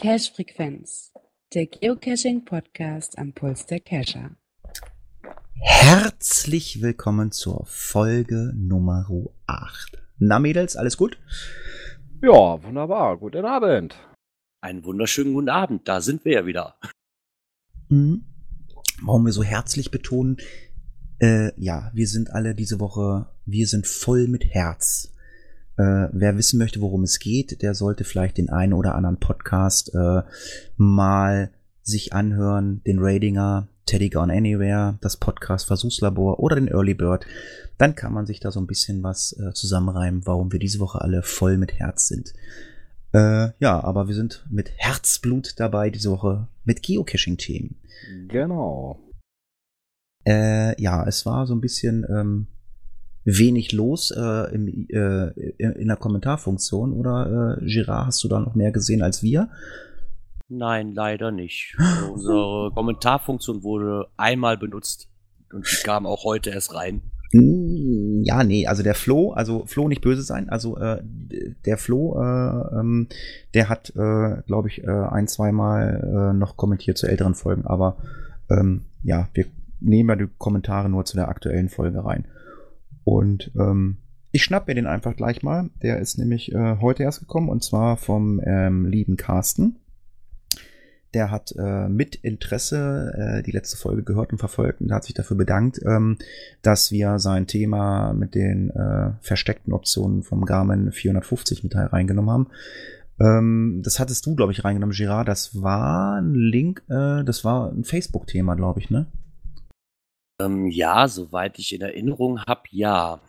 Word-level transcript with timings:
Cache 0.00 0.32
Frequenz, 0.34 1.12
der 1.54 1.66
Geocaching 1.66 2.44
Podcast 2.44 3.18
am 3.18 3.32
Puls 3.32 3.66
der 3.66 3.80
Cacher. 3.80 4.30
Herzlich 5.60 6.82
willkommen 6.82 7.32
zur 7.32 7.64
Folge 7.66 8.52
Nummer 8.56 9.06
8. 9.46 10.02
Na 10.18 10.38
Mädels, 10.38 10.74
alles 10.76 10.96
gut? 10.96 11.18
Ja, 12.22 12.62
wunderbar. 12.62 13.18
Guten 13.18 13.44
Abend. 13.44 13.94
Einen 14.60 14.84
wunderschönen 14.84 15.32
guten 15.32 15.48
Abend, 15.48 15.86
da 15.86 16.00
sind 16.00 16.24
wir 16.24 16.32
ja 16.32 16.46
wieder. 16.46 16.76
Mhm. 17.90 18.22
Warum 19.02 19.26
wir 19.26 19.32
so 19.32 19.42
herzlich 19.42 19.90
betonen, 19.90 20.38
äh, 21.20 21.52
ja, 21.60 21.90
wir 21.94 22.06
sind 22.06 22.32
alle 22.32 22.54
diese 22.54 22.80
Woche, 22.80 23.26
wir 23.44 23.66
sind 23.66 23.86
voll 23.86 24.26
mit 24.26 24.44
Herz. 24.46 25.12
Äh, 25.76 26.08
wer 26.12 26.36
wissen 26.36 26.58
möchte, 26.58 26.80
worum 26.80 27.02
es 27.02 27.18
geht, 27.18 27.62
der 27.62 27.74
sollte 27.74 28.04
vielleicht 28.04 28.38
den 28.38 28.48
einen 28.48 28.72
oder 28.72 28.94
anderen 28.94 29.18
Podcast 29.18 29.94
äh, 29.94 30.22
mal 30.76 31.50
sich 31.82 32.12
anhören, 32.12 32.82
den 32.84 32.98
Radinger, 33.00 33.68
Teddy 33.86 34.10
Gone 34.10 34.32
Anywhere, 34.32 34.98
das 35.00 35.16
Podcast 35.16 35.66
Versuchslabor 35.66 36.40
oder 36.40 36.56
den 36.56 36.68
Early 36.68 36.94
Bird. 36.94 37.26
Dann 37.78 37.94
kann 37.94 38.12
man 38.12 38.26
sich 38.26 38.40
da 38.40 38.50
so 38.50 38.60
ein 38.60 38.66
bisschen 38.66 39.02
was 39.02 39.32
äh, 39.32 39.52
zusammenreimen, 39.52 40.26
warum 40.26 40.52
wir 40.52 40.58
diese 40.58 40.78
Woche 40.78 41.00
alle 41.00 41.22
voll 41.22 41.56
mit 41.56 41.74
Herz 41.74 42.08
sind. 42.08 42.32
Äh, 43.12 43.48
ja, 43.58 43.82
aber 43.82 44.06
wir 44.06 44.14
sind 44.14 44.46
mit 44.48 44.70
Herzblut 44.76 45.54
dabei 45.58 45.90
diese 45.90 46.10
Woche 46.10 46.46
mit 46.64 46.82
Geocaching-Themen. 46.82 47.79
Genau. 48.28 48.98
Äh, 50.26 50.80
ja, 50.80 51.06
es 51.06 51.24
war 51.26 51.46
so 51.46 51.54
ein 51.54 51.60
bisschen 51.60 52.06
ähm, 52.08 52.46
wenig 53.24 53.72
los 53.72 54.10
äh, 54.10 54.54
im, 54.54 54.68
äh, 54.88 55.28
in 55.58 55.88
der 55.88 55.96
Kommentarfunktion, 55.96 56.92
oder 56.92 57.58
äh, 57.60 57.64
Girard, 57.64 58.06
hast 58.06 58.24
du 58.24 58.28
da 58.28 58.40
noch 58.40 58.54
mehr 58.54 58.72
gesehen 58.72 59.02
als 59.02 59.22
wir? 59.22 59.50
Nein, 60.48 60.94
leider 60.94 61.30
nicht. 61.30 61.76
Also 61.78 62.12
unsere 62.12 62.70
Kommentarfunktion 62.74 63.62
wurde 63.62 64.08
einmal 64.16 64.58
benutzt 64.58 65.08
und 65.52 65.66
die 65.66 65.84
kam 65.84 66.06
auch 66.06 66.24
heute 66.24 66.50
erst 66.50 66.74
rein. 66.74 67.02
Hm, 67.32 68.22
Ja, 68.24 68.44
nee, 68.44 68.66
also 68.66 68.82
der 68.82 68.94
Flo, 68.94 69.32
also 69.32 69.64
Flo 69.66 69.88
nicht 69.88 70.02
böse 70.02 70.22
sein, 70.22 70.48
also 70.48 70.76
äh, 70.78 71.00
der 71.64 71.78
Flo, 71.78 72.20
äh, 72.20 72.78
ähm, 72.80 73.08
der 73.54 73.68
hat, 73.68 73.90
äh, 73.96 74.42
glaube 74.46 74.68
ich, 74.68 74.82
äh, 74.84 74.90
ein, 74.90 75.28
zweimal 75.28 76.30
äh, 76.32 76.36
noch 76.36 76.56
kommentiert 76.56 76.98
zu 76.98 77.06
älteren 77.06 77.34
Folgen, 77.34 77.66
aber 77.66 77.96
ähm, 78.50 78.82
ja, 79.02 79.28
wir 79.34 79.46
nehmen 79.80 80.08
ja 80.10 80.16
die 80.16 80.28
Kommentare 80.38 80.88
nur 80.88 81.04
zu 81.04 81.16
der 81.16 81.28
aktuellen 81.28 81.68
Folge 81.68 82.04
rein. 82.04 82.26
Und 83.04 83.50
ähm, 83.58 83.96
ich 84.32 84.44
schnapp 84.44 84.68
mir 84.68 84.74
den 84.74 84.86
einfach 84.86 85.16
gleich 85.16 85.42
mal. 85.42 85.70
Der 85.82 85.98
ist 85.98 86.18
nämlich 86.18 86.52
äh, 86.52 86.76
heute 86.80 87.02
erst 87.02 87.20
gekommen 87.20 87.48
und 87.48 87.64
zwar 87.64 87.96
vom 87.96 88.40
ähm, 88.44 88.86
lieben 88.86 89.16
Carsten. 89.16 89.76
Der 91.14 91.30
hat 91.30 91.52
äh, 91.58 91.88
mit 91.88 92.14
Interesse 92.14 93.12
äh, 93.16 93.42
die 93.42 93.50
letzte 93.50 93.76
Folge 93.76 94.04
gehört 94.04 94.32
und 94.32 94.38
verfolgt 94.38 94.80
und 94.80 94.92
hat 94.92 95.04
sich 95.04 95.14
dafür 95.14 95.36
bedankt, 95.36 95.80
ähm, 95.84 96.18
dass 96.62 96.92
wir 96.92 97.18
sein 97.18 97.46
Thema 97.46 98.12
mit 98.12 98.34
den 98.34 98.70
äh, 98.70 99.12
versteckten 99.20 99.72
Optionen 99.72 100.22
vom 100.22 100.44
Garmin 100.44 100.92
450 100.92 101.64
mit 101.64 101.74
reingenommen 101.74 102.30
haben. 102.30 102.46
Ähm, 103.20 103.82
das 103.84 104.00
hattest 104.00 104.24
du, 104.26 104.34
glaube 104.34 104.52
ich, 104.52 104.64
reingenommen, 104.64 104.94
Girard. 104.94 105.28
Das 105.28 105.60
war 105.60 106.16
ein 106.16 106.34
Link, 106.34 106.82
äh, 106.88 107.22
das 107.22 107.44
war 107.44 107.70
ein 107.70 107.84
Facebook-Thema, 107.84 108.54
glaube 108.54 108.80
ich, 108.80 108.90
ne? 108.90 109.06
Ähm, 110.40 110.68
ja, 110.68 111.06
soweit 111.06 111.58
ich 111.58 111.74
in 111.74 111.82
Erinnerung 111.82 112.40
habe, 112.46 112.62
ja. 112.70 113.20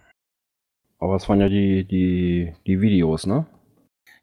Aber 0.98 1.16
es 1.16 1.28
waren 1.28 1.42
ja 1.42 1.50
die, 1.50 1.84
die, 1.84 2.54
die 2.66 2.80
Videos, 2.80 3.26
ne? 3.26 3.46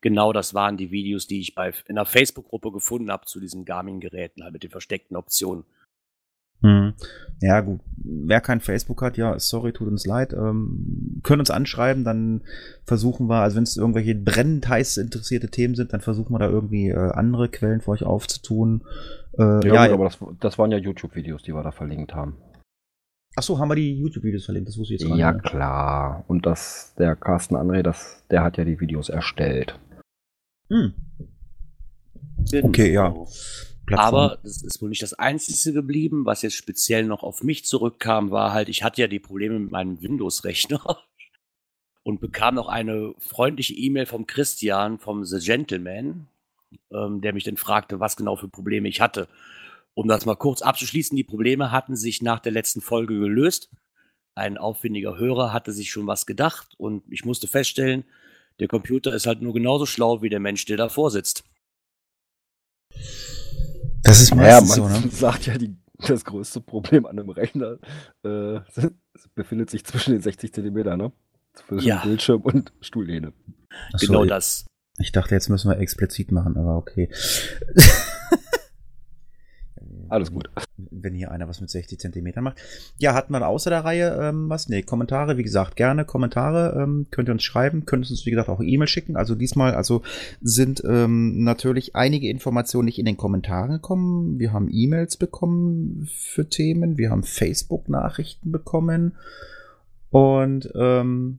Genau, 0.00 0.32
das 0.32 0.54
waren 0.54 0.76
die 0.76 0.91
Videos, 0.91 1.26
die 1.26 1.41
ich 1.41 1.54
bei 1.54 1.72
in 1.88 1.97
der 1.97 2.04
Facebook-Gruppe 2.04 2.70
gefunden 2.72 3.10
habe 3.10 3.26
zu 3.26 3.41
diesen 3.41 3.64
Garmin-Geräten, 3.64 4.42
halt 4.44 4.53
mit 4.53 4.62
den 4.62 4.70
versteckten 4.70 5.16
Optionen. 5.16 5.64
Hm. 6.60 6.94
Ja, 7.41 7.60
gut. 7.60 7.81
Wer 7.97 8.41
kein 8.41 8.60
Facebook 8.60 9.00
hat, 9.03 9.16
ja, 9.16 9.38
sorry, 9.38 9.72
tut 9.72 9.87
uns 9.88 10.06
leid. 10.06 10.32
Ähm, 10.32 11.20
können 11.22 11.41
uns 11.41 11.50
anschreiben, 11.50 12.04
dann 12.04 12.42
versuchen 12.84 13.28
wir, 13.28 13.37
also 13.42 13.56
wenn 13.56 13.62
es 13.62 13.76
irgendwelche 13.76 14.14
brennend 14.16 14.69
heiß 14.69 14.97
interessierte 14.97 15.48
Themen 15.50 15.76
sind, 15.76 15.92
dann 15.92 16.00
versuchen 16.00 16.32
wir 16.34 16.41
da 16.41 16.48
irgendwie 16.48 16.88
äh, 16.88 16.97
andere 17.12 17.48
Quellen 17.48 17.81
für 17.81 17.92
euch 17.92 18.03
aufzutun. 18.03 18.84
Äh, 19.38 19.66
Ja, 19.69 19.75
ja, 19.75 19.87
gut, 19.87 19.94
aber 19.94 20.04
das, 20.04 20.19
das 20.41 20.58
waren 20.58 20.72
ja 20.72 20.78
YouTube-Videos, 20.78 21.42
die 21.44 21.54
wir 21.54 21.62
da 21.62 21.70
verlinkt 21.70 22.14
haben. 22.14 22.37
Achso, 23.37 23.58
haben 23.60 23.69
wir 23.69 23.76
die 23.76 23.97
YouTube-Videos 23.97 24.44
verlinkt, 24.47 24.69
das 24.69 24.78
wusste 24.78 24.94
ich 24.94 25.00
jetzt 25.00 25.08
gar 25.08 25.16
Ja, 25.16 25.32
nicht. 25.32 25.44
mehr. 25.44 25.53
klar. 25.53 26.25
Und 26.26 26.44
das, 26.44 26.92
der 26.98 27.14
Carsten 27.14 27.54
André, 27.54 27.82
das, 27.82 28.25
der 28.31 28.42
hat 28.42 28.56
ja 28.56 28.64
die 28.64 28.81
Videos 28.81 29.10
erstellt. 29.10 29.78
Hm. 30.71 30.95
Okay, 32.62 32.93
ja. 32.93 33.15
Plattform. 33.89 34.15
Aber 34.15 34.39
das 34.43 34.62
ist 34.62 34.83
wohl 34.83 34.91
nicht 34.91 35.03
das 35.03 35.15
Einzige 35.15 35.73
geblieben, 35.73 36.27
was 36.27 36.43
jetzt 36.43 36.56
speziell 36.56 37.05
noch 37.05 37.23
auf 37.23 37.43
mich 37.43 37.65
zurückkam, 37.65 38.31
war 38.31 38.53
halt, 38.53 38.69
ich 38.69 38.83
hatte 38.83 39.01
ja 39.01 39.09
die 39.09 39.19
Probleme 39.19 39.59
mit 39.59 39.71
meinem 39.71 40.01
Windows-Rechner 40.03 40.99
und 42.03 42.21
bekam 42.21 42.55
noch 42.55 42.69
eine 42.69 43.15
freundliche 43.19 43.75
E-Mail 43.75 44.06
vom 44.06 44.27
Christian, 44.27 44.99
vom 44.99 45.25
The 45.25 45.39
Gentleman, 45.39 46.29
ähm, 46.93 47.21
der 47.23 47.33
mich 47.33 47.45
dann 47.45 47.56
fragte, 47.56 47.99
was 47.99 48.17
genau 48.17 48.37
für 48.37 48.49
Probleme 48.49 48.89
ich 48.89 49.00
hatte. 49.00 49.29
Um 49.95 50.06
das 50.06 50.27
mal 50.27 50.37
kurz 50.37 50.62
abzuschließen, 50.62 51.17
die 51.17 51.25
Probleme 51.25 51.73
hatten 51.73 51.97
sich 51.97 52.23
nach 52.23 52.41
der 52.41 52.53
letzten 52.53 52.81
Folge 52.81 53.19
gelöst. 53.19 53.71
Ein 54.35 54.59
aufwendiger 54.59 55.19
Hörer 55.19 55.53
hatte 55.53 55.73
sich 55.73 55.91
schon 55.91 56.06
was 56.06 56.27
gedacht 56.27 56.75
und 56.77 57.03
ich 57.11 57.25
musste 57.25 57.49
feststellen, 57.49 58.05
der 58.60 58.69
Computer 58.69 59.14
ist 59.14 59.26
halt 59.26 59.42
nur 59.42 59.52
genauso 59.54 59.86
schlau 59.86 60.22
wie 60.22 60.28
der 60.28 60.41
Mensch, 60.41 60.64
der 60.64 60.76
davor 60.76 61.10
sitzt. 61.10 61.44
das 64.02 64.20
ist 64.20 64.30
Ja, 64.30 64.36
meistens 64.36 64.76
man 64.78 64.94
so, 64.94 65.06
ne? 65.06 65.08
sagt 65.12 65.46
ja, 65.46 65.58
die, 65.58 65.76
das 66.06 66.24
größte 66.24 66.60
Problem 66.60 67.06
an 67.06 67.19
einem 67.19 67.30
Rechner 67.30 67.78
äh, 68.24 68.60
befindet 69.34 69.70
sich 69.70 69.84
zwischen 69.84 70.12
den 70.12 70.22
60 70.22 70.52
Zentimetern, 70.52 70.98
ne? 70.98 71.12
Zwischen 71.54 71.86
Ja. 71.88 72.02
Bildschirm 72.04 72.42
und 72.42 72.72
Stuhllehne. 72.80 73.32
Ach 73.92 73.98
so, 73.98 74.06
genau 74.06 74.22
ich, 74.24 74.28
das. 74.28 74.66
Ich 74.98 75.12
dachte, 75.12 75.34
jetzt 75.34 75.48
müssen 75.48 75.70
wir 75.70 75.78
explizit 75.78 76.30
machen, 76.32 76.56
aber 76.56 76.76
okay. 76.76 77.10
Alles 80.08 80.32
gut. 80.32 80.50
Wenn 80.76 81.14
hier 81.14 81.30
einer 81.30 81.48
was 81.48 81.60
mit 81.60 81.70
60 81.70 81.98
Zentimetern 81.98 82.44
macht. 82.44 82.58
Ja, 82.98 83.14
hatten 83.14 83.32
wir 83.32 83.46
außer 83.46 83.70
der 83.70 83.84
Reihe 83.84 84.19
ähm, 84.20 84.48
was? 84.48 84.69
Nee, 84.69 84.82
Kommentare, 84.82 85.36
wie 85.36 85.42
gesagt, 85.42 85.76
gerne 85.76 86.04
Kommentare. 86.04 86.80
Ähm, 86.80 87.06
könnt 87.10 87.28
ihr 87.28 87.32
uns 87.32 87.42
schreiben, 87.42 87.84
könnt 87.86 88.08
uns, 88.08 88.26
wie 88.26 88.30
gesagt, 88.30 88.48
auch 88.48 88.60
E-Mail 88.60 88.88
schicken. 88.88 89.16
Also 89.16 89.34
diesmal, 89.34 89.74
also 89.74 90.02
sind 90.41 90.82
ähm, 90.86 91.42
natürlich 91.44 91.96
einige 91.96 92.28
Informationen 92.28 92.86
nicht 92.86 92.98
in 92.98 93.06
den 93.06 93.16
Kommentaren 93.16 93.70
gekommen. 93.70 94.38
Wir 94.38 94.52
haben 94.52 94.69
E-Mails 94.70 95.16
bekommen 95.16 96.08
für 96.12 96.48
Themen, 96.48 96.98
wir 96.98 97.10
haben 97.10 97.22
Facebook-Nachrichten 97.22 98.52
bekommen. 98.52 99.14
Und 100.10 100.70
ähm, 100.75 101.38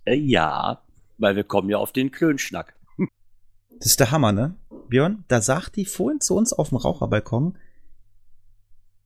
Äh, 0.05 0.15
ja, 0.15 0.83
weil 1.17 1.35
wir 1.35 1.43
kommen 1.43 1.69
ja 1.69 1.77
auf 1.77 1.93
den 1.93 2.11
Klönschnack. 2.11 2.75
Das 3.79 3.87
ist 3.87 3.99
der 3.99 4.11
Hammer, 4.11 4.31
ne? 4.31 4.55
Björn, 4.89 5.23
da 5.27 5.41
sagt 5.41 5.75
die 5.75 5.85
vorhin 5.85 6.21
zu 6.21 6.35
uns 6.35 6.53
auf 6.53 6.69
dem 6.69 6.77
Raucherbalkon, 6.77 7.57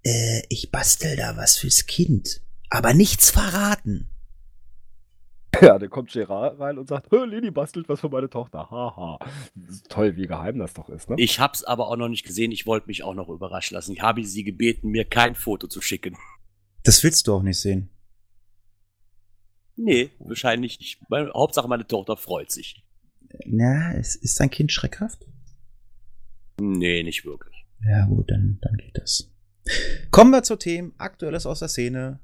äh, 0.03 0.41
ich 0.49 0.71
bastel 0.71 1.15
da 1.15 1.37
was 1.37 1.57
fürs 1.57 1.85
Kind, 1.85 2.41
aber 2.69 2.93
nichts 2.93 3.31
verraten. 3.31 4.09
Ja, 5.61 5.79
dann 5.79 5.89
kommt 5.89 6.11
Gerard 6.11 6.59
rein 6.59 6.77
und 6.77 6.87
sagt, 6.87 7.11
"Hö, 7.11 7.25
Leni 7.25 7.51
bastelt 7.51 7.87
was 7.89 7.99
für 7.99 8.09
meine 8.09 8.29
Tochter. 8.29 8.69
Haha. 8.69 9.19
Ist 9.67 9.89
toll, 9.89 10.15
wie 10.15 10.27
geheim 10.27 10.59
das 10.59 10.73
doch 10.73 10.89
ist, 10.89 11.09
ne? 11.09 11.15
Ich 11.19 11.39
hab's 11.39 11.63
aber 11.63 11.87
auch 11.87 11.97
noch 11.97 12.09
nicht 12.09 12.25
gesehen. 12.25 12.51
Ich 12.51 12.65
wollte 12.65 12.87
mich 12.87 13.03
auch 13.03 13.13
noch 13.13 13.29
überraschen 13.29 13.75
lassen. 13.75 13.93
Ich 13.93 14.01
habe 14.01 14.23
sie 14.23 14.43
gebeten, 14.43 14.89
mir 14.89 15.05
kein 15.05 15.35
Foto 15.35 15.67
zu 15.67 15.81
schicken. 15.81 16.17
Das 16.83 17.03
willst 17.03 17.27
du 17.27 17.33
auch 17.33 17.43
nicht 17.43 17.59
sehen. 17.59 17.89
Nee, 19.75 20.11
wahrscheinlich 20.19 20.79
nicht. 20.79 20.99
Weil, 21.09 21.31
Hauptsache, 21.33 21.67
meine 21.67 21.87
Tochter 21.87 22.15
freut 22.15 22.51
sich. 22.51 22.85
Na, 23.45 23.93
es 23.93 24.15
ist 24.15 24.39
dein 24.39 24.49
Kind 24.49 24.71
schreckhaft? 24.71 25.25
Nee, 26.59 27.03
nicht 27.03 27.25
wirklich. 27.25 27.65
Ja, 27.85 28.05
gut, 28.05 28.31
dann, 28.31 28.59
dann 28.61 28.77
geht 28.77 28.97
das. 28.97 29.31
Kommen 30.11 30.31
wir 30.31 30.43
zu 30.43 30.55
Themen 30.55 30.93
Aktuelles 30.97 31.45
aus 31.45 31.59
der 31.59 31.67
Szene. 31.67 32.19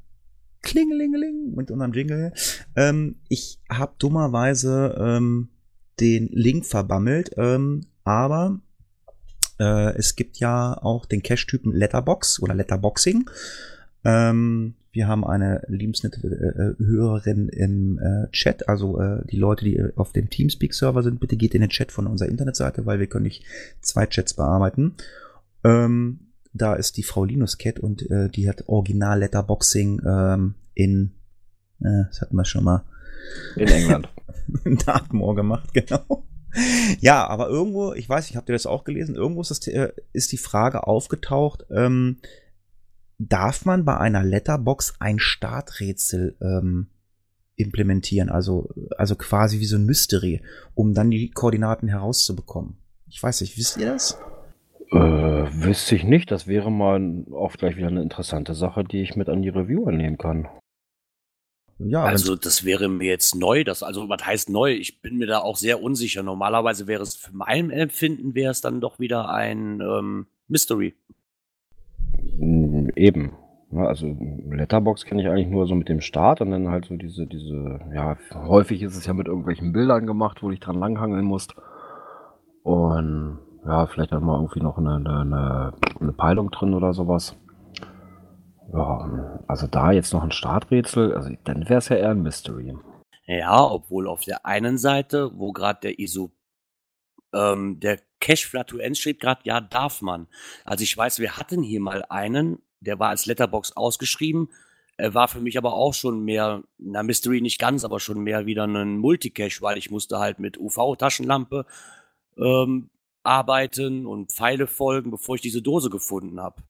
Klingelingeling 0.61 1.53
mit 1.55 1.71
unserem 1.71 1.93
Jingle. 1.93 2.33
Ähm, 2.75 3.15
ich 3.29 3.59
habe 3.69 3.93
dummerweise 3.97 4.95
ähm, 4.99 5.49
den 5.99 6.29
Link 6.31 6.65
verbammelt, 6.65 7.31
ähm, 7.37 7.81
aber 8.03 8.59
äh, 9.59 9.95
es 9.95 10.15
gibt 10.15 10.37
ja 10.37 10.77
auch 10.81 11.05
den 11.05 11.23
Cache-Typen 11.23 11.73
Letterbox 11.73 12.41
oder 12.41 12.53
Letterboxing. 12.53 13.29
Ähm, 14.03 14.75
wir 14.91 15.07
haben 15.07 15.23
eine 15.23 15.63
liebensnette 15.67 16.19
äh, 16.27 16.83
äh, 16.83 16.85
Hörerin 16.85 17.47
im 17.49 17.99
äh, 17.99 18.29
Chat, 18.31 18.67
also 18.67 18.99
äh, 18.99 19.25
die 19.27 19.37
Leute, 19.37 19.63
die 19.63 19.77
äh, 19.77 19.93
auf 19.95 20.11
dem 20.11 20.29
Teamspeak-Server 20.29 21.01
sind, 21.03 21.19
bitte 21.19 21.37
geht 21.37 21.55
in 21.55 21.61
den 21.61 21.69
Chat 21.69 21.91
von 21.91 22.07
unserer 22.07 22.29
Internetseite, 22.29 22.85
weil 22.85 22.99
wir 22.99 23.07
können 23.07 23.23
nicht 23.23 23.45
zwei 23.79 24.05
Chats 24.05 24.33
bearbeiten. 24.33 24.95
Ähm, 25.63 26.30
da 26.53 26.73
ist 26.73 26.97
die 26.97 27.03
Frau 27.03 27.23
Linus 27.23 27.57
Cat 27.57 27.79
und 27.79 28.09
äh, 28.09 28.29
die 28.29 28.49
hat 28.49 28.67
Original 28.67 29.19
Letterboxing 29.19 30.01
ähm, 30.05 30.55
in, 30.73 31.13
äh, 31.79 32.05
das 32.09 32.21
hatten 32.21 32.35
wir 32.35 32.45
schon 32.45 32.63
mal, 32.63 32.83
In 33.55 33.67
England. 33.67 34.09
in 34.65 34.77
Dartmoor 34.77 35.35
gemacht, 35.35 35.69
genau. 35.73 36.25
Ja, 36.99 37.27
aber 37.27 37.47
irgendwo, 37.47 37.93
ich 37.93 38.09
weiß 38.09 38.27
nicht, 38.27 38.35
habt 38.35 38.49
ihr 38.49 38.53
das 38.53 38.65
auch 38.65 38.83
gelesen? 38.83 39.15
Irgendwo 39.15 39.41
ist, 39.41 39.51
das, 39.51 39.65
äh, 39.67 39.93
ist 40.11 40.31
die 40.33 40.37
Frage 40.37 40.85
aufgetaucht, 40.85 41.65
ähm, 41.71 42.17
darf 43.17 43.65
man 43.65 43.85
bei 43.85 43.97
einer 43.97 44.23
Letterbox 44.23 44.95
ein 44.99 45.19
Starträtsel 45.19 46.35
ähm, 46.41 46.87
implementieren? 47.55 48.29
Also, 48.29 48.69
also 48.97 49.15
quasi 49.15 49.59
wie 49.59 49.65
so 49.65 49.77
ein 49.77 49.85
Mystery, 49.85 50.41
um 50.73 50.93
dann 50.93 51.11
die 51.11 51.31
Koordinaten 51.31 51.87
herauszubekommen. 51.87 52.77
Ich 53.07 53.21
weiß 53.21 53.41
nicht, 53.41 53.57
wisst 53.57 53.77
ihr 53.77 53.85
das? 53.85 54.17
Äh, 54.91 54.97
wüsste 54.97 55.95
ich 55.95 56.03
nicht. 56.03 56.31
Das 56.31 56.47
wäre 56.47 56.71
mal 56.71 57.25
auch 57.31 57.53
gleich 57.53 57.77
wieder 57.77 57.87
eine 57.87 58.01
interessante 58.01 58.53
Sache, 58.53 58.83
die 58.83 59.01
ich 59.01 59.15
mit 59.15 59.29
an 59.29 59.41
die 59.41 59.49
Reviewer 59.49 59.91
nehmen 59.91 60.17
kann. 60.17 60.47
Ja, 61.79 62.03
Also, 62.03 62.35
das 62.35 62.63
wäre 62.63 62.89
mir 62.89 63.07
jetzt 63.07 63.35
neu. 63.35 63.63
Das, 63.63 63.81
also, 63.81 64.07
was 64.07 64.25
heißt 64.25 64.49
neu? 64.49 64.73
Ich 64.73 65.01
bin 65.01 65.17
mir 65.17 65.27
da 65.27 65.39
auch 65.39 65.55
sehr 65.55 65.81
unsicher. 65.81 66.21
Normalerweise 66.21 66.87
wäre 66.87 67.01
es 67.01 67.15
für 67.15 67.35
mein 67.35 67.71
Empfinden 67.71 68.35
wäre 68.35 68.51
es 68.51 68.61
dann 68.61 68.81
doch 68.81 68.99
wieder 68.99 69.29
ein 69.29 69.81
ähm, 69.81 70.27
Mystery. 70.47 70.93
Mm, 72.37 72.89
Eben. 72.95 73.31
Also 73.73 74.17
Letterbox 74.49 75.05
kenne 75.05 75.21
ich 75.21 75.29
eigentlich 75.29 75.47
nur 75.47 75.65
so 75.65 75.75
mit 75.75 75.87
dem 75.87 76.01
Start 76.01 76.41
und 76.41 76.51
dann 76.51 76.67
halt 76.67 76.85
so 76.85 76.97
diese, 76.97 77.25
diese, 77.25 77.79
ja, 77.95 78.17
häufig 78.33 78.81
ist 78.81 78.97
es 78.97 79.05
ja 79.05 79.13
mit 79.13 79.27
irgendwelchen 79.27 79.71
Bildern 79.71 80.05
gemacht, 80.05 80.43
wo 80.43 80.47
du 80.47 80.51
dich 80.51 80.59
dran 80.59 80.77
langhangeln 80.77 81.23
musst. 81.23 81.55
Und 82.63 83.39
ja, 83.65 83.85
vielleicht 83.87 84.11
dann 84.11 84.23
mal 84.23 84.37
irgendwie 84.37 84.61
noch 84.61 84.77
eine, 84.77 84.95
eine, 84.95 85.73
eine 85.99 86.13
Peilung 86.13 86.51
drin 86.51 86.73
oder 86.73 86.93
sowas. 86.93 87.35
Ja, 88.73 89.39
also 89.47 89.67
da 89.67 89.91
jetzt 89.91 90.13
noch 90.13 90.23
ein 90.23 90.31
Starträtsel, 90.31 91.13
also 91.13 91.29
dann 91.43 91.67
wäre 91.67 91.79
es 91.79 91.89
ja 91.89 91.97
eher 91.97 92.11
ein 92.11 92.21
Mystery. 92.21 92.73
Ja, 93.25 93.63
obwohl 93.63 94.07
auf 94.07 94.23
der 94.23 94.45
einen 94.45 94.77
Seite, 94.77 95.31
wo 95.35 95.51
gerade 95.51 95.79
der 95.81 95.99
ISO, 95.99 96.31
ähm, 97.33 97.79
der 97.79 97.99
Cache 98.19 98.47
Flatulenz 98.47 98.99
steht 98.99 99.19
gerade, 99.19 99.41
ja, 99.43 99.59
darf 99.61 100.01
man. 100.01 100.27
Also 100.63 100.83
ich 100.83 100.95
weiß, 100.95 101.19
wir 101.19 101.37
hatten 101.37 101.63
hier 101.63 101.81
mal 101.81 102.05
einen, 102.09 102.61
der 102.79 102.99
war 102.99 103.09
als 103.09 103.25
Letterbox 103.25 103.75
ausgeschrieben, 103.75 104.49
er 105.01 105.15
war 105.15 105.27
für 105.27 105.41
mich 105.41 105.57
aber 105.57 105.73
auch 105.73 105.95
schon 105.95 106.23
mehr, 106.23 106.61
na 106.77 107.01
Mystery 107.01 107.41
nicht 107.41 107.59
ganz, 107.59 107.83
aber 107.83 107.99
schon 107.99 108.19
mehr 108.19 108.45
wieder 108.45 108.67
ein 108.67 108.97
Multicache, 108.97 109.61
weil 109.61 109.79
ich 109.79 109.89
musste 109.89 110.19
halt 110.19 110.37
mit 110.37 110.59
UV-Taschenlampe 110.59 111.65
ähm, 112.37 112.90
arbeiten 113.23 114.05
und 114.05 114.31
Pfeile 114.31 114.67
folgen, 114.67 115.11
bevor 115.11 115.35
ich 115.35 115.41
diese 115.41 115.61
Dose 115.61 115.89
gefunden 115.89 116.39
habe. 116.39 116.63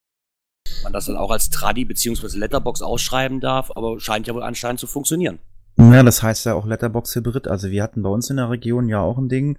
Man 0.83 0.93
das 0.93 1.05
dann 1.05 1.17
auch 1.17 1.31
als 1.31 1.49
Tradi 1.49 1.85
beziehungsweise 1.85 2.39
Letterbox 2.39 2.81
ausschreiben 2.81 3.39
darf, 3.39 3.71
aber 3.75 3.99
scheint 3.99 4.27
ja 4.27 4.33
wohl 4.33 4.43
anscheinend 4.43 4.79
zu 4.79 4.87
funktionieren. 4.87 5.39
Ja, 5.77 6.03
das 6.03 6.21
heißt 6.21 6.45
ja 6.45 6.53
auch 6.53 6.65
Letterbox 6.65 7.15
Hybrid. 7.15 7.47
Also 7.47 7.69
wir 7.69 7.81
hatten 7.83 8.03
bei 8.03 8.09
uns 8.09 8.29
in 8.29 8.37
der 8.37 8.49
Region 8.49 8.89
ja 8.89 8.99
auch 8.99 9.17
ein 9.17 9.29
Ding. 9.29 9.57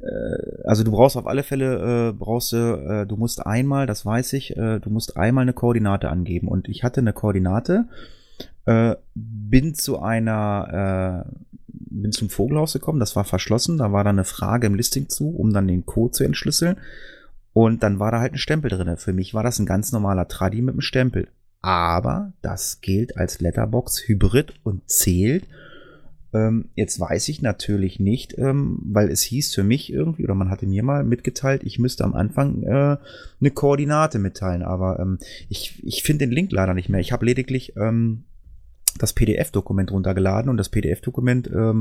Äh, 0.00 0.62
Also 0.64 0.84
du 0.84 0.90
brauchst 0.90 1.16
auf 1.16 1.26
alle 1.26 1.42
Fälle, 1.42 2.10
äh, 2.10 2.12
brauchst 2.12 2.52
du, 2.52 2.56
äh, 2.56 3.06
du 3.06 3.16
musst 3.16 3.44
einmal, 3.46 3.86
das 3.86 4.04
weiß 4.04 4.34
ich, 4.34 4.56
äh, 4.56 4.78
du 4.80 4.90
musst 4.90 5.16
einmal 5.16 5.42
eine 5.42 5.54
Koordinate 5.54 6.08
angeben. 6.08 6.48
Und 6.48 6.68
ich 6.68 6.84
hatte 6.84 7.00
eine 7.00 7.12
Koordinate, 7.12 7.88
äh, 8.66 8.96
bin 9.14 9.74
zu 9.74 10.00
einer, 10.00 11.24
äh, 11.26 11.32
bin 11.68 12.12
zum 12.12 12.30
Vogelhaus 12.30 12.72
gekommen, 12.72 13.00
das 13.00 13.16
war 13.16 13.24
verschlossen, 13.24 13.78
da 13.78 13.92
war 13.92 14.04
dann 14.04 14.16
eine 14.16 14.24
Frage 14.24 14.66
im 14.66 14.74
Listing 14.74 15.08
zu, 15.08 15.30
um 15.30 15.52
dann 15.52 15.68
den 15.68 15.86
Code 15.86 16.12
zu 16.12 16.24
entschlüsseln. 16.24 16.76
Und 17.52 17.82
dann 17.82 17.98
war 17.98 18.10
da 18.10 18.20
halt 18.20 18.34
ein 18.34 18.38
Stempel 18.38 18.70
drinne. 18.70 18.98
Für 18.98 19.14
mich 19.14 19.32
war 19.32 19.42
das 19.42 19.58
ein 19.58 19.64
ganz 19.64 19.90
normaler 19.90 20.28
Tradi 20.28 20.60
mit 20.60 20.74
einem 20.74 20.82
Stempel. 20.82 21.28
Aber 21.62 22.32
das 22.42 22.82
gilt 22.82 23.16
als 23.16 23.40
Letterbox 23.40 24.06
Hybrid 24.06 24.54
und 24.62 24.90
zählt. 24.90 25.48
Ähm, 26.36 26.66
jetzt 26.74 27.00
weiß 27.00 27.28
ich 27.28 27.40
natürlich 27.40 27.98
nicht, 27.98 28.36
ähm, 28.36 28.78
weil 28.84 29.10
es 29.10 29.22
hieß 29.22 29.54
für 29.54 29.64
mich 29.64 29.92
irgendwie, 29.92 30.24
oder 30.24 30.34
man 30.34 30.50
hatte 30.50 30.66
mir 30.66 30.82
mal 30.82 31.04
mitgeteilt, 31.04 31.62
ich 31.64 31.78
müsste 31.78 32.04
am 32.04 32.14
Anfang 32.14 32.62
äh, 32.62 32.96
eine 33.40 33.50
Koordinate 33.52 34.18
mitteilen. 34.18 34.62
Aber 34.62 34.98
ähm, 35.00 35.18
ich, 35.48 35.82
ich 35.84 36.02
finde 36.02 36.26
den 36.26 36.32
Link 36.32 36.52
leider 36.52 36.74
nicht 36.74 36.88
mehr. 36.88 37.00
Ich 37.00 37.12
habe 37.12 37.24
lediglich 37.24 37.74
das 38.98 39.12
PDF-Dokument 39.12 39.92
runtergeladen 39.92 40.50
und 40.50 40.56
das 40.56 40.68
PDF-Dokument 40.70 41.48
äh, 41.48 41.72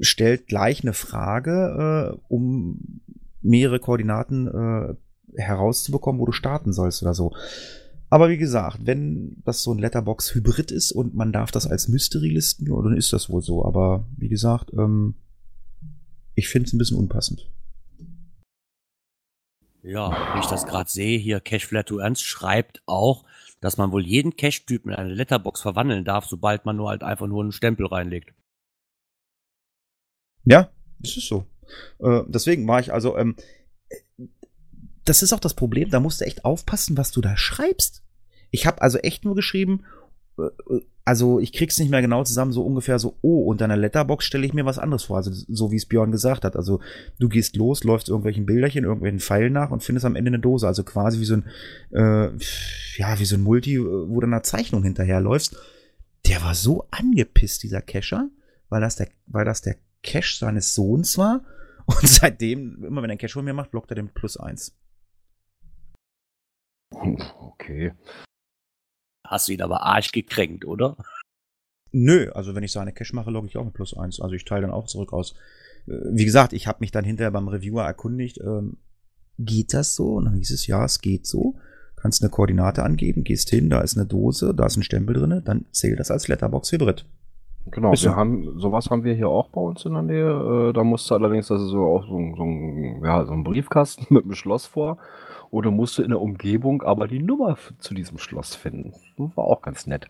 stellt 0.00 0.46
gleich 0.46 0.82
eine 0.82 0.92
Frage, 0.92 2.16
äh, 2.16 2.18
um 2.28 3.00
mehrere 3.42 3.78
Koordinaten 3.78 4.98
herauszubekommen, 5.34 6.20
wo 6.20 6.26
du 6.26 6.32
starten 6.32 6.72
sollst 6.72 7.02
oder 7.02 7.14
so. 7.14 7.32
Aber 8.10 8.28
wie 8.28 8.38
gesagt, 8.38 8.80
wenn 8.82 9.40
das 9.44 9.62
so 9.62 9.72
ein 9.72 9.78
Letterbox-Hybrid 9.78 10.72
ist 10.72 10.90
und 10.90 11.14
man 11.14 11.32
darf 11.32 11.52
das 11.52 11.68
als 11.68 11.88
Mystery 11.88 12.28
listen, 12.28 12.66
ja, 12.66 12.74
dann 12.82 12.96
ist 12.96 13.12
das 13.12 13.30
wohl 13.30 13.40
so. 13.40 13.64
Aber 13.64 14.04
wie 14.16 14.28
gesagt, 14.28 14.72
ähm, 14.72 15.14
ich 16.34 16.48
finde 16.48 16.66
es 16.66 16.72
ein 16.72 16.78
bisschen 16.78 16.98
unpassend. 16.98 17.48
Ja, 19.82 20.34
wie 20.34 20.40
ich 20.40 20.46
das 20.46 20.66
gerade 20.66 20.90
sehe, 20.90 21.18
hier 21.18 21.40
Cashflare 21.40 21.84
to 21.84 21.98
Ernst 21.98 22.24
schreibt 22.24 22.82
auch, 22.84 23.24
dass 23.60 23.76
man 23.76 23.92
wohl 23.92 24.04
jeden 24.04 24.36
Cache-Typ 24.36 24.86
in 24.86 24.92
eine 24.92 25.14
Letterbox 25.14 25.60
verwandeln 25.60 26.04
darf, 26.04 26.26
sobald 26.26 26.64
man 26.64 26.76
nur 26.76 26.90
halt 26.90 27.02
einfach 27.02 27.28
nur 27.28 27.42
einen 27.42 27.52
Stempel 27.52 27.86
reinlegt. 27.86 28.34
Ja, 30.44 30.70
das 30.98 31.16
ist 31.16 31.28
so. 31.28 31.46
Äh, 32.00 32.22
deswegen 32.26 32.66
war 32.66 32.80
ich 32.80 32.92
also, 32.92 33.16
ähm, 33.16 33.36
das 35.10 35.22
ist 35.24 35.32
auch 35.32 35.40
das 35.40 35.54
Problem, 35.54 35.90
da 35.90 35.98
musst 35.98 36.20
du 36.20 36.24
echt 36.24 36.44
aufpassen, 36.44 36.96
was 36.96 37.10
du 37.10 37.20
da 37.20 37.36
schreibst. 37.36 38.04
Ich 38.52 38.64
habe 38.64 38.80
also 38.80 38.98
echt 38.98 39.24
nur 39.24 39.34
geschrieben, 39.34 39.82
äh, 40.38 40.50
also 41.04 41.40
ich 41.40 41.52
krieg's 41.52 41.80
nicht 41.80 41.90
mehr 41.90 42.00
genau 42.00 42.22
zusammen, 42.22 42.52
so 42.52 42.62
ungefähr 42.62 43.00
so, 43.00 43.16
oh, 43.20 43.42
unter 43.46 43.64
einer 43.64 43.76
Letterbox 43.76 44.24
stelle 44.24 44.46
ich 44.46 44.54
mir 44.54 44.66
was 44.66 44.78
anderes 44.78 45.02
vor. 45.02 45.16
Also 45.16 45.32
so 45.32 45.72
wie 45.72 45.76
es 45.76 45.86
Björn 45.86 46.12
gesagt 46.12 46.44
hat. 46.44 46.54
Also 46.54 46.78
du 47.18 47.28
gehst 47.28 47.56
los, 47.56 47.82
läufst 47.82 48.08
irgendwelchen 48.08 48.46
Bilderchen, 48.46 48.84
irgendwelchen 48.84 49.18
Pfeilen 49.18 49.52
nach 49.52 49.72
und 49.72 49.82
findest 49.82 50.06
am 50.06 50.14
Ende 50.14 50.28
eine 50.28 50.38
Dose. 50.38 50.68
Also 50.68 50.84
quasi 50.84 51.18
wie 51.18 51.24
so 51.24 51.34
ein, 51.34 51.44
äh, 51.90 52.30
ja, 52.96 53.18
wie 53.18 53.24
so 53.24 53.34
ein 53.34 53.42
Multi, 53.42 53.80
wo 53.80 54.20
du 54.20 54.28
einer 54.28 54.44
Zeichnung 54.44 54.84
hinterherläufst. 54.84 55.56
Der 56.26 56.40
war 56.44 56.54
so 56.54 56.86
angepisst, 56.92 57.64
dieser 57.64 57.82
Cacher, 57.82 58.28
weil 58.68 58.80
das 58.80 58.94
der, 58.94 59.08
weil 59.26 59.44
das 59.44 59.62
der 59.62 59.74
Cache 60.04 60.36
seines 60.38 60.76
Sohns 60.76 61.18
war. 61.18 61.42
Und 61.86 62.06
seitdem, 62.06 62.84
immer 62.84 63.02
wenn 63.02 63.10
er 63.10 63.14
einen 63.14 63.18
Cache 63.18 63.32
von 63.32 63.44
mir 63.44 63.54
macht, 63.54 63.72
blockt 63.72 63.90
er 63.90 63.96
den 63.96 64.10
plus 64.10 64.36
eins. 64.36 64.76
Okay. 66.90 67.92
Hast 69.26 69.48
du 69.48 69.52
ihn 69.52 69.62
aber 69.62 69.82
arg 69.82 70.12
gekränkt, 70.12 70.64
oder? 70.64 70.96
Nö, 71.92 72.30
also 72.32 72.54
wenn 72.54 72.62
ich 72.62 72.72
seine 72.72 72.92
Cache 72.92 73.14
mache, 73.14 73.30
logge 73.30 73.48
ich 73.48 73.56
auch 73.56 73.64
mit 73.64 73.74
plus 73.74 73.96
eins. 73.96 74.20
Also 74.20 74.34
ich 74.34 74.44
teile 74.44 74.62
dann 74.62 74.70
auch 74.70 74.86
zurück 74.86 75.12
aus. 75.12 75.34
Äh, 75.86 75.92
wie 76.12 76.24
gesagt, 76.24 76.52
ich 76.52 76.66
habe 76.66 76.78
mich 76.80 76.90
dann 76.90 77.04
hinterher 77.04 77.30
beim 77.30 77.48
Reviewer 77.48 77.84
erkundigt, 77.84 78.38
ähm, 78.38 78.76
geht 79.38 79.74
das 79.74 79.94
so? 79.94 80.14
Und 80.14 80.26
dann 80.26 80.34
hieß 80.34 80.50
es, 80.50 80.66
ja, 80.66 80.84
es 80.84 81.00
geht 81.00 81.26
so. 81.26 81.56
Kannst 81.96 82.22
eine 82.22 82.30
Koordinate 82.30 82.82
angeben, 82.82 83.24
gehst 83.24 83.50
hin, 83.50 83.68
da 83.68 83.80
ist 83.80 83.96
eine 83.96 84.06
Dose, 84.06 84.54
da 84.54 84.66
ist 84.66 84.76
ein 84.76 84.82
Stempel 84.82 85.14
drin, 85.14 85.42
dann 85.44 85.66
zählt 85.70 86.00
das 86.00 86.10
als 86.10 86.28
Letterbox 86.28 86.72
Hybrid. 86.72 87.04
Genau, 87.66 87.92
wir 87.92 88.16
haben, 88.16 88.58
sowas 88.58 88.88
haben 88.88 89.04
wir 89.04 89.14
hier 89.14 89.28
auch 89.28 89.50
bei 89.50 89.60
uns 89.60 89.84
in 89.84 89.92
der 89.92 90.02
Nähe. 90.02 90.70
Äh, 90.70 90.72
da 90.72 90.82
musste 90.82 91.14
allerdings, 91.14 91.48
das 91.48 91.60
ist 91.60 91.68
so 91.68 91.84
auch 91.84 92.04
so, 92.04 92.34
so, 92.36 92.42
ein, 92.42 93.04
ja, 93.04 93.24
so 93.26 93.32
ein 93.32 93.44
Briefkasten 93.44 94.06
mit 94.14 94.24
einem 94.24 94.34
Schloss 94.34 94.66
vor. 94.66 94.98
Oder 95.50 95.70
musste 95.70 96.02
in 96.02 96.10
der 96.10 96.20
Umgebung 96.20 96.82
aber 96.82 97.08
die 97.08 97.22
Nummer 97.22 97.58
zu 97.78 97.94
diesem 97.94 98.18
Schloss 98.18 98.54
finden. 98.54 98.94
War 99.16 99.44
auch 99.44 99.62
ganz 99.62 99.86
nett. 99.86 100.06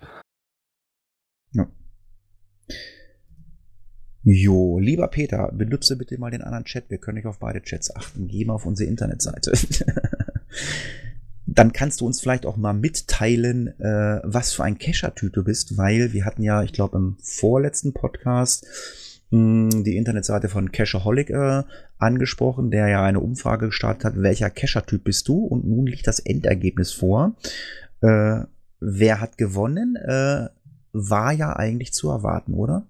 Jo, 4.22 4.78
lieber 4.78 5.08
Peter, 5.08 5.50
benutze 5.50 5.96
bitte 5.96 6.18
mal 6.18 6.30
den 6.30 6.42
anderen 6.42 6.64
Chat. 6.64 6.90
Wir 6.90 6.98
können 6.98 7.16
nicht 7.16 7.26
auf 7.26 7.38
beide 7.38 7.62
Chats 7.62 7.94
achten. 7.94 8.28
Geh 8.28 8.44
mal 8.44 8.54
auf 8.54 8.66
unsere 8.66 8.88
Internetseite. 8.88 9.52
Dann 11.46 11.72
kannst 11.72 12.00
du 12.00 12.06
uns 12.06 12.20
vielleicht 12.20 12.44
auch 12.44 12.56
mal 12.56 12.74
mitteilen, 12.74 13.68
äh, 13.80 14.20
was 14.22 14.52
für 14.52 14.62
ein 14.62 14.78
Cacher-Typ 14.78 15.32
du 15.32 15.42
bist, 15.42 15.78
weil 15.78 16.12
wir 16.12 16.24
hatten 16.24 16.42
ja, 16.42 16.62
ich 16.62 16.72
glaube, 16.72 16.98
im 16.98 17.16
vorletzten 17.20 17.92
Podcast 17.92 18.66
mh, 19.30 19.82
die 19.82 19.96
Internetseite 19.96 20.48
von 20.48 20.70
Cacherholic 20.72 21.30
äh, 21.30 21.62
angesprochen, 21.98 22.70
der 22.70 22.88
ja 22.88 23.02
eine 23.02 23.20
Umfrage 23.20 23.66
gestartet 23.66 24.04
hat, 24.04 24.14
welcher 24.16 24.50
Cacher-Typ 24.50 25.04
bist 25.04 25.28
du? 25.28 25.38
Und 25.44 25.66
nun 25.66 25.86
liegt 25.86 26.06
das 26.06 26.18
Endergebnis 26.20 26.92
vor. 26.92 27.34
Äh, 28.00 28.42
wer 28.80 29.20
hat 29.20 29.38
gewonnen? 29.38 29.96
Äh, 29.96 30.48
war 30.92 31.32
ja 31.32 31.54
eigentlich 31.54 31.92
zu 31.92 32.08
erwarten, 32.10 32.54
oder? 32.54 32.86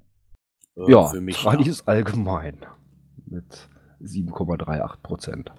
Äh, 0.77 0.91
Ja, 0.91 1.09
für 1.09 1.21
mich. 1.21 1.37
Tradis 1.37 1.87
allgemein. 1.87 2.59
Mit 3.27 3.69
7,38 4.01 5.03
Prozent. 5.03 5.53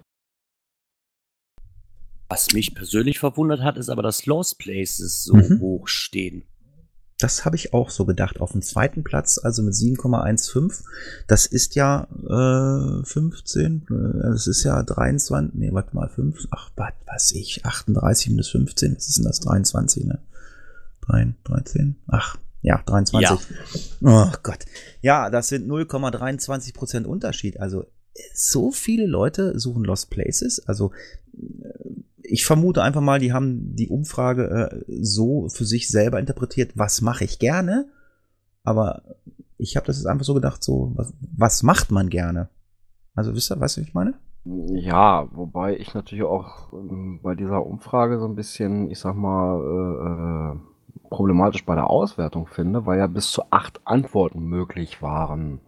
Was 2.29 2.53
mich 2.53 2.73
persönlich 2.73 3.19
verwundert 3.19 3.61
hat, 3.61 3.77
ist 3.77 3.89
aber, 3.89 4.01
dass 4.01 4.25
Lost 4.25 4.57
Places 4.57 5.23
so 5.23 5.35
Mhm. 5.35 5.59
hoch 5.59 5.88
stehen. 5.88 6.43
Das 7.21 7.45
habe 7.45 7.55
ich 7.55 7.73
auch 7.73 7.89
so 7.89 8.05
gedacht. 8.05 8.41
Auf 8.41 8.53
dem 8.53 8.61
zweiten 8.61 9.03
Platz, 9.03 9.39
also 9.41 9.61
mit 9.61 9.73
7,15. 9.73 10.83
Das 11.27 11.45
ist 11.45 11.75
ja 11.75 12.07
äh, 12.27 13.05
15, 13.05 13.85
äh, 13.89 14.31
das 14.31 14.47
ist 14.47 14.63
ja 14.63 14.81
23, 14.81 15.53
nee, 15.53 15.71
warte 15.71 15.95
mal, 15.95 16.09
5, 16.09 16.47
ach, 16.49 16.71
was 16.75 16.93
weiß 17.05 17.31
ich, 17.33 17.65
38 17.65 18.29
minus 18.29 18.49
15, 18.49 18.95
was 18.95 19.07
ist 19.07 19.17
denn 19.17 19.25
das? 19.25 19.39
23, 19.41 20.05
ne? 20.05 20.19
3, 21.01 21.35
13, 21.43 21.95
ach, 22.07 22.37
ja, 22.61 22.81
23. 22.85 23.37
Oh 24.01 24.31
Gott. 24.43 24.65
Ja, 25.01 25.29
das 25.29 25.47
sind 25.47 25.67
0,23 25.67 26.73
Prozent 26.73 27.07
Unterschied. 27.07 27.59
Also 27.59 27.85
so 28.33 28.71
viele 28.71 29.05
Leute 29.05 29.59
suchen 29.59 29.83
Lost 29.83 30.09
Places. 30.09 30.59
Also 30.67 30.91
ich 32.31 32.45
vermute 32.45 32.81
einfach 32.81 33.01
mal, 33.01 33.19
die 33.19 33.33
haben 33.33 33.75
die 33.75 33.89
Umfrage 33.89 34.71
äh, 34.71 34.83
so 35.01 35.50
für 35.50 35.65
sich 35.65 35.89
selber 35.89 36.19
interpretiert, 36.19 36.73
was 36.75 37.01
mache 37.01 37.25
ich 37.25 37.39
gerne. 37.39 37.88
Aber 38.63 39.03
ich 39.57 39.75
habe 39.75 39.85
das 39.85 39.97
jetzt 39.97 40.07
einfach 40.07 40.25
so 40.25 40.33
gedacht, 40.33 40.63
so, 40.63 40.93
was, 40.95 41.13
was 41.38 41.63
macht 41.63 41.91
man 41.91 42.09
gerne? 42.09 42.50
Also 43.15 43.35
wisst 43.35 43.51
ihr, 43.51 43.59
weißt 43.59 43.77
du, 43.77 43.81
wie 43.81 43.85
ich 43.85 43.93
meine? 43.93 44.13
Ja, 44.45 45.27
wobei 45.33 45.77
ich 45.77 45.93
natürlich 45.93 46.23
auch 46.23 46.73
ähm, 46.73 47.19
bei 47.21 47.35
dieser 47.35 47.65
Umfrage 47.65 48.19
so 48.19 48.25
ein 48.25 48.35
bisschen, 48.35 48.89
ich 48.89 49.00
sag 49.00 49.15
mal, 49.15 49.59
äh, 49.59 50.57
äh, 50.57 51.09
problematisch 51.09 51.65
bei 51.65 51.75
der 51.75 51.89
Auswertung 51.89 52.47
finde, 52.47 52.85
weil 52.85 52.97
ja 52.97 53.07
bis 53.07 53.29
zu 53.29 53.43
acht 53.51 53.81
Antworten 53.83 54.41
möglich 54.41 55.01
waren. 55.01 55.59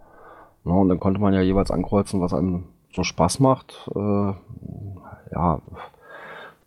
Ne, 0.64 0.74
und 0.74 0.90
dann 0.90 1.00
konnte 1.00 1.20
man 1.20 1.34
ja 1.34 1.42
jeweils 1.42 1.72
ankreuzen, 1.72 2.22
was 2.22 2.34
einem 2.34 2.70
so 2.94 3.04
Spaß 3.04 3.42
macht. 3.42 3.90
Äh, 3.94 4.34
ja, 5.34 5.62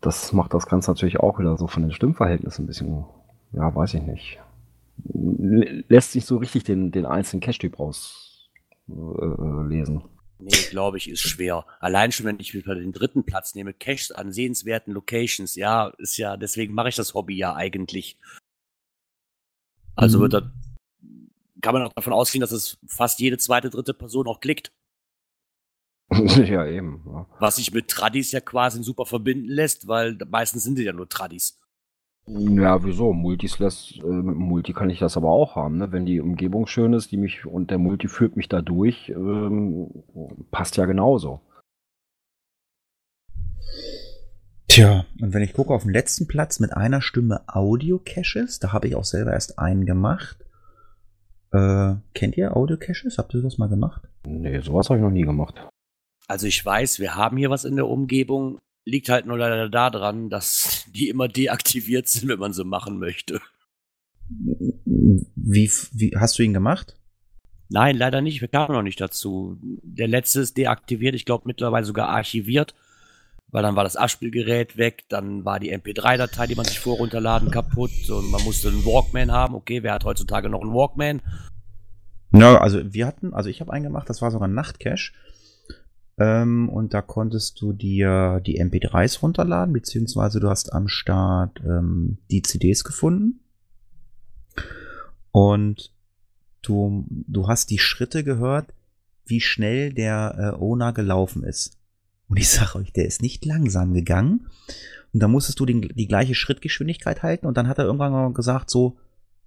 das 0.07 0.33
macht 0.33 0.55
das 0.55 0.67
Ganze 0.67 0.91
natürlich 0.91 1.19
auch 1.21 1.39
wieder 1.39 1.57
so 1.57 1.67
von 1.67 1.83
den 1.83 1.93
Stimmverhältnissen 1.93 2.65
ein 2.65 2.67
bisschen, 2.67 3.05
ja, 3.53 3.75
weiß 3.75 3.95
ich 3.95 4.03
nicht. 4.03 4.39
Lässt 5.89 6.13
sich 6.13 6.25
so 6.25 6.39
richtig 6.39 6.65
den, 6.65 6.93
den 6.93 7.05
einzelnen 7.07 7.41
Cache-Typ 7.41 7.79
rauslesen. 7.79 8.41
Äh. 10.01 10.05
Nee, 10.39 10.51
glaube 10.71 10.99
ich, 10.99 11.09
ist 11.09 11.21
schwer. 11.21 11.65
Allein 11.81 12.13
schon, 12.13 12.27
wenn 12.27 12.39
ich 12.41 12.53
den 12.53 12.93
dritten 12.93 13.25
Platz 13.25 13.55
nehme, 13.55 13.73
Caches 13.73 14.13
an 14.13 14.33
sehenswerten 14.33 14.93
Locations, 14.93 15.55
ja, 15.57 15.89
ist 15.99 16.19
ja, 16.19 16.37
deswegen 16.37 16.75
mache 16.75 16.91
ich 16.91 16.97
das 16.97 17.15
Hobby 17.15 17.37
ja 17.37 17.55
eigentlich. 17.55 18.19
Also 19.95 20.19
Mhm. 20.19 20.23
wird 20.23 20.33
da, 20.35 20.53
kann 21.63 21.75
man 21.75 21.83
auch 21.83 21.93
davon 21.95 22.13
ausgehen, 22.13 22.43
dass 22.43 22.53
es 22.53 22.79
fast 22.87 23.19
jede 23.19 23.39
zweite, 23.39 23.71
dritte 23.71 23.95
Person 23.95 24.27
auch 24.27 24.41
klickt. 24.41 24.73
ja, 26.45 26.67
eben. 26.67 27.03
Ja. 27.07 27.27
Was 27.41 27.57
sich 27.57 27.73
mit 27.73 27.89
Tradis 27.89 28.33
ja 28.33 28.41
quasi 28.41 28.83
super 28.83 29.07
verbinden 29.07 29.49
lässt, 29.49 29.89
weil 29.89 30.17
meistens 30.29 30.65
sind 30.65 30.79
die 30.79 30.85
ja 30.85 30.93
nur 30.93 31.09
Tradis. 31.09 31.59
Ja, 32.29 32.83
wieso? 32.85 33.13
Multis 33.13 33.61
lässt, 33.61 33.99
äh, 33.99 34.07
mit 34.07 34.35
dem 34.35 34.43
Multi 34.43 34.73
kann 34.73 34.91
ich 34.91 34.99
das 34.99 35.17
aber 35.17 35.31
auch 35.31 35.55
haben, 35.55 35.79
ne? 35.79 35.93
Wenn 35.93 36.07
die 36.07 36.21
Umgebung 36.21 36.67
schön 36.67 36.93
ist, 36.93 37.13
die 37.13 37.19
mich 37.19 37.47
und 37.47 37.71
der 37.71 37.79
Multi 37.79 38.09
führt 38.09 38.37
mich 38.37 38.49
da 38.49 38.63
durch, 38.63 39.11
ähm, 39.11 39.91
passt 40.51 40.77
ja 40.77 40.87
genauso. 40.87 41.41
Tja, 44.67 45.07
und 45.21 45.33
wenn 45.33 45.43
ich 45.43 45.53
gucke 45.53 45.73
auf 45.73 45.85
den 45.85 45.93
letzten 45.93 46.27
Platz 46.27 46.59
mit 46.59 46.73
einer 46.73 47.01
Stimme 47.01 47.43
Audio-Caches, 47.47 48.59
da 48.59 48.73
habe 48.73 48.89
ich 48.89 48.97
auch 48.97 49.05
selber 49.05 49.33
erst 49.33 49.61
einen 49.61 49.87
gemacht. 49.87 50.45
Äh, 51.53 51.95
kennt 52.13 52.37
ihr 52.37 52.57
Audio-Caches? 52.57 53.19
Habt 53.19 53.35
ihr 53.35 53.43
das 53.43 53.59
mal 53.59 53.69
gemacht? 53.69 54.03
Nee, 54.27 54.61
sowas 54.61 54.91
habe 54.91 54.99
ich 54.99 55.05
noch 55.05 55.11
nie 55.11 55.23
gemacht. 55.23 55.55
Also 56.29 56.47
ich 56.47 56.65
weiß, 56.65 56.99
wir 56.99 57.15
haben 57.15 57.37
hier 57.37 57.51
was 57.51 57.65
in 57.65 57.77
der 57.77 57.87
Umgebung, 57.87 58.59
liegt 58.85 59.09
halt 59.09 59.27
nur 59.27 59.39
leider 59.39 59.69
daran, 59.69 60.31
dass 60.31 60.85
die 60.95 61.09
immer 61.09 61.29
deaktiviert 61.29 62.09
sind, 62.09 62.29
wenn 62.29 62.39
man 62.39 62.53
sie 62.53 62.65
machen 62.65 62.99
möchte. 62.99 63.41
Wie, 64.29 65.71
wie 65.93 66.17
hast 66.17 66.39
du 66.39 66.43
ihn 66.43 66.55
gemacht? 66.55 66.97
Nein, 67.69 67.97
leider 67.97 68.21
nicht. 68.21 68.41
Wir 68.41 68.49
kamen 68.49 68.75
noch 68.75 68.83
nicht 68.83 69.01
dazu. 69.01 69.59
Der 69.83 70.09
letzte 70.09 70.41
ist 70.41 70.57
deaktiviert, 70.57 71.15
ich 71.15 71.25
glaube 71.25 71.45
mittlerweile 71.47 71.85
sogar 71.85 72.09
archiviert, 72.09 72.75
weil 73.49 73.63
dann 73.63 73.77
war 73.77 73.85
das 73.85 73.97
Abspielgerät 73.97 74.77
weg, 74.77 75.05
dann 75.09 75.45
war 75.45 75.59
die 75.61 75.77
MP3-Datei, 75.77 76.47
die 76.47 76.55
man 76.55 76.65
sich 76.65 76.79
vorunterladen, 76.79 77.51
kaputt 77.51 77.91
und 78.09 78.31
man 78.31 78.43
musste 78.45 78.69
einen 78.69 78.85
Walkman 78.85 79.33
haben. 79.33 79.55
Okay, 79.55 79.83
wer 79.83 79.95
hat 79.95 80.05
heutzutage 80.05 80.49
noch 80.49 80.61
einen 80.61 80.75
Walkman? 80.75 81.23
Ja, 82.33 82.59
also 82.59 82.93
wir 82.93 83.07
hatten, 83.07 83.33
also 83.33 83.49
ich 83.49 83.61
habe 83.61 83.73
einen 83.73 83.85
gemacht, 83.85 84.09
das 84.09 84.23
war 84.23 84.31
sogar 84.31 84.49
ein 84.49 84.55
Nachtcache. 84.55 85.13
Ähm, 86.19 86.69
und 86.69 86.95
da 86.95 87.03
konntest 87.03 87.61
du 87.61 87.73
dir 87.73 88.41
die 88.45 88.61
MP3s 88.61 89.21
runterladen, 89.21 89.73
beziehungsweise 89.73 90.41
du 90.41 90.49
hast 90.49 90.73
am 90.73 90.89
Start 90.89 91.61
ähm, 91.65 92.19
die 92.31 92.43
CDs 92.43 92.85
gefunden. 92.85 93.41
Und 95.31 95.93
du, 96.63 97.05
du 97.09 97.49
hast 97.49 97.71
die 97.71 97.79
Schritte 97.79 98.25
gehört, 98.25 98.73
wie 99.27 99.41
schnell 99.41 99.93
der 99.93 100.35
äh, 100.39 100.63
Owner 100.63 100.93
gelaufen 100.93 101.45
ist. 101.45 101.79
Und 102.29 102.39
ich 102.39 102.49
sage 102.51 102.79
euch, 102.79 102.93
der 102.93 103.07
ist 103.07 103.23
nicht 103.23 103.45
langsam 103.45 103.93
gegangen. 103.93 104.49
Und 105.13 105.21
da 105.21 105.29
musstest 105.29 105.61
du 105.61 105.67
den, 105.67 105.83
die 105.83 106.09
gleiche 106.09 106.35
Schrittgeschwindigkeit 106.35 107.23
halten. 107.23 107.47
Und 107.47 107.57
dann 107.57 107.69
hat 107.69 107.79
er 107.79 107.85
irgendwann 107.85 108.13
mal 108.13 108.33
gesagt, 108.33 108.71
so, 108.71 108.99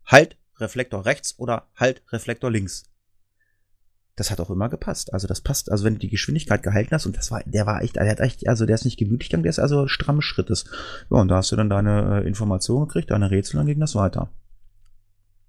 halt, 0.05 0.37
Reflektor 0.57 1.05
rechts 1.05 1.37
oder 1.39 1.67
halt, 1.75 2.03
Reflektor 2.11 2.51
links. 2.51 2.88
Das 4.19 4.31
hat 4.31 4.41
auch 4.41 4.49
immer 4.49 4.67
gepasst. 4.67 5.13
Also 5.13 5.27
das 5.27 5.39
passt, 5.39 5.71
also 5.71 5.85
wenn 5.85 5.93
du 5.93 5.99
die 5.99 6.09
Geschwindigkeit 6.09 6.61
gehalten 6.61 6.91
hast 6.91 7.05
und 7.05 7.15
das 7.15 7.31
war, 7.31 7.41
der 7.45 7.65
war 7.65 7.81
echt, 7.81 7.95
der 7.95 8.09
hat 8.09 8.19
echt, 8.19 8.49
also 8.49 8.65
der 8.65 8.75
ist 8.75 8.83
nicht 8.83 8.99
gemütlich 8.99 9.29
gegangen, 9.29 9.43
der 9.43 9.51
ist 9.51 9.59
also 9.59 9.87
stramme 9.87 10.21
Schrittes. 10.21 10.65
Ja, 11.09 11.21
und 11.21 11.29
da 11.29 11.37
hast 11.37 11.53
du 11.53 11.55
dann 11.55 11.69
deine 11.69 12.21
äh, 12.21 12.27
Informationen 12.27 12.87
gekriegt, 12.87 13.11
deine 13.11 13.31
Rätsel, 13.31 13.57
dann 13.59 13.67
ging 13.67 13.79
das 13.79 13.95
weiter. 13.95 14.29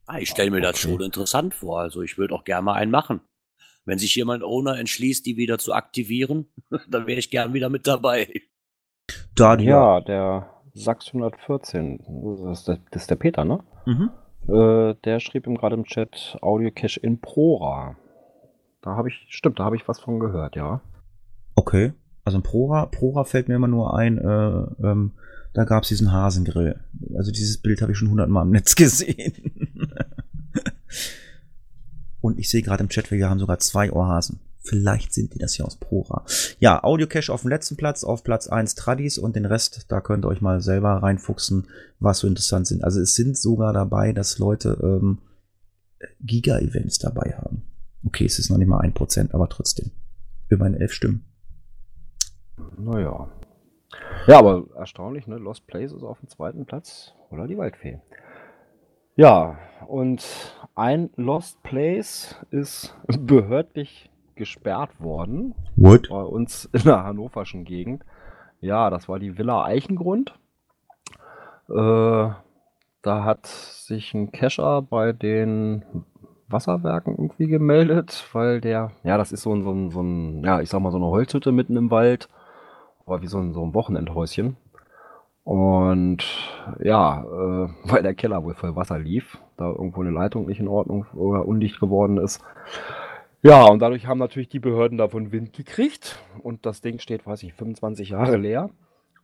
Ah, 0.07 0.19
ich 0.21 0.31
stelle 0.31 0.53
mir 0.53 0.61
das 0.61 0.77
Okay. 0.77 0.93
schon 0.93 1.03
interessant 1.03 1.53
vor. 1.53 1.81
Also 1.81 2.03
ich 2.03 2.17
würde 2.17 2.33
auch 2.33 2.45
gerne 2.45 2.63
mal 2.63 2.75
einen 2.75 2.93
machen. 2.93 3.21
Wenn 3.85 3.99
sich 3.99 4.15
jemand 4.15 4.45
Owner 4.45 4.79
entschließt, 4.79 5.27
die 5.27 5.37
wieder 5.37 5.59
zu 5.59 5.73
aktivieren, 5.73 6.47
dann 6.89 7.09
wäre 7.09 7.19
ich 7.19 7.31
gern 7.31 7.53
wieder 7.55 7.71
mit 7.71 7.89
dabei. 7.89 8.29
Da 9.35 9.57
du 9.57 9.65
Ja, 9.65 10.01
der 10.01 10.49
Sachs 10.75 11.09
114, 11.09 11.99
das 12.47 12.61
ist 12.61 12.69
der, 12.69 12.79
das 12.93 13.03
ist 13.03 13.11
der 13.11 13.17
Peter, 13.17 13.45
ne? 13.45 13.65
Mhm. 13.87 14.11
Äh, 14.49 14.95
der 15.05 15.19
schrieb 15.19 15.49
ihm 15.49 15.57
gerade 15.57 15.75
im 15.75 15.85
Chat 15.85 16.39
Audio 16.41 16.71
Cache 16.73 17.01
in 17.01 17.21
Prora. 17.21 17.97
Da 18.83 18.97
habe 18.97 19.09
ich, 19.09 19.27
stimmt, 19.29 19.59
da 19.59 19.65
habe 19.65 19.77
ich 19.77 19.87
was 19.87 20.01
von 20.01 20.21
gehört, 20.21 20.57
ja. 20.57 20.81
Okay. 21.55 21.93
Also 22.25 22.39
ein 22.39 22.43
Prora, 22.43 22.87
Prora 22.87 23.25
fällt 23.25 23.49
mir 23.49 23.57
immer 23.57 23.69
nur 23.69 23.97
ein, 23.97 24.19
äh, 24.19 24.87
ähm, 24.87 25.13
da 25.53 25.65
gab 25.65 25.83
es 25.83 25.89
diesen 25.89 26.13
Hasengrill. 26.13 26.79
Also 27.17 27.33
dieses 27.33 27.59
Bild 27.59 27.83
habe 27.83 27.93
ich 27.93 27.99
schon 27.99 28.11
hundertmal 28.11 28.45
im 28.45 28.53
Netz 28.53 28.75
gesehen. 28.77 29.53
Und 32.21 32.39
ich 32.39 32.51
sehe 32.51 32.63
gerade 32.63 32.83
im 32.83 32.89
Chat, 32.89 33.11
wir 33.11 33.29
haben 33.29 33.41
sogar 33.41 33.59
zwei 33.59 33.91
Ohrhasen. 33.93 34.41
Vielleicht 34.63 35.15
sind 35.15 35.35
die 35.35 35.39
das 35.39 35.55
hier 35.55 35.65
aus 35.65 35.77
Prora. 35.77 36.25
Ja, 36.59 36.85
Audio 36.85 37.07
Cache 37.07 37.33
auf 37.33 37.41
dem 37.41 37.51
letzten 37.51 37.77
Platz, 37.77 38.05
auf 38.05 38.23
Platz 38.23 38.47
1 38.47 38.75
Tradis 38.75 39.17
und 39.17 39.35
den 39.35 39.47
Rest, 39.47 39.87
da 39.89 40.03
könnt 40.03 40.25
ihr 40.27 40.29
euch 40.29 40.43
mal 40.43 40.61
selber 40.61 41.03
reinfuchsen, 41.03 41.67
was 41.99 42.19
so 42.19 42.27
interessant 42.27 42.67
sind. 42.67 42.85
Also 42.85 43.01
es 43.01 43.15
sind 43.15 43.39
sogar 43.39 43.73
dabei, 43.73 44.13
dass 44.13 44.39
Leute 44.39 44.79
ähm, 44.83 45.19
Giga-Events 46.21 46.99
dabei 46.99 47.35
haben. 47.39 47.63
Okay, 48.05 48.25
es 48.25 48.39
ist 48.39 48.51
noch 48.51 48.59
nicht 48.59 48.69
mal 48.69 48.81
ein 48.81 48.95
Prozent, 48.95 49.35
aber 49.35 49.49
trotzdem. 49.49 49.91
Immerhin 50.49 50.75
elf 50.75 50.93
Stimmen. 50.93 51.25
Naja. 52.79 53.29
Ja, 54.27 54.39
aber 54.39 54.65
erstaunlich, 54.77 55.27
ne? 55.27 55.37
Lost 55.37 55.67
Place 55.67 55.93
ist 55.93 56.03
auf 56.03 56.21
dem 56.21 56.29
zweiten 56.29 56.67
Platz. 56.67 57.15
Oder 57.31 57.47
die 57.47 57.59
Waldfee. 57.59 58.01
Ja, 59.17 59.59
und 59.87 60.25
ein 60.75 61.11
Lost 61.17 61.63
Place 61.63 62.37
ist 62.51 62.95
behördlich 63.21 64.11
gesperrt 64.35 65.01
worden. 65.01 65.55
What? 65.77 66.09
Bei 66.09 66.23
uns 66.23 66.65
in 66.73 66.83
der 66.85 67.05
hannoverschen 67.05 67.65
Gegend. 67.65 68.05
Ja, 68.61 68.91
das 68.91 69.09
war 69.09 69.19
die 69.19 69.37
Villa 69.37 69.65
Eichengrund. 69.65 70.39
Äh, 71.69 72.31
da 73.03 73.25
hat 73.25 73.47
sich 73.47 74.15
ein 74.15 74.33
Cacher 74.33 74.83
bei 74.83 75.13
den 75.13 75.85
Wasserwerken 76.53 77.15
irgendwie 77.17 77.47
gemeldet, 77.47 78.29
weil 78.33 78.61
der, 78.61 78.93
ja, 79.03 79.17
das 79.17 79.33
ist 79.33 79.43
so 79.43 79.55
ein, 79.55 79.63
so 79.63 79.73
ein, 79.73 79.91
so 79.91 80.01
ein 80.01 80.45
ja, 80.45 80.61
ich 80.61 80.69
sag 80.69 80.81
mal, 80.81 80.91
so 80.91 80.99
eine 80.99 81.07
Holzhütte 81.07 81.53
mitten 81.53 81.77
im 81.77 81.91
Wald. 81.91 82.29
Aber 83.07 83.23
wie 83.23 83.27
so 83.27 83.39
ein, 83.39 83.53
so 83.53 83.65
ein 83.65 83.75
Wochenendhäuschen. 83.75 84.57
Und 85.45 86.25
ja, 86.81 87.23
äh, 87.23 87.69
weil 87.85 88.03
der 88.03 88.15
Keller 88.15 88.45
wohl 88.45 88.55
voll 88.55 88.77
Wasser 88.77 88.99
lief, 88.99 89.39
da 89.57 89.69
irgendwo 89.69 90.01
eine 90.01 90.11
Leitung 90.11 90.47
nicht 90.47 90.61
in 90.61 90.69
Ordnung 90.69 91.07
oder 91.15 91.47
undicht 91.47 91.81
geworden 91.81 92.19
ist. 92.19 92.43
Ja, 93.43 93.65
und 93.65 93.81
dadurch 93.81 94.07
haben 94.07 94.19
natürlich 94.19 94.51
die 94.51 94.59
Behörden 94.61 94.99
davon 94.99 95.33
Wind 95.33 95.55
gekriegt 95.55 96.19
und 96.43 96.67
das 96.67 96.83
Ding 96.83 96.99
steht, 96.99 97.27
weiß 97.27 97.43
ich, 97.43 97.55
25 97.55 98.11
Jahre 98.11 98.37
leer. 98.37 98.69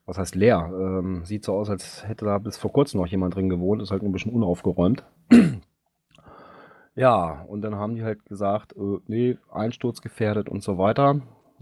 Was 0.06 0.18
heißt 0.18 0.37
leer? 0.37 0.71
Ähm, 0.73 1.25
sieht 1.25 1.45
so 1.45 1.52
aus, 1.52 1.68
als 1.68 2.09
hätte 2.09 2.25
da 2.25 2.38
bis 2.38 2.56
vor 2.56 2.73
kurzem 2.73 3.00
noch 3.00 3.09
jemand 3.09 3.35
drin 3.35 3.49
gewohnt, 3.49 3.83
ist 3.83 3.90
halt 3.90 4.02
ein 4.02 4.12
bisschen 4.12 4.33
unaufgeräumt. 4.33 5.04
Ja, 6.97 7.45
und 7.47 7.61
dann 7.61 7.76
haben 7.76 7.95
die 7.95 8.03
halt 8.03 8.25
gesagt, 8.25 8.75
äh, 8.76 8.99
nee, 9.07 9.38
Einsturz 9.53 10.00
gefährdet 10.00 10.49
und 10.49 10.62
so 10.62 10.79
weiter 10.79 11.21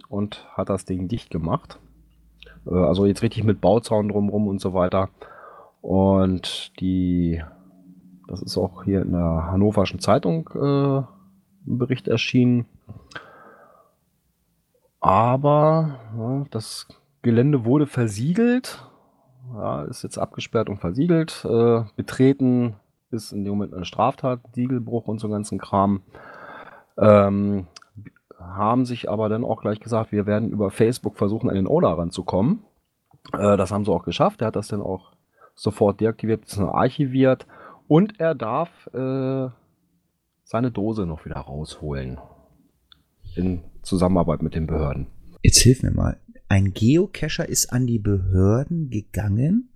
und 0.09 0.47
hat 0.53 0.69
das 0.69 0.85
Ding 0.85 1.09
dicht 1.09 1.31
gemacht. 1.31 1.81
Äh, 2.67 2.75
also 2.75 3.05
jetzt 3.05 3.23
richtig 3.23 3.43
mit 3.43 3.61
Bauzaun 3.61 4.09
drumrum 4.09 4.47
und 4.47 4.61
so 4.61 4.75
weiter. 4.75 5.11
Und 5.81 6.81
die, 6.81 7.43
das 8.29 8.43
ist 8.43 8.57
auch 8.57 8.85
hier 8.85 9.03
in 9.03 9.11
der 9.11 9.49
Hannoverschen 9.50 9.99
Zeitung 9.99 10.49
äh, 10.55 10.99
ein 10.99 11.79
Bericht 11.79 12.07
erschienen. 12.07 12.67
Aber 15.00 15.99
ja, 16.17 16.45
das 16.50 16.87
Gelände 17.23 17.64
wurde 17.64 17.87
versiegelt. 17.87 18.88
Ja, 19.53 19.83
ist 19.83 20.05
jetzt 20.05 20.17
abgesperrt 20.17 20.71
und 20.71 20.79
versiegelt. 20.79 21.45
Äh, 21.45 21.83
betreten 21.97 22.76
ist 23.14 23.33
in 23.33 23.44
dem 23.44 23.52
Moment 23.54 23.73
eine 23.73 23.85
Straftat, 23.85 24.40
Siegelbruch 24.52 25.09
und 25.09 25.18
so 25.18 25.28
ganzen 25.28 25.59
Kram. 25.59 26.02
Ähm, 26.99 27.66
haben 28.38 28.85
sich 28.85 29.09
aber 29.09 29.28
dann 29.28 29.44
auch 29.44 29.62
gleich 29.62 29.80
gesagt, 29.80 30.12
wir 30.12 30.26
werden 30.26 30.50
über 30.50 30.71
Facebook 30.71 31.16
versuchen, 31.16 31.49
an 31.49 31.56
den 31.56 31.66
Owner 31.66 31.97
ranzukommen. 31.97 32.64
Äh, 33.33 33.56
das 33.56 33.71
haben 33.71 33.85
sie 33.85 33.92
auch 33.92 34.04
geschafft. 34.04 34.42
Er 34.42 34.49
hat 34.49 34.56
das 34.56 34.68
dann 34.68 34.83
auch 34.83 35.12
sofort 35.54 36.00
deaktiviert, 36.00 36.59
archiviert. 36.59 37.47
Und 37.89 38.21
er 38.21 38.34
darf 38.34 38.86
äh, 38.89 39.49
seine 40.45 40.71
Dose 40.71 41.06
noch 41.06 41.25
wieder 41.25 41.36
rausholen. 41.36 42.19
In 43.36 43.62
Zusammenarbeit 43.82 44.43
mit 44.43 44.54
den 44.54 44.67
Behörden. 44.67 45.06
Jetzt 45.43 45.58
hilf 45.58 45.82
mir 45.82 45.91
mal. 45.91 46.19
Ein 46.49 46.73
Geocacher 46.73 47.49
ist 47.49 47.73
an 47.73 47.86
die 47.86 47.99
Behörden 47.99 48.91
gegangen 48.91 49.74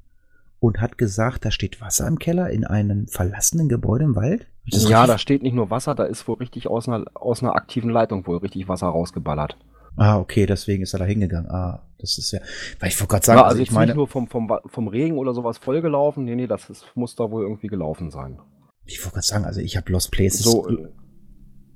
und 0.61 0.81
hat 0.81 0.99
gesagt, 0.99 1.45
da 1.45 1.51
steht 1.51 1.81
Wasser 1.81 2.07
im 2.07 2.19
Keller 2.19 2.51
in 2.51 2.65
einem 2.65 3.07
verlassenen 3.07 3.69
Gebäude 3.69 4.05
im 4.05 4.17
Wald? 4.17 4.47
Ja, 4.65 5.07
da 5.07 5.19
steht 5.19 5.43
nicht 5.43 5.55
nur 5.55 5.71
Wasser, 5.71 5.95
da 5.95 6.05
ist 6.05 6.29
wohl 6.29 6.37
richtig 6.37 6.69
aus 6.69 6.89
einer, 6.89 7.05
aus 7.15 7.43
einer 7.43 7.55
aktiven 7.55 7.91
Leitung 7.91 8.27
wohl 8.27 8.39
richtig 8.39 8.69
Wasser 8.69 8.89
rausgeballert. 8.89 9.57
Ah, 9.97 10.19
okay, 10.19 10.47
deswegen 10.47 10.83
ist 10.83 10.93
er 10.93 11.01
da 11.01 11.05
hingegangen. 11.07 11.51
Ah, 11.51 11.83
das 11.99 12.19
ist 12.19 12.31
ja. 12.31 12.41
Weil 12.79 12.91
ich 12.91 13.01
wollte 13.01 13.11
gerade 13.11 13.27
sagen, 13.27 13.39
ja, 13.39 13.45
also, 13.45 13.55
also 13.55 13.63
ich 13.63 13.73
meine. 13.73 13.87
nicht 13.87 13.97
nur 13.97 14.07
vom, 14.07 14.29
vom, 14.29 14.49
vom 14.67 14.89
Regen 14.89 15.19
oder 15.19 15.35
sowas 15.35 15.59
vollgelaufen. 15.59 16.25
Nee, 16.25 16.37
nee, 16.37 16.47
das 16.47 16.71
ist, 16.71 16.87
muss 16.95 17.17
da 17.17 17.31
wohl 17.31 17.43
irgendwie 17.43 17.67
gelaufen 17.67 18.11
sein. 18.11 18.39
Ich 18.85 19.01
wollte 19.01 19.15
gerade 19.15 19.27
sagen, 19.27 19.45
also 19.45 19.61
ich 19.61 19.77
habe 19.77 19.91
Lost 19.91 20.13
Places. 20.13 20.43
So, 20.43 20.69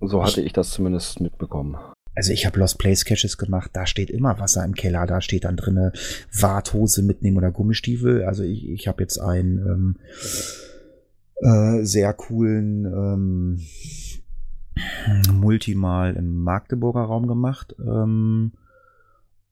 so 0.01 0.23
hatte 0.23 0.41
ich 0.41 0.53
das 0.53 0.71
zumindest 0.71 1.21
mitbekommen. 1.21 1.77
Also 2.15 2.33
ich 2.33 2.45
habe 2.45 2.59
Lost 2.59 2.79
Place 2.79 3.05
Caches 3.05 3.39
gemacht, 3.39 3.71
da 3.73 3.87
steht 3.87 4.11
immer 4.11 4.39
Wasser 4.39 4.65
im 4.65 4.75
Keller, 4.75 5.07
da 5.07 5.21
steht 5.21 5.45
dann 5.45 5.57
drinne 5.57 5.93
Warthose 6.33 7.03
mitnehmen 7.03 7.39
oder 7.39 7.51
Gummistiefel. 7.51 8.25
Also 8.25 8.43
ich, 8.43 8.69
ich 8.69 8.87
habe 8.89 9.03
jetzt 9.03 9.19
einen 9.19 9.59
ähm, 9.59 9.97
äh, 11.43 11.85
sehr 11.85 12.13
coolen 12.13 12.85
ähm, 12.85 13.61
Multimal 15.33 16.15
im 16.17 16.43
Magdeburger 16.43 17.03
Raum 17.03 17.27
gemacht. 17.27 17.75
Ähm, 17.79 18.53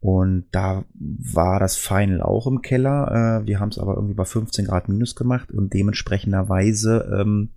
und 0.00 0.46
da 0.50 0.84
war 0.94 1.60
das 1.60 1.76
Final 1.76 2.22
auch 2.22 2.46
im 2.46 2.62
Keller. 2.62 3.42
Äh, 3.42 3.46
wir 3.46 3.60
haben 3.60 3.68
es 3.68 3.78
aber 3.78 3.94
irgendwie 3.94 4.14
bei 4.14 4.24
15 4.24 4.66
Grad 4.66 4.88
minus 4.88 5.14
gemacht 5.14 5.52
und 5.52 5.74
dementsprechenderweise 5.74 7.20
ähm, 7.20 7.50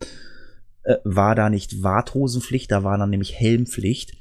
äh, 0.84 0.98
war 1.06 1.36
da 1.36 1.50
nicht 1.50 1.84
Warthosenpflicht, 1.84 2.70
da 2.70 2.84
war 2.84 2.98
dann 2.98 3.10
nämlich 3.10 3.40
Helmpflicht 3.40 4.14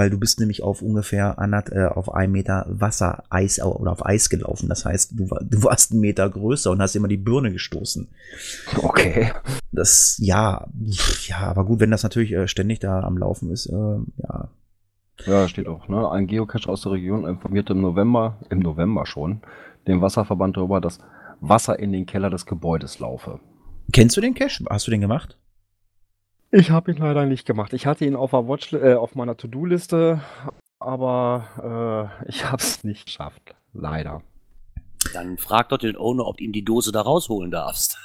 weil 0.00 0.08
du 0.08 0.18
bist 0.18 0.40
nämlich 0.40 0.62
auf 0.62 0.80
ungefähr 0.80 1.38
anderth, 1.38 1.70
äh, 1.72 1.84
auf 1.84 2.14
einem 2.14 2.32
Meter 2.32 2.64
Wasser, 2.70 3.24
Eis 3.28 3.60
oder 3.60 3.92
auf 3.92 4.06
Eis 4.06 4.30
gelaufen. 4.30 4.66
Das 4.70 4.86
heißt, 4.86 5.12
du, 5.12 5.26
du 5.26 5.62
warst 5.62 5.92
einen 5.92 6.00
Meter 6.00 6.26
größer 6.30 6.70
und 6.70 6.80
hast 6.80 6.96
immer 6.96 7.06
die 7.06 7.18
Birne 7.18 7.52
gestoßen. 7.52 8.08
Okay. 8.78 9.30
Das, 9.72 10.16
ja, 10.18 10.66
ja, 11.26 11.40
aber 11.40 11.66
gut, 11.66 11.80
wenn 11.80 11.90
das 11.90 12.02
natürlich 12.02 12.32
äh, 12.32 12.48
ständig 12.48 12.78
da 12.78 13.00
am 13.00 13.18
Laufen 13.18 13.50
ist, 13.50 13.66
äh, 13.66 13.98
ja. 14.22 14.48
Ja, 15.26 15.48
steht 15.48 15.68
auch, 15.68 15.86
ne? 15.88 16.10
Ein 16.10 16.26
Geocache 16.26 16.70
aus 16.70 16.80
der 16.80 16.92
Region 16.92 17.26
informierte 17.26 17.74
im 17.74 17.82
November, 17.82 18.38
im 18.48 18.60
November 18.60 19.04
schon, 19.04 19.42
den 19.86 20.00
Wasserverband 20.00 20.56
darüber, 20.56 20.80
dass 20.80 20.98
Wasser 21.42 21.78
in 21.78 21.92
den 21.92 22.06
Keller 22.06 22.30
des 22.30 22.46
Gebäudes 22.46 23.00
laufe. 23.00 23.38
Kennst 23.92 24.16
du 24.16 24.22
den 24.22 24.32
Cache? 24.32 24.64
Hast 24.70 24.86
du 24.86 24.92
den 24.92 25.02
gemacht? 25.02 25.36
Ich 26.52 26.70
habe 26.70 26.90
ihn 26.90 26.96
leider 26.96 27.26
nicht 27.26 27.46
gemacht. 27.46 27.72
Ich 27.72 27.86
hatte 27.86 28.04
ihn 28.04 28.16
auf, 28.16 28.32
der 28.32 28.48
Watch 28.48 28.72
äh, 28.72 28.94
auf 28.94 29.14
meiner 29.14 29.36
To-Do-Liste, 29.36 30.20
aber 30.80 32.18
äh, 32.24 32.28
ich 32.28 32.44
habe 32.44 32.62
es 32.62 32.82
nicht 32.84 33.06
geschafft. 33.06 33.54
Leider. 33.72 34.22
Dann 35.12 35.38
frag 35.38 35.68
doch 35.68 35.78
den 35.78 35.96
Owner, 35.96 36.26
ob 36.26 36.38
du 36.38 36.44
ihm 36.44 36.52
die 36.52 36.64
Dose 36.64 36.90
da 36.90 37.02
rausholen 37.02 37.50
darfst. 37.50 37.98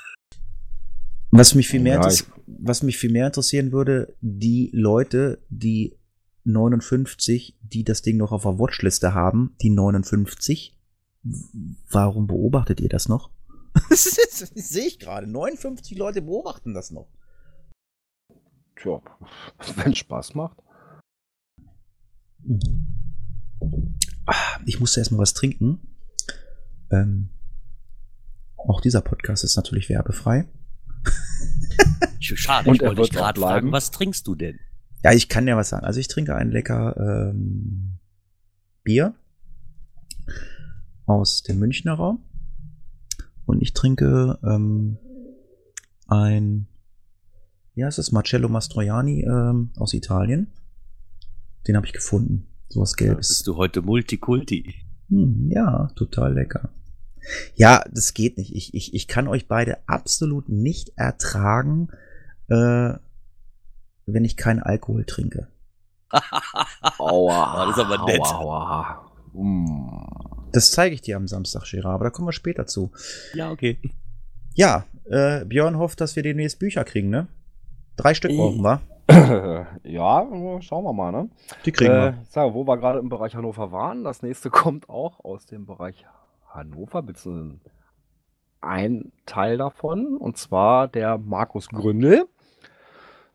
Was 1.31 1.55
mich 1.55 1.67
viel 1.67 1.81
mehr, 1.81 1.99
ja, 2.01 2.09
was 2.45 2.83
mich 2.83 2.97
viel 2.97 3.11
mehr 3.11 3.27
interessieren 3.27 3.71
würde, 3.71 4.15
die 4.21 4.69
Leute, 4.73 5.39
die 5.49 5.97
59, 6.45 7.57
die 7.61 7.83
das 7.83 8.03
Ding 8.03 8.17
noch 8.17 8.31
auf 8.31 8.43
der 8.43 8.59
Watchliste 8.59 9.13
haben, 9.13 9.55
die 9.61 9.71
59, 9.71 10.77
warum 11.89 12.27
beobachtet 12.27 12.79
ihr 12.79 12.89
das 12.89 13.09
noch? 13.09 13.31
das 13.89 14.03
sehe 14.53 14.85
ich 14.85 14.99
gerade. 14.99 15.27
59 15.27 15.97
Leute 15.97 16.21
beobachten 16.21 16.73
das 16.73 16.91
noch. 16.91 17.07
Tja, 18.75 19.01
wenn 19.77 19.95
Spaß 19.95 20.35
macht. 20.35 20.57
Ich 24.65 24.79
musste 24.79 24.99
erstmal 24.99 25.21
was 25.21 25.33
trinken. 25.33 25.79
Ähm, 26.91 27.29
auch 28.57 28.81
dieser 28.81 29.01
Podcast 29.01 29.43
ist 29.43 29.55
natürlich 29.55 29.89
werbefrei. 29.89 30.47
Schade, 32.19 32.69
Und 32.69 32.75
ich 32.75 32.81
wollte 32.81 33.01
dich 33.01 33.11
gerade 33.11 33.39
fragen, 33.39 33.71
was 33.71 33.91
trinkst 33.91 34.25
du 34.25 34.35
denn? 34.35 34.59
Ja, 35.03 35.13
ich 35.13 35.29
kann 35.29 35.47
ja 35.47 35.55
was 35.55 35.69
sagen. 35.69 35.85
Also 35.85 35.99
ich 35.99 36.07
trinke 36.07 36.35
ein 36.35 36.49
lecker 36.49 36.95
ähm, 36.97 37.99
Bier 38.83 39.13
aus 41.05 41.43
dem 41.43 41.59
Münchner 41.59 41.93
Raum. 41.93 42.23
Und 43.45 43.61
ich 43.61 43.73
trinke 43.73 44.39
ähm, 44.43 44.97
ein 46.07 46.67
ja, 47.75 47.87
es 47.87 47.97
ist 47.97 48.11
Marcello 48.11 48.49
Mastroianni 48.49 49.23
ähm, 49.23 49.71
aus 49.77 49.93
Italien. 49.93 50.51
Den 51.67 51.75
habe 51.75 51.85
ich 51.85 51.93
gefunden. 51.93 52.47
So 52.69 52.81
was 52.81 52.95
Gelbes. 52.95 53.27
bist 53.27 53.47
du 53.47 53.57
heute 53.57 53.81
Multikulti. 53.81 54.73
Hm, 55.09 55.49
ja, 55.51 55.87
total 55.95 56.33
lecker. 56.33 56.69
Ja, 57.55 57.83
das 57.91 58.13
geht 58.13 58.37
nicht. 58.37 58.55
Ich, 58.55 58.73
ich, 58.73 58.93
ich 58.93 59.07
kann 59.07 59.27
euch 59.27 59.47
beide 59.47 59.77
absolut 59.87 60.47
nicht 60.47 60.93
ertragen, 60.95 61.89
äh, 62.47 62.93
wenn 64.05 64.25
ich 64.25 64.37
keinen 64.37 64.61
Alkohol 64.61 65.05
trinke. 65.05 65.47
Aua. 66.97 67.65
Das 67.65 67.77
ist 67.77 67.83
aber 67.83 68.05
nett. 68.05 68.21
Aua, 68.21 69.09
aua. 69.33 69.41
Mm. 69.43 70.51
Das 70.53 70.71
zeige 70.71 70.95
ich 70.95 71.01
dir 71.01 71.17
am 71.17 71.27
Samstag, 71.27 71.63
Gerard, 71.69 71.95
aber 71.95 72.05
da 72.05 72.09
kommen 72.11 72.27
wir 72.27 72.33
später 72.33 72.67
zu. 72.67 72.91
ja, 73.33 73.51
okay. 73.51 73.79
Ja, 74.53 74.85
äh, 75.05 75.43
Björn 75.43 75.77
hofft, 75.77 75.99
dass 75.99 76.15
wir 76.15 76.23
demnächst 76.23 76.59
Bücher 76.59 76.85
kriegen, 76.85 77.09
ne? 77.09 77.27
Drei 77.97 78.13
Stück 78.13 78.35
brauchen 78.35 78.61
wir. 78.61 78.81
ja, 79.83 80.27
schauen 80.61 80.83
wir 80.83 80.93
mal, 80.93 81.11
ne? 81.11 81.29
Die 81.65 81.71
kriegen 81.71 81.91
äh, 81.91 81.95
wir. 81.95 82.17
sage, 82.27 82.53
wo 82.53 82.65
wir 82.65 82.77
gerade 82.77 82.99
im 82.99 83.09
Bereich 83.09 83.35
Hannover 83.35 83.71
waren, 83.71 84.03
das 84.03 84.23
nächste 84.23 84.49
kommt 84.51 84.89
auch 84.89 85.23
aus 85.23 85.45
dem 85.45 85.65
Bereich 85.65 86.05
Hannover, 86.49 87.01
beziehungsweise 87.01 87.59
ein 88.61 89.11
Teil 89.25 89.57
davon, 89.57 90.17
und 90.17 90.37
zwar 90.37 90.87
der 90.87 91.17
Markus 91.17 91.69
Gründel. 91.69 92.27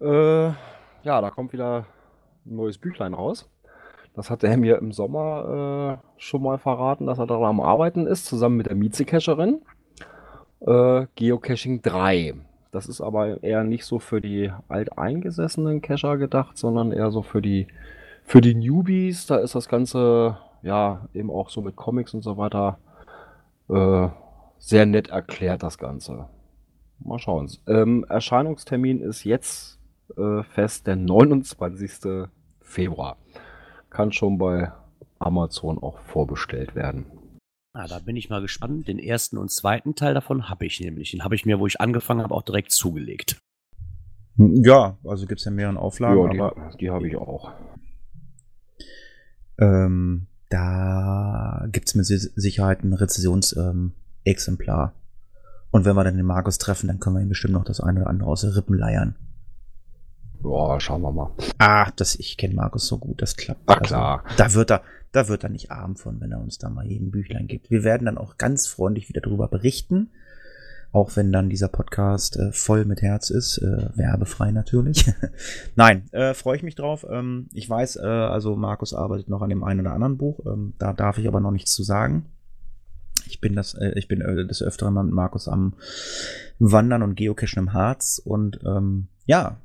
Äh, 0.01 0.47
ja, 0.47 1.21
da 1.21 1.31
kommt 1.31 1.53
wieder 1.53 1.87
ein 2.45 2.57
neues 2.57 2.79
Büchlein 2.79 3.15
raus. 3.15 3.49
Das 4.15 4.29
hat 4.29 4.43
er 4.43 4.57
mir 4.57 4.79
im 4.79 4.91
Sommer 4.93 6.01
äh, 6.03 6.21
schon 6.21 6.43
mal 6.43 6.59
verraten, 6.59 7.07
dass 7.07 7.19
er 7.19 7.27
daran 7.27 7.45
am 7.45 7.61
Arbeiten 7.61 8.07
ist, 8.07 8.27
zusammen 8.27 8.57
mit 8.57 8.67
der 8.67 8.75
Mieze-Cacherin. 8.75 9.63
Äh, 10.67 11.07
Geocaching 11.15 11.81
3. 11.81 12.35
Das 12.71 12.87
ist 12.87 13.01
aber 13.01 13.43
eher 13.43 13.65
nicht 13.65 13.85
so 13.85 13.99
für 13.99 14.21
die 14.21 14.53
alteingesessenen 14.69 15.83
Cacher 15.83 16.17
gedacht, 16.19 16.57
sondern 16.57 16.93
eher 16.93 17.11
so 17.11 17.23
für 17.23 17.43
die, 17.43 17.67
für 18.25 18.41
die 18.41 18.55
Newbies. 18.55 19.27
Da 19.27 19.37
ist 19.37 19.55
das 19.55 19.69
Ganze 19.69 20.39
ja 20.63 21.09
eben 21.15 21.31
auch 21.31 21.51
so 21.51 21.63
mit 21.63 21.77
Comics 21.77 22.15
und 22.15 22.23
so 22.23 22.37
weiter 22.37 22.79
äh, 23.69 24.09
sehr 24.59 24.87
nett 24.87 25.09
erklärt, 25.09 25.63
das 25.63 25.79
Ganze. 25.79 26.27
Mal 27.01 27.19
schauen. 27.19 27.51
Ähm, 27.67 28.05
Erscheinungstermin 28.09 29.01
ist 29.01 29.25
jetzt 29.25 29.79
äh, 30.17 30.43
fest, 30.43 30.87
der 30.87 30.97
29. 30.97 32.29
Februar. 32.61 33.17
Kann 33.89 34.13
schon 34.13 34.39
bei 34.39 34.71
Amazon 35.19 35.79
auch 35.79 35.99
vorbestellt 35.99 36.75
werden. 36.75 37.07
Ah, 37.73 37.87
da 37.87 38.01
bin 38.01 38.17
ich 38.17 38.29
mal 38.31 38.41
gespannt. 38.41 38.89
Den 38.89 38.99
ersten 38.99 39.39
und 39.39 39.51
zweiten 39.51 39.95
Teil 39.95 40.13
davon 40.15 40.49
habe 40.49 40.67
ich 40.67 40.81
nämlich. 40.81 41.13
Den 41.13 41.23
habe 41.23 41.35
ich 41.37 41.47
mir, 41.47 41.61
wo 41.61 41.67
ich 41.67 41.81
angefangen 41.81 42.23
habe, 42.23 42.35
auch 42.35 42.43
direkt 42.43 42.73
zugelegt. 42.73 43.39
Ja, 44.37 44.97
also 45.05 45.27
gibt 45.27 45.41
es 45.41 45.45
ja 45.45 45.51
mehreren 45.51 45.77
Auflagen, 45.77 46.33
ja, 46.35 46.45
aber 46.47 46.71
die, 46.73 46.79
die 46.79 46.91
habe 46.91 47.07
ich 47.07 47.17
auch. 47.17 47.53
ähm, 49.59 50.27
da 50.49 51.67
gibt 51.71 51.89
es 51.89 51.95
mit 51.95 52.07
Si- 52.07 52.31
Sicherheit 52.35 52.83
ein 52.83 52.93
Rezessionsexemplar. 52.93 53.71
Ähm, 53.73 53.93
Exemplar. 54.25 54.95
Und 55.71 55.85
wenn 55.85 55.95
wir 55.95 56.05
dann 56.05 56.17
den 56.17 56.27
Markus 56.27 56.59
treffen, 56.59 56.89
dann 56.89 56.99
können 57.01 57.17
wir 57.17 57.23
ihm 57.23 57.29
bestimmt 57.29 57.55
noch 57.55 57.65
das 57.65 57.81
eine 57.81 58.01
oder 58.01 58.11
andere 58.11 58.29
aus 58.29 58.41
den 58.43 58.51
Rippen 58.51 58.77
leiern. 58.77 59.15
Ja, 60.43 60.81
schauen 60.81 61.03
wir 61.03 61.13
mal. 61.13 61.31
Ah, 61.59 61.91
das, 61.97 62.17
ich 62.17 62.37
kenne 62.37 62.55
Markus 62.55 62.87
so 62.87 62.99
gut, 62.99 63.23
das 63.23 63.37
klappt. 63.37 63.63
Na 63.67 63.79
klar. 63.79 64.25
Also, 64.25 64.37
da 64.37 64.55
wird 64.55 64.71
er, 64.73 64.83
da 65.13 65.29
wird 65.29 65.45
er 65.45 65.51
nicht 65.51 65.71
arm 65.71 65.97
von, 65.97 66.21
wenn 66.21 66.33
er 66.33 66.41
uns 66.41 66.59
da 66.59 66.71
mal 66.71 66.87
jeden 66.87 67.11
Büchlein 67.11 67.49
gibt. 67.49 67.71
Wir 67.71 67.85
werden 67.85 68.07
dann 68.07 68.19
auch 68.19 68.37
ganz 68.37 68.67
freundlich 68.67 69.09
wieder 69.09 69.21
darüber 69.21 69.49
berichten. 69.49 70.11
Auch 70.93 71.15
wenn 71.15 71.31
dann 71.31 71.49
dieser 71.49 71.69
Podcast 71.69 72.37
äh, 72.37 72.51
voll 72.51 72.85
mit 72.85 73.01
Herz 73.01 73.31
ist, 73.31 73.59
äh, 73.59 73.97
werbefrei 73.97 74.51
natürlich. 74.51 75.07
Nein, 75.77 76.09
äh, 76.11 76.35
freue 76.35 76.57
ich 76.57 76.65
mich 76.65 76.75
drauf. 76.75 77.07
Ähm, 77.09 77.49
ich 77.53 77.71
weiß, 77.71 77.97
äh, 77.97 78.07
also 78.07 78.57
Markus 78.57 78.93
arbeitet 78.93 79.29
noch 79.29 79.43
an 79.43 79.51
dem 79.51 79.63
einen 79.63 79.81
oder 79.81 79.93
anderen 79.93 80.19
Buch. 80.19 80.41
Ähm, 80.47 80.75
da 80.79 80.93
darf 80.93 81.19
ich 81.19 81.29
aber 81.29 81.39
noch 81.39 81.53
nichts 81.53 81.73
zu 81.73 81.85
sagen. 81.85 82.27
Ich 83.27 83.41
bin 83.41 83.55
das, 83.55 83.75
äh, 83.75 83.93
ich 83.95 84.09
bin 84.09 84.21
äh, 84.21 84.45
des 84.47 84.63
Öfteren 84.63 84.95
mal 84.95 85.05
mit 85.05 85.15
Markus 85.15 85.47
am 85.47 85.75
Wandern 86.59 87.03
und 87.05 87.15
Geocachen 87.15 87.59
im 87.59 87.73
Harz 87.73 88.21
und 88.25 88.59
ähm, 88.67 89.07
ja, 89.27 89.61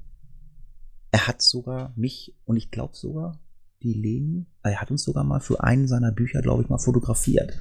er 1.11 1.27
hat 1.27 1.41
sogar 1.41 1.91
mich 1.95 2.35
und 2.45 2.57
ich 2.57 2.69
glaube 2.69 2.95
sogar 2.95 3.39
die 3.81 3.93
Leni, 3.93 4.45
er 4.71 4.81
hat 4.81 4.91
uns 4.91 5.03
sogar 5.03 5.23
mal 5.23 5.39
für 5.39 5.63
einen 5.63 5.87
seiner 5.87 6.11
Bücher, 6.11 6.41
glaube 6.41 6.63
ich, 6.63 6.69
mal 6.69 6.77
fotografiert. 6.77 7.59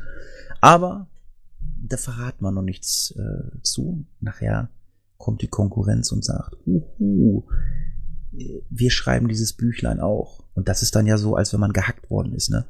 Aber 0.61 1.09
da 1.77 1.97
verraten 1.97 2.45
wir 2.45 2.53
noch 2.53 2.63
nichts 2.63 3.15
äh, 3.17 3.61
zu. 3.63 4.07
Nachher 4.21 4.71
kommt 5.19 5.43
die 5.43 5.49
Konkurrenz 5.49 6.13
und 6.13 6.25
sagt, 6.25 6.57
uhu, 6.67 7.45
wir 8.71 8.91
schreiben 8.91 9.29
dieses 9.29 9.53
Büchlein 9.53 10.01
auch. 10.01 10.45
Und 10.55 10.69
das 10.69 10.83
ist 10.83 10.97
dann 10.97 11.07
ja 11.07 11.17
so, 11.17 11.37
als 11.37 11.53
wenn 11.53 11.61
man 11.61 11.73
gehackt 11.73 12.11
worden 12.11 12.35
ist, 12.35 12.51
ne? 12.51 12.67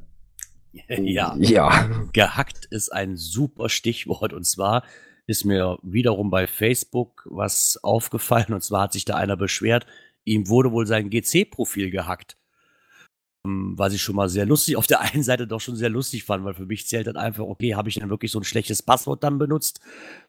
ja. 0.89 1.35
Ja. 1.39 1.89
Gehackt 2.13 2.65
ist 2.65 2.91
ein 2.91 3.15
super 3.15 3.69
Stichwort. 3.69 4.33
Und 4.33 4.45
zwar 4.45 4.83
ist 5.27 5.45
mir 5.45 5.77
wiederum 5.81 6.29
bei 6.29 6.47
Facebook 6.47 7.27
was 7.29 7.79
aufgefallen. 7.81 8.53
Und 8.53 8.63
zwar 8.63 8.83
hat 8.83 8.93
sich 8.93 9.05
da 9.05 9.15
einer 9.15 9.37
beschwert, 9.37 9.85
ihm 10.23 10.47
wurde 10.49 10.71
wohl 10.71 10.87
sein 10.87 11.09
GC-Profil 11.09 11.91
gehackt. 11.91 12.37
Ähm, 13.45 13.73
Was 13.77 13.93
ich 13.93 14.01
schon 14.01 14.15
mal 14.15 14.29
sehr 14.29 14.45
lustig, 14.45 14.77
auf 14.77 14.87
der 14.87 15.01
einen 15.01 15.23
Seite 15.23 15.47
doch 15.47 15.61
schon 15.61 15.75
sehr 15.75 15.89
lustig 15.89 16.23
fand, 16.23 16.43
weil 16.45 16.53
für 16.53 16.65
mich 16.65 16.87
zählt 16.87 17.07
dann 17.07 17.17
einfach, 17.17 17.43
okay, 17.43 17.75
habe 17.75 17.89
ich 17.89 17.95
denn 17.95 18.09
wirklich 18.09 18.31
so 18.31 18.39
ein 18.39 18.43
schlechtes 18.43 18.81
Passwort 18.81 19.23
dann 19.23 19.37
benutzt? 19.37 19.79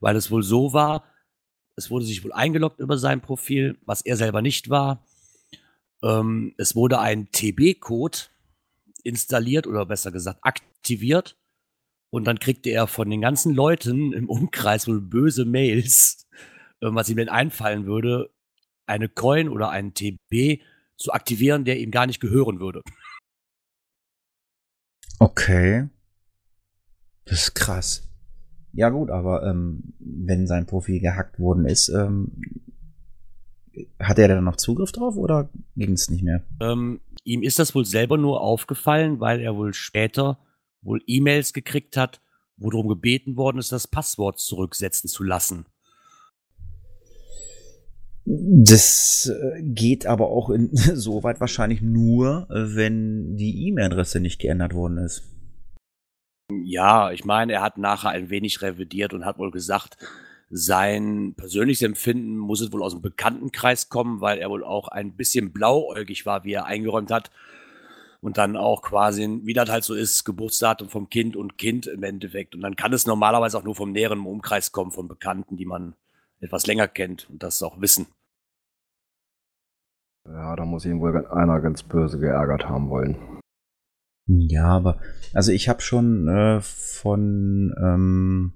Weil 0.01 0.17
es 0.17 0.31
wohl 0.31 0.43
so 0.43 0.73
war, 0.73 1.05
es 1.77 1.91
wurde 1.91 2.07
sich 2.07 2.25
wohl 2.25 2.33
eingeloggt 2.33 2.81
über 2.81 2.97
sein 2.97 3.21
Profil, 3.21 3.79
was 3.85 4.01
er 4.03 4.17
selber 4.17 4.43
nicht 4.43 4.71
war. 4.71 5.05
Ähm, 6.03 6.55
es 6.57 6.75
wurde 6.75 7.01
ein 7.01 7.31
TB-Code 7.31 8.19
installiert 9.05 9.67
oder 9.67 9.87
besser 9.87 10.11
gesagt 10.11 10.41
aktiviert. 10.43 11.37
Und 12.11 12.25
dann 12.25 12.39
kriegte 12.39 12.71
er 12.71 12.87
von 12.87 13.11
den 13.11 13.21
ganzen 13.21 13.55
Leuten 13.55 14.13
im 14.13 14.29
Umkreis 14.29 14.89
wohl 14.89 15.01
böse 15.01 15.45
Mails, 15.45 16.27
äh, 16.81 16.89
was 16.91 17.11
ihm 17.11 17.17
denn 17.17 17.29
einfallen 17.29 17.87
würde, 17.87 18.31
eine 18.87 19.09
Coin 19.09 19.49
oder 19.49 19.71
einen 19.71 19.95
TB 19.95 20.63
zu 20.97 21.13
aktivieren, 21.13 21.65
der 21.65 21.79
ihm 21.79 21.91
gar 21.91 22.07
nicht 22.07 22.21
gehören 22.21 22.61
würde. 22.61 22.83
Okay. 25.19 25.89
Das 27.25 27.43
ist 27.43 27.55
krass. 27.55 28.09
Ja 28.73 28.91
gut, 28.91 29.11
aber 29.11 29.43
ähm, 29.47 29.95
wenn 29.99 30.47
sein 30.47 30.67
Profil 30.67 31.01
gehackt 31.01 31.39
worden 31.39 31.65
ist, 31.67 31.89
ähm, 31.89 32.31
hat 33.99 34.19
er 34.19 34.29
dann 34.29 34.45
noch 34.45 34.57
Zugriff 34.57 34.93
drauf 34.93 35.17
oder 35.17 35.49
ging 35.77 35.93
es 35.93 36.11
nicht 36.11 36.23
mehr? 36.23 36.43
Ähm, 36.61 37.01
ihm 37.25 37.43
ist 37.43 37.59
das 37.59 37.75
wohl 37.75 37.85
selber 37.85 38.19
nur 38.19 38.41
aufgefallen, 38.41 39.21
weil 39.21 39.41
er 39.41 39.57
wohl 39.57 39.75
später 39.75 40.39
wohl 40.83 41.03
E-Mails 41.07 41.53
gekriegt 41.53 41.97
hat, 41.97 42.21
wo 42.57 42.71
darum 42.71 42.89
gebeten 42.89 43.37
worden 43.37 43.59
ist, 43.59 43.73
das 43.73 43.89
Passwort 43.89 44.39
zurücksetzen 44.39 45.09
zu 45.09 45.23
lassen. 45.23 45.67
Das 48.29 49.33
äh, 49.33 49.63
geht 49.63 50.05
aber 50.05 50.29
auch 50.29 50.51
in, 50.51 50.71
so 50.75 51.23
weit 51.23 51.41
wahrscheinlich 51.41 51.81
nur, 51.81 52.47
wenn 52.51 53.37
die 53.37 53.69
E-Mail-Adresse 53.69 54.19
nicht 54.19 54.41
geändert 54.41 54.75
worden 54.75 54.99
ist. 54.99 55.23
Ja, 56.65 57.13
ich 57.13 57.25
meine, 57.25 57.53
er 57.55 57.63
hat 57.63 57.79
nachher 57.79 58.11
ein 58.11 58.31
wenig 58.31 58.63
revidiert 58.63 59.15
und 59.15 59.25
hat 59.25 59.39
wohl 59.39 59.51
gesagt, 59.51 59.97
sein 60.51 61.35
persönliches 61.37 61.83
Empfinden 61.83 62.37
muss 62.37 62.61
es 62.61 62.73
wohl 62.73 62.83
aus 62.83 62.93
dem 62.93 63.03
Bekanntenkreis 63.03 63.89
kommen, 63.89 64.21
weil 64.21 64.39
er 64.39 64.51
wohl 64.51 64.65
auch 64.65 64.89
ein 64.89 65.17
bisschen 65.17 65.53
blauäugig 65.53 66.27
war, 66.27 66.45
wie 66.45 66.53
er 66.53 66.67
eingeräumt 66.67 67.11
hat. 67.11 67.31
Und 68.21 68.39
dann 68.39 68.57
auch 68.57 68.83
quasi, 68.83 69.41
wie 69.43 69.53
das 69.53 69.71
halt 69.71 69.85
so 69.85 69.95
ist, 69.95 70.25
Geburtsdatum 70.25 70.89
vom 70.89 71.11
Kind 71.11 71.37
und 71.37 71.59
Kind 71.59 71.87
im 71.87 72.03
Endeffekt. 72.03 72.55
Und 72.55 72.63
dann 72.63 72.75
kann 72.75 72.93
es 72.93 73.07
normalerweise 73.07 73.59
auch 73.59 73.65
nur 73.65 73.75
vom 73.75 73.93
näheren 73.93 74.21
Umkreis 74.21 74.73
kommen, 74.73 74.91
von 74.91 75.07
Bekannten, 75.07 75.57
die 75.57 75.67
man 75.67 75.95
etwas 76.41 76.67
länger 76.67 76.89
kennt 76.89 77.29
und 77.31 77.43
das 77.43 77.63
auch 77.63 77.81
wissen. 77.81 78.07
Ja, 80.27 80.57
da 80.57 80.65
muss 80.65 80.85
ihn 80.85 81.01
wohl 81.01 81.27
einer 81.27 81.61
ganz 81.61 81.83
böse 81.83 82.19
geärgert 82.19 82.69
haben 82.69 82.91
wollen. 82.91 83.17
Ja, 84.27 84.69
aber 84.69 84.99
also 85.35 85.53
ich 85.53 85.69
habe 85.69 85.83
schon 85.83 86.27
äh, 86.27 86.61
von 86.61 87.73
ähm, 87.81 88.53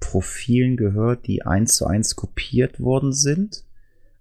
Profilen 0.00 0.76
gehört, 0.76 1.26
die 1.26 1.42
eins 1.42 1.76
zu 1.76 1.86
eins 1.86 2.16
kopiert 2.16 2.80
worden 2.80 3.12
sind. 3.12 3.64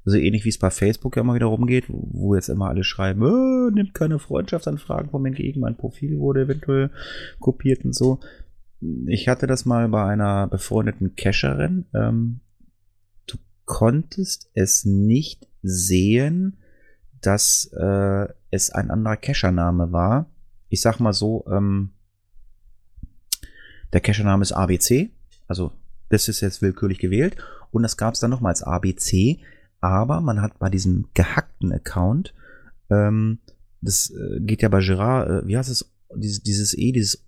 Also 0.05 0.17
ähnlich 0.19 0.45
wie 0.45 0.49
es 0.49 0.59
bei 0.59 0.69
Facebook 0.69 1.15
ja 1.17 1.23
immer 1.23 1.33
wieder 1.33 1.47
rumgeht, 1.47 1.85
wo 1.89 2.35
jetzt 2.35 2.49
immer 2.49 2.69
alle 2.69 2.83
schreiben, 2.83 3.23
äh, 3.23 3.71
nimmt 3.73 3.93
keine 3.93 4.19
Freundschaftsanfragen 4.19 5.09
von 5.09 5.21
mir 5.21 5.29
entgegen, 5.29 5.59
mein 5.61 5.75
Profil 5.75 6.19
wurde 6.19 6.43
eventuell 6.43 6.91
kopiert 7.39 7.83
und 7.83 7.93
so. 7.93 8.19
Ich 9.07 9.27
hatte 9.27 9.47
das 9.47 9.65
mal 9.65 9.89
bei 9.89 10.05
einer 10.05 10.47
befreundeten 10.47 11.15
Cacherin. 11.15 11.87
Ähm, 11.95 12.41
konntest 13.67 14.49
es 14.55 14.85
nicht 14.85 15.47
sehen, 15.61 16.57
dass 17.21 17.69
äh, 17.73 18.27
es 18.49 18.71
ein 18.71 18.89
anderer 18.89 19.17
Cachername 19.17 19.91
war. 19.91 20.25
Ich 20.69 20.81
sag 20.81 20.99
mal 20.99 21.13
so, 21.13 21.45
ähm, 21.51 21.91
der 23.93 24.01
Cachername 24.01 24.41
ist 24.41 24.53
ABC, 24.53 25.11
also 25.47 25.71
das 26.09 26.27
ist 26.27 26.41
jetzt 26.41 26.61
willkürlich 26.61 26.99
gewählt 26.99 27.37
und 27.71 27.83
das 27.83 27.97
gab 27.97 28.13
es 28.13 28.19
dann 28.19 28.31
nochmal 28.31 28.51
als 28.51 28.63
ABC, 28.63 29.39
aber 29.81 30.21
man 30.21 30.41
hat 30.41 30.57
bei 30.59 30.69
diesem 30.69 31.09
gehackten 31.13 31.71
Account, 31.71 32.33
ähm, 32.89 33.39
das 33.81 34.09
äh, 34.11 34.39
geht 34.39 34.61
ja 34.61 34.69
bei 34.69 34.79
Gerard, 34.79 35.29
äh, 35.29 35.47
wie 35.47 35.57
heißt 35.57 35.69
es, 35.69 35.91
dieses, 36.15 36.41
dieses 36.41 36.77
E, 36.77 36.91
dieses 36.93 37.23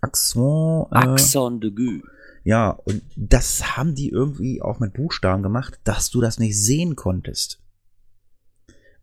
Accent, 0.00 0.86
äh, 0.92 0.96
Axon 0.96 1.60
de 1.60 1.70
Gue. 1.70 2.02
Ja, 2.44 2.70
und 2.70 3.02
das 3.16 3.76
haben 3.76 3.94
die 3.94 4.08
irgendwie 4.08 4.62
auch 4.62 4.80
mit 4.80 4.94
Buchstaben 4.94 5.42
gemacht, 5.42 5.80
dass 5.84 6.10
du 6.10 6.20
das 6.20 6.38
nicht 6.38 6.60
sehen 6.60 6.96
konntest. 6.96 7.60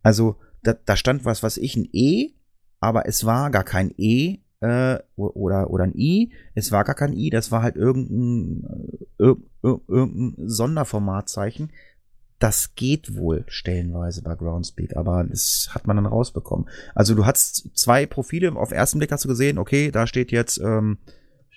Also, 0.03 0.37
da, 0.63 0.73
da 0.73 0.95
stand 0.95 1.25
was, 1.25 1.41
was 1.43 1.57
ich, 1.57 1.75
ein 1.75 1.87
E, 1.93 2.31
aber 2.79 3.07
es 3.07 3.25
war 3.25 3.49
gar 3.49 3.63
kein 3.63 3.93
E 3.97 4.39
äh, 4.61 4.99
oder, 5.15 5.69
oder 5.69 5.83
ein 5.85 5.97
I. 5.97 6.31
Es 6.53 6.71
war 6.71 6.83
gar 6.83 6.95
kein 6.95 7.13
I, 7.13 7.29
das 7.29 7.51
war 7.51 7.61
halt 7.61 7.75
irgendein, 7.75 8.99
äh, 9.19 9.35
irgendein 9.63 10.49
Sonderformatzeichen. 10.49 11.71
Das 12.39 12.75
geht 12.75 13.17
wohl 13.17 13.43
stellenweise 13.47 14.21
bei 14.21 14.33
Groundspeak, 14.35 14.95
aber 14.95 15.25
das 15.25 15.69
hat 15.71 15.87
man 15.87 15.97
dann 15.97 16.05
rausbekommen. 16.05 16.69
Also 16.95 17.13
du 17.13 17.25
hast 17.25 17.77
zwei 17.77 18.05
Profile, 18.05 18.55
auf 18.55 18.71
ersten 18.71 18.99
Blick 18.99 19.11
hast 19.11 19.25
du 19.25 19.29
gesehen, 19.29 19.57
okay, 19.57 19.91
da 19.91 20.07
steht 20.07 20.31
jetzt 20.31 20.57
ähm, 20.59 20.99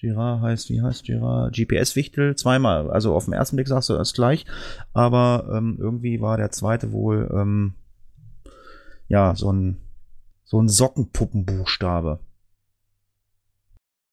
Girard 0.03 0.43
heißt, 0.43 0.69
wie 0.69 0.83
heißt 0.83 1.05
Girard? 1.05 1.55
GPS-Wichtel, 1.55 2.35
zweimal. 2.35 2.91
Also 2.91 3.15
auf 3.15 3.27
den 3.27 3.35
ersten 3.35 3.55
Blick 3.55 3.69
sagst 3.69 3.89
du 3.89 3.95
das 3.95 4.13
gleich, 4.13 4.45
aber 4.93 5.49
ähm, 5.55 5.77
irgendwie 5.79 6.21
war 6.21 6.37
der 6.37 6.51
zweite 6.51 6.91
wohl 6.91 7.31
ähm, 7.33 7.75
ja 9.09 9.37
so 9.37 9.53
ein 9.53 9.79
so 10.45 10.61
ein 10.61 10.69
Sockenpuppenbuchstabe. 10.69 12.19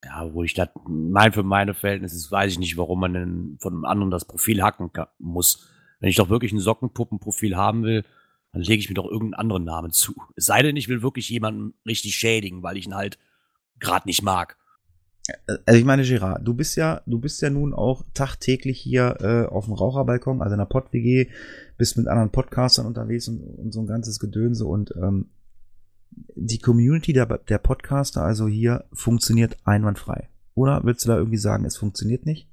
Ja, 0.05 0.31
wo 0.31 0.43
ich 0.43 0.53
das 0.53 0.69
mein 0.87 1.33
für 1.33 1.43
meine 1.43 1.73
Verhältnisse 1.73 2.31
weiß 2.31 2.51
ich 2.51 2.59
nicht, 2.59 2.77
warum 2.77 2.99
man 2.99 3.13
denn 3.13 3.57
von 3.59 3.73
einem 3.73 3.85
anderen 3.85 4.11
das 4.11 4.25
Profil 4.25 4.61
hacken 4.61 4.91
muss. 5.17 5.67
Wenn 5.99 6.09
ich 6.09 6.17
doch 6.17 6.29
wirklich 6.29 6.53
ein 6.53 6.59
Sockenpuppenprofil 6.59 7.57
haben 7.57 7.81
will, 7.81 8.05
dann 8.53 8.61
lege 8.61 8.79
ich 8.79 8.89
mir 8.89 8.95
doch 8.95 9.09
irgendeinen 9.09 9.39
anderen 9.39 9.63
Namen 9.63 9.91
zu. 9.91 10.13
Es 10.35 10.45
sei 10.45 10.61
denn, 10.61 10.75
ich 10.75 10.87
will 10.87 11.01
wirklich 11.01 11.29
jemanden 11.29 11.73
richtig 11.85 12.15
schädigen, 12.15 12.61
weil 12.61 12.77
ich 12.77 12.85
ihn 12.85 12.95
halt 12.95 13.17
gerade 13.79 14.07
nicht 14.07 14.21
mag. 14.21 14.58
Also 15.65 15.79
ich 15.79 15.85
meine, 15.85 16.03
Gerard, 16.03 16.47
du 16.47 16.53
bist 16.53 16.75
ja, 16.75 17.01
du 17.05 17.19
bist 17.19 17.41
ja 17.41 17.49
nun 17.49 17.73
auch 17.73 18.03
tagtäglich 18.13 18.79
hier 18.79 19.17
äh, 19.19 19.45
auf 19.45 19.65
dem 19.65 19.73
Raucherbalkon, 19.73 20.41
also 20.41 20.53
in 20.53 20.59
der 20.59 20.65
Pod-WG, 20.65 21.27
bist 21.77 21.97
mit 21.97 22.07
anderen 22.07 22.31
Podcastern 22.31 22.85
unterwegs 22.85 23.27
und, 23.27 23.41
und 23.41 23.71
so 23.71 23.81
ein 23.81 23.87
ganzes 23.87 24.19
Gedönse 24.19 24.65
und 24.65 24.93
ähm, 24.95 25.27
die 26.35 26.59
Community 26.59 27.13
der, 27.13 27.25
der 27.25 27.57
Podcaster 27.57 28.23
also 28.23 28.47
hier 28.47 28.85
funktioniert 28.93 29.57
einwandfrei. 29.63 30.29
Oder 30.55 30.81
willst 30.83 31.05
du 31.05 31.09
da 31.09 31.17
irgendwie 31.17 31.37
sagen, 31.37 31.65
es 31.65 31.77
funktioniert 31.77 32.25
nicht? 32.25 32.47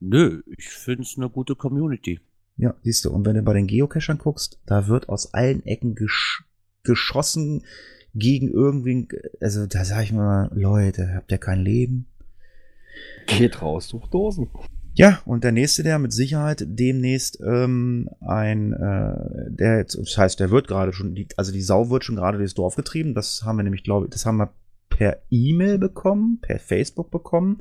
Nö, 0.00 0.42
ich 0.46 0.68
finde 0.68 1.02
es 1.02 1.16
eine 1.16 1.30
gute 1.30 1.56
Community. 1.56 2.20
Ja, 2.56 2.74
siehst 2.82 3.04
du, 3.04 3.10
und 3.10 3.24
wenn 3.24 3.36
du 3.36 3.42
bei 3.42 3.54
den 3.54 3.66
Geocachern 3.66 4.18
guckst, 4.18 4.58
da 4.66 4.88
wird 4.88 5.08
aus 5.08 5.32
allen 5.32 5.64
Ecken 5.64 5.94
gesch 5.94 6.44
geschossen 6.82 7.64
gegen 8.14 8.48
irgendwen, 8.48 9.08
also 9.40 9.66
da 9.66 9.84
sag 9.84 10.04
ich 10.04 10.12
mal, 10.12 10.50
Leute, 10.54 11.14
habt 11.14 11.30
ihr 11.30 11.38
kein 11.38 11.60
Leben? 11.60 12.06
Geht 13.26 13.62
raus, 13.62 13.88
sucht 13.88 14.12
Dosen. 14.12 14.48
Ja, 14.94 15.20
und 15.26 15.44
der 15.44 15.52
nächste, 15.52 15.84
der 15.84 16.00
mit 16.00 16.12
Sicherheit 16.12 16.64
demnächst 16.66 17.38
ähm, 17.40 18.10
ein, 18.20 18.72
äh, 18.72 19.48
der, 19.48 19.84
das 19.84 20.18
heißt, 20.18 20.40
der 20.40 20.50
wird 20.50 20.66
gerade 20.66 20.92
schon, 20.92 21.14
die, 21.14 21.28
also 21.36 21.52
die 21.52 21.62
Sau 21.62 21.88
wird 21.90 22.04
schon 22.04 22.16
gerade 22.16 22.38
durchs 22.38 22.54
Dorf 22.54 22.74
getrieben. 22.74 23.14
Das 23.14 23.44
haben 23.44 23.58
wir 23.58 23.62
nämlich, 23.62 23.84
glaube 23.84 24.06
ich, 24.06 24.10
das 24.10 24.26
haben 24.26 24.38
wir 24.38 24.52
per 24.88 25.18
E-Mail 25.30 25.78
bekommen, 25.78 26.40
per 26.40 26.58
Facebook 26.58 27.12
bekommen. 27.12 27.58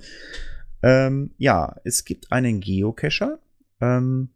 Ähm, 0.82 1.32
ja, 1.38 1.76
es 1.84 2.06
gibt 2.06 2.32
einen 2.32 2.60
Geocacher. 2.60 3.38
Ähm, 3.82 4.30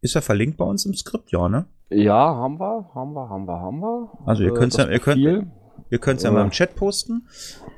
ist 0.00 0.16
er 0.16 0.22
verlinkt 0.22 0.56
bei 0.56 0.64
uns 0.64 0.86
im 0.86 0.94
Skript? 0.94 1.30
Ja, 1.30 1.48
ne? 1.48 1.66
Ja, 1.90 2.34
haben 2.34 2.58
wir, 2.60 2.90
haben 2.94 3.14
wir, 3.14 3.28
haben 3.28 3.46
wir, 3.46 3.60
haben 3.60 3.80
wir. 3.80 4.10
Also 4.26 4.42
ihr 4.42 4.52
Äh, 4.52 4.54
könnt 4.54 4.74
das 4.76 4.84
ja, 4.86 4.90
ihr 4.92 4.98
könnt, 4.98 5.18
ihr 5.18 5.98
könnt's 5.98 6.22
ja 6.22 6.30
mal 6.30 6.44
im. 6.44 6.50
Chat 6.50 6.74
posten. 6.74 7.26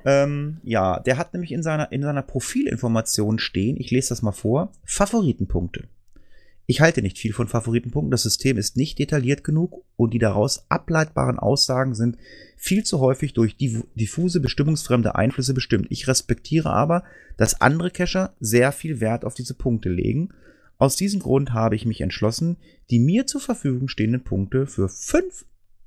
Ähm, 0.04 0.58
ja, 0.64 0.98
der 1.00 1.16
hat 1.16 1.32
nämlich 1.32 1.52
in 1.52 1.62
seiner, 1.62 1.92
in 1.92 2.02
seiner 2.02 2.22
Profilinformation 2.22 3.38
stehen, 3.38 3.76
ich 3.78 3.90
lese 3.90 4.08
das 4.08 4.22
mal 4.22 4.32
vor, 4.32 4.72
Favoritenpunkte. 4.84 5.84
Ich 6.66 6.80
halte 6.80 7.02
nicht 7.02 7.18
viel 7.18 7.32
von 7.32 7.48
Favoritenpunkten. 7.48 8.12
Das 8.12 8.22
System 8.22 8.56
ist 8.56 8.76
nicht 8.76 8.98
detailliert 9.00 9.42
genug 9.42 9.84
und 9.96 10.14
die 10.14 10.20
daraus 10.20 10.66
ableitbaren 10.70 11.38
Aussagen 11.38 11.94
sind 11.94 12.16
viel 12.56 12.84
zu 12.84 13.00
häufig 13.00 13.34
durch 13.34 13.56
diff- 13.56 13.84
diffuse, 13.96 14.40
bestimmungsfremde 14.40 15.16
Einflüsse 15.16 15.52
bestimmt. 15.52 15.88
Ich 15.90 16.06
respektiere 16.06 16.70
aber, 16.70 17.02
dass 17.36 17.60
andere 17.60 17.90
Cacher 17.90 18.34
sehr 18.38 18.70
viel 18.70 19.00
Wert 19.00 19.24
auf 19.24 19.34
diese 19.34 19.54
Punkte 19.54 19.88
legen. 19.88 20.30
Aus 20.80 20.96
diesem 20.96 21.20
Grund 21.20 21.52
habe 21.52 21.76
ich 21.76 21.84
mich 21.84 22.00
entschlossen, 22.00 22.56
die 22.88 22.98
mir 22.98 23.26
zur 23.26 23.42
Verfügung 23.42 23.88
stehenden 23.88 24.24
Punkte 24.24 24.66
für 24.66 24.88
5 24.88 25.44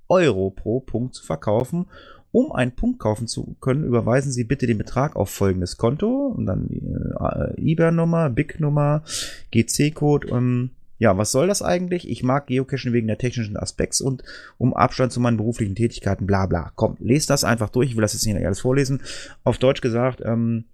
Euro 0.08 0.52
pro 0.52 0.82
Punkt 0.82 1.16
zu 1.16 1.26
verkaufen. 1.26 1.88
Um 2.32 2.52
einen 2.52 2.74
Punkt 2.74 3.00
kaufen 3.00 3.28
zu 3.28 3.56
können, 3.60 3.84
überweisen 3.84 4.32
Sie 4.32 4.44
bitte 4.44 4.68
den 4.68 4.78
Betrag 4.78 5.16
auf 5.16 5.32
folgendes 5.32 5.78
Konto 5.78 6.28
und 6.28 6.46
dann 6.46 6.70
äh, 6.70 7.60
IBAN-Nummer, 7.60 8.30
BIC-Nummer, 8.30 9.04
GC-Code. 9.52 10.30
Ähm, 10.30 10.70
ja, 11.00 11.18
was 11.18 11.32
soll 11.32 11.48
das 11.48 11.64
eigentlich? 11.64 12.08
Ich 12.08 12.22
mag 12.22 12.46
Geocachen 12.46 12.94
wegen 12.94 13.08
der 13.08 13.18
technischen 13.18 13.58
Aspekts 13.58 14.00
und 14.00 14.24
um 14.60 14.76
Abstand 14.76 15.12
zu 15.12 15.20
meinen 15.20 15.38
beruflichen 15.38 15.74
Tätigkeiten, 15.74 16.28
bla 16.28 16.46
bla. 16.46 16.72
Komm, 16.76 16.98
lest 17.00 17.32
das 17.32 17.44
einfach 17.44 17.70
durch. 17.70 17.90
Ich 17.90 17.96
will 17.96 18.04
das 18.04 18.14
jetzt 18.14 18.28
nicht 18.28 18.46
alles 18.46 18.62
vorlesen. 18.62 19.02
Auf 19.44 19.58
Deutsch 19.58 19.82
gesagt, 19.82 20.22
ähm, 20.24 20.66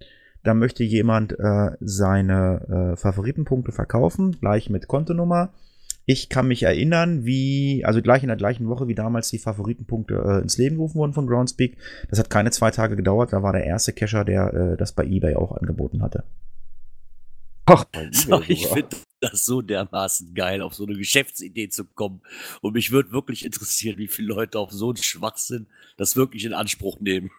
da 0.42 0.54
möchte 0.54 0.84
jemand 0.84 1.38
äh, 1.38 1.70
seine 1.80 2.92
äh, 2.94 2.96
Favoritenpunkte 2.96 3.72
verkaufen, 3.72 4.38
gleich 4.40 4.70
mit 4.70 4.88
Kontonummer. 4.88 5.52
Ich 6.06 6.28
kann 6.28 6.48
mich 6.48 6.62
erinnern, 6.62 7.24
wie, 7.24 7.84
also 7.84 8.00
gleich 8.00 8.22
in 8.22 8.28
der 8.28 8.36
gleichen 8.36 8.68
Woche, 8.68 8.88
wie 8.88 8.94
damals 8.94 9.28
die 9.28 9.38
Favoritenpunkte 9.38 10.14
äh, 10.14 10.42
ins 10.42 10.56
Leben 10.56 10.76
gerufen 10.76 10.96
wurden 10.96 11.12
von 11.12 11.26
Groundspeak. 11.26 11.76
Das 12.08 12.18
hat 12.18 12.30
keine 12.30 12.50
zwei 12.50 12.70
Tage 12.70 12.96
gedauert. 12.96 13.32
Da 13.32 13.42
war 13.42 13.52
der 13.52 13.64
erste 13.64 13.92
Cacher, 13.92 14.24
der 14.24 14.52
äh, 14.52 14.76
das 14.76 14.92
bei 14.92 15.04
eBay 15.04 15.36
auch 15.36 15.52
angeboten 15.52 16.02
hatte. 16.02 16.24
Ach, 17.66 17.84
bei 17.84 18.06
eBay 18.06 18.14
So, 18.14 18.42
ich 18.48 18.66
finde 18.66 18.96
das 19.20 19.44
so 19.44 19.60
dermaßen 19.60 20.34
geil, 20.34 20.62
auf 20.62 20.74
so 20.74 20.86
eine 20.86 20.96
Geschäftsidee 20.96 21.68
zu 21.68 21.84
kommen. 21.84 22.22
Und 22.62 22.74
mich 22.74 22.90
würde 22.90 23.12
wirklich 23.12 23.44
interessieren, 23.44 23.98
wie 23.98 24.08
viele 24.08 24.28
Leute 24.28 24.58
auf 24.58 24.72
so 24.72 24.88
einen 24.88 24.96
Schwachsinn 24.96 25.66
das 25.98 26.16
wirklich 26.16 26.46
in 26.46 26.54
Anspruch 26.54 26.98
nehmen. 26.98 27.30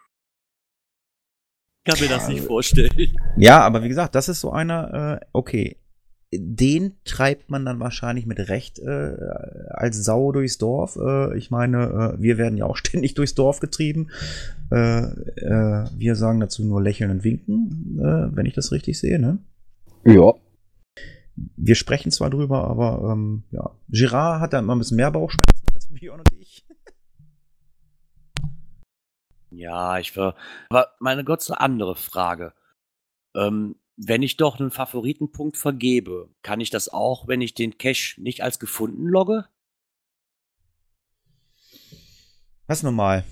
Kann 1.86 2.00
mir 2.00 2.10
das 2.10 2.28
nicht 2.28 2.44
vorstellen. 2.44 3.16
Ja, 3.38 3.62
aber 3.62 3.84
wie 3.84 3.90
gesagt, 3.90 4.14
das 4.14 4.30
ist 4.30 4.42
so 4.42 4.52
einer, 4.52 5.20
äh, 5.22 5.26
okay. 5.34 5.78
Den 6.34 6.94
treibt 7.04 7.50
man 7.50 7.66
dann 7.66 7.82
wahrscheinlich 7.82 8.26
mit 8.26 8.40
Recht 8.48 8.80
äh, 8.80 9.16
als 9.70 10.02
Sau 10.06 10.32
durchs 10.32 10.58
Dorf. 10.58 10.96
Äh, 10.96 11.38
ich 11.38 11.52
meine, 11.52 12.16
äh, 12.18 12.22
wir 12.22 12.38
werden 12.38 12.58
ja 12.58 12.66
auch 12.66 12.78
ständig 12.78 13.16
durchs 13.16 13.36
Dorf 13.36 13.60
getrieben. 13.60 14.10
Äh, 14.72 15.02
äh, 15.02 15.90
wir 15.98 16.16
sagen 16.16 16.40
dazu 16.40 16.64
nur 16.64 16.82
lächeln 16.82 17.12
und 17.12 17.24
winken, 17.24 18.00
äh, 18.00 18.36
wenn 18.36 18.46
ich 18.46 18.54
das 18.54 18.72
richtig 18.72 18.98
sehe. 18.98 19.20
Ne? 19.20 19.40
Ja. 20.06 20.34
Wir 21.58 21.76
sprechen 21.76 22.12
zwar 22.12 22.30
drüber, 22.30 22.66
aber 22.66 23.12
ähm, 23.12 23.44
ja. 23.52 23.72
Girard 23.90 24.42
hat 24.42 24.54
da 24.54 24.60
immer 24.60 24.76
ein 24.76 24.80
bisschen 24.80 24.98
mehr 24.98 25.12
Bauchschmerzen 25.12 25.66
als 25.74 25.88
Björn 25.88 26.20
und 26.20 26.30
ich. 26.40 26.41
Ja, 29.52 30.00
ich 30.00 30.16
war. 30.16 30.36
Aber 30.70 30.92
meine 31.00 31.24
Gott, 31.24 31.42
so 31.42 31.54
eine 31.54 31.62
andere 31.62 31.96
Frage. 31.96 32.54
Ähm, 33.36 33.76
wenn 33.98 34.24
ich 34.24 34.38
doch 34.38 34.60
einen 34.60 34.72
Favoritenpunkt 34.72 35.58
vergebe, 35.58 36.30
kann 36.42 36.62
ich 36.62 36.70
das 36.70 36.90
auch, 36.90 37.28
wenn 37.28 37.42
ich 37.42 37.54
den 37.54 37.78
Cache 37.78 38.20
nicht 38.22 38.42
als 38.42 38.60
gefunden 38.60 39.06
logge? 39.06 39.46
Was 42.68 42.84
normal. 42.84 43.26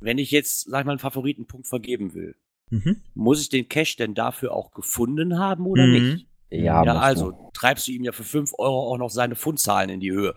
Wenn 0.00 0.18
ich 0.18 0.30
jetzt, 0.32 0.68
sag 0.68 0.80
ich 0.80 0.86
mal, 0.86 0.92
einen 0.92 0.98
Favoritenpunkt 0.98 1.66
vergeben 1.66 2.14
will, 2.14 2.36
Mhm. 2.70 3.02
muss 3.14 3.40
ich 3.40 3.48
den 3.48 3.68
Cache 3.68 3.96
denn 3.96 4.14
dafür 4.14 4.52
auch 4.52 4.72
gefunden 4.72 5.38
haben 5.38 5.66
oder 5.66 5.86
Mhm. 5.86 5.92
nicht? 5.92 6.26
Ja, 6.50 6.82
Ja, 6.84 6.98
also 6.98 7.30
du. 7.32 7.50
treibst 7.54 7.86
du 7.86 7.92
ihm 7.92 8.04
ja 8.04 8.12
für 8.12 8.24
5 8.24 8.52
Euro 8.58 8.92
auch 8.92 8.98
noch 8.98 9.10
seine 9.10 9.34
Fundzahlen 9.36 9.90
in 9.90 10.00
die 10.00 10.12
Höhe. 10.12 10.34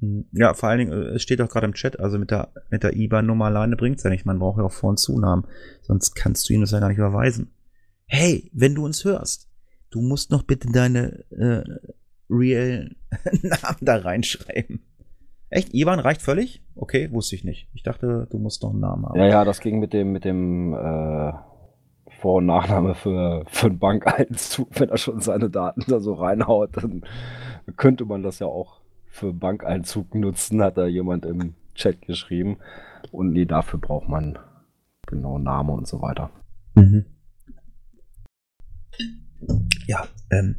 Ja, 0.00 0.54
vor 0.54 0.68
allen 0.68 0.78
Dingen, 0.78 0.92
äh, 0.92 1.14
es 1.14 1.22
steht 1.22 1.40
auch 1.40 1.48
gerade 1.48 1.66
im 1.66 1.74
Chat, 1.74 1.98
also 1.98 2.18
mit 2.18 2.30
der, 2.30 2.52
mit 2.70 2.82
der 2.82 2.94
IBAN-Nummer 2.96 3.46
alleine 3.46 3.76
bringt's 3.76 4.04
ja 4.04 4.10
nicht. 4.10 4.26
Man 4.26 4.38
braucht 4.38 4.58
ja 4.58 4.64
auch 4.64 4.72
Vor- 4.72 4.90
und 4.90 4.98
Zunahmen. 4.98 5.46
Sonst 5.82 6.14
kannst 6.14 6.48
du 6.48 6.54
ihm 6.54 6.60
das 6.60 6.70
ja 6.70 6.80
gar 6.80 6.88
nicht 6.88 6.98
überweisen. 6.98 7.50
Hey, 8.06 8.50
wenn 8.54 8.74
du 8.74 8.84
uns 8.84 9.04
hörst, 9.04 9.48
du 9.90 10.00
musst 10.00 10.30
noch 10.30 10.44
bitte 10.44 10.68
deine 10.70 11.24
äh, 11.30 11.64
real 12.30 12.94
Namen 13.42 13.78
da 13.80 13.96
reinschreiben. 13.96 14.80
Echt? 15.50 15.74
IBAN 15.74 15.98
reicht 15.98 16.22
völlig? 16.22 16.62
Okay, 16.76 17.10
wusste 17.10 17.34
ich 17.34 17.42
nicht. 17.42 17.68
Ich 17.74 17.82
dachte, 17.82 18.28
du 18.30 18.38
musst 18.38 18.62
noch 18.62 18.70
einen 18.70 18.80
Namen 18.80 19.06
haben. 19.06 19.18
Ja, 19.18 19.26
ja, 19.26 19.44
das 19.44 19.60
ging 19.60 19.78
mit 19.80 19.92
dem, 19.92 20.12
mit 20.12 20.24
dem 20.24 20.74
äh, 20.74 21.32
Vor- 22.20 22.36
und 22.36 22.46
Nachname 22.46 22.94
für, 22.94 23.44
für 23.48 23.66
einen 23.66 23.78
Bankeinzug. 23.78 24.68
Wenn 24.78 24.90
er 24.90 24.98
schon 24.98 25.20
seine 25.20 25.50
Daten 25.50 25.84
da 25.88 26.00
so 26.00 26.14
reinhaut, 26.14 26.76
dann 26.76 27.04
könnte 27.76 28.04
man 28.04 28.22
das 28.22 28.38
ja 28.38 28.46
auch 28.46 28.80
für 29.10 29.32
Bankeinzug 29.32 30.14
nutzen, 30.14 30.62
hat 30.62 30.76
da 30.78 30.86
jemand 30.86 31.26
im 31.26 31.54
Chat 31.74 32.02
geschrieben. 32.02 32.58
Und 33.10 33.32
nee, 33.32 33.44
dafür 33.44 33.78
braucht 33.78 34.08
man 34.08 34.38
genau 35.06 35.38
Name 35.38 35.72
und 35.72 35.86
so 35.86 36.02
weiter. 36.02 36.30
Mhm. 36.74 37.06
Ja, 39.86 40.06
ähm, 40.30 40.56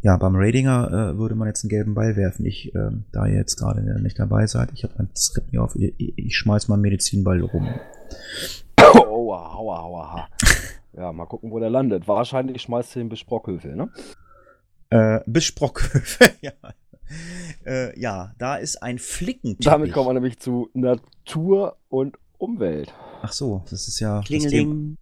ja, 0.00 0.16
beim 0.16 0.36
Ratinger 0.36 0.88
äh, 0.88 1.18
würde 1.18 1.34
man 1.34 1.48
jetzt 1.48 1.64
einen 1.64 1.70
gelben 1.70 1.94
Ball 1.94 2.16
werfen. 2.16 2.46
Ich, 2.46 2.74
ähm, 2.74 3.04
da 3.12 3.26
ihr 3.26 3.36
jetzt 3.36 3.56
gerade 3.56 3.82
nicht 4.00 4.18
dabei 4.18 4.46
seid, 4.46 4.70
ich 4.72 4.84
habe 4.84 4.94
mein 4.96 5.10
Skript 5.14 5.52
nicht 5.52 5.60
auf, 5.60 5.74
ich, 5.76 5.94
ich 5.98 6.36
schmeiß 6.36 6.68
mal 6.68 6.76
einen 6.76 6.82
Medizinball 6.82 7.40
rum. 7.40 7.68
Aua, 8.76 9.54
aua, 9.54 9.80
aua. 9.80 10.28
Ja, 10.96 11.12
mal 11.12 11.26
gucken, 11.26 11.50
wo 11.50 11.58
der 11.58 11.70
landet. 11.70 12.08
Wahrscheinlich 12.08 12.62
schmeißt 12.62 12.96
du 12.96 13.00
ihn 13.00 13.08
bis 13.08 13.18
Sprockhövel, 13.20 13.76
ne? 13.76 13.90
Äh, 14.90 15.20
bis 15.26 15.44
Sprockhövel, 15.44 16.30
ja. 16.40 16.52
Äh, 17.66 17.98
ja, 18.00 18.34
da 18.38 18.56
ist 18.56 18.82
ein 18.82 18.98
Flickenteppich. 18.98 19.66
Damit 19.66 19.92
kommen 19.92 20.08
wir 20.08 20.14
nämlich 20.14 20.38
zu 20.38 20.70
Natur 20.72 21.76
und 21.88 22.16
Umwelt. 22.38 22.94
Ach 23.20 23.32
so, 23.32 23.62
das 23.68 23.88
ist 23.88 24.00
ja. 24.00 24.22
Klingeling. 24.24 24.96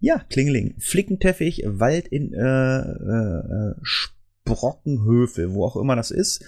Ja, 0.00 0.18
Klingeling. 0.30 0.76
Flickenteppich, 0.78 1.64
Wald 1.66 2.06
in 2.06 2.34
äh, 2.34 2.80
äh, 2.80 3.74
Sprockenhövel, 3.82 5.54
wo 5.54 5.64
auch 5.64 5.76
immer 5.76 5.96
das 5.96 6.10
ist. 6.10 6.44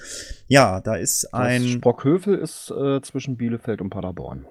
Ja, 0.46 0.80
da 0.80 0.94
ist 0.94 1.34
ein. 1.34 1.62
Das 1.62 1.70
Sprockhövel 1.72 2.38
ist 2.38 2.70
äh, 2.70 3.00
zwischen 3.02 3.36
Bielefeld 3.36 3.80
und 3.80 3.90
Paderborn. 3.90 4.46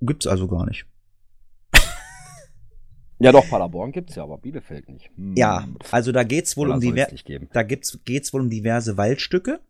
Gibt's 0.00 0.26
also 0.26 0.48
gar 0.48 0.66
nicht. 0.66 0.86
Ja, 3.18 3.32
doch, 3.32 3.48
Paderborn 3.48 3.92
gibt's 3.92 4.14
ja, 4.14 4.24
aber 4.24 4.38
Bielefeld 4.38 4.88
nicht. 4.88 5.10
Hm. 5.16 5.34
Ja, 5.36 5.66
also 5.90 6.12
da 6.12 6.22
geht's 6.22 6.56
wohl 6.56 6.68
Oder 6.68 6.76
um 6.76 6.96
da 7.52 7.62
gibt's, 7.62 7.98
geht's 8.04 8.32
wohl 8.32 8.42
um 8.42 8.50
diverse 8.50 8.96
Waldstücke, 8.96 9.60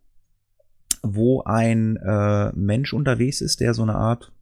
wo 1.01 1.43
ein 1.43 1.95
äh, 1.97 2.51
Mensch 2.53 2.93
unterwegs 2.93 3.41
ist, 3.41 3.61
der 3.61 3.73
so 3.73 3.83
eine 3.83 3.95
Art 3.95 4.33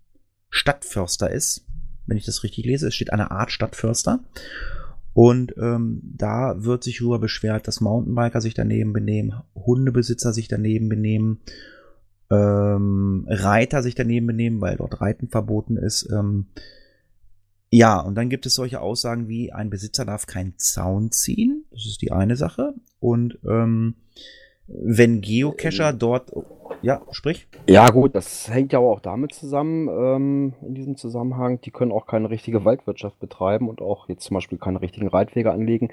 Stadtförster 0.50 1.30
ist. 1.30 1.66
Wenn 2.08 2.18
ich 2.18 2.26
das 2.26 2.44
richtig 2.44 2.66
lese, 2.66 2.88
es 2.88 2.96
steht 2.96 3.14
eine 3.14 3.32
Art 3.32 3.52
Stadtförster. 3.52 4.24
Und 5.14 5.56
ähm, 5.58 6.02
da 6.04 6.56
wird 6.64 6.84
sich 6.84 6.98
darüber 6.98 7.20
beschwert, 7.20 7.68
dass 7.68 7.82
Mountainbiker 7.82 8.42
sich 8.42 8.54
daneben 8.54 8.92
benehmen, 8.92 9.34
Hundebesitzer 9.56 10.34
sich 10.34 10.48
daneben 10.48 10.90
benehmen, 10.90 11.40
ähm, 12.30 13.26
Reiter 13.30 13.82
sich 13.82 13.96
daneben 13.96 14.28
benehmen, 14.28 14.62
weil 14.62 14.78
dort 14.78 15.00
Reiten 15.00 15.30
verboten 15.30 15.78
ist. 15.78 16.10
Ähm, 16.12 16.48
ja, 17.72 18.00
und 18.00 18.16
dann 18.16 18.30
gibt 18.30 18.46
es 18.46 18.56
solche 18.56 18.82
Aussagen 18.82 19.28
wie, 19.28 19.52
ein 19.52 19.70
Besitzer 19.70 20.06
darf 20.06 20.28
keinen 20.28 20.54
Zaun 20.58 21.12
ziehen. 21.12 21.66
Das 21.72 21.86
ist 21.86 22.02
die 22.02 22.12
eine 22.12 22.36
Sache. 22.36 22.74
Und 23.00 23.38
ähm, 23.46 23.96
wenn 24.68 25.22
Geocacher 25.22 25.94
dort. 25.94 26.32
Ja, 26.82 27.02
sprich. 27.12 27.48
Ja, 27.68 27.90
gut, 27.90 28.16
das 28.16 28.50
hängt 28.50 28.74
ja 28.74 28.80
aber 28.80 28.90
auch 28.90 29.00
damit 29.00 29.34
zusammen, 29.34 29.88
ähm, 29.88 30.54
in 30.62 30.76
diesem 30.76 30.98
Zusammenhang, 30.98 31.62
die 31.62 31.72
können 31.72 31.92
auch 31.92 32.06
keine 32.06 32.30
richtige 32.30 32.66
Waldwirtschaft 32.66 33.20
betreiben 33.20 33.70
und 33.70 33.82
auch 33.82 34.10
jetzt 34.10 34.24
zum 34.24 34.36
Beispiel 34.36 34.58
keine 34.58 34.82
richtigen 34.82 35.08
Reitwege 35.08 35.52
anlegen, 35.52 35.90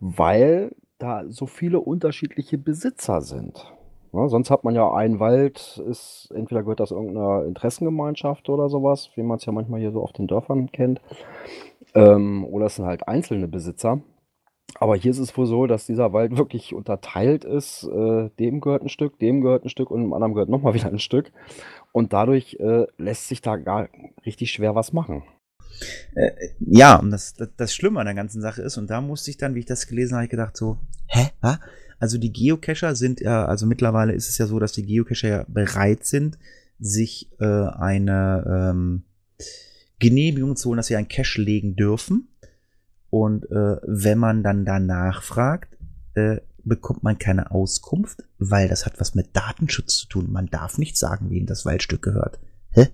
weil 0.00 0.72
da 0.98 1.24
so 1.28 1.46
viele 1.46 1.80
unterschiedliche 1.80 2.58
Besitzer 2.58 3.20
sind. 3.20 3.72
Ja, 4.16 4.28
sonst 4.28 4.50
hat 4.50 4.64
man 4.64 4.74
ja 4.74 4.90
einen 4.92 5.20
Wald, 5.20 5.82
ist 5.88 6.32
entweder 6.34 6.62
gehört 6.62 6.80
das 6.80 6.90
irgendeiner 6.90 7.44
Interessengemeinschaft 7.44 8.48
oder 8.48 8.70
sowas, 8.70 9.10
wie 9.14 9.22
man 9.22 9.36
es 9.36 9.44
ja 9.44 9.52
manchmal 9.52 9.80
hier 9.80 9.92
so 9.92 10.02
auf 10.02 10.12
den 10.12 10.26
Dörfern 10.26 10.72
kennt, 10.72 11.02
ähm, 11.94 12.46
oder 12.46 12.66
es 12.66 12.76
sind 12.76 12.86
halt 12.86 13.06
einzelne 13.06 13.46
Besitzer. 13.46 14.00
Aber 14.78 14.96
hier 14.96 15.10
ist 15.10 15.18
es 15.18 15.36
wohl 15.36 15.46
so, 15.46 15.66
dass 15.66 15.86
dieser 15.86 16.12
Wald 16.12 16.36
wirklich 16.36 16.74
unterteilt 16.74 17.44
ist. 17.44 17.84
Äh, 17.84 18.30
dem 18.38 18.60
gehört 18.60 18.82
ein 18.82 18.88
Stück, 18.88 19.18
dem 19.18 19.40
gehört 19.40 19.64
ein 19.64 19.68
Stück 19.70 19.90
und 19.90 20.02
dem 20.02 20.12
anderen 20.12 20.34
gehört 20.34 20.48
nochmal 20.50 20.74
wieder 20.74 20.88
ein 20.88 20.98
Stück. 20.98 21.32
Und 21.92 22.12
dadurch 22.12 22.56
äh, 22.60 22.86
lässt 22.98 23.28
sich 23.28 23.40
da 23.40 23.56
gar 23.56 23.88
richtig 24.24 24.50
schwer 24.50 24.74
was 24.74 24.92
machen. 24.92 25.22
Äh, 26.14 26.30
ja, 26.60 26.96
und 26.96 27.10
das, 27.10 27.34
das, 27.34 27.48
das 27.56 27.74
Schlimme 27.74 28.00
an 28.00 28.06
der 28.06 28.14
ganzen 28.14 28.40
Sache 28.40 28.62
ist, 28.62 28.76
und 28.76 28.88
da 28.90 29.00
musste 29.00 29.30
ich 29.30 29.36
dann, 29.36 29.54
wie 29.54 29.60
ich 29.60 29.66
das 29.66 29.86
gelesen 29.86 30.16
habe, 30.16 30.28
gedacht 30.28 30.56
so, 30.56 30.78
hä? 31.06 31.28
Was? 31.40 31.58
Also 31.98 32.18
die 32.18 32.32
Geocacher 32.32 32.94
sind 32.94 33.20
ja, 33.20 33.46
also 33.46 33.66
mittlerweile 33.66 34.12
ist 34.12 34.28
es 34.28 34.38
ja 34.38 34.46
so, 34.46 34.58
dass 34.58 34.72
die 34.72 34.84
Geocacher 34.84 35.28
ja 35.28 35.44
bereit 35.48 36.04
sind, 36.04 36.38
sich 36.78 37.30
äh, 37.40 37.44
eine 37.44 38.70
ähm, 38.70 39.04
Genehmigung 39.98 40.56
zu 40.56 40.68
holen, 40.68 40.76
dass 40.76 40.88
sie 40.88 40.96
einen 40.96 41.08
Cache 41.08 41.40
legen 41.40 41.76
dürfen. 41.76 42.28
Und 43.08 43.44
äh, 43.50 43.76
wenn 43.82 44.18
man 44.18 44.42
dann 44.42 44.64
danach 44.64 45.22
fragt, 45.22 45.76
äh, 46.14 46.40
bekommt 46.64 47.02
man 47.02 47.18
keine 47.18 47.52
Auskunft, 47.52 48.24
weil 48.38 48.68
das 48.68 48.84
hat 48.84 49.00
was 49.00 49.14
mit 49.14 49.34
Datenschutz 49.34 49.96
zu 49.98 50.08
tun. 50.08 50.32
Man 50.32 50.46
darf 50.46 50.78
nicht 50.78 50.98
sagen, 50.98 51.30
wem 51.30 51.46
das 51.46 51.64
Waldstück 51.64 52.02
gehört. 52.02 52.40
Hä? 52.72 52.88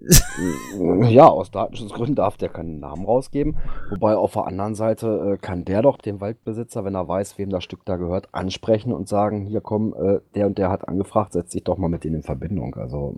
Ja, 1.08 1.28
aus 1.28 1.50
Datenschutzgründen 1.50 2.14
darf 2.14 2.36
der 2.36 2.48
keinen 2.48 2.80
Namen 2.80 3.04
rausgeben. 3.04 3.58
Wobei 3.90 4.16
auf 4.16 4.32
der 4.32 4.46
anderen 4.46 4.74
Seite 4.74 5.34
äh, 5.34 5.38
kann 5.38 5.64
der 5.64 5.82
doch 5.82 5.98
den 5.98 6.20
Waldbesitzer, 6.20 6.84
wenn 6.84 6.94
er 6.94 7.06
weiß, 7.06 7.38
wem 7.38 7.50
das 7.50 7.64
Stück 7.64 7.84
da 7.84 7.96
gehört, 7.96 8.28
ansprechen 8.32 8.92
und 8.92 9.08
sagen, 9.08 9.44
hier 9.44 9.60
komm, 9.60 9.94
äh, 9.94 10.20
der 10.34 10.46
und 10.46 10.58
der 10.58 10.70
hat 10.70 10.88
angefragt, 10.88 11.32
setz 11.32 11.50
dich 11.50 11.64
doch 11.64 11.78
mal 11.78 11.88
mit 11.88 12.04
denen 12.04 12.16
in 12.16 12.22
Verbindung. 12.22 12.74
Also 12.76 13.16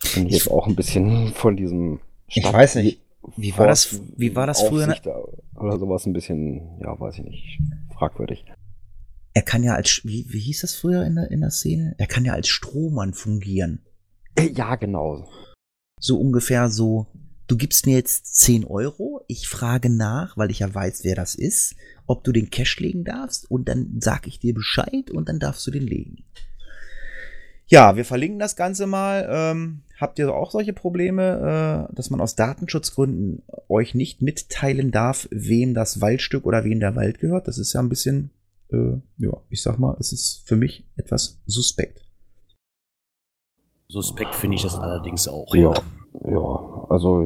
finde 0.00 0.28
ich 0.28 0.34
jetzt 0.34 0.50
auch 0.50 0.66
ein 0.66 0.76
bisschen 0.76 1.28
von 1.28 1.56
diesem 1.56 2.00
Ich 2.26 2.44
weiß 2.44 2.76
nicht. 2.76 3.00
Wie 3.36 3.56
war 3.56 3.68
das, 3.68 4.00
wie 4.16 4.34
war 4.34 4.48
das 4.48 4.62
früher? 4.62 4.96
Oder 5.54 5.78
sowas 5.78 6.06
ein 6.06 6.12
bisschen, 6.12 6.80
ja, 6.80 6.98
weiß 6.98 7.18
ich 7.18 7.24
nicht, 7.24 7.60
fragwürdig. 7.96 8.44
Er 9.32 9.42
kann 9.42 9.62
ja 9.62 9.74
als, 9.74 10.00
wie, 10.04 10.26
wie 10.28 10.40
hieß 10.40 10.62
das 10.62 10.74
früher 10.74 11.04
in 11.04 11.14
der, 11.14 11.30
in 11.30 11.40
der 11.40 11.50
Szene? 11.50 11.94
Er 11.98 12.08
kann 12.08 12.24
ja 12.24 12.32
als 12.32 12.48
Strohmann 12.48 13.14
fungieren. 13.14 13.80
Äh, 14.36 14.50
Ja, 14.52 14.76
genau. 14.76 15.28
So 16.00 16.18
ungefähr 16.18 16.68
so, 16.68 17.06
du 17.46 17.56
gibst 17.56 17.86
mir 17.86 17.94
jetzt 17.94 18.34
10 18.40 18.64
Euro, 18.64 19.24
ich 19.28 19.48
frage 19.48 19.88
nach, 19.88 20.36
weil 20.36 20.50
ich 20.50 20.60
ja 20.60 20.74
weiß, 20.74 21.04
wer 21.04 21.14
das 21.14 21.34
ist, 21.34 21.76
ob 22.06 22.24
du 22.24 22.32
den 22.32 22.50
Cash 22.50 22.80
legen 22.80 23.04
darfst 23.04 23.50
und 23.50 23.68
dann 23.68 23.98
sag 24.00 24.26
ich 24.26 24.40
dir 24.40 24.54
Bescheid 24.54 25.10
und 25.10 25.28
dann 25.28 25.38
darfst 25.38 25.66
du 25.66 25.70
den 25.70 25.86
legen. 25.86 26.24
Ja, 27.66 27.96
wir 27.96 28.04
verlinken 28.04 28.38
das 28.38 28.56
Ganze 28.56 28.86
mal. 28.86 29.26
Ähm, 29.30 29.82
habt 29.98 30.18
ihr 30.18 30.34
auch 30.34 30.50
solche 30.50 30.72
Probleme, 30.72 31.88
äh, 31.90 31.94
dass 31.94 32.10
man 32.10 32.20
aus 32.20 32.34
Datenschutzgründen 32.34 33.42
euch 33.68 33.94
nicht 33.94 34.20
mitteilen 34.20 34.90
darf, 34.90 35.28
wem 35.30 35.72
das 35.72 36.00
Waldstück 36.00 36.44
oder 36.44 36.64
wem 36.64 36.80
der 36.80 36.96
Wald 36.96 37.18
gehört? 37.18 37.48
Das 37.48 37.58
ist 37.58 37.72
ja 37.72 37.80
ein 37.80 37.88
bisschen, 37.88 38.30
äh, 38.72 38.98
ja, 39.18 39.40
ich 39.48 39.62
sag 39.62 39.78
mal, 39.78 39.96
es 40.00 40.12
ist 40.12 40.42
für 40.44 40.56
mich 40.56 40.84
etwas 40.96 41.40
suspekt. 41.46 42.04
Suspekt 43.92 44.34
finde 44.34 44.54
ich 44.54 44.62
das 44.62 44.78
allerdings 44.78 45.28
auch. 45.28 45.54
Ja, 45.54 45.74
ja. 46.24 46.86
Also 46.88 47.22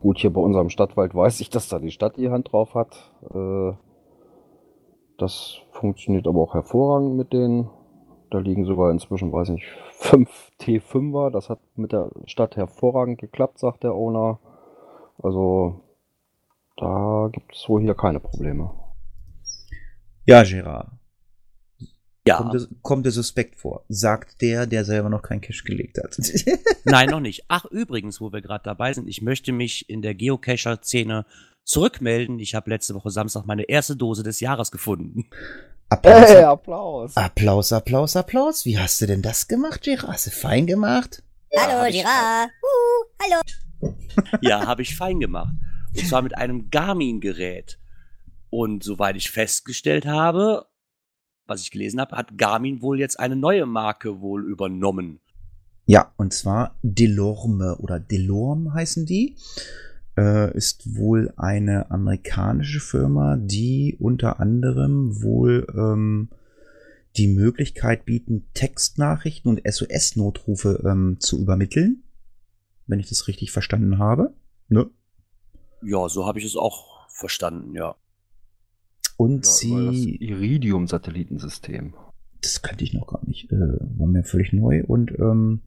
gut, 0.00 0.18
hier 0.18 0.32
bei 0.32 0.40
unserem 0.40 0.70
Stadtwald 0.70 1.14
weiß 1.14 1.40
ich, 1.40 1.50
dass 1.50 1.68
da 1.68 1.78
die 1.78 1.90
Stadt 1.90 2.16
die 2.16 2.30
Hand 2.30 2.52
drauf 2.52 2.74
hat. 2.74 3.12
Äh, 3.34 3.72
das 5.18 5.58
funktioniert 5.72 6.26
aber 6.26 6.40
auch 6.40 6.54
hervorragend 6.54 7.16
mit 7.16 7.34
denen. 7.34 7.68
Da 8.30 8.38
liegen 8.38 8.64
sogar 8.64 8.90
inzwischen, 8.90 9.30
weiß 9.30 9.50
nicht, 9.50 9.66
fünf 9.92 10.52
T5er. 10.58 11.28
Das 11.30 11.50
hat 11.50 11.58
mit 11.74 11.92
der 11.92 12.10
Stadt 12.24 12.56
hervorragend 12.56 13.18
geklappt, 13.18 13.58
sagt 13.58 13.84
der 13.84 13.94
Owner. 13.94 14.38
Also 15.22 15.82
da 16.78 17.28
gibt 17.30 17.54
es 17.54 17.68
wohl 17.68 17.82
hier 17.82 17.94
keine 17.94 18.20
Probleme. 18.20 18.70
Ja, 20.24 20.42
Gerard. 20.44 20.88
Ja, 22.26 22.38
Kommt, 22.38 22.54
es, 22.54 22.68
kommt 22.82 23.04
der 23.04 23.12
Suspekt 23.12 23.56
vor? 23.56 23.84
Sagt 23.88 24.42
der, 24.42 24.66
der 24.66 24.84
selber 24.84 25.08
noch 25.08 25.22
keinen 25.22 25.40
Cash 25.40 25.62
gelegt 25.64 25.98
hat. 25.98 26.18
nein, 26.84 27.08
noch 27.10 27.20
nicht. 27.20 27.44
Ach, 27.48 27.64
übrigens, 27.66 28.20
wo 28.20 28.32
wir 28.32 28.42
gerade 28.42 28.64
dabei 28.64 28.92
sind, 28.92 29.08
ich 29.08 29.22
möchte 29.22 29.52
mich 29.52 29.88
in 29.88 30.02
der 30.02 30.14
Geocacher-Szene 30.14 31.24
zurückmelden. 31.64 32.38
Ich 32.38 32.54
habe 32.54 32.70
letzte 32.70 32.94
Woche 32.94 33.10
Samstag 33.10 33.46
meine 33.46 33.64
erste 33.64 33.96
Dose 33.96 34.22
des 34.22 34.40
Jahres 34.40 34.70
gefunden. 34.70 35.28
Applaus, 35.88 36.30
Applaus! 36.30 37.16
Applaus, 37.16 37.72
Applaus, 37.72 38.16
Applaus. 38.16 38.64
Wie 38.64 38.78
hast 38.78 39.00
du 39.00 39.06
denn 39.06 39.22
das 39.22 39.46
gemacht, 39.46 39.82
Gerard? 39.82 40.14
Hast 40.14 40.26
du 40.26 40.30
fein 40.30 40.66
gemacht? 40.66 41.22
Hallo, 41.56 41.88
Girard. 41.90 42.50
Uh, 42.62 43.22
hallo. 43.22 43.40
Ja, 44.40 44.66
habe 44.66 44.82
ich 44.82 44.96
fein 44.96 45.20
gemacht. 45.20 45.52
Und 45.94 46.06
zwar 46.06 46.22
mit 46.22 46.36
einem 46.36 46.70
Garmin-Gerät. 46.70 47.78
Und 48.50 48.82
soweit 48.82 49.16
ich 49.16 49.30
festgestellt 49.30 50.06
habe, 50.06 50.66
was 51.46 51.62
ich 51.62 51.70
gelesen 51.70 52.00
habe, 52.00 52.16
hat 52.16 52.36
Garmin 52.38 52.82
wohl 52.82 52.98
jetzt 52.98 53.18
eine 53.18 53.36
neue 53.36 53.66
Marke 53.66 54.20
wohl 54.20 54.44
übernommen. 54.44 55.20
Ja, 55.86 56.12
und 56.16 56.32
zwar 56.32 56.76
Delorme 56.82 57.76
oder 57.78 58.00
Delorme 58.00 58.74
heißen 58.74 59.06
die. 59.06 59.36
Äh, 60.18 60.56
ist 60.56 60.96
wohl 60.96 61.32
eine 61.36 61.90
amerikanische 61.90 62.80
Firma, 62.80 63.36
die 63.36 63.96
unter 64.00 64.40
anderem 64.40 65.22
wohl 65.22 65.66
ähm, 65.76 66.30
die 67.16 67.28
Möglichkeit 67.28 68.04
bieten, 68.04 68.48
Textnachrichten 68.54 69.50
und 69.50 69.62
SOS-Notrufe 69.64 70.82
ähm, 70.84 71.18
zu 71.20 71.38
übermitteln. 71.38 72.02
Wenn 72.86 73.00
ich 73.00 73.08
das 73.08 73.28
richtig 73.28 73.52
verstanden 73.52 73.98
habe. 73.98 74.34
Ne? 74.68 74.88
Ja, 75.82 76.08
so 76.08 76.26
habe 76.26 76.38
ich 76.38 76.44
es 76.44 76.56
auch 76.56 77.08
verstanden, 77.08 77.74
ja. 77.74 77.96
Und 79.16 79.46
Ja, 79.46 79.50
das 79.50 79.58
sie. 79.58 80.16
Iridium-Satellitensystem. 80.16 81.94
das 82.40 82.62
kannte 82.62 82.84
ich 82.84 82.92
noch 82.92 83.06
gar 83.06 83.24
nicht, 83.26 83.50
äh, 83.50 83.78
war 83.98 84.06
mir 84.06 84.24
völlig 84.24 84.52
neu. 84.52 84.84
Und 84.84 85.12
ähm, 85.18 85.62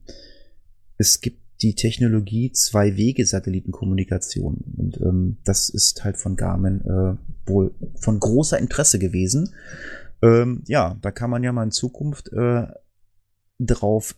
es 0.96 1.20
gibt 1.20 1.40
die 1.62 1.74
Technologie 1.74 2.52
Zwei-Wege-Satellitenkommunikation. 2.52 4.56
Und 4.76 5.00
ähm, 5.00 5.38
das 5.44 5.68
ist 5.68 6.04
halt 6.04 6.16
von 6.16 6.36
Garmin 6.36 6.80
äh, 6.82 7.16
wohl 7.46 7.74
von 7.96 8.18
großer 8.18 8.58
Interesse 8.58 8.98
gewesen. 8.98 9.54
Ähm, 10.22 10.62
ja, 10.66 10.96
da 11.00 11.10
kann 11.10 11.30
man 11.30 11.42
ja 11.42 11.52
mal 11.52 11.64
in 11.64 11.70
Zukunft 11.70 12.32
äh, 12.32 12.66
drauf 13.58 14.14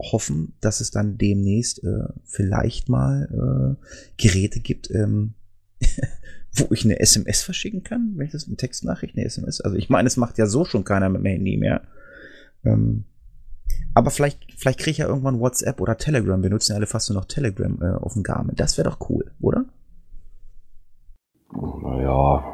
hoffen, 0.00 0.54
dass 0.60 0.80
es 0.80 0.90
dann 0.90 1.18
demnächst 1.18 1.82
äh, 1.82 2.08
vielleicht 2.24 2.88
mal 2.88 3.28
äh, 3.30 3.74
Geräte 4.16 4.60
gibt, 4.60 4.90
ähm, 4.90 5.34
wo 6.58 6.72
ich 6.72 6.84
eine 6.84 7.00
SMS 7.00 7.42
verschicken 7.42 7.82
kann, 7.82 8.12
wenn 8.16 8.26
ich 8.26 8.32
das 8.32 8.46
eine 8.46 8.56
Textnachricht, 8.56 9.16
eine 9.16 9.24
SMS. 9.24 9.60
Also 9.60 9.76
ich 9.76 9.88
meine, 9.88 10.06
es 10.06 10.16
macht 10.16 10.38
ja 10.38 10.46
so 10.46 10.64
schon 10.64 10.84
keiner 10.84 11.08
mit 11.08 11.22
dem 11.22 11.26
Handy 11.26 11.56
mehr. 11.56 11.82
Ähm, 12.64 13.04
aber 13.94 14.10
vielleicht, 14.10 14.52
vielleicht 14.56 14.78
kriege 14.78 14.90
ich 14.90 14.98
ja 14.98 15.06
irgendwann 15.06 15.40
WhatsApp 15.40 15.80
oder 15.80 15.96
Telegram. 15.96 16.42
Wir 16.42 16.50
nutzen 16.50 16.72
ja 16.72 16.76
alle 16.76 16.86
fast 16.86 17.08
nur 17.08 17.18
noch 17.18 17.26
Telegram 17.26 17.78
äh, 17.82 17.94
auf 17.96 18.12
dem 18.12 18.22
Garmin. 18.22 18.54
Das 18.56 18.76
wäre 18.76 18.90
doch 18.90 19.08
cool, 19.08 19.32
oder? 19.40 19.64
Naja. 21.52 22.52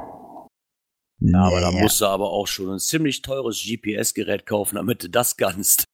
Ja, 1.25 1.41
aber 1.41 1.61
da 1.61 1.71
musst 1.71 2.01
du 2.01 2.07
aber 2.07 2.31
auch 2.31 2.47
schon 2.47 2.71
ein 2.71 2.79
ziemlich 2.79 3.23
teures 3.23 3.63
GPS-Gerät 3.65 4.47
kaufen, 4.47 4.77
damit 4.77 5.05
du 5.05 5.11
das 5.11 5.37
kannst. 5.37 5.85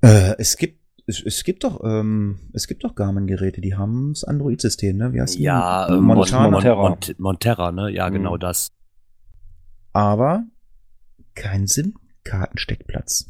Äh, 0.00 0.34
es 0.38 0.56
gibt 0.56 0.77
es, 1.08 1.22
es 1.24 1.42
gibt 1.44 1.64
doch 1.64 1.82
ähm, 1.84 2.38
es 2.52 2.66
gibt 2.68 2.84
doch 2.84 2.94
Garmin-Geräte, 2.94 3.60
die 3.60 3.74
haben 3.74 4.12
das 4.12 4.24
Android-System, 4.24 4.96
ne? 4.96 5.12
Wie 5.12 5.20
heißt 5.20 5.36
die? 5.38 5.42
Ja, 5.42 5.88
ähm, 5.88 6.04
Montana. 6.04 6.42
Mon- 6.44 6.52
Montera. 6.52 6.88
Mont 6.90 7.18
Monterra, 7.18 7.72
ne? 7.72 7.90
Ja, 7.90 8.08
genau 8.10 8.34
Mhm. 8.36 8.40
das. 8.40 8.68
aber 9.92 10.44
kein 11.34 11.66
SIM-Kartensteckplatz. 11.66 13.26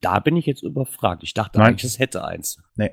Da 0.00 0.20
bin 0.20 0.36
ich 0.36 0.46
jetzt 0.46 0.62
überfragt. 0.62 1.24
Ich 1.24 1.34
dachte 1.34 1.58
Nein. 1.58 1.68
eigentlich, 1.70 1.84
es 1.84 1.98
hätte 1.98 2.24
eins. 2.24 2.62
Nee. 2.76 2.92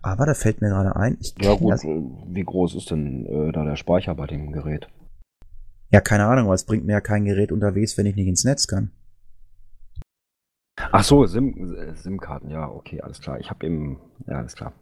Aber 0.00 0.24
da 0.24 0.32
fällt 0.34 0.62
mir 0.62 0.68
gerade 0.70 0.96
ein, 0.96 1.18
ich 1.20 1.34
Ja 1.40 1.54
gut, 1.54 1.70
das- 1.72 1.84
äh, 1.84 1.88
wie 1.88 2.44
groß 2.44 2.74
ist 2.76 2.90
denn 2.90 3.26
äh, 3.26 3.52
da 3.52 3.64
der 3.64 3.76
Speicher 3.76 4.14
bei 4.14 4.26
dem 4.26 4.52
Gerät? 4.52 4.88
ja, 5.92 6.00
keine 6.00 6.24
Ahnung, 6.26 6.44
aber 6.46 6.54
es 6.54 6.64
bringt 6.64 6.86
mir 6.86 6.92
ja 6.92 7.00
kein 7.00 7.24
Gerät 7.24 7.50
unterwegs, 7.52 7.98
wenn 7.98 8.06
ich 8.06 8.14
nicht 8.14 8.28
ins 8.28 8.44
Netz 8.44 8.66
kann. 8.68 8.92
Ach 10.92 11.04
so, 11.04 11.26
SIM, 11.26 11.76
SIM-Karten, 11.94 12.50
ja, 12.50 12.68
okay, 12.68 13.00
alles 13.00 13.20
klar. 13.20 13.38
Ich 13.40 13.50
habe 13.50 13.66
eben, 13.66 14.00
ja, 14.26 14.38
alles 14.38 14.54
klar. 14.54 14.72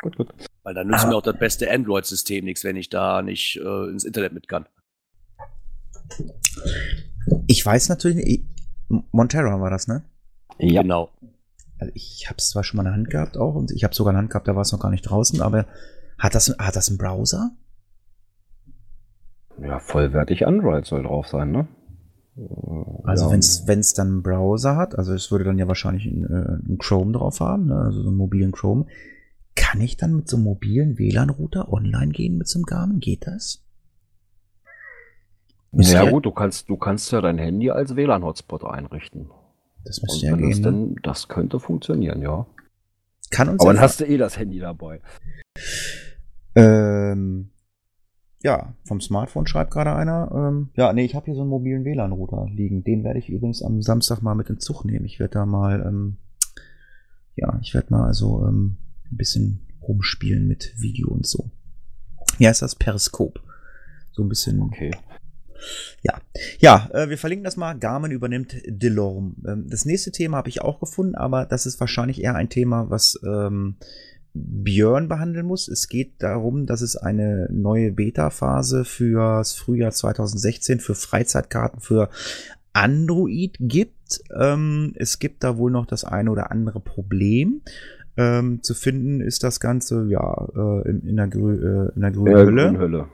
Gut, 0.00 0.16
gut. 0.16 0.32
Weil 0.62 0.74
dann 0.74 0.86
nützt 0.86 1.00
Aber- 1.02 1.10
mir 1.12 1.16
auch 1.16 1.22
das 1.22 1.38
beste 1.38 1.70
Android-System 1.70 2.44
nichts, 2.44 2.64
wenn 2.64 2.76
ich 2.76 2.88
da 2.88 3.22
nicht 3.22 3.56
äh, 3.56 3.90
ins 3.90 4.04
Internet 4.04 4.32
mit 4.32 4.48
kann. 4.48 4.66
Ich 7.46 7.64
weiß 7.64 7.88
natürlich, 7.88 8.18
ich, 8.26 8.44
Montera 9.12 9.60
war 9.60 9.70
das, 9.70 9.88
ne? 9.88 10.04
Ja, 10.58 10.82
Genau. 10.82 11.10
Also 11.80 11.92
ich 11.94 12.26
habe 12.26 12.36
es 12.38 12.50
zwar 12.50 12.64
schon 12.64 12.76
mal 12.78 12.82
in 12.82 12.86
der 12.86 12.94
Hand 12.94 13.10
gehabt 13.10 13.36
auch 13.36 13.54
und 13.54 13.70
ich 13.70 13.84
habe 13.84 13.94
sogar 13.94 14.10
in 14.10 14.14
der 14.16 14.22
Hand 14.22 14.30
gehabt, 14.30 14.48
da 14.48 14.56
war 14.56 14.62
es 14.62 14.72
noch 14.72 14.80
gar 14.80 14.90
nicht 14.90 15.02
draußen, 15.02 15.40
aber 15.40 15.64
hat 16.18 16.34
das, 16.34 16.52
hat 16.58 16.74
das 16.74 16.88
einen 16.88 16.98
Browser? 16.98 17.50
ja, 19.62 19.78
vollwertig 19.80 20.46
Android 20.46 20.86
soll 20.86 21.02
drauf 21.04 21.28
sein, 21.28 21.50
ne? 21.52 21.68
Also 23.04 23.26
ja. 23.26 23.32
wenn's 23.32 23.66
wenn's 23.66 23.94
dann 23.94 24.08
einen 24.08 24.22
Browser 24.22 24.76
hat, 24.76 24.96
also 24.96 25.12
es 25.12 25.30
würde 25.30 25.44
dann 25.44 25.58
ja 25.58 25.66
wahrscheinlich 25.66 26.06
einen, 26.06 26.24
äh, 26.24 26.76
Chrome 26.78 27.12
drauf 27.12 27.40
haben, 27.40 27.66
ne? 27.66 27.76
also 27.76 28.02
so 28.02 28.08
einen 28.08 28.16
mobilen 28.16 28.52
Chrome. 28.52 28.86
Kann 29.56 29.80
ich 29.80 29.96
dann 29.96 30.14
mit 30.14 30.28
so 30.28 30.36
einem 30.36 30.44
mobilen 30.44 30.98
WLAN-Router 30.98 31.72
online 31.72 32.12
gehen 32.12 32.38
mit 32.38 32.46
so 32.46 32.58
einem 32.58 32.64
Garmin? 32.64 33.00
Geht 33.00 33.26
das? 33.26 33.64
Müsste 35.72 35.94
Ja 35.94 36.04
ja- 36.04 36.10
gut, 36.10 36.26
du 36.26 36.30
kannst, 36.30 36.68
du 36.68 36.76
kannst 36.76 37.10
ja 37.10 37.20
dein 37.20 37.38
Handy 37.38 37.70
als 37.70 37.96
WLAN-Hotspot 37.96 38.64
einrichten. 38.64 39.30
Das 39.84 40.00
müsste 40.02 40.26
ja 40.26 40.32
wenn 40.32 40.50
es 40.50 40.56
gehen. 40.56 40.64
Ne? 40.64 40.70
denn, 40.70 40.96
das 41.02 41.28
könnte 41.28 41.58
funktionieren, 41.58 42.22
ja. 42.22 42.46
Kann 43.30 43.48
uns 43.48 43.60
Aber 43.60 43.72
dann 43.72 43.82
hast 43.82 44.00
du 44.00 44.06
eh 44.06 44.16
das 44.16 44.38
Handy 44.38 44.58
dabei. 44.58 45.00
Ähm, 46.54 47.50
ja, 48.42 48.74
vom 48.84 49.00
Smartphone 49.00 49.46
schreibt 49.46 49.72
gerade 49.72 49.94
einer. 49.94 50.30
Ähm, 50.32 50.68
ja, 50.74 50.92
nee, 50.92 51.04
ich 51.04 51.14
habe 51.14 51.26
hier 51.26 51.34
so 51.34 51.40
einen 51.40 51.50
mobilen 51.50 51.84
WLAN-Router 51.84 52.48
liegen. 52.52 52.84
Den 52.84 53.02
werde 53.02 53.18
ich 53.18 53.28
übrigens 53.28 53.62
am 53.62 53.82
Samstag 53.82 54.22
mal 54.22 54.34
mit 54.34 54.48
in 54.48 54.60
Zug 54.60 54.84
nehmen. 54.84 55.04
Ich 55.04 55.18
werde 55.18 55.34
da 55.34 55.46
mal, 55.46 55.84
ähm, 55.86 56.16
ja, 57.34 57.58
ich 57.62 57.74
werde 57.74 57.92
mal 57.92 58.06
also 58.06 58.46
ähm, 58.46 58.76
ein 59.10 59.16
bisschen 59.16 59.60
rumspielen 59.82 60.46
mit 60.46 60.74
Video 60.78 61.08
und 61.08 61.26
so. 61.26 61.50
Ja, 62.38 62.50
ist 62.50 62.62
das 62.62 62.76
Periskop. 62.76 63.40
So 64.12 64.22
ein 64.22 64.28
bisschen. 64.28 64.60
Okay. 64.62 64.92
Ja, 66.02 66.20
ja, 66.60 66.88
äh, 66.92 67.08
wir 67.08 67.18
verlinken 67.18 67.44
das 67.44 67.56
mal. 67.56 67.76
Garmin 67.76 68.12
übernimmt 68.12 68.54
Delorme. 68.66 69.34
Ähm, 69.46 69.66
das 69.68 69.84
nächste 69.84 70.12
Thema 70.12 70.36
habe 70.36 70.48
ich 70.48 70.62
auch 70.62 70.78
gefunden, 70.78 71.16
aber 71.16 71.46
das 71.46 71.66
ist 71.66 71.80
wahrscheinlich 71.80 72.22
eher 72.22 72.36
ein 72.36 72.48
Thema, 72.48 72.90
was 72.90 73.18
ähm, 73.26 73.76
Björn 74.46 75.08
behandeln 75.08 75.46
muss. 75.46 75.68
Es 75.68 75.88
geht 75.88 76.12
darum, 76.22 76.66
dass 76.66 76.80
es 76.80 76.96
eine 76.96 77.48
neue 77.50 77.92
Beta-Phase 77.92 78.84
fürs 78.84 79.54
Frühjahr 79.54 79.90
2016 79.92 80.80
für 80.80 80.94
Freizeitkarten 80.94 81.80
für 81.80 82.08
Android 82.72 83.56
gibt. 83.60 84.20
Ähm, 84.38 84.92
es 84.96 85.18
gibt 85.18 85.42
da 85.44 85.56
wohl 85.58 85.70
noch 85.70 85.86
das 85.86 86.04
eine 86.04 86.30
oder 86.30 86.50
andere 86.50 86.80
Problem. 86.80 87.62
Ähm, 88.16 88.62
zu 88.62 88.74
finden 88.74 89.20
ist 89.20 89.44
das 89.44 89.60
Ganze 89.60 90.06
ja 90.08 90.48
äh, 90.54 90.88
in, 90.90 91.02
in, 91.06 91.16
der 91.16 91.28
grü 91.28 91.54
äh, 91.54 91.94
in 91.94 92.00
der 92.00 92.10
grünen 92.10 92.36
Äh, 92.36 92.44
Hülle. 92.44 92.68
Grünhülle. 92.68 93.06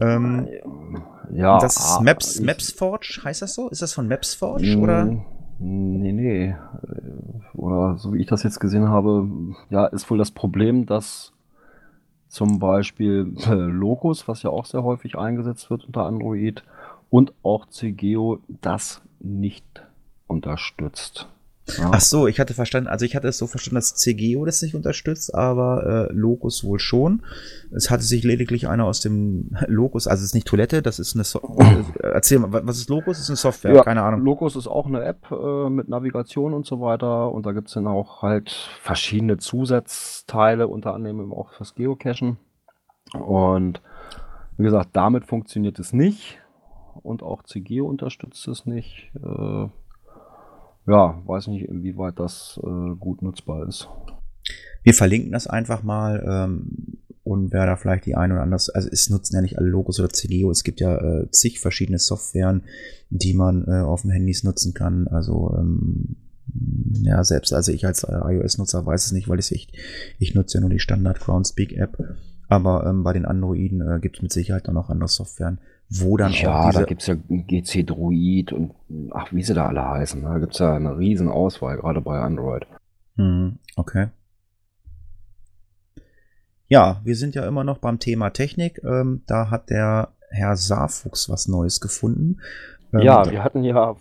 Ähm, 0.00 0.48
Ja. 1.32 1.58
das 1.58 1.76
ist 1.76 1.96
ah, 1.98 2.00
Maps, 2.02 2.40
Mapsforge, 2.40 3.20
heißt 3.24 3.42
das 3.42 3.54
so? 3.54 3.68
Ist 3.70 3.82
das 3.82 3.92
von 3.92 4.08
Mapsforge 4.08 4.76
oder? 4.78 5.24
Nee, 5.58 6.12
nee. 6.12 6.56
Oder 7.54 7.96
so 7.96 8.12
wie 8.12 8.20
ich 8.20 8.26
das 8.26 8.42
jetzt 8.42 8.60
gesehen 8.60 8.88
habe, 8.88 9.28
ja, 9.70 9.86
ist 9.86 10.10
wohl 10.10 10.18
das 10.18 10.30
Problem, 10.30 10.86
dass 10.86 11.32
zum 12.28 12.58
Beispiel 12.58 13.34
äh, 13.46 13.54
Locus, 13.54 14.28
was 14.28 14.42
ja 14.42 14.50
auch 14.50 14.66
sehr 14.66 14.82
häufig 14.82 15.16
eingesetzt 15.16 15.70
wird 15.70 15.84
unter 15.84 16.04
Android, 16.04 16.62
und 17.08 17.32
auch 17.42 17.66
CGO 17.66 18.40
das 18.60 19.00
nicht 19.20 19.64
unterstützt. 20.26 21.28
Ja. 21.78 21.90
Ach 21.92 22.00
so, 22.00 22.28
ich 22.28 22.38
hatte 22.38 22.54
verstanden, 22.54 22.88
also 22.88 23.04
ich 23.04 23.16
hatte 23.16 23.26
es 23.26 23.38
so 23.38 23.48
verstanden, 23.48 23.74
dass 23.74 23.96
CGO 23.96 24.44
das 24.44 24.62
nicht 24.62 24.76
unterstützt, 24.76 25.34
aber 25.34 26.08
äh, 26.10 26.12
Locus 26.12 26.62
wohl 26.62 26.78
schon. 26.78 27.22
Es 27.74 27.90
hatte 27.90 28.04
sich 28.04 28.22
lediglich 28.22 28.68
einer 28.68 28.84
aus 28.84 29.00
dem 29.00 29.50
Locus, 29.66 30.06
also 30.06 30.20
es 30.20 30.26
ist 30.26 30.34
nicht 30.34 30.46
Toilette, 30.46 30.80
das 30.80 31.00
ist 31.00 31.16
eine 31.16 31.24
so 31.24 31.40
äh, 31.58 31.82
Erzähl 32.06 32.38
mal, 32.38 32.52
wa- 32.52 32.60
was 32.62 32.78
ist 32.78 32.88
Locus? 32.88 33.16
Das 33.16 33.24
ist 33.24 33.30
eine 33.30 33.36
Software, 33.36 33.74
Ja, 33.74 33.82
keine 33.82 34.02
Ahnung. 34.02 34.20
Locus 34.20 34.54
ist 34.54 34.68
auch 34.68 34.86
eine 34.86 35.02
App 35.02 35.28
äh, 35.32 35.68
mit 35.68 35.88
Navigation 35.88 36.54
und 36.54 36.66
so 36.66 36.80
weiter. 36.80 37.32
Und 37.32 37.46
da 37.46 37.50
gibt 37.52 37.66
es 37.66 37.74
dann 37.74 37.88
auch 37.88 38.22
halt 38.22 38.50
verschiedene 38.80 39.38
Zusatzteile, 39.38 40.68
unter 40.68 40.94
anderem 40.94 41.20
eben 41.20 41.32
auch 41.32 41.52
fürs 41.52 41.74
Geocachen. 41.74 42.36
Und 43.12 43.82
wie 44.56 44.62
gesagt, 44.64 44.90
damit 44.92 45.26
funktioniert 45.26 45.78
es 45.80 45.92
nicht. 45.92 46.38
Und 47.02 47.22
auch 47.24 47.42
CGO 47.42 47.86
unterstützt 47.88 48.46
es 48.48 48.66
nicht. 48.66 49.10
Äh, 49.16 49.66
ja, 50.86 51.22
weiß 51.26 51.48
nicht, 51.48 51.68
inwieweit 51.68 52.18
das 52.18 52.60
äh, 52.62 52.94
gut 52.98 53.22
nutzbar 53.22 53.66
ist. 53.68 53.88
Wir 54.82 54.94
verlinken 54.94 55.32
das 55.32 55.46
einfach 55.46 55.82
mal 55.82 56.24
ähm, 56.26 56.98
und 57.26 57.52
wer 57.52 57.66
da 57.66 57.74
vielleicht 57.74 58.06
die 58.06 58.14
ein 58.14 58.30
oder 58.30 58.42
andere, 58.42 58.60
also 58.74 58.88
es 58.88 59.10
nutzen 59.10 59.34
ja 59.34 59.42
nicht 59.42 59.58
alle 59.58 59.66
Logos 59.66 59.98
oder 59.98 60.10
CGO, 60.10 60.48
es 60.52 60.62
gibt 60.62 60.78
ja 60.78 60.96
äh, 60.96 61.28
zig 61.32 61.58
verschiedene 61.58 61.98
Softwaren, 61.98 62.62
die 63.10 63.34
man 63.34 63.66
äh, 63.66 63.80
auf 63.80 64.02
dem 64.02 64.12
Handys 64.12 64.44
nutzen 64.44 64.74
kann. 64.74 65.08
Also 65.08 65.52
ähm, 65.58 66.14
ja, 67.02 67.24
selbst 67.24 67.52
also 67.52 67.72
ich 67.72 67.84
als 67.84 68.04
äh, 68.04 68.12
iOS-Nutzer 68.12 68.86
weiß 68.86 69.06
es 69.06 69.12
nicht, 69.12 69.28
weil 69.28 69.40
ich 69.40 69.72
ich, 70.20 70.34
nutze 70.36 70.58
ja 70.58 70.60
nur 70.60 70.70
die 70.70 70.78
Standard 70.78 71.18
Groundspeak 71.18 71.72
App. 71.72 71.98
Aber 72.48 72.86
ähm, 72.86 73.02
bei 73.02 73.12
den 73.12 73.24
Androiden 73.24 73.80
äh, 73.80 73.98
gibt 74.00 74.16
es 74.16 74.22
mit 74.22 74.32
Sicherheit 74.32 74.68
auch 74.68 74.72
noch 74.72 74.88
andere 74.88 75.08
Softwaren, 75.08 75.58
wo 75.88 76.16
dann 76.16 76.32
ja, 76.32 76.60
auch 76.60 76.70
diese, 76.70 76.80
da 76.80 76.86
gibt 76.86 77.02
es 77.02 77.08
ja 77.08 77.14
GC 77.14 77.86
Druid 77.86 78.52
und 78.52 78.72
ach, 79.12 79.32
wie 79.32 79.42
sie 79.42 79.54
da 79.54 79.66
alle 79.66 79.88
heißen. 79.88 80.22
Da 80.22 80.38
gibt 80.38 80.52
es 80.52 80.58
ja 80.60 80.74
eine 80.74 80.96
riesen 80.96 81.28
Auswahl, 81.28 81.76
gerade 81.76 82.00
bei 82.00 82.20
Android. 82.20 82.66
Hm, 83.16 83.58
okay. 83.76 84.08
Ja, 86.68 87.00
wir 87.04 87.16
sind 87.16 87.34
ja 87.34 87.46
immer 87.46 87.64
noch 87.64 87.78
beim 87.78 87.98
Thema 87.98 88.30
Technik. 88.30 88.82
Ähm, 88.84 89.22
da 89.26 89.50
hat 89.50 89.70
der 89.70 90.08
Herr 90.30 90.56
Saarfuchs 90.56 91.28
was 91.28 91.48
Neues 91.48 91.80
gefunden. 91.80 92.38
Ähm, 92.92 93.00
Ja, 93.00 93.30
wir 93.30 93.44
hatten 93.44 93.62
ja 93.64 93.96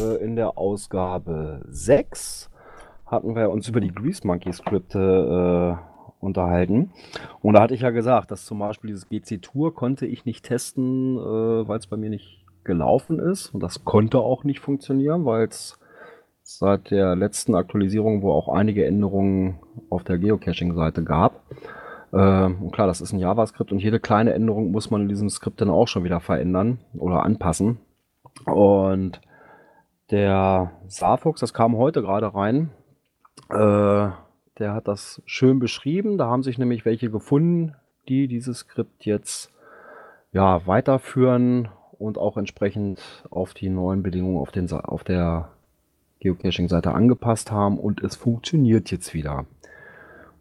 äh, 0.00 0.16
in 0.22 0.36
der 0.36 0.58
Ausgabe 0.58 1.62
6 1.68 2.50
hatten 3.06 3.34
wir 3.34 3.50
uns 3.50 3.68
über 3.68 3.80
die 3.80 3.92
Grease 3.92 4.26
Monkey 4.26 4.52
Skripte 4.52 5.78
äh, 5.78 5.97
unterhalten. 6.20 6.90
Und 7.40 7.54
da 7.54 7.62
hatte 7.62 7.74
ich 7.74 7.82
ja 7.82 7.90
gesagt, 7.90 8.30
dass 8.30 8.44
zum 8.44 8.58
Beispiel 8.58 8.88
dieses 8.88 9.08
GC 9.08 9.40
Tour 9.40 9.74
konnte 9.74 10.06
ich 10.06 10.24
nicht 10.24 10.44
testen, 10.44 11.16
äh, 11.16 11.68
weil 11.68 11.78
es 11.78 11.86
bei 11.86 11.96
mir 11.96 12.10
nicht 12.10 12.44
gelaufen 12.64 13.18
ist. 13.18 13.54
Und 13.54 13.62
das 13.62 13.84
konnte 13.84 14.18
auch 14.18 14.44
nicht 14.44 14.60
funktionieren, 14.60 15.24
weil 15.24 15.46
es 15.46 15.78
seit 16.42 16.90
der 16.90 17.14
letzten 17.14 17.54
Aktualisierung, 17.54 18.22
wo 18.22 18.32
auch 18.32 18.48
einige 18.48 18.86
Änderungen 18.86 19.58
auf 19.90 20.04
der 20.04 20.18
Geocaching-Seite 20.18 21.04
gab. 21.04 21.42
Äh, 22.12 22.44
und 22.44 22.72
klar, 22.72 22.86
das 22.86 23.00
ist 23.00 23.12
ein 23.12 23.18
JavaScript 23.18 23.70
und 23.70 23.80
jede 23.82 24.00
kleine 24.00 24.32
Änderung 24.32 24.70
muss 24.70 24.90
man 24.90 25.02
in 25.02 25.08
diesem 25.08 25.28
Skript 25.28 25.60
dann 25.60 25.70
auch 25.70 25.88
schon 25.88 26.04
wieder 26.04 26.20
verändern 26.20 26.78
oder 26.96 27.22
anpassen. 27.22 27.78
Und 28.46 29.20
der 30.10 30.72
Saarfuchs, 30.86 31.40
das 31.40 31.52
kam 31.52 31.76
heute 31.76 32.00
gerade 32.00 32.34
rein, 32.34 32.70
äh, 33.50 34.08
der 34.58 34.74
hat 34.74 34.88
das 34.88 35.22
schön 35.26 35.58
beschrieben. 35.58 36.18
Da 36.18 36.26
haben 36.26 36.42
sich 36.42 36.58
nämlich 36.58 36.84
welche 36.84 37.10
gefunden, 37.10 37.74
die 38.08 38.28
dieses 38.28 38.58
Skript 38.58 39.04
jetzt 39.04 39.52
ja, 40.32 40.66
weiterführen 40.66 41.68
und 41.98 42.18
auch 42.18 42.36
entsprechend 42.36 43.00
auf 43.30 43.54
die 43.54 43.68
neuen 43.68 44.02
Bedingungen 44.02 44.38
auf, 44.38 44.50
den, 44.50 44.70
auf 44.70 45.04
der 45.04 45.50
Geocaching-Seite 46.20 46.92
angepasst 46.92 47.50
haben 47.50 47.78
und 47.78 48.02
es 48.02 48.16
funktioniert 48.16 48.90
jetzt 48.90 49.14
wieder. 49.14 49.46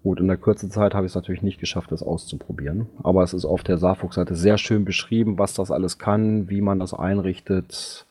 Gut, 0.04 0.20
in 0.20 0.28
der 0.28 0.38
kurzen 0.38 0.72
Zeit 0.72 0.94
habe 0.94 1.06
ich 1.06 1.12
es 1.12 1.16
natürlich 1.16 1.42
nicht 1.42 1.60
geschafft, 1.60 1.92
das 1.92 2.04
auszuprobieren. 2.04 2.88
Aber 3.04 3.24
es 3.24 3.34
ist 3.34 3.46
auf 3.46 3.64
der 3.64 3.78
Saarfuchs-Seite 3.78 4.36
sehr 4.36 4.58
schön 4.58 4.86
beschrieben, 4.86 5.38
was 5.38 5.54
das 5.54 5.72
alles 5.72 5.98
kann, 5.98 6.50
wie 6.50 6.62
man 6.62 6.80
das 6.80 6.94
einrichtet 6.94 8.06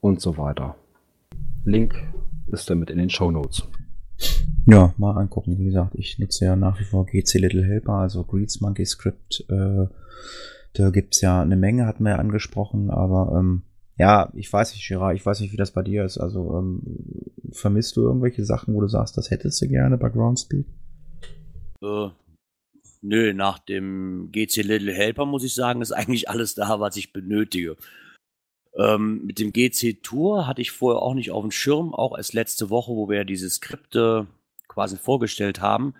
und 0.00 0.20
so 0.20 0.38
weiter. 0.38 0.76
Link 1.64 1.94
ist 2.50 2.70
damit 2.70 2.90
in 2.90 2.98
den 2.98 3.10
Show 3.10 3.30
Notes. 3.30 3.68
Ja, 4.66 4.94
mal 4.98 5.16
angucken. 5.16 5.58
Wie 5.58 5.64
gesagt, 5.64 5.94
ich 5.94 6.18
nutze 6.18 6.44
ja 6.44 6.56
nach 6.56 6.78
wie 6.78 6.84
vor 6.84 7.06
GC 7.06 7.38
Little 7.38 7.64
Helper, 7.64 7.94
also 7.94 8.24
Greets 8.24 8.60
Monkey 8.60 8.86
Script. 8.86 9.44
Äh, 9.48 9.86
da 10.74 10.90
gibt's 10.90 11.20
ja 11.20 11.42
eine 11.42 11.56
Menge, 11.56 11.86
hatten 11.86 12.04
wir 12.04 12.12
ja 12.12 12.18
angesprochen, 12.18 12.90
aber 12.90 13.36
ähm, 13.38 13.62
ja, 13.96 14.30
ich 14.34 14.50
weiß 14.52 14.72
nicht, 14.74 14.86
Gerard, 14.86 15.16
ich 15.16 15.26
weiß 15.26 15.40
nicht, 15.40 15.52
wie 15.52 15.56
das 15.56 15.72
bei 15.72 15.82
dir 15.82 16.04
ist. 16.04 16.18
Also 16.18 16.56
ähm, 16.58 16.82
vermisst 17.52 17.96
du 17.96 18.02
irgendwelche 18.02 18.44
Sachen, 18.44 18.74
wo 18.74 18.80
du 18.80 18.88
sagst, 18.88 19.16
das 19.16 19.30
hättest 19.30 19.60
du 19.60 19.68
gerne 19.68 19.98
bei 19.98 20.08
Groundspeak? 20.08 20.66
Äh, 21.82 22.08
nö, 23.02 23.34
nach 23.34 23.58
dem 23.58 24.30
GC 24.32 24.62
Little 24.62 24.92
Helper 24.92 25.26
muss 25.26 25.44
ich 25.44 25.54
sagen, 25.54 25.82
ist 25.82 25.92
eigentlich 25.92 26.28
alles 26.28 26.54
da, 26.54 26.80
was 26.80 26.96
ich 26.96 27.12
benötige. 27.12 27.76
Ähm, 28.78 29.24
mit 29.24 29.38
dem 29.38 29.52
GC 29.52 30.02
Tour 30.02 30.46
hatte 30.46 30.62
ich 30.62 30.70
vorher 30.70 31.02
auch 31.02 31.14
nicht 31.14 31.32
auf 31.32 31.42
dem 31.42 31.50
Schirm, 31.50 31.94
auch 31.94 32.16
erst 32.16 32.34
letzte 32.34 32.70
Woche, 32.70 32.92
wo 32.92 33.08
wir 33.08 33.24
diese 33.24 33.50
Skripte 33.50 34.28
quasi 34.68 34.96
vorgestellt 34.96 35.60
haben, 35.60 35.94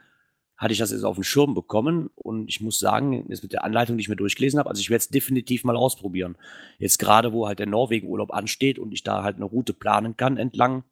hatte 0.57 0.73
ich 0.73 0.79
das 0.79 0.93
jetzt 0.93 1.05
auf 1.05 1.17
dem 1.17 1.25
Schirm 1.25 1.55
bekommen 1.55 2.11
und 2.15 2.49
ich 2.49 2.61
muss 2.61 2.79
sagen, 2.79 3.29
jetzt 3.31 3.43
mit 3.43 3.53
der 3.53 3.65
Anleitung, 3.65 3.97
die 3.97 4.03
ich 4.03 4.09
mir 4.09 4.17
durchgelesen 4.17 4.59
habe, 4.59 4.69
also 4.69 4.81
ich 4.81 4.91
werde 4.91 5.01
es 5.01 5.09
definitiv 5.09 5.65
mal 5.65 5.77
ausprobieren. 5.77 6.37
Jetzt 6.79 6.99
gerade, 6.99 7.33
wo 7.33 7.49
halt 7.49 7.59
der 7.59 7.67
Norwegen-Urlaub 7.67 8.33
ansteht 8.33 8.79
und 8.79 8.93
ich 8.93 9.03
da 9.03 9.23
halt 9.23 9.37
eine 9.37 9.47
Route 9.47 9.73
planen 9.73 10.17
kann 10.17 10.37
entlang, 10.37 10.85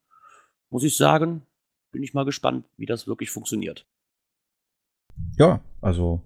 muss 0.70 0.84
ich 0.84 0.96
sagen, 0.96 1.42
bin 1.92 2.02
ich 2.02 2.14
mal 2.14 2.24
gespannt, 2.24 2.66
wie 2.76 2.86
das 2.86 3.06
wirklich 3.06 3.30
funktioniert. 3.30 3.86
Ja, 5.36 5.60
also 5.80 6.22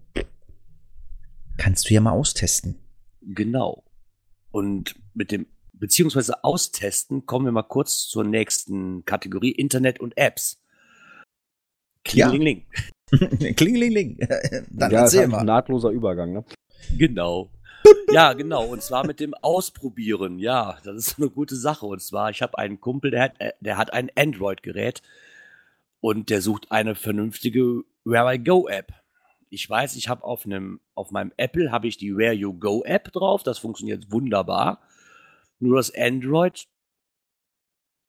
kannst 1.59 1.91
du 1.91 1.95
ja 1.95 2.01
mal 2.01 2.13
austesten. 2.13 2.77
Genau. 3.21 3.85
Und 4.53 4.95
mit 5.15 5.33
dem, 5.33 5.47
beziehungsweise 5.73 6.45
austesten, 6.45 7.27
kommen 7.27 7.47
wir 7.47 7.53
mal 7.53 7.63
kurz 7.63 8.07
zur 8.07 8.25
nächsten 8.25 9.05
Kategorie, 9.05 9.51
Internet 9.51 9.99
und 9.99 10.17
Apps. 10.17 10.63
Klingeling. 12.05 12.67
Ja. 13.11 13.53
Klingeling. 13.57 14.19
Dann 14.71 14.91
ja, 14.91 15.01
erzähl 15.01 15.27
mal. 15.27 15.41
Ein 15.41 15.47
nahtloser 15.47 15.91
Übergang, 15.91 16.33
ne? 16.33 16.45
Genau. 16.97 17.51
ja, 18.13 18.33
genau. 18.33 18.65
Und 18.67 18.83
zwar 18.83 19.07
mit 19.07 19.21
dem 19.21 19.35
Ausprobieren. 19.35 20.39
Ja, 20.39 20.79
das 20.85 20.97
ist 20.97 21.19
eine 21.19 21.31
gute 21.31 21.57
Sache. 21.57 21.87
Und 21.87 22.01
zwar, 22.01 22.31
ich 22.31 22.43
habe 22.43 22.59
einen 22.59 22.81
Kumpel, 22.81 23.11
der 23.11 23.23
hat, 23.23 23.41
äh, 23.41 23.53
der 23.61 23.77
hat 23.77 23.93
ein 23.93 24.11
Android-Gerät 24.17 25.03
und 26.01 26.31
der 26.31 26.43
sucht 26.43 26.71
eine 26.71 26.95
vernünftige 26.95 27.85
Where 28.05 28.35
I 28.35 28.39
Go 28.39 28.69
App. 28.69 28.93
Ich 29.53 29.69
weiß, 29.69 29.97
ich 29.97 30.09
habe 30.09 30.25
auf 30.25 30.47
einem, 30.47 30.81
auf 30.95 31.11
meinem 31.11 31.31
Apple 31.37 31.71
habe 31.71 31.87
ich 31.87 31.99
die 31.99 32.17
Where 32.17 32.33
You 32.33 32.55
Go 32.55 32.83
App 32.85 33.13
drauf. 33.13 33.43
Das 33.43 33.59
funktioniert 33.59 34.11
wunderbar. 34.11 34.81
Nur 35.59 35.77
das 35.77 35.93
Android 35.95 36.67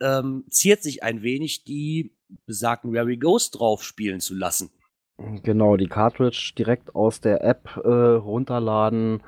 ähm, 0.02 0.46
ziert 0.50 0.82
sich 0.82 1.04
ein 1.04 1.22
wenig, 1.22 1.66
die 1.66 2.16
besagten 2.46 2.94
Where 2.94 3.08
We 3.08 3.18
Goes 3.18 3.52
drauf 3.52 3.84
spielen 3.84 4.22
zu 4.22 4.36
lassen. 4.36 4.72
Genau, 5.18 5.76
die 5.76 5.88
Cartridge 5.88 6.54
direkt 6.58 6.96
aus 6.96 7.20
der 7.20 7.44
App 7.44 7.76
äh, 7.84 7.89
runterladen. 7.89 9.22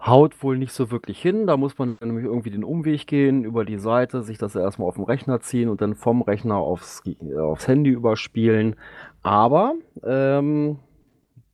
Haut 0.00 0.42
wohl 0.42 0.56
nicht 0.56 0.72
so 0.72 0.90
wirklich 0.90 1.20
hin. 1.20 1.46
Da 1.46 1.58
muss 1.58 1.76
man 1.76 1.98
nämlich 2.00 2.24
irgendwie 2.24 2.50
den 2.50 2.64
Umweg 2.64 3.06
gehen, 3.06 3.44
über 3.44 3.66
die 3.66 3.78
Seite, 3.78 4.22
sich 4.22 4.38
das 4.38 4.54
erstmal 4.54 4.88
auf 4.88 4.94
dem 4.94 5.04
Rechner 5.04 5.40
ziehen 5.40 5.68
und 5.68 5.82
dann 5.82 5.96
vom 5.96 6.22
Rechner 6.22 6.56
aufs, 6.56 7.02
aufs 7.38 7.68
Handy 7.68 7.90
überspielen. 7.90 8.76
Aber, 9.22 9.74
ähm, 10.02 10.78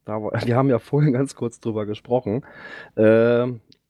da, 0.04 0.20
wir 0.44 0.56
haben 0.56 0.68
ja 0.68 0.78
vorhin 0.78 1.12
ganz 1.12 1.34
kurz 1.34 1.60
drüber 1.60 1.86
gesprochen. 1.86 2.44
Äh, 2.96 3.46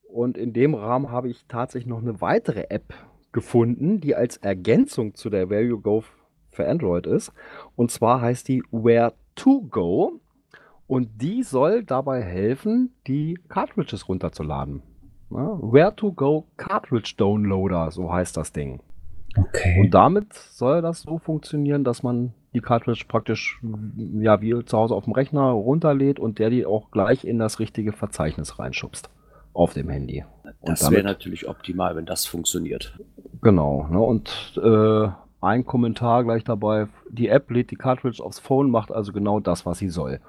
und 0.08 0.36
in 0.36 0.52
dem 0.52 0.74
Rahmen 0.74 1.10
habe 1.10 1.30
ich 1.30 1.46
tatsächlich 1.46 1.88
noch 1.88 2.02
eine 2.02 2.20
weitere 2.20 2.66
App 2.68 2.92
gefunden, 3.32 4.00
die 4.00 4.14
als 4.14 4.36
Ergänzung 4.36 5.14
zu 5.14 5.30
der 5.30 5.48
Where 5.48 5.62
You 5.62 5.80
Go 5.80 6.04
für 6.50 6.68
Android 6.68 7.06
ist. 7.06 7.32
Und 7.76 7.90
zwar 7.90 8.20
heißt 8.20 8.46
die 8.48 8.62
Where 8.70 9.14
to 9.34 9.62
Go. 9.62 10.20
Und 10.86 11.22
die 11.22 11.42
soll 11.42 11.84
dabei 11.84 12.22
helfen, 12.22 12.94
die 13.06 13.38
Cartridges 13.48 14.08
runterzuladen. 14.08 14.82
Ja, 15.30 15.58
Where 15.62 15.96
to 15.96 16.12
Go 16.12 16.46
Cartridge 16.58 17.14
Downloader, 17.16 17.90
so 17.90 18.12
heißt 18.12 18.36
das 18.36 18.52
Ding. 18.52 18.80
Okay. 19.34 19.80
Und 19.80 19.92
damit 19.92 20.34
soll 20.34 20.82
das 20.82 21.00
so 21.00 21.18
funktionieren, 21.18 21.84
dass 21.84 22.02
man 22.02 22.34
die 22.54 22.60
Cartridge 22.60 23.04
praktisch 23.08 23.60
ja 24.20 24.40
wie 24.40 24.64
zu 24.64 24.76
Hause 24.76 24.94
auf 24.94 25.04
dem 25.04 25.12
Rechner 25.12 25.50
runterlädt 25.50 26.18
und 26.18 26.38
der 26.38 26.50
die 26.50 26.66
auch 26.66 26.90
gleich 26.90 27.24
in 27.24 27.38
das 27.38 27.58
richtige 27.58 27.92
Verzeichnis 27.92 28.58
reinschubst 28.58 29.10
auf 29.54 29.74
dem 29.74 29.88
Handy. 29.88 30.24
Das 30.62 30.90
wäre 30.90 31.02
natürlich 31.02 31.48
optimal, 31.48 31.96
wenn 31.96 32.06
das 32.06 32.26
funktioniert. 32.26 32.98
Genau. 33.40 33.86
Ne, 33.90 34.00
und 34.00 34.60
äh, 34.62 35.08
ein 35.40 35.66
Kommentar 35.66 36.24
gleich 36.24 36.44
dabei. 36.44 36.86
Die 37.10 37.28
App 37.28 37.50
lädt 37.50 37.70
die 37.70 37.76
Cartridge 37.76 38.22
aufs 38.22 38.38
Phone, 38.38 38.70
macht 38.70 38.92
also 38.92 39.12
genau 39.12 39.40
das, 39.40 39.66
was 39.66 39.78
sie 39.78 39.88
soll. 39.88 40.20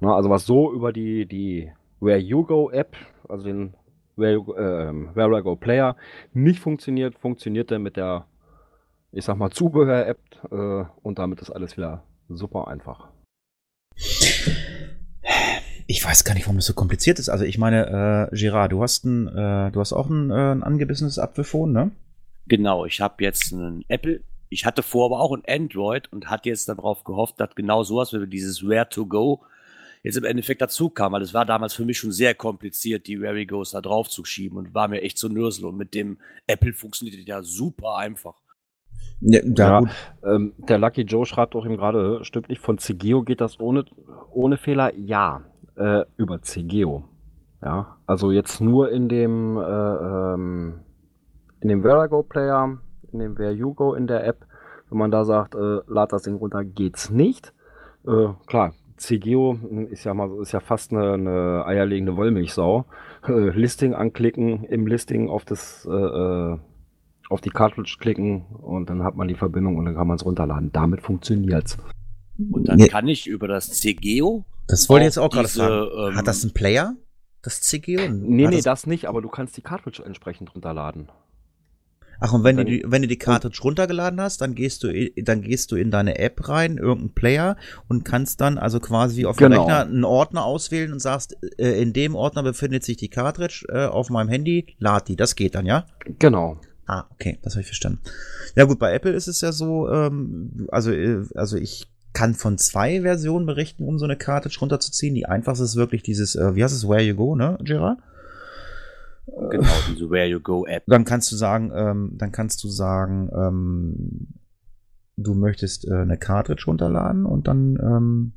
Ne, 0.00 0.12
also 0.12 0.30
was 0.30 0.46
so 0.46 0.72
über 0.72 0.92
die, 0.92 1.26
die 1.26 1.72
Where 2.00 2.18
You 2.18 2.44
Go 2.44 2.70
App, 2.70 2.96
also 3.28 3.44
den 3.44 3.74
Where, 4.16 4.36
äh, 4.36 5.16
Where 5.16 5.38
I 5.38 5.42
Go 5.42 5.56
Player, 5.56 5.96
nicht 6.34 6.60
funktioniert, 6.60 7.18
funktioniert 7.18 7.70
der 7.70 7.78
mit 7.78 7.96
der, 7.96 8.26
ich 9.12 9.24
sag 9.24 9.36
mal, 9.36 9.50
Zubehör-App 9.50 10.18
äh, 10.50 10.84
und 11.02 11.18
damit 11.18 11.40
ist 11.40 11.50
alles 11.50 11.76
wieder 11.76 12.04
super 12.28 12.68
einfach. 12.68 13.08
Ich 15.86 16.04
weiß 16.04 16.24
gar 16.24 16.34
nicht, 16.34 16.44
warum 16.44 16.56
das 16.56 16.66
so 16.66 16.74
kompliziert 16.74 17.18
ist. 17.18 17.28
Also 17.28 17.44
ich 17.44 17.58
meine, 17.58 18.28
äh, 18.30 18.36
Girard, 18.36 18.72
du 18.72 18.82
hast 18.82 19.04
ein, 19.04 19.26
äh, 19.26 19.72
du 19.72 19.80
hast 19.80 19.92
auch 19.92 20.08
ein, 20.08 20.30
äh, 20.30 20.52
ein 20.52 20.62
angebissenes 20.62 21.18
Apfelphone, 21.18 21.72
ne? 21.72 21.90
Genau, 22.46 22.84
ich 22.84 23.00
habe 23.00 23.22
jetzt 23.24 23.52
einen 23.52 23.84
Apple. 23.88 24.22
Ich 24.48 24.64
hatte 24.64 24.82
vor 24.82 25.06
aber 25.06 25.20
auch 25.20 25.32
ein 25.32 25.42
Android 25.46 26.12
und 26.12 26.30
hatte 26.30 26.48
jetzt 26.48 26.68
darauf 26.68 27.04
gehofft, 27.04 27.40
dass 27.40 27.54
genau 27.54 27.82
sowas 27.82 28.12
wie 28.12 28.26
dieses 28.26 28.66
Where 28.66 28.88
to 28.88 29.06
Go 29.06 29.42
jetzt 30.02 30.16
im 30.16 30.24
Endeffekt 30.24 30.62
dazu 30.62 30.90
kam, 30.90 31.12
weil 31.12 31.22
es 31.22 31.34
war 31.34 31.44
damals 31.44 31.74
für 31.74 31.84
mich 31.84 31.98
schon 31.98 32.12
sehr 32.12 32.34
kompliziert, 32.34 33.06
die 33.06 33.20
Where 33.20 33.34
We 33.34 33.46
Goes 33.46 33.72
da 33.72 33.80
drauf 33.80 34.08
zu 34.08 34.24
schieben 34.24 34.58
und 34.58 34.74
war 34.74 34.88
mir 34.88 35.02
echt 35.02 35.18
so 35.18 35.28
Nürsel. 35.28 35.66
Und 35.66 35.76
mit 35.76 35.94
dem 35.94 36.18
Apple 36.46 36.72
funktioniert 36.72 37.18
das 37.18 37.26
ja 37.26 37.42
super 37.42 37.96
einfach. 37.96 38.40
Ja, 39.20 39.40
ja 39.44 39.82
ähm, 40.24 40.54
der 40.56 40.78
Lucky 40.78 41.02
Joe 41.02 41.26
schreibt 41.26 41.54
auch 41.54 41.64
eben 41.64 41.76
gerade, 41.76 42.24
stimmt 42.24 42.48
nicht, 42.48 42.60
von 42.60 42.78
CGO 42.78 43.22
geht 43.22 43.40
das 43.40 43.60
ohne, 43.60 43.84
ohne 44.32 44.56
Fehler? 44.56 44.94
Ja 44.96 45.42
äh, 45.80 46.04
über 46.16 46.42
CGO. 46.42 47.04
Ja, 47.62 47.96
also 48.06 48.30
jetzt 48.30 48.60
nur 48.60 48.90
in 48.90 49.08
dem, 49.08 49.56
äh, 49.58 49.62
ähm, 49.62 50.80
in 51.60 51.68
dem 51.68 51.82
Verago 51.82 52.22
Player, 52.22 52.78
in 53.12 53.18
dem 53.18 53.38
Where 53.38 53.52
You 53.52 53.74
Go 53.74 53.94
in 53.94 54.06
der 54.06 54.26
App, 54.26 54.46
wenn 54.88 54.98
man 54.98 55.10
da 55.10 55.24
sagt, 55.24 55.54
äh, 55.54 55.80
lad 55.86 56.12
das 56.12 56.22
Ding 56.22 56.36
runter, 56.36 56.64
geht's 56.64 57.10
nicht. 57.10 57.52
Äh, 58.06 58.28
klar, 58.46 58.72
CGO 58.96 59.58
ist 59.90 60.04
ja 60.04 60.14
mal 60.14 60.30
ist 60.40 60.52
ja 60.52 60.60
fast 60.60 60.92
eine, 60.92 61.12
eine 61.14 61.64
eierlegende 61.66 62.16
Wollmilchsau. 62.16 62.86
Äh, 63.26 63.50
Listing 63.50 63.94
anklicken, 63.94 64.64
im 64.64 64.86
Listing 64.86 65.28
auf 65.28 65.44
das 65.44 65.86
äh, 65.90 65.92
äh, 65.92 66.58
auf 67.30 67.40
die 67.40 67.50
Cartridge 67.50 67.96
klicken 67.98 68.46
und 68.46 68.90
dann 68.90 69.02
hat 69.02 69.16
man 69.16 69.28
die 69.28 69.34
Verbindung 69.34 69.76
und 69.76 69.86
dann 69.86 69.94
kann 69.94 70.06
man 70.06 70.16
es 70.16 70.24
runterladen. 70.24 70.70
Damit 70.72 71.00
funktioniert's. 71.00 71.78
Und 72.50 72.68
dann 72.68 72.78
kann 72.78 73.08
ich 73.08 73.26
über 73.26 73.48
das 73.48 73.70
CGO 73.70 74.44
das 74.70 74.88
wollte 74.88 75.04
ich 75.04 75.08
jetzt 75.08 75.18
auch 75.18 75.30
gerade 75.30 75.48
fragen. 75.48 76.10
Ähm, 76.10 76.16
Hat 76.16 76.26
das 76.26 76.44
einen 76.44 76.54
Player? 76.54 76.94
Das 77.42 77.60
CGO? 77.60 78.08
Nee, 78.08 78.44
Hat 78.44 78.50
nee, 78.50 78.56
das, 78.56 78.64
das 78.64 78.86
nicht, 78.86 79.06
aber 79.06 79.20
du 79.20 79.28
kannst 79.28 79.56
die 79.56 79.62
Cartridge 79.62 80.02
entsprechend 80.04 80.54
runterladen. 80.54 81.08
Ach, 82.22 82.34
und 82.34 82.44
wenn, 82.44 82.58
du 82.58 82.66
die, 82.66 82.84
wenn 82.86 83.00
du 83.00 83.08
die 83.08 83.16
Cartridge 83.16 83.60
runtergeladen 83.64 84.20
hast, 84.20 84.42
dann 84.42 84.54
gehst 84.54 84.82
du, 84.84 84.92
dann 85.22 85.40
gehst 85.40 85.72
du 85.72 85.76
in 85.76 85.90
deine 85.90 86.18
App 86.18 86.48
rein, 86.50 86.76
irgendeinen 86.76 87.14
Player 87.14 87.56
und 87.88 88.04
kannst 88.04 88.42
dann 88.42 88.58
also 88.58 88.78
quasi 88.78 89.24
auf 89.24 89.38
genau. 89.38 89.56
dem 89.56 89.60
Rechner 89.60 89.80
einen 89.86 90.04
Ordner 90.04 90.44
auswählen 90.44 90.92
und 90.92 91.00
sagst, 91.00 91.38
äh, 91.58 91.80
in 91.80 91.94
dem 91.94 92.14
Ordner 92.14 92.42
befindet 92.42 92.84
sich 92.84 92.98
die 92.98 93.08
Cartridge 93.08 93.64
äh, 93.70 93.86
auf 93.86 94.10
meinem 94.10 94.28
Handy, 94.28 94.76
lad 94.78 95.08
die. 95.08 95.16
Das 95.16 95.34
geht 95.34 95.54
dann, 95.54 95.64
ja? 95.64 95.86
Genau. 96.18 96.60
Ah, 96.90 97.06
okay, 97.12 97.38
das 97.42 97.52
habe 97.52 97.60
ich 97.60 97.68
verstanden. 97.68 98.00
Ja 98.56 98.64
gut, 98.64 98.80
bei 98.80 98.92
Apple 98.92 99.12
ist 99.12 99.28
es 99.28 99.40
ja 99.42 99.52
so, 99.52 99.88
ähm, 99.88 100.66
also, 100.72 100.90
äh, 100.90 101.24
also 101.36 101.56
ich 101.56 101.88
kann 102.12 102.34
von 102.34 102.58
zwei 102.58 103.02
Versionen 103.02 103.46
berichten, 103.46 103.84
um 103.84 103.96
so 104.00 104.06
eine 104.06 104.16
Cartridge 104.16 104.58
runterzuziehen. 104.60 105.14
Die 105.14 105.24
einfachste 105.24 105.62
ist 105.62 105.76
wirklich 105.76 106.02
dieses, 106.02 106.34
äh, 106.34 106.56
wie 106.56 106.64
heißt 106.64 106.74
es, 106.74 106.88
Where 106.88 107.00
You 107.00 107.14
Go, 107.14 107.36
ne, 107.36 107.56
Gerard? 107.62 108.00
Genau, 109.26 109.70
diese 109.88 110.10
Where 110.10 110.26
You 110.26 110.40
Go 110.40 110.66
App. 110.66 110.82
Dann 110.88 111.04
kannst 111.04 111.30
du 111.30 111.36
sagen, 111.36 111.70
ähm, 111.72 112.14
dann 112.18 112.32
kannst 112.32 112.64
du 112.64 112.68
sagen, 112.68 113.30
ähm, 113.36 114.26
du 115.16 115.34
möchtest 115.34 115.86
äh, 115.86 115.94
eine 115.94 116.18
Cartridge 116.18 116.64
runterladen 116.66 117.24
und 117.24 117.46
dann 117.46 117.78
ähm, 117.80 118.32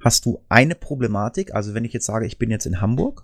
hast 0.00 0.26
du 0.26 0.42
eine 0.48 0.74
Problematik. 0.74 1.54
Also 1.54 1.72
wenn 1.72 1.84
ich 1.84 1.92
jetzt 1.92 2.06
sage, 2.06 2.26
ich 2.26 2.40
bin 2.40 2.50
jetzt 2.50 2.66
in 2.66 2.80
Hamburg, 2.80 3.22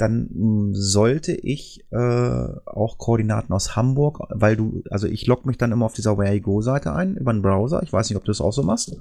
dann 0.00 0.28
mh, 0.32 0.70
sollte 0.72 1.32
ich 1.32 1.84
äh, 1.90 1.96
auch 1.96 2.98
Koordinaten 2.98 3.52
aus 3.52 3.76
Hamburg, 3.76 4.20
weil 4.30 4.56
du, 4.56 4.82
also 4.90 5.06
ich 5.06 5.26
logge 5.26 5.46
mich 5.46 5.58
dann 5.58 5.72
immer 5.72 5.86
auf 5.86 5.94
dieser 5.94 6.16
Where 6.18 6.34
You 6.34 6.40
Go 6.40 6.60
Seite 6.62 6.92
ein 6.94 7.16
über 7.16 7.32
den 7.32 7.42
Browser. 7.42 7.82
Ich 7.82 7.92
weiß 7.92 8.08
nicht, 8.08 8.16
ob 8.16 8.24
du 8.24 8.30
das 8.30 8.40
auch 8.40 8.52
so 8.52 8.62
machst. 8.62 8.96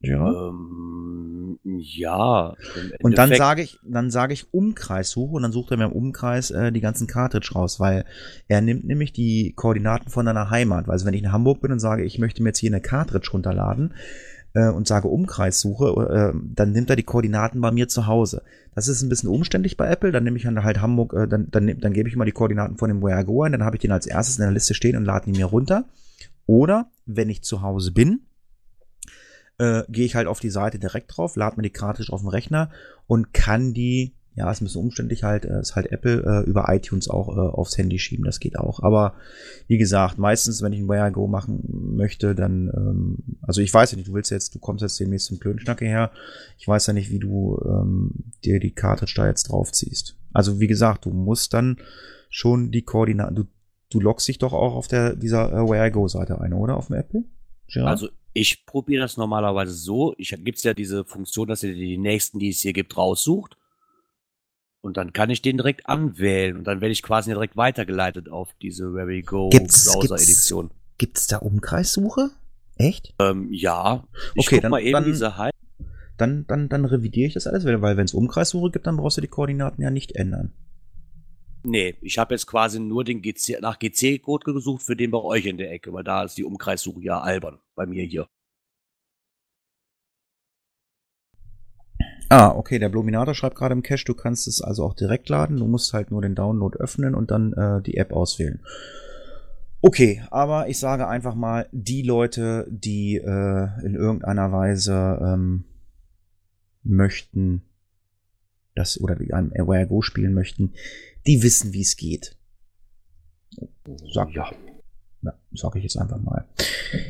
Ja. 0.00 0.30
Ähm, 0.30 1.58
ja. 1.64 2.54
Und 3.02 3.18
dann 3.18 3.34
sage 3.34 3.62
ich, 3.62 3.78
dann 3.84 4.10
sage 4.10 4.32
ich 4.32 4.52
Umkreissuche 4.52 5.34
und 5.34 5.42
dann 5.42 5.52
sucht 5.52 5.70
er 5.72 5.78
mir 5.78 5.86
im 5.86 5.92
Umkreis 5.92 6.50
äh, 6.50 6.70
die 6.70 6.80
ganzen 6.80 7.06
Cartridge 7.06 7.50
raus, 7.54 7.80
weil 7.80 8.04
er 8.46 8.60
nimmt 8.60 8.84
nämlich 8.84 9.12
die 9.12 9.52
Koordinaten 9.56 10.10
von 10.10 10.26
deiner 10.26 10.50
Heimat. 10.50 10.88
Also 10.88 11.06
wenn 11.06 11.14
ich 11.14 11.22
in 11.22 11.32
Hamburg 11.32 11.60
bin 11.60 11.72
und 11.72 11.80
sage, 11.80 12.04
ich 12.04 12.18
möchte 12.18 12.42
mir 12.42 12.50
jetzt 12.50 12.58
hier 12.58 12.70
eine 12.70 12.80
Cartridge 12.80 13.30
runterladen 13.32 13.94
äh, 14.56 14.70
und 14.70 14.88
sage 14.88 15.08
Umkreissuche, 15.08 16.32
äh, 16.34 16.38
dann 16.54 16.72
nimmt 16.72 16.88
er 16.88 16.96
die 16.96 17.02
Koordinaten 17.02 17.60
bei 17.60 17.70
mir 17.70 17.88
zu 17.88 18.06
Hause. 18.06 18.42
Das 18.74 18.88
ist 18.88 19.02
ein 19.02 19.10
bisschen 19.10 19.28
umständlich 19.28 19.76
bei 19.76 19.86
Apple. 19.86 20.12
Dann 20.12 20.24
nehme 20.24 20.38
ich 20.38 20.44
dann 20.44 20.64
halt 20.64 20.80
Hamburg, 20.80 21.12
äh, 21.12 21.28
dann, 21.28 21.50
dann, 21.50 21.78
dann 21.78 21.92
gebe 21.92 22.08
ich 22.08 22.16
mal 22.16 22.24
die 22.24 22.32
Koordinaten 22.32 22.78
von 22.78 22.88
dem 22.88 23.02
Where 23.02 23.20
I 23.20 23.24
Go 23.24 23.42
ein, 23.42 23.52
dann 23.52 23.64
habe 23.64 23.76
ich 23.76 23.82
den 23.82 23.92
als 23.92 24.06
erstes 24.06 24.38
in 24.38 24.44
der 24.44 24.52
Liste 24.52 24.72
stehen 24.72 24.96
und 24.96 25.04
lade 25.04 25.28
ihn 25.28 25.36
mir 25.36 25.44
runter. 25.44 25.84
Oder 26.46 26.90
wenn 27.04 27.28
ich 27.28 27.42
zu 27.42 27.60
Hause 27.60 27.92
bin, 27.92 28.20
äh, 29.58 29.82
gehe 29.90 30.06
ich 30.06 30.14
halt 30.14 30.26
auf 30.26 30.40
die 30.40 30.50
Seite 30.50 30.78
direkt 30.78 31.14
drauf, 31.14 31.36
lade 31.36 31.56
mir 31.56 31.62
die 31.62 31.70
Cartridge 31.70 32.12
auf 32.12 32.22
den 32.22 32.30
Rechner 32.30 32.70
und 33.06 33.34
kann 33.34 33.74
die, 33.74 34.14
ja, 34.36 34.50
ist 34.50 34.60
ein 34.60 34.66
bisschen 34.66 34.82
umständlich 34.82 35.24
halt, 35.24 35.46
äh, 35.46 35.60
ist 35.60 35.76
halt 35.76 35.90
Apple 35.90 36.22
äh, 36.22 36.48
über 36.48 36.66
iTunes 36.68 37.08
auch 37.08 37.34
äh, 37.34 37.40
aufs 37.40 37.78
Handy 37.78 37.98
schieben, 37.98 38.24
das 38.26 38.38
geht 38.38 38.58
auch. 38.58 38.80
Aber 38.82 39.14
wie 39.66 39.78
gesagt, 39.78 40.18
meistens, 40.18 40.60
wenn 40.60 40.74
ich 40.74 40.80
ein 40.80 40.88
Where 40.88 41.08
I 41.08 41.12
Go 41.12 41.26
machen 41.26 41.64
möchte, 41.96 42.34
dann, 42.34 42.70
ähm, 42.76 43.38
also 43.40 43.62
ich 43.62 43.72
weiß 43.72 43.92
ja 43.92 43.96
nicht, 43.96 44.08
du 44.08 44.12
willst 44.12 44.30
jetzt, 44.30 44.54
du 44.54 44.58
kommst 44.58 44.82
jetzt 44.82 45.00
demnächst 45.00 45.28
zum 45.28 45.40
Klönschnacke 45.40 45.86
her, 45.86 46.12
ich 46.58 46.68
weiß 46.68 46.86
ja 46.86 46.92
nicht, 46.92 47.10
wie 47.10 47.18
du 47.18 47.58
ähm, 47.64 48.10
dir 48.44 48.60
die 48.60 48.72
Cartridge 48.72 49.14
da 49.16 49.26
jetzt 49.26 49.44
draufziehst. 49.44 50.18
Also 50.34 50.60
wie 50.60 50.66
gesagt, 50.66 51.06
du 51.06 51.10
musst 51.10 51.54
dann 51.54 51.78
schon 52.28 52.70
die 52.70 52.82
Koordinaten, 52.82 53.34
du, 53.34 53.44
du 53.88 54.00
loggst 54.00 54.28
dich 54.28 54.36
doch 54.36 54.52
auch 54.52 54.74
auf 54.74 54.86
der 54.86 55.16
dieser 55.16 55.50
äh, 55.50 55.66
Where 55.66 55.88
I 55.88 55.90
Go 55.90 56.08
Seite 56.08 56.42
ein, 56.42 56.52
oder? 56.52 56.76
Auf 56.76 56.88
dem 56.88 56.96
Apple? 56.96 57.24
Gerard? 57.68 57.90
Also 57.90 58.08
ich 58.34 58.66
probiere 58.66 59.00
das 59.00 59.16
normalerweise 59.16 59.72
so. 59.72 60.14
Ich 60.18 60.36
gibt's 60.44 60.62
ja 60.62 60.74
diese 60.74 61.06
Funktion, 61.06 61.48
dass 61.48 61.62
ihr 61.62 61.72
die 61.72 61.96
nächsten, 61.96 62.38
die 62.38 62.50
es 62.50 62.60
hier 62.60 62.74
gibt, 62.74 62.98
raussucht. 62.98 63.56
Und 64.86 64.96
dann 64.96 65.12
kann 65.12 65.30
ich 65.30 65.42
den 65.42 65.56
direkt 65.56 65.88
anwählen 65.88 66.56
und 66.56 66.62
dann 66.64 66.80
werde 66.80 66.92
ich 66.92 67.02
quasi 67.02 67.30
direkt 67.32 67.56
weitergeleitet 67.56 68.28
auf 68.28 68.50
diese 68.62 68.94
Where 68.94 69.08
We 69.08 69.22
Go 69.22 69.48
Gibt's- 69.48 69.92
Browser 69.92 70.14
Edition. 70.14 70.70
Gibt's 70.96 71.26
da 71.26 71.38
Umkreissuche? 71.38 72.30
Echt? 72.76 73.12
Ähm, 73.18 73.48
ja. 73.52 74.04
Ich 74.36 74.46
Okay, 74.46 74.56
guck 74.56 74.62
dann- 74.62 74.70
mal 74.70 74.80
eben 74.80 74.92
dann- 74.92 75.04
diese 75.04 75.36
Heimat. 75.38 75.52
Dann, 76.18 76.46
dann, 76.46 76.68
dann 76.68 76.84
revidiere 76.84 77.26
ich 77.26 77.34
das 77.34 77.48
alles, 77.48 77.64
weil 77.64 77.82
weil 77.82 77.96
wenn 77.96 78.04
es 78.04 78.14
Umkreissuche 78.14 78.70
gibt, 78.70 78.86
dann 78.86 78.96
brauchst 78.96 79.16
du 79.16 79.20
die 79.22 79.26
Koordinaten 79.26 79.82
ja 79.82 79.90
nicht 79.90 80.12
ändern. 80.12 80.52
Nee, 81.64 81.96
ich 82.00 82.16
habe 82.18 82.32
jetzt 82.34 82.46
quasi 82.46 82.78
nur 82.78 83.02
den 83.02 83.22
GC, 83.22 83.58
nach 83.60 83.80
GC-Code 83.80 84.52
gesucht 84.52 84.82
für 84.84 84.94
den 84.94 85.10
bei 85.10 85.18
euch 85.18 85.46
in 85.46 85.58
der 85.58 85.72
Ecke, 85.72 85.92
weil 85.92 86.04
da 86.04 86.22
ist 86.22 86.38
die 86.38 86.44
Umkreissuche 86.44 87.02
ja 87.02 87.20
albern 87.20 87.58
bei 87.74 87.86
mir 87.86 88.04
hier. 88.04 88.28
Ah, 92.28 92.48
okay, 92.56 92.78
der 92.78 92.88
Bluminator 92.88 93.34
schreibt 93.34 93.56
gerade 93.56 93.72
im 93.72 93.82
Cache, 93.82 94.04
du 94.04 94.14
kannst 94.14 94.48
es 94.48 94.60
also 94.60 94.84
auch 94.84 94.94
direkt 94.94 95.28
laden, 95.28 95.58
du 95.58 95.66
musst 95.66 95.92
halt 95.92 96.10
nur 96.10 96.22
den 96.22 96.34
Download 96.34 96.76
öffnen 96.78 97.14
und 97.14 97.30
dann 97.30 97.52
äh, 97.52 97.82
die 97.82 97.96
App 97.96 98.12
auswählen. 98.12 98.60
Okay, 99.80 100.24
aber 100.30 100.68
ich 100.68 100.80
sage 100.80 101.06
einfach 101.06 101.36
mal, 101.36 101.68
die 101.70 102.02
Leute, 102.02 102.66
die 102.68 103.16
äh, 103.16 103.68
in 103.84 103.94
irgendeiner 103.94 104.50
Weise 104.50 105.20
ähm, 105.22 105.64
möchten, 106.82 107.62
das 108.74 109.00
oder 109.00 109.14
die 109.14 109.32
ein 109.32 109.52
Aware 109.56 109.86
Go 109.86 110.02
spielen 110.02 110.34
möchten, 110.34 110.72
die 111.26 111.42
wissen, 111.42 111.72
wie 111.72 111.82
es 111.82 111.96
geht. 111.96 112.36
Sag, 114.12 114.30
Ja. 114.30 114.50
Ja, 115.26 115.34
sag 115.54 115.76
ich 115.76 115.82
jetzt 115.82 115.98
einfach 115.98 116.20
mal. 116.20 116.46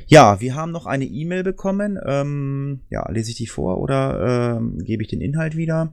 Ja, 0.07 0.41
wir 0.41 0.55
haben 0.55 0.73
noch 0.73 0.87
eine 0.87 1.05
E-Mail 1.05 1.43
bekommen. 1.43 1.99
Ähm, 2.05 2.81
ja, 2.91 3.09
lese 3.11 3.31
ich 3.31 3.37
die 3.37 3.47
vor 3.47 3.79
oder 3.79 4.57
ähm, 4.57 4.79
gebe 4.79 5.03
ich 5.03 5.09
den 5.09 5.21
Inhalt 5.21 5.57
wieder? 5.57 5.93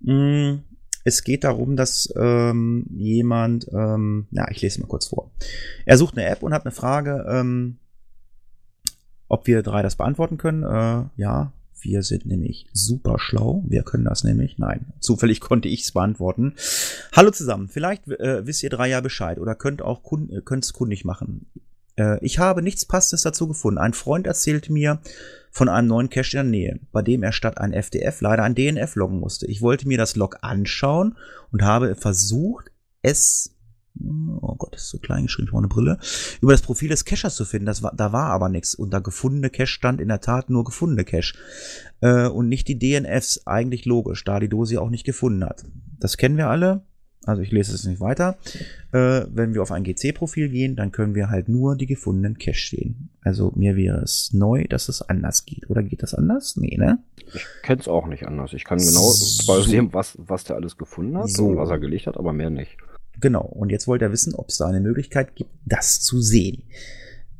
Mm, 0.00 0.56
es 1.04 1.24
geht 1.24 1.44
darum, 1.44 1.76
dass 1.76 2.12
ähm, 2.16 2.86
jemand, 2.90 3.68
ähm, 3.72 4.26
na, 4.30 4.50
ich 4.50 4.62
lese 4.62 4.80
mal 4.80 4.86
kurz 4.86 5.06
vor. 5.06 5.30
Er 5.84 5.96
sucht 5.98 6.16
eine 6.16 6.26
App 6.26 6.42
und 6.42 6.52
hat 6.52 6.64
eine 6.64 6.72
Frage, 6.72 7.26
ähm, 7.28 7.78
ob 9.28 9.46
wir 9.46 9.62
drei 9.62 9.82
das 9.82 9.96
beantworten 9.96 10.38
können. 10.38 10.62
Äh, 10.62 11.20
ja, 11.20 11.52
wir 11.80 12.02
sind 12.02 12.26
nämlich 12.26 12.66
super 12.72 13.18
schlau. 13.18 13.64
Wir 13.66 13.82
können 13.82 14.04
das 14.04 14.24
nämlich. 14.24 14.58
Nein, 14.58 14.92
zufällig 15.00 15.40
konnte 15.40 15.68
ich 15.68 15.82
es 15.82 15.92
beantworten. 15.92 16.54
Hallo 17.12 17.30
zusammen. 17.30 17.68
Vielleicht 17.68 18.08
äh, 18.08 18.46
wisst 18.46 18.62
ihr 18.62 18.70
drei 18.70 18.88
ja 18.88 19.00
Bescheid 19.00 19.38
oder 19.38 19.54
könnt 19.54 19.82
auch 19.82 20.02
kun 20.02 20.30
äh, 20.30 20.40
könnt's 20.40 20.72
kundig 20.72 21.04
machen. 21.04 21.46
Äh, 21.96 22.24
ich 22.24 22.38
habe 22.38 22.62
nichts 22.62 22.86
Passendes 22.86 23.22
dazu 23.22 23.48
gefunden. 23.48 23.78
Ein 23.78 23.92
Freund 23.92 24.26
erzählt 24.26 24.70
mir 24.70 25.00
von 25.50 25.68
einem 25.68 25.88
neuen 25.88 26.10
Cache 26.10 26.38
in 26.38 26.44
der 26.44 26.44
Nähe, 26.44 26.80
bei 26.92 27.02
dem 27.02 27.22
er 27.22 27.32
statt 27.32 27.58
ein 27.58 27.72
FDF 27.72 28.20
leider 28.20 28.44
ein 28.44 28.54
DNF 28.54 28.94
loggen 28.94 29.18
musste. 29.18 29.46
Ich 29.46 29.62
wollte 29.62 29.88
mir 29.88 29.98
das 29.98 30.16
Log 30.16 30.38
anschauen 30.42 31.16
und 31.50 31.62
habe 31.62 31.96
versucht, 31.96 32.70
es 33.02 33.57
Oh 34.40 34.54
Gott, 34.56 34.74
das 34.74 34.82
ist 34.82 34.90
so 34.90 34.98
klein 34.98 35.24
geschrieben, 35.24 35.46
ich 35.46 35.50
brauche 35.50 35.60
eine 35.60 35.68
Brille. 35.68 35.98
Über 36.40 36.52
das 36.52 36.62
Profil 36.62 36.88
des 36.88 37.04
Cachers 37.04 37.34
zu 37.36 37.44
finden. 37.44 37.66
Das 37.66 37.82
war, 37.82 37.92
da 37.96 38.12
war 38.12 38.30
aber 38.30 38.48
nichts. 38.48 38.74
Unter 38.74 39.00
gefundene 39.00 39.50
Cache 39.50 39.66
stand 39.66 40.00
in 40.00 40.08
der 40.08 40.20
Tat 40.20 40.50
nur 40.50 40.64
gefundene 40.64 41.04
Cache. 41.04 41.34
Äh, 42.00 42.28
und 42.28 42.48
nicht 42.48 42.68
die 42.68 42.78
DNFs. 42.78 43.46
Eigentlich 43.46 43.84
logisch, 43.84 44.24
da 44.24 44.38
die 44.40 44.48
Dose 44.48 44.80
auch 44.80 44.90
nicht 44.90 45.04
gefunden 45.04 45.44
hat. 45.44 45.64
Das 45.98 46.16
kennen 46.16 46.36
wir 46.36 46.48
alle. 46.48 46.82
Also 47.26 47.42
ich 47.42 47.50
lese 47.50 47.74
es 47.74 47.84
nicht 47.84 48.00
weiter. 48.00 48.38
Äh, 48.92 49.26
wenn 49.30 49.52
wir 49.52 49.60
auf 49.60 49.72
ein 49.72 49.82
GC-Profil 49.84 50.48
gehen, 50.48 50.76
dann 50.76 50.92
können 50.92 51.14
wir 51.14 51.28
halt 51.28 51.48
nur 51.48 51.76
die 51.76 51.86
gefundenen 51.86 52.38
Cache 52.38 52.68
sehen. 52.70 53.10
Also 53.22 53.52
mir 53.54 53.76
wäre 53.76 53.98
es 53.98 54.32
neu, 54.32 54.64
dass 54.68 54.88
es 54.88 55.02
anders 55.02 55.44
geht. 55.44 55.68
Oder 55.68 55.82
geht 55.82 56.02
das 56.02 56.14
anders? 56.14 56.56
Nee, 56.56 56.76
ne? 56.78 57.00
Ich 57.34 57.44
kenn's 57.62 57.86
auch 57.88 58.06
nicht 58.06 58.26
anders. 58.26 58.54
Ich 58.54 58.64
kann 58.64 58.78
genau 58.78 59.10
So. 59.10 59.60
sehen, 59.60 59.92
was, 59.92 60.16
was 60.18 60.44
der 60.44 60.56
alles 60.56 60.78
gefunden 60.78 61.18
hat 61.18 61.28
So. 61.28 61.48
und 61.48 61.56
was 61.58 61.68
er 61.68 61.78
gelegt 61.78 62.06
hat, 62.06 62.16
aber 62.16 62.32
mehr 62.32 62.48
nicht. 62.50 62.78
Genau. 63.20 63.42
Und 63.42 63.70
jetzt 63.70 63.88
wollte 63.88 64.04
er 64.06 64.12
wissen, 64.12 64.34
ob 64.34 64.48
es 64.48 64.58
da 64.58 64.66
eine 64.66 64.80
Möglichkeit 64.80 65.34
gibt, 65.34 65.50
das 65.64 66.00
zu 66.00 66.20
sehen. 66.20 66.64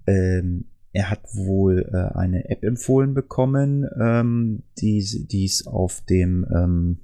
Ähm, 0.06 0.64
er 0.92 1.10
hat 1.10 1.20
wohl 1.32 1.88
äh, 1.92 2.16
eine 2.18 2.48
App 2.48 2.64
empfohlen 2.64 3.14
bekommen, 3.14 3.86
ähm, 4.00 4.62
die 4.78 4.98
es 4.98 5.66
auf 5.66 6.00
dem 6.08 6.46
ähm, 6.52 6.98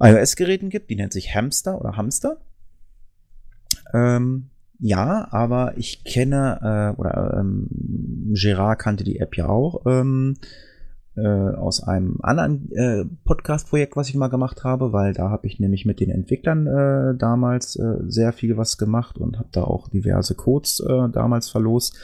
iOS-Geräten 0.00 0.70
gibt. 0.70 0.90
Die 0.90 0.96
nennt 0.96 1.12
sich 1.12 1.34
Hamster 1.34 1.80
oder 1.80 1.96
Hamster. 1.96 2.40
Ähm, 3.92 4.50
ja, 4.78 5.28
aber 5.30 5.74
ich 5.76 6.04
kenne, 6.04 6.94
äh, 6.96 7.00
oder 7.00 7.38
ähm, 7.40 7.68
Gerard 8.34 8.80
kannte 8.80 9.04
die 9.04 9.18
App 9.18 9.36
ja 9.36 9.48
auch. 9.48 9.86
Ähm, 9.86 10.36
äh, 11.16 11.26
aus 11.26 11.82
einem 11.82 12.18
anderen 12.22 12.72
äh, 12.72 13.04
Podcast-Projekt, 13.24 13.96
was 13.96 14.08
ich 14.08 14.14
mal 14.14 14.28
gemacht 14.28 14.64
habe, 14.64 14.92
weil 14.92 15.12
da 15.12 15.30
habe 15.30 15.46
ich 15.46 15.60
nämlich 15.60 15.84
mit 15.84 16.00
den 16.00 16.10
Entwicklern 16.10 16.66
äh, 16.66 17.16
damals 17.16 17.76
äh, 17.76 17.98
sehr 18.06 18.32
viel 18.32 18.56
was 18.56 18.78
gemacht 18.78 19.18
und 19.18 19.38
habe 19.38 19.48
da 19.52 19.64
auch 19.64 19.88
diverse 19.88 20.34
Codes 20.34 20.80
äh, 20.80 21.08
damals 21.10 21.48
verlost. 21.48 21.96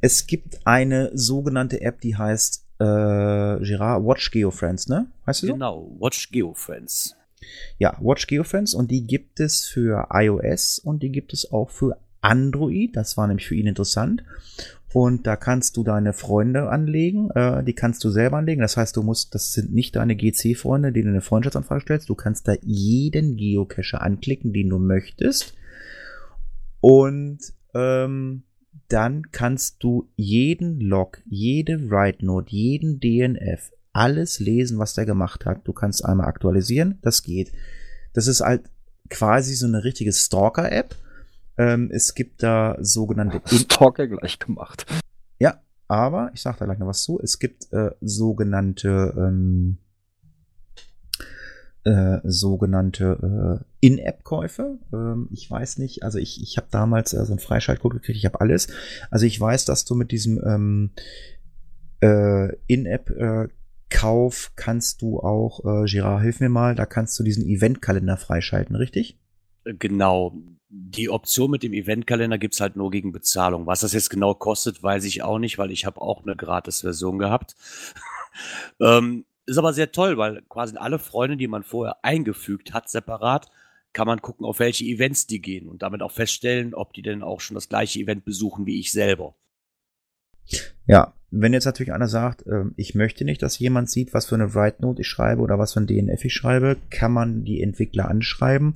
Es 0.00 0.26
gibt 0.26 0.66
eine 0.66 1.10
sogenannte 1.14 1.80
App, 1.80 2.00
die 2.00 2.16
heißt 2.16 2.64
äh, 2.78 2.84
Gerard 2.84 4.04
Watch 4.04 4.30
GeoFriends, 4.30 4.88
ne? 4.88 5.06
Heißt 5.26 5.40
sie 5.40 5.46
so? 5.46 5.52
Genau, 5.54 5.90
Watch 5.98 6.30
GeoFriends. 6.30 7.16
Ja, 7.78 7.96
Watch 8.00 8.26
GeoFriends 8.26 8.74
und 8.74 8.90
die 8.90 9.06
gibt 9.06 9.40
es 9.40 9.64
für 9.64 10.08
iOS 10.12 10.78
und 10.78 11.02
die 11.02 11.10
gibt 11.10 11.32
es 11.32 11.50
auch 11.50 11.70
für 11.70 11.96
Android. 12.20 12.96
Das 12.96 13.16
war 13.16 13.26
nämlich 13.26 13.46
für 13.46 13.54
ihn 13.54 13.66
interessant. 13.66 14.24
Und 14.92 15.26
da 15.26 15.36
kannst 15.36 15.76
du 15.76 15.82
deine 15.82 16.12
Freunde 16.12 16.70
anlegen, 16.70 17.30
äh, 17.30 17.62
die 17.64 17.74
kannst 17.74 18.02
du 18.04 18.10
selber 18.10 18.38
anlegen. 18.38 18.62
Das 18.62 18.76
heißt, 18.76 18.96
du 18.96 19.02
musst, 19.02 19.34
das 19.34 19.52
sind 19.52 19.74
nicht 19.74 19.96
deine 19.96 20.16
GC-Freunde, 20.16 20.92
denen 20.92 21.06
du 21.06 21.10
eine 21.10 21.20
Freundschaftsanfrage 21.20 21.82
stellst. 21.82 22.08
Du 22.08 22.14
kannst 22.14 22.48
da 22.48 22.54
jeden 22.62 23.36
Geocacher 23.36 24.00
anklicken, 24.00 24.52
den 24.52 24.70
du 24.70 24.78
möchtest. 24.78 25.54
Und 26.80 27.38
ähm, 27.74 28.44
dann 28.88 29.30
kannst 29.32 29.82
du 29.82 30.08
jeden 30.16 30.80
Log, 30.80 31.20
jede 31.28 31.90
Write 31.90 32.24
Note, 32.24 32.54
jeden 32.54 33.00
DNF, 33.00 33.72
alles 33.92 34.38
lesen, 34.38 34.78
was 34.78 34.94
der 34.94 35.06
gemacht 35.06 35.46
hat. 35.46 35.66
Du 35.66 35.72
kannst 35.72 36.04
einmal 36.04 36.28
aktualisieren, 36.28 36.98
das 37.02 37.22
geht. 37.22 37.52
Das 38.12 38.26
ist 38.28 38.40
halt 38.40 38.62
quasi 39.10 39.54
so 39.54 39.66
eine 39.66 39.84
richtige 39.84 40.12
Stalker-App. 40.12 40.94
Ähm, 41.58 41.90
es 41.92 42.14
gibt 42.14 42.42
da 42.42 42.76
sogenannte 42.80 43.40
Stalker 43.46 44.06
gleich 44.06 44.38
gemacht. 44.38 44.86
ja, 45.38 45.60
aber 45.88 46.30
ich 46.34 46.42
sage 46.42 46.58
da 46.58 46.64
gleich 46.66 46.78
noch 46.78 46.88
was 46.88 47.02
zu. 47.02 47.20
Es 47.22 47.38
gibt 47.38 47.72
äh, 47.72 47.90
sogenannte 48.00 49.14
ähm, 49.16 49.78
äh, 51.84 52.20
sogenannte 52.24 53.62
äh, 53.62 53.86
In-App-Käufe. 53.86 54.78
Ähm, 54.92 55.28
ich 55.30 55.48
weiß 55.48 55.78
nicht, 55.78 56.02
also 56.02 56.18
ich, 56.18 56.42
ich 56.42 56.56
habe 56.56 56.66
damals 56.70 57.12
äh, 57.12 57.24
so 57.24 57.32
einen 57.32 57.38
Freischaltcode 57.38 57.94
gekriegt, 57.94 58.18
ich 58.18 58.26
habe 58.26 58.40
alles. 58.40 58.66
Also 59.10 59.24
ich 59.24 59.40
weiß, 59.40 59.64
dass 59.66 59.84
du 59.84 59.94
mit 59.94 60.10
diesem 60.10 60.42
ähm, 60.44 60.90
äh, 62.00 62.56
In-App 62.66 63.10
äh, 63.10 63.48
kannst 63.88 65.00
du 65.00 65.20
auch, 65.20 65.60
äh, 65.64 65.86
Girard, 65.86 66.22
hilf 66.22 66.40
mir 66.40 66.48
mal, 66.48 66.74
da 66.74 66.86
kannst 66.86 67.18
du 67.20 67.22
diesen 67.22 67.46
Eventkalender 67.46 68.16
freischalten, 68.16 68.74
richtig? 68.74 69.18
Äh, 69.64 69.74
Genau. 69.78 70.34
Die 70.78 71.08
Option 71.08 71.50
mit 71.50 71.62
dem 71.62 71.72
Eventkalender 71.72 72.36
gibt's 72.36 72.60
halt 72.60 72.76
nur 72.76 72.90
gegen 72.90 73.10
Bezahlung. 73.10 73.66
Was 73.66 73.80
das 73.80 73.94
jetzt 73.94 74.10
genau 74.10 74.34
kostet, 74.34 74.82
weiß 74.82 75.04
ich 75.04 75.22
auch 75.22 75.38
nicht, 75.38 75.56
weil 75.56 75.70
ich 75.70 75.86
habe 75.86 76.02
auch 76.02 76.22
eine 76.22 76.36
Gratis-Version 76.36 77.18
gehabt. 77.18 77.56
ähm, 78.80 79.24
ist 79.46 79.58
aber 79.58 79.72
sehr 79.72 79.90
toll, 79.90 80.18
weil 80.18 80.42
quasi 80.48 80.76
alle 80.76 80.98
Freunde, 80.98 81.38
die 81.38 81.48
man 81.48 81.62
vorher 81.62 82.04
eingefügt 82.04 82.74
hat, 82.74 82.90
separat, 82.90 83.50
kann 83.94 84.06
man 84.06 84.20
gucken, 84.20 84.44
auf 84.44 84.58
welche 84.58 84.84
Events 84.84 85.26
die 85.26 85.40
gehen 85.40 85.68
und 85.68 85.80
damit 85.80 86.02
auch 86.02 86.12
feststellen, 86.12 86.74
ob 86.74 86.92
die 86.92 87.02
denn 87.02 87.22
auch 87.22 87.40
schon 87.40 87.54
das 87.54 87.70
gleiche 87.70 88.00
Event 88.00 88.26
besuchen 88.26 88.66
wie 88.66 88.78
ich 88.78 88.92
selber. 88.92 89.34
Ja, 90.86 91.14
wenn 91.30 91.54
jetzt 91.54 91.64
natürlich 91.64 91.92
einer 91.92 92.08
sagt, 92.08 92.44
ähm, 92.46 92.74
ich 92.76 92.94
möchte 92.94 93.24
nicht, 93.24 93.42
dass 93.42 93.58
jemand 93.58 93.88
sieht, 93.90 94.12
was 94.12 94.26
für 94.26 94.34
eine 94.34 94.54
Write 94.54 94.82
Note 94.82 95.00
ich 95.00 95.08
schreibe 95.08 95.40
oder 95.40 95.58
was 95.58 95.72
für 95.72 95.80
ein 95.80 95.86
DNF 95.86 96.24
ich 96.24 96.34
schreibe, 96.34 96.76
kann 96.90 97.12
man 97.12 97.44
die 97.44 97.62
Entwickler 97.62 98.08
anschreiben 98.08 98.74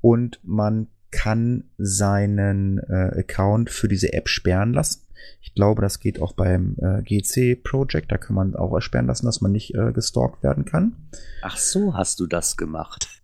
und 0.00 0.40
man 0.42 0.88
kann 1.10 1.64
seinen 1.78 2.78
äh, 2.78 3.20
Account 3.20 3.70
für 3.70 3.88
diese 3.88 4.12
App 4.12 4.28
sperren 4.28 4.72
lassen. 4.72 5.02
Ich 5.40 5.54
glaube, 5.54 5.82
das 5.82 6.00
geht 6.00 6.20
auch 6.20 6.32
beim 6.32 6.76
äh, 6.78 7.02
GC 7.02 7.62
Project, 7.62 8.12
da 8.12 8.18
kann 8.18 8.36
man 8.36 8.54
auch 8.54 8.74
ersperren 8.74 9.06
lassen, 9.06 9.26
dass 9.26 9.40
man 9.40 9.52
nicht 9.52 9.74
äh, 9.74 9.92
gestalkt 9.92 10.42
werden 10.42 10.64
kann. 10.64 10.96
Ach 11.42 11.56
so, 11.56 11.94
hast 11.94 12.20
du 12.20 12.26
das 12.26 12.56
gemacht? 12.56 13.16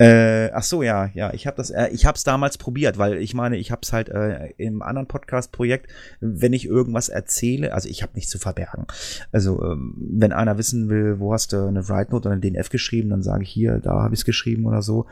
Äh, 0.00 0.50
ach 0.54 0.62
so, 0.62 0.82
ja, 0.82 1.10
ja, 1.12 1.30
ich 1.34 1.46
habe 1.46 1.58
das, 1.58 1.68
äh, 1.68 1.88
ich 1.88 2.06
habe 2.06 2.16
es 2.16 2.24
damals 2.24 2.56
probiert, 2.56 2.96
weil 2.96 3.18
ich 3.18 3.34
meine, 3.34 3.58
ich 3.58 3.70
habe 3.70 3.82
es 3.82 3.92
halt 3.92 4.08
äh, 4.08 4.46
im 4.56 4.80
anderen 4.80 5.06
Podcast-Projekt, 5.06 5.90
wenn 6.20 6.54
ich 6.54 6.64
irgendwas 6.64 7.10
erzähle, 7.10 7.74
also 7.74 7.86
ich 7.86 8.02
habe 8.02 8.14
nichts 8.14 8.30
zu 8.30 8.38
verbergen. 8.38 8.86
Also 9.30 9.62
ähm, 9.62 9.94
wenn 9.98 10.32
einer 10.32 10.56
wissen 10.56 10.88
will, 10.88 11.20
wo 11.20 11.34
hast 11.34 11.52
du 11.52 11.66
eine 11.66 11.86
Write 11.90 12.12
Note 12.12 12.28
oder 12.28 12.32
eine 12.32 12.40
DNF 12.40 12.70
geschrieben, 12.70 13.10
dann 13.10 13.22
sage 13.22 13.42
ich 13.42 13.50
hier, 13.50 13.78
da 13.78 14.02
habe 14.02 14.14
ich 14.14 14.20
es 14.20 14.24
geschrieben 14.24 14.64
oder 14.64 14.80
so. 14.80 15.04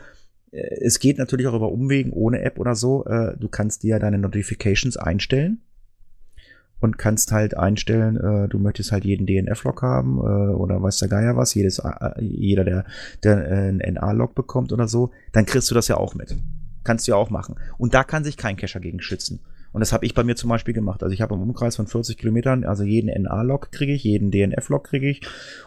Äh, 0.50 0.76
Es 0.80 0.98
geht 0.98 1.18
natürlich 1.18 1.46
auch 1.46 1.54
über 1.54 1.70
Umwegen 1.72 2.12
ohne 2.12 2.42
App 2.42 2.58
oder 2.58 2.74
so. 2.74 3.04
Äh, 3.04 3.36
du 3.38 3.48
kannst 3.48 3.82
dir 3.82 3.98
deine 3.98 4.18
Notifications 4.18 4.96
einstellen 4.96 5.60
und 6.80 6.98
kannst 6.98 7.32
halt 7.32 7.56
einstellen, 7.56 8.16
äh, 8.16 8.48
du 8.48 8.58
möchtest 8.58 8.92
halt 8.92 9.04
jeden 9.04 9.26
DNF-Log 9.26 9.82
haben 9.82 10.18
äh, 10.18 10.54
oder 10.54 10.82
weiß 10.82 10.98
der 10.98 11.08
Geier 11.08 11.36
was, 11.36 11.54
jedes, 11.54 11.80
äh, 11.80 12.20
jeder, 12.20 12.64
der, 12.64 12.84
der 13.24 13.36
einen 13.36 13.78
NA-Log 13.78 14.34
bekommt 14.34 14.72
oder 14.72 14.86
so, 14.88 15.10
dann 15.32 15.46
kriegst 15.46 15.70
du 15.70 15.74
das 15.74 15.88
ja 15.88 15.96
auch 15.96 16.14
mit. 16.14 16.36
Kannst 16.84 17.06
du 17.06 17.12
ja 17.12 17.16
auch 17.16 17.30
machen. 17.30 17.56
Und 17.76 17.94
da 17.94 18.04
kann 18.04 18.24
sich 18.24 18.36
kein 18.36 18.56
Cacher 18.56 18.80
gegen 18.80 19.00
schützen. 19.00 19.40
Und 19.78 19.82
das 19.82 19.92
habe 19.92 20.04
ich 20.04 20.12
bei 20.12 20.24
mir 20.24 20.34
zum 20.34 20.50
Beispiel 20.50 20.74
gemacht. 20.74 21.04
Also 21.04 21.12
ich 21.14 21.20
habe 21.20 21.36
im 21.36 21.40
Umkreis 21.40 21.76
von 21.76 21.86
40 21.86 22.18
Kilometern, 22.18 22.64
also 22.64 22.82
jeden 22.82 23.06
NA-Log 23.22 23.70
kriege 23.70 23.92
ich, 23.92 24.02
jeden 24.02 24.32
DNF-Log 24.32 24.82
kriege 24.82 25.08
ich. 25.08 25.20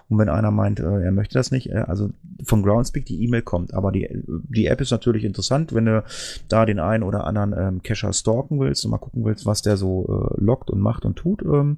Und 0.09 0.17
wenn 0.17 0.27
einer 0.27 0.51
meint, 0.51 0.81
äh, 0.81 1.01
er 1.01 1.13
möchte 1.13 1.35
das 1.35 1.49
nicht, 1.49 1.69
äh, 1.69 1.85
also 1.87 2.09
von 2.43 2.61
Groundspeak 2.61 3.05
die 3.05 3.23
E-Mail 3.23 3.41
kommt. 3.41 3.73
Aber 3.73 3.93
die, 3.93 4.09
die 4.27 4.65
App 4.65 4.81
ist 4.81 4.91
natürlich 4.91 5.23
interessant, 5.23 5.73
wenn 5.73 5.85
du 5.85 6.03
da 6.49 6.65
den 6.65 6.81
einen 6.81 7.03
oder 7.03 7.23
anderen 7.23 7.55
ähm, 7.57 7.83
Cacher 7.83 8.11
stalken 8.11 8.59
willst 8.59 8.83
und 8.83 8.91
mal 8.91 8.97
gucken 8.97 9.23
willst, 9.23 9.45
was 9.45 9.61
der 9.61 9.77
so 9.77 10.33
äh, 10.37 10.43
loggt 10.43 10.69
und 10.69 10.81
macht 10.81 11.05
und 11.05 11.15
tut, 11.15 11.41
ähm, 11.43 11.77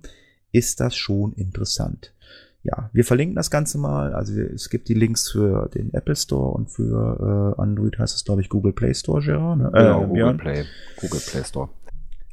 ist 0.52 0.80
das 0.80 0.96
schon 0.96 1.34
interessant. 1.34 2.16
Ja, 2.64 2.90
wir 2.94 3.06
verlinken 3.06 3.36
das 3.36 3.52
Ganze 3.52 3.78
mal. 3.78 4.16
Also 4.16 4.36
wir, 4.36 4.52
es 4.52 4.72
gibt 4.72 4.90
die 4.90 4.96
Links 4.96 5.30
für 5.30 5.70
den 5.70 5.94
Apple 5.94 6.16
Store 6.16 6.50
und 6.56 6.72
für 6.72 7.54
äh, 7.60 7.62
Android 7.62 8.00
heißt 8.00 8.16
es, 8.16 8.26
glaube 8.26 8.42
ich, 8.42 8.50
Google 8.50 8.74
Play 8.74 8.96
Store, 8.96 9.22
Gerard. 9.22 9.60
Ne? 9.60 9.70
Genau, 9.72 9.98
Äh, 9.98 10.02
Google 10.06 10.14
Björn. 10.16 10.38
Play, 10.38 10.66
Google 11.00 11.20
Play 11.20 11.44
Store. 11.44 11.70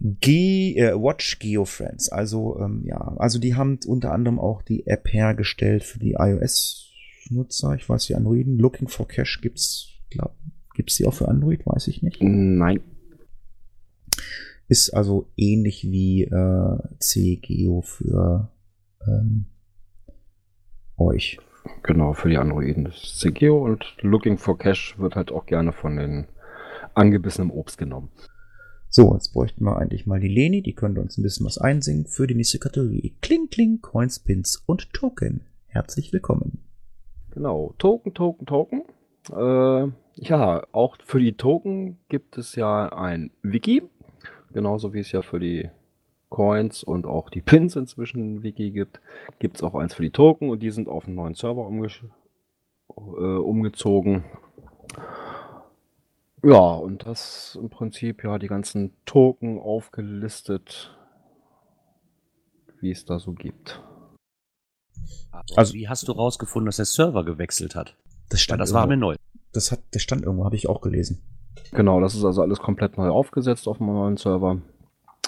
Ge 0.01 0.77
äh, 0.77 0.95
Watch 0.95 1.39
GeoFriends. 1.39 2.09
Also 2.09 2.59
ähm, 2.59 2.85
ja, 2.87 3.15
also 3.19 3.39
die 3.39 3.55
haben 3.55 3.79
unter 3.87 4.13
anderem 4.13 4.39
auch 4.39 4.63
die 4.63 4.87
App 4.87 5.13
hergestellt 5.13 5.85
für 5.85 5.99
die 5.99 6.15
iOS-Nutzer. 6.19 7.75
Ich 7.75 7.87
weiß 7.87 8.07
die 8.07 8.15
Androiden. 8.15 8.59
Looking 8.59 8.89
for 8.89 9.07
Cash 9.07 9.43
gibt's, 9.43 9.89
glaub, 10.09 10.35
gibt's 10.75 10.97
die 10.97 11.07
auch 11.07 11.13
für 11.13 11.29
Android? 11.29 11.67
Weiß 11.67 11.87
ich 11.89 12.03
nicht. 12.03 12.23
Nein. 12.23 12.81
Ist 14.69 14.91
also 14.91 15.31
ähnlich 15.37 15.85
wie 15.91 16.23
äh, 16.23 16.79
CGeo 16.99 17.83
für 17.83 18.51
ähm, 19.07 19.47
euch. 20.97 21.39
Genau, 21.83 22.15
für 22.15 22.31
die 22.31 22.39
Androiden. 22.39 22.85
Das 22.85 22.95
ist 23.03 23.21
CGO 23.21 23.63
und 23.65 23.85
Looking 24.01 24.39
for 24.39 24.57
Cash 24.57 24.99
wird 24.99 25.15
halt 25.15 25.31
auch 25.31 25.45
gerne 25.45 25.73
von 25.73 25.97
den 25.97 26.27
angebissenen 26.95 27.51
Obst 27.51 27.77
genommen. 27.77 28.11
So, 28.93 29.15
jetzt 29.15 29.33
bräuchten 29.33 29.63
wir 29.63 29.77
eigentlich 29.77 30.09
mal 30.09 30.19
die 30.19 30.27
Leni. 30.27 30.63
Die 30.63 30.75
könnte 30.75 31.01
uns 31.01 31.17
ein 31.17 31.23
bisschen 31.23 31.47
was 31.47 31.59
einsingen 31.59 32.07
für 32.07 32.27
die 32.27 32.35
nächste 32.35 32.59
Kategorie. 32.59 33.15
Kling, 33.23 33.49
Kling, 33.49 33.81
Coins, 33.81 34.19
Pins 34.19 34.65
und 34.67 34.93
Token. 34.93 35.43
Herzlich 35.69 36.13
willkommen. 36.13 36.59
Genau, 37.31 37.73
Token, 37.79 38.15
Token, 38.15 38.47
Token. 38.47 38.83
Äh, 39.31 39.93
ja, 40.17 40.67
auch 40.73 40.97
für 41.05 41.21
die 41.21 41.35
Token 41.35 41.99
gibt 42.09 42.37
es 42.37 42.57
ja 42.57 42.89
ein 42.89 43.31
Wiki, 43.43 43.85
genauso 44.53 44.93
wie 44.93 44.99
es 44.99 45.13
ja 45.13 45.23
für 45.23 45.39
die 45.39 45.71
Coins 46.29 46.83
und 46.83 47.07
auch 47.07 47.31
die 47.31 47.43
Pins 47.43 47.77
inzwischen 47.77 48.39
ein 48.39 48.43
Wiki 48.43 48.73
gibt, 48.73 49.01
gibt 49.39 49.55
es 49.55 49.63
auch 49.63 49.77
eins 49.77 49.95
für 49.95 50.03
die 50.03 50.11
Token 50.11 50.51
und 50.51 50.65
die 50.65 50.73
sind 50.73 50.89
auf 50.89 51.07
einen 51.07 51.15
neuen 51.15 51.35
Server 51.35 51.63
umgesch- 51.63 52.03
äh, 52.97 53.39
umgezogen. 53.39 54.25
Ja, 56.43 56.59
und 56.75 57.07
das 57.07 57.59
im 57.61 57.69
Prinzip 57.71 58.25
ja 58.25 58.39
die 58.39 58.47
ganzen 58.49 58.93
Token 59.05 59.59
aufgelistet, 59.61 60.97
wie 62.81 62.91
es 62.91 63.05
da 63.05 63.19
so 63.19 63.33
gibt. 63.33 63.83
Also, 65.33 65.55
Also- 65.57 65.75
wie 65.75 65.89
hast 65.89 66.09
du 66.09 66.13
rausgefunden, 66.13 66.67
dass 66.67 66.77
der 66.77 66.87
Server 66.87 67.25
gewechselt 67.25 67.75
hat? 67.75 67.97
Das 68.29 68.39
Weil 68.39 68.45
stand 68.45 68.61
das 68.61 68.73
war 68.73 68.87
mir 68.87 68.95
irgendwo. 68.95 69.11
neu. 69.11 69.17
Das 69.53 69.73
hat, 69.73 69.81
der 69.95 69.99
stand 69.99 70.23
irgendwo, 70.23 70.45
habe 70.45 70.57
ich 70.57 70.69
auch 70.69 70.81
gelesen. 70.81 71.21
Genau, 71.73 72.01
das 72.01 72.15
ist 72.15 72.25
also 72.25 72.43
alles 72.43 72.59
komplett 72.61 72.97
neu 72.97 73.09
aufgesetzt 73.09 73.67
auf 73.69 73.79
dem 73.79 73.87
neuen 73.89 74.17
Server. 74.17 74.59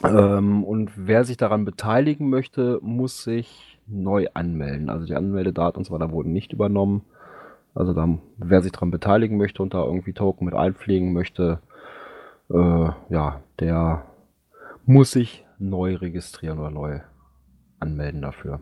Ähm, 0.05 0.65
und 0.65 0.91
wer 0.97 1.25
sich 1.25 1.37
daran 1.37 1.65
beteiligen 1.65 2.29
möchte, 2.31 2.79
muss 2.83 3.23
sich 3.23 3.79
neu 3.87 4.29
anmelden. 4.35 4.89
Also 4.89 5.07
die 5.07 5.15
Anmeldedaten 5.15 5.79
und 5.79 5.85
so 5.85 5.93
weiter 5.93 6.11
wurden 6.11 6.33
nicht 6.33 6.53
übernommen. 6.53 7.05
Also 7.75 7.95
da, 7.95 8.19
wer 8.37 8.63
sich 8.63 8.73
daran 8.73 8.91
beteiligen 8.91 9.39
möchte 9.39 9.63
und 9.63 9.75
da 9.75 9.85
irgendwie 9.85 10.13
Token 10.13 10.45
mit 10.45 10.55
einpflegen 10.55 11.13
möchte, 11.13 11.61
äh, 12.51 12.91
ja, 13.09 13.43
der 13.61 14.05
muss 14.85 15.13
sich 15.13 15.47
neu 15.59 15.95
registrieren 15.97 16.59
oder 16.59 16.71
neu 16.71 17.01
anmelden 17.79 18.23
dafür. 18.23 18.61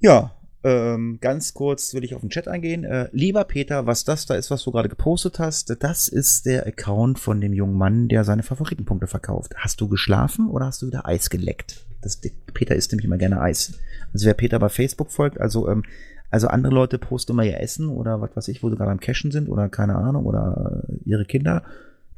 Ja, 0.00 0.32
ähm, 0.62 1.18
ganz 1.20 1.54
kurz 1.54 1.94
will 1.94 2.04
ich 2.04 2.14
auf 2.14 2.20
den 2.20 2.30
Chat 2.30 2.46
eingehen. 2.46 2.84
Äh, 2.84 3.08
lieber 3.12 3.44
Peter, 3.44 3.86
was 3.86 4.04
das 4.04 4.26
da 4.26 4.34
ist, 4.34 4.50
was 4.50 4.62
du 4.62 4.70
gerade 4.70 4.88
gepostet 4.88 5.38
hast, 5.38 5.82
das 5.82 6.08
ist 6.08 6.46
der 6.46 6.66
Account 6.66 7.18
von 7.18 7.40
dem 7.40 7.52
jungen 7.52 7.76
Mann, 7.76 8.08
der 8.08 8.24
seine 8.24 8.42
Favoritenpunkte 8.42 9.06
verkauft. 9.06 9.54
Hast 9.56 9.80
du 9.80 9.88
geschlafen 9.88 10.48
oder 10.48 10.66
hast 10.66 10.82
du 10.82 10.86
wieder 10.86 11.06
Eis 11.06 11.30
geleckt? 11.30 11.86
Das, 12.02 12.20
Peter 12.54 12.74
isst 12.74 12.92
nämlich 12.92 13.06
immer 13.06 13.18
gerne 13.18 13.40
Eis. 13.40 13.78
Also 14.12 14.26
wer 14.26 14.34
Peter 14.34 14.58
bei 14.58 14.68
Facebook 14.68 15.10
folgt, 15.10 15.40
also 15.40 15.68
ähm, 15.68 15.82
also 16.30 16.48
andere 16.48 16.72
Leute 16.72 16.98
posten 16.98 17.32
immer 17.32 17.44
ihr 17.44 17.60
Essen 17.60 17.88
oder 17.88 18.20
was 18.20 18.34
weiß 18.36 18.48
ich, 18.48 18.62
wo 18.62 18.70
sie 18.70 18.76
gerade 18.76 18.90
am 18.90 19.00
Cashen 19.00 19.30
sind 19.30 19.48
oder 19.48 19.68
keine 19.68 19.96
Ahnung 19.96 20.26
oder 20.26 20.84
äh, 20.88 20.94
ihre 21.04 21.24
Kinder. 21.24 21.64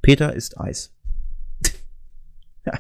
Peter 0.02 0.34
isst 0.34 0.60
Eis. 0.60 0.94
ja. 2.66 2.78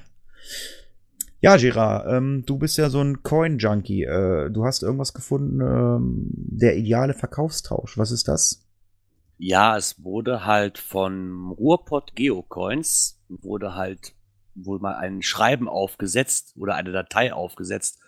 Ja, 1.40 1.56
Gerard, 1.56 2.06
ähm, 2.08 2.44
du 2.46 2.58
bist 2.58 2.76
ja 2.76 2.90
so 2.90 3.00
ein 3.00 3.22
Coin-Junkie. 3.22 4.04
Äh, 4.04 4.50
du 4.50 4.64
hast 4.64 4.82
irgendwas 4.82 5.14
gefunden, 5.14 5.60
ähm, 5.60 6.30
der 6.32 6.76
ideale 6.76 7.14
Verkaufstausch. 7.14 7.96
Was 7.96 8.10
ist 8.10 8.28
das? 8.28 8.64
Ja, 9.38 9.76
es 9.76 10.04
wurde 10.04 10.44
halt 10.44 10.78
von 10.78 11.50
Ruhrpott 11.50 12.14
Geocoins, 12.14 13.18
wurde 13.28 13.74
halt 13.74 14.14
wohl 14.54 14.78
mal 14.78 14.94
ein 14.96 15.22
Schreiben 15.22 15.68
aufgesetzt 15.68 16.54
oder 16.56 16.74
eine 16.74 16.92
Datei 16.92 17.32
aufgesetzt, 17.32 17.98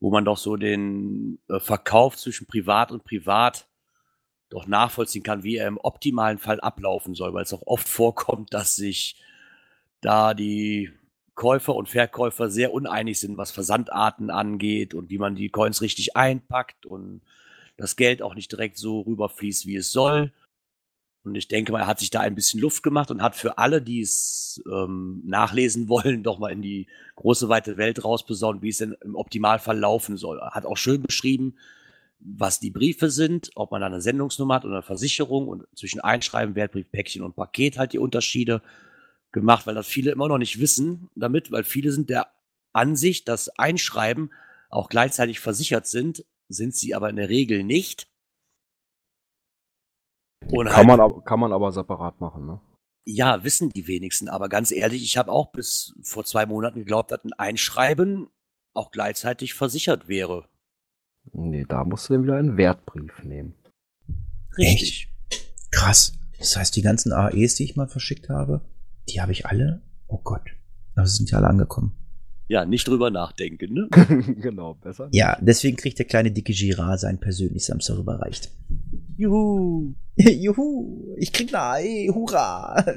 wo 0.00 0.10
man 0.10 0.24
doch 0.24 0.38
so 0.38 0.56
den 0.56 1.38
äh, 1.48 1.60
Verkauf 1.60 2.16
zwischen 2.16 2.46
Privat 2.46 2.92
und 2.92 3.04
Privat 3.04 3.68
doch 4.48 4.66
nachvollziehen 4.66 5.22
kann, 5.22 5.42
wie 5.42 5.56
er 5.56 5.68
im 5.68 5.78
optimalen 5.78 6.38
Fall 6.38 6.60
ablaufen 6.60 7.14
soll, 7.14 7.34
weil 7.34 7.42
es 7.42 7.52
auch 7.52 7.66
oft 7.66 7.88
vorkommt, 7.88 8.54
dass 8.54 8.76
sich 8.76 9.20
da 10.00 10.34
die 10.34 10.90
Käufer 11.34 11.74
und 11.74 11.88
Verkäufer 11.88 12.50
sehr 12.50 12.72
uneinig 12.72 13.20
sind, 13.20 13.36
was 13.36 13.50
Versandarten 13.50 14.30
angeht 14.30 14.94
und 14.94 15.10
wie 15.10 15.18
man 15.18 15.36
die 15.36 15.50
Coins 15.50 15.82
richtig 15.82 16.16
einpackt 16.16 16.86
und 16.86 17.20
das 17.76 17.94
Geld 17.94 18.22
auch 18.22 18.34
nicht 18.34 18.50
direkt 18.50 18.76
so 18.76 19.02
rüberfließt, 19.02 19.66
wie 19.66 19.76
es 19.76 19.92
soll. 19.92 20.32
Und 21.28 21.34
ich 21.34 21.48
denke 21.48 21.72
mal, 21.72 21.80
er 21.80 21.86
hat 21.86 22.00
sich 22.00 22.10
da 22.10 22.20
ein 22.20 22.34
bisschen 22.34 22.60
Luft 22.60 22.82
gemacht 22.82 23.10
und 23.10 23.22
hat 23.22 23.36
für 23.36 23.58
alle, 23.58 23.82
die 23.82 24.00
es 24.00 24.62
ähm, 24.70 25.22
nachlesen 25.24 25.88
wollen, 25.88 26.22
doch 26.22 26.38
mal 26.38 26.52
in 26.52 26.62
die 26.62 26.86
große 27.16 27.48
weite 27.48 27.76
Welt 27.76 28.04
rausbesaunt, 28.04 28.62
wie 28.62 28.70
es 28.70 28.78
denn 28.78 28.96
im 29.02 29.14
Optimalfall 29.14 29.78
laufen 29.78 30.16
soll. 30.16 30.38
Er 30.38 30.52
hat 30.52 30.66
auch 30.66 30.76
schön 30.76 31.02
beschrieben, 31.02 31.54
was 32.20 32.60
die 32.60 32.70
Briefe 32.70 33.10
sind, 33.10 33.50
ob 33.54 33.70
man 33.70 33.80
da 33.80 33.86
eine 33.86 34.00
Sendungsnummer 34.00 34.54
hat 34.54 34.64
oder 34.64 34.74
eine 34.74 34.82
Versicherung 34.82 35.48
und 35.48 35.64
zwischen 35.74 36.00
Einschreiben, 36.00 36.54
Wertbrief, 36.54 36.90
Päckchen 36.90 37.22
und 37.22 37.36
Paket 37.36 37.78
halt 37.78 37.92
die 37.92 37.98
Unterschiede 37.98 38.60
gemacht, 39.32 39.66
weil 39.66 39.74
das 39.74 39.86
viele 39.86 40.10
immer 40.10 40.28
noch 40.28 40.38
nicht 40.38 40.60
wissen 40.60 41.10
damit, 41.14 41.52
weil 41.52 41.64
viele 41.64 41.92
sind 41.92 42.10
der 42.10 42.28
Ansicht, 42.72 43.28
dass 43.28 43.48
Einschreiben 43.48 44.32
auch 44.70 44.88
gleichzeitig 44.88 45.40
versichert 45.40 45.86
sind, 45.86 46.24
sind 46.48 46.74
sie 46.74 46.94
aber 46.94 47.10
in 47.10 47.16
der 47.16 47.28
Regel 47.28 47.62
nicht. 47.62 48.08
Und 50.46 50.66
kann, 50.66 50.76
halt, 50.76 50.86
man, 50.86 51.00
aber, 51.00 51.22
kann 51.22 51.40
man 51.40 51.52
aber 51.52 51.72
separat 51.72 52.20
machen, 52.20 52.46
ne? 52.46 52.60
Ja, 53.04 53.42
wissen 53.44 53.70
die 53.70 53.86
wenigsten. 53.86 54.28
Aber 54.28 54.48
ganz 54.48 54.70
ehrlich, 54.70 55.02
ich 55.02 55.16
habe 55.16 55.32
auch 55.32 55.50
bis 55.52 55.94
vor 56.02 56.24
zwei 56.24 56.46
Monaten 56.46 56.80
geglaubt, 56.80 57.10
dass 57.10 57.24
ein 57.24 57.32
Einschreiben 57.32 58.28
auch 58.74 58.90
gleichzeitig 58.90 59.54
versichert 59.54 60.08
wäre. 60.08 60.48
Nee, 61.32 61.64
da 61.68 61.84
musst 61.84 62.08
du 62.08 62.14
dann 62.14 62.22
wieder 62.24 62.36
einen 62.36 62.56
Wertbrief 62.56 63.22
nehmen. 63.24 63.54
Richtig. 64.56 65.10
Echt? 65.30 65.70
Krass. 65.70 66.12
Das 66.38 66.56
heißt, 66.56 66.76
die 66.76 66.82
ganzen 66.82 67.12
AEs, 67.12 67.56
die 67.56 67.64
ich 67.64 67.76
mal 67.76 67.88
verschickt 67.88 68.28
habe, 68.28 68.60
die 69.08 69.20
habe 69.20 69.32
ich 69.32 69.46
alle. 69.46 69.82
Oh 70.06 70.20
Gott. 70.22 70.42
Aber 70.94 71.06
sie 71.06 71.16
sind 71.16 71.30
ja 71.30 71.38
alle 71.38 71.48
angekommen. 71.48 71.92
Ja, 72.48 72.64
nicht 72.64 72.88
drüber 72.88 73.10
nachdenken, 73.10 73.74
ne? 73.74 73.88
genau, 74.40 74.74
besser. 74.74 75.08
Ja, 75.12 75.38
deswegen 75.40 75.76
kriegt 75.76 75.98
der 75.98 76.06
kleine 76.06 76.30
dicke 76.30 76.54
Girard 76.54 76.98
sein 76.98 77.20
persönlich 77.20 77.66
Samstag 77.66 77.98
überreicht. 77.98 78.50
Juhu! 79.18 79.94
Juhu! 80.16 81.14
Ich 81.18 81.32
krieg 81.32 81.52
eine 81.52 81.62
AE, 81.62 82.08
hurra! 82.14 82.84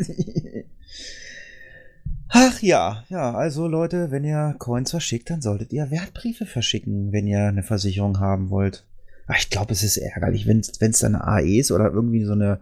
Ach 2.29 2.61
ja, 2.61 3.03
ja, 3.09 3.33
also 3.33 3.67
Leute, 3.67 4.11
wenn 4.11 4.23
ihr 4.23 4.55
Coins 4.57 4.91
verschickt, 4.91 5.31
dann 5.31 5.41
solltet 5.41 5.73
ihr 5.73 5.91
Wertbriefe 5.91 6.45
verschicken, 6.45 7.11
wenn 7.11 7.27
ihr 7.27 7.43
eine 7.45 7.63
Versicherung 7.63 8.19
haben 8.19 8.51
wollt. 8.51 8.85
Ach, 9.27 9.37
ich 9.37 9.49
glaube, 9.49 9.73
es 9.73 9.83
ist 9.83 9.97
ärgerlich, 9.97 10.47
wenn 10.47 10.59
es 10.59 10.99
dann 10.99 11.15
eine 11.15 11.27
AE 11.27 11.59
ist 11.59 11.71
oder 11.71 11.91
irgendwie 11.91 12.23
so 12.23 12.33
eine, 12.33 12.61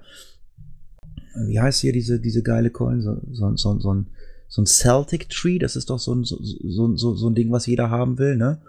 wie 1.36 1.60
heißt 1.60 1.82
hier 1.82 1.92
diese, 1.92 2.20
diese 2.20 2.42
geile 2.42 2.72
Coin, 2.72 3.02
so, 3.02 3.22
so, 3.30 3.56
so, 3.58 3.80
so 3.80 3.94
ein 3.94 4.08
so 4.50 4.64
ein 4.64 4.66
Celtic 4.66 5.30
Tree, 5.30 5.60
das 5.60 5.76
ist 5.76 5.92
doch 5.92 6.00
so 6.00 6.16
ein, 6.16 6.24
so, 6.24 6.38
so, 6.42 7.16
so 7.16 7.30
ein 7.30 7.36
Ding, 7.36 7.52
was 7.52 7.68
jeder 7.68 7.92
haben 7.92 8.18
will, 8.18 8.36
ne? 8.36 8.60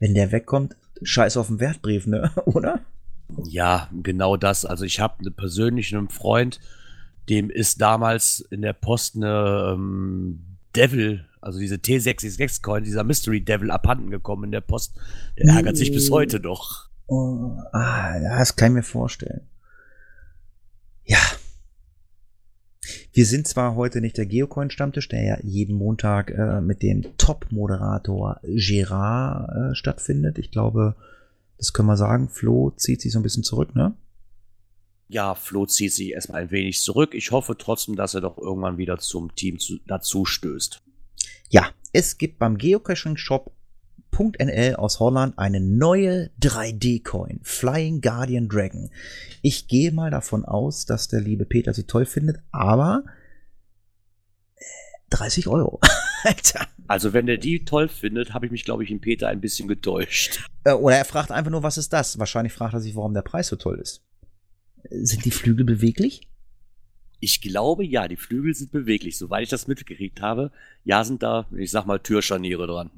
Wenn 0.00 0.14
der 0.14 0.32
wegkommt, 0.32 0.74
scheiß 1.00 1.36
auf 1.36 1.46
den 1.46 1.60
Wertbrief, 1.60 2.08
ne? 2.08 2.32
Oder? 2.46 2.80
Ja, 3.44 3.88
genau 4.02 4.36
das. 4.36 4.64
Also 4.64 4.84
ich 4.84 5.00
habe 5.00 5.30
persönlich 5.30 5.94
einen 5.94 6.08
Freund, 6.08 6.60
dem 7.28 7.50
ist 7.50 7.80
damals 7.80 8.40
in 8.50 8.62
der 8.62 8.72
Post 8.72 9.16
eine 9.16 9.74
ähm, 9.74 10.40
Devil, 10.74 11.24
also 11.40 11.58
diese 11.58 11.76
T66-Coin, 11.76 12.84
dieser 12.84 13.04
Mystery 13.04 13.40
Devil 13.40 13.70
abhanden 13.70 14.10
gekommen 14.10 14.44
in 14.44 14.52
der 14.52 14.60
Post. 14.60 14.94
Der 15.38 15.54
ärgert 15.54 15.76
sich 15.76 15.92
bis 15.92 16.10
heute 16.10 16.40
noch. 16.40 16.88
Oh, 17.06 17.58
ah, 17.72 18.18
das 18.20 18.56
kann 18.56 18.72
ich 18.72 18.76
mir 18.76 18.82
vorstellen. 18.82 19.42
Ja, 21.04 21.18
wir 23.12 23.26
sind 23.26 23.46
zwar 23.46 23.76
heute 23.76 24.00
nicht 24.00 24.16
der 24.16 24.26
Geocoin-Stammtisch, 24.26 25.08
der 25.08 25.22
ja 25.22 25.38
jeden 25.42 25.76
Montag 25.76 26.30
äh, 26.30 26.60
mit 26.60 26.82
dem 26.82 27.04
Top-Moderator 27.18 28.40
Gerard 28.42 29.72
äh, 29.72 29.74
stattfindet. 29.74 30.38
Ich 30.38 30.50
glaube, 30.50 30.96
das 31.62 31.72
können 31.72 31.86
wir 31.86 31.96
sagen. 31.96 32.28
Flo 32.28 32.72
zieht 32.76 33.00
sich 33.00 33.12
so 33.12 33.20
ein 33.20 33.22
bisschen 33.22 33.44
zurück, 33.44 33.76
ne? 33.76 33.94
Ja, 35.06 35.36
Flo 35.36 35.64
zieht 35.64 35.92
sich 35.92 36.10
erstmal 36.10 36.42
ein 36.42 36.50
wenig 36.50 36.82
zurück. 36.82 37.14
Ich 37.14 37.30
hoffe 37.30 37.56
trotzdem, 37.56 37.94
dass 37.94 38.14
er 38.14 38.20
doch 38.20 38.36
irgendwann 38.36 38.78
wieder 38.78 38.98
zum 38.98 39.32
Team 39.36 39.60
zu, 39.60 39.78
dazu 39.86 40.24
stößt. 40.24 40.82
Ja, 41.50 41.70
es 41.92 42.18
gibt 42.18 42.40
beim 42.40 42.58
Geocaching 42.58 43.16
Shop 43.16 43.52
.nl 44.10 44.74
aus 44.74 44.98
Holland 44.98 45.38
eine 45.38 45.60
neue 45.60 46.30
3D-Coin, 46.40 47.38
Flying 47.44 48.00
Guardian 48.00 48.48
Dragon. 48.48 48.90
Ich 49.40 49.68
gehe 49.68 49.92
mal 49.92 50.10
davon 50.10 50.44
aus, 50.44 50.84
dass 50.84 51.06
der 51.06 51.20
liebe 51.20 51.46
Peter 51.46 51.72
sie 51.72 51.86
toll 51.86 52.06
findet, 52.06 52.42
aber 52.50 53.04
30 55.10 55.46
Euro. 55.46 55.80
Alter. 56.24 56.66
Also 56.88 57.12
wenn 57.12 57.26
der 57.26 57.38
die 57.38 57.64
toll 57.64 57.88
findet, 57.88 58.34
habe 58.34 58.46
ich 58.46 58.52
mich, 58.52 58.64
glaube 58.64 58.84
ich, 58.84 58.90
in 58.90 59.00
Peter 59.00 59.28
ein 59.28 59.40
bisschen 59.40 59.68
getäuscht. 59.68 60.44
Äh, 60.64 60.72
oder 60.72 60.96
er 60.96 61.04
fragt 61.04 61.30
einfach 61.30 61.50
nur, 61.50 61.62
was 61.62 61.78
ist 61.78 61.92
das? 61.92 62.18
Wahrscheinlich 62.18 62.52
fragt 62.52 62.74
er 62.74 62.80
sich, 62.80 62.94
warum 62.94 63.14
der 63.14 63.22
Preis 63.22 63.48
so 63.48 63.56
toll 63.56 63.78
ist. 63.78 64.04
Sind 64.90 65.24
die 65.24 65.30
Flügel 65.30 65.64
beweglich? 65.64 66.28
Ich 67.20 67.40
glaube, 67.40 67.84
ja, 67.84 68.08
die 68.08 68.16
Flügel 68.16 68.52
sind 68.54 68.72
beweglich. 68.72 69.16
Soweit 69.16 69.44
ich 69.44 69.48
das 69.48 69.68
mitgekriegt 69.68 70.20
habe, 70.20 70.50
ja, 70.84 71.04
sind 71.04 71.22
da, 71.22 71.46
ich 71.56 71.70
sag 71.70 71.86
mal, 71.86 72.00
Türscharniere 72.00 72.66
dran. 72.66 72.90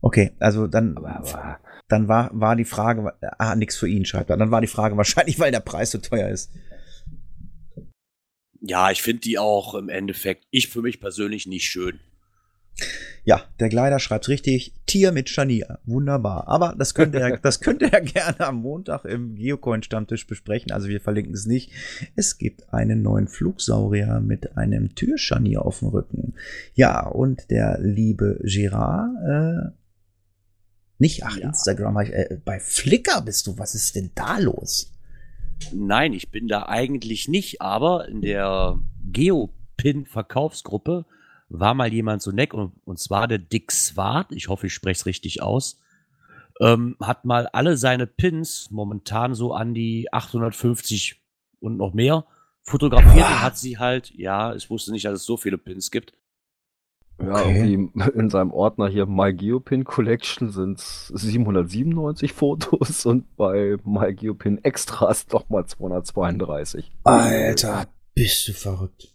Okay, 0.00 0.32
also 0.40 0.66
dann, 0.66 0.96
aber, 0.96 1.16
aber. 1.16 1.60
dann 1.88 2.08
war, 2.08 2.30
war 2.32 2.56
die 2.56 2.64
Frage, 2.64 3.14
ah, 3.38 3.54
nix 3.54 3.76
für 3.76 3.88
ihn, 3.88 4.04
schreibt 4.04 4.30
er. 4.30 4.36
Dann 4.36 4.50
war 4.50 4.60
die 4.60 4.66
Frage 4.66 4.96
wahrscheinlich, 4.96 5.38
weil 5.38 5.52
der 5.52 5.60
Preis 5.60 5.92
so 5.92 5.98
teuer 5.98 6.28
ist. 6.28 6.50
Ja, 8.60 8.90
ich 8.90 9.02
finde 9.02 9.20
die 9.20 9.38
auch 9.38 9.74
im 9.74 9.88
Endeffekt, 9.88 10.46
ich 10.50 10.68
für 10.68 10.82
mich 10.82 11.00
persönlich 11.00 11.46
nicht 11.46 11.66
schön. 11.66 12.00
Ja, 13.24 13.44
der 13.60 13.68
Kleider 13.68 14.00
schreibt 14.00 14.28
richtig, 14.28 14.74
Tier 14.86 15.12
mit 15.12 15.28
Scharnier. 15.28 15.78
Wunderbar. 15.84 16.48
Aber 16.48 16.74
das 16.76 16.92
könnte 16.94 17.20
er, 17.20 17.36
das 17.36 17.60
könnte 17.60 17.92
er 17.92 18.00
gerne 18.02 18.40
am 18.40 18.56
Montag 18.56 19.04
im 19.04 19.36
Geocoin-Stammtisch 19.36 20.26
besprechen. 20.26 20.72
Also 20.72 20.88
wir 20.88 21.00
verlinken 21.00 21.34
es 21.34 21.46
nicht. 21.46 21.70
Es 22.16 22.38
gibt 22.38 22.72
einen 22.74 23.02
neuen 23.02 23.28
Flugsaurier 23.28 24.20
mit 24.20 24.56
einem 24.56 24.96
Türscharnier 24.96 25.64
auf 25.64 25.78
dem 25.78 25.88
Rücken. 25.88 26.34
Ja, 26.74 27.06
und 27.06 27.50
der 27.50 27.78
liebe 27.80 28.40
Girard, 28.42 29.10
äh, 29.24 29.70
nicht, 30.98 31.24
ach, 31.24 31.36
ja. 31.36 31.48
Instagram, 31.48 31.96
äh, 31.98 32.38
bei 32.44 32.58
Flickr 32.58 33.22
bist 33.22 33.46
du. 33.46 33.56
Was 33.58 33.74
ist 33.74 33.94
denn 33.94 34.10
da 34.14 34.38
los? 34.38 34.92
Nein, 35.72 36.12
ich 36.12 36.30
bin 36.30 36.48
da 36.48 36.66
eigentlich 36.66 37.28
nicht, 37.28 37.60
aber 37.60 38.08
in 38.08 38.20
der 38.20 38.80
Geopin-Verkaufsgruppe 39.12 41.06
war 41.52 41.74
mal 41.74 41.92
jemand 41.92 42.22
so 42.22 42.32
neck 42.32 42.54
und, 42.54 42.72
und 42.84 42.98
zwar 42.98 43.28
der 43.28 43.38
Dick 43.38 43.72
Swart, 43.72 44.32
ich 44.32 44.48
hoffe, 44.48 44.66
ich 44.66 44.74
spreche 44.74 45.00
es 45.00 45.06
richtig 45.06 45.42
aus, 45.42 45.78
ähm, 46.60 46.96
hat 47.00 47.24
mal 47.24 47.46
alle 47.48 47.76
seine 47.76 48.06
Pins, 48.06 48.70
momentan 48.70 49.34
so 49.34 49.52
an 49.52 49.74
die 49.74 50.12
850 50.12 51.20
und 51.60 51.76
noch 51.76 51.92
mehr, 51.92 52.24
fotografiert 52.62 53.26
und 53.26 53.42
hat 53.42 53.58
sie 53.58 53.78
halt, 53.78 54.10
ja, 54.14 54.54
ich 54.54 54.70
wusste 54.70 54.92
nicht, 54.92 55.04
dass 55.04 55.14
es 55.14 55.26
so 55.26 55.36
viele 55.36 55.58
Pins 55.58 55.90
gibt, 55.90 56.14
ja, 57.20 57.34
okay. 57.34 57.88
in 58.14 58.30
seinem 58.30 58.52
Ordner 58.52 58.88
hier 58.88 59.06
My 59.06 59.32
Geopin 59.32 59.84
Collection 59.84 60.50
sind 60.50 60.78
es 60.78 61.08
797 61.08 62.32
Fotos 62.32 63.06
und 63.06 63.36
bei 63.36 63.76
My 63.84 64.14
Geopin 64.14 64.62
Extras 64.64 65.26
doch 65.26 65.48
mal 65.48 65.66
232. 65.66 66.90
Alter, 67.04 67.86
bist 68.14 68.48
du 68.48 68.52
verrückt. 68.52 69.11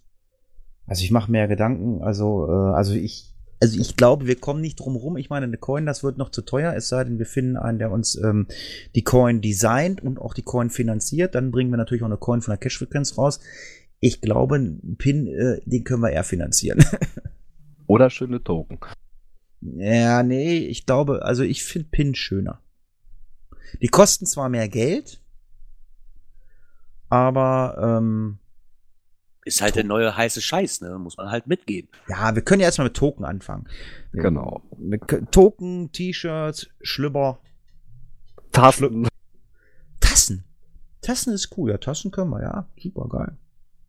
Also 0.88 1.04
ich 1.04 1.12
mache 1.12 1.30
mehr 1.30 1.48
Gedanken, 1.48 2.02
also, 2.02 2.48
äh, 2.50 2.74
also 2.74 2.94
ich, 2.94 3.34
also 3.60 3.80
ich 3.80 3.98
glaube, 3.98 4.26
wir 4.26 4.38
kommen 4.38 4.62
nicht 4.62 4.80
drum 4.80 4.96
rum. 4.96 5.18
Ich 5.18 5.30
meine, 5.30 5.46
eine 5.46 5.58
Coin, 5.58 5.86
das 5.86 6.04
wird 6.04 6.18
noch 6.18 6.30
zu 6.30 6.42
teuer, 6.44 6.74
es 6.74 6.88
sei 6.88 7.04
denn, 7.04 7.20
wir 7.20 7.26
finden 7.26 7.58
einen, 7.58 7.78
der 7.78 7.92
uns 7.92 8.16
ähm, 8.16 8.48
die 8.96 9.04
Coin 9.04 9.42
designt 9.42 10.02
und 10.02 10.20
auch 10.20 10.34
die 10.34 10.44
Coin 10.44 10.70
finanziert. 10.70 11.36
Dann 11.36 11.52
bringen 11.52 11.70
wir 11.72 11.78
natürlich 11.78 12.04
auch 12.04 12.08
eine 12.08 12.18
Coin 12.18 12.42
von 12.42 12.54
der 12.54 12.60
Cash-Frequenz 12.60 13.18
raus. 13.18 13.42
Ich 14.00 14.22
glaube, 14.22 14.56
einen 14.56 14.96
Pin, 14.98 15.28
äh, 15.28 15.60
den 15.66 15.84
können 15.84 16.02
wir 16.02 16.12
eher 16.12 16.24
finanzieren. 16.24 16.84
Oder 17.88 18.10
schöne 18.10 18.44
Token. 18.44 18.80
Ja, 19.62 20.24
nee, 20.24 20.58
ich 20.58 20.86
glaube, 20.86 21.24
also 21.24 21.44
ich 21.44 21.64
finde 21.64 21.90
Pin 21.90 22.16
schöner. 22.16 22.62
Die 23.82 23.88
kosten 23.88 24.26
zwar 24.26 24.50
mehr 24.50 24.70
Geld, 24.70 25.20
aber 27.10 27.98
ähm, 28.00 28.40
ist 29.48 29.62
halt 29.62 29.76
der 29.76 29.84
neue 29.84 30.16
heiße 30.16 30.42
Scheiß, 30.42 30.82
ne? 30.82 31.00
Muss 31.00 31.18
man 31.18 31.32
halt 31.32 31.48
mitgehen. 31.48 31.88
Ja, 32.08 32.36
wir 32.36 32.42
können 32.42 32.60
ja 32.60 32.68
erstmal 32.68 32.88
mit 32.88 32.98
Token 32.98 33.26
anfangen. 33.26 33.68
Genau. 34.12 34.62
Mit 34.78 35.02
Token, 35.32 35.92
T-Shirts, 35.92 36.68
Schlüpper. 36.82 37.40
Tassen. 38.52 39.08
Tassen. 40.00 40.44
Tassen 41.02 41.34
ist 41.34 41.58
cool, 41.58 41.72
ja, 41.72 41.78
Tassen 41.78 42.12
können 42.12 42.32
wir, 42.32 42.42
ja. 42.42 42.68
Super 42.78 43.08
geil. 43.10 43.38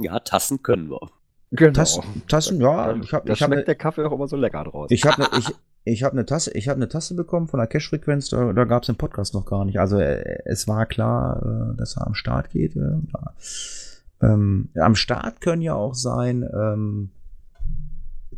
Ja, 0.00 0.20
Tassen 0.20 0.62
können 0.62 0.90
wir. 0.90 1.11
Genau. 1.50 1.72
Tassen, 1.72 2.02
Tassen 2.28 2.61
ja. 2.61 2.94
Ich 2.96 3.12
hab, 3.12 3.26
da 3.26 3.32
ich 3.32 3.38
schmeckt 3.38 3.61
hab, 3.61 3.64
der 3.66 3.74
Kaffee 3.74 4.04
auch 4.04 4.12
immer 4.12 4.28
so 4.28 4.36
lecker 4.36 4.64
draus. 4.64 4.90
Ich 4.90 5.04
habe 5.04 5.22
ne, 5.22 5.28
ich, 5.38 5.48
ich 5.84 6.02
hab 6.02 6.12
eine 6.12 6.26
Tasse, 6.26 6.52
ich 6.52 6.68
habe 6.68 6.76
eine 6.76 6.88
Tasse 6.88 7.14
bekommen 7.14 7.48
von 7.48 7.59
der 7.59 7.66
Cash-Frequenz, 7.66 8.28
da, 8.28 8.52
da 8.52 8.64
gab 8.64 8.82
es 8.82 8.86
den 8.86 8.96
Podcast 8.96 9.34
noch 9.34 9.46
gar 9.46 9.64
nicht. 9.64 9.80
Also 9.80 9.98
äh, 9.98 10.42
es 10.44 10.68
war 10.68 10.86
klar, 10.86 11.72
äh, 11.72 11.76
dass 11.76 11.96
er 11.96 12.06
am 12.06 12.14
Start 12.14 12.50
geht. 12.50 12.76
Äh, 12.76 12.98
ähm, 14.23 14.71
am 14.75 14.95
Start 14.95 15.41
können 15.41 15.62
ja 15.62 15.75
auch 15.75 15.95
sein 15.95 16.43
ähm, 16.43 17.11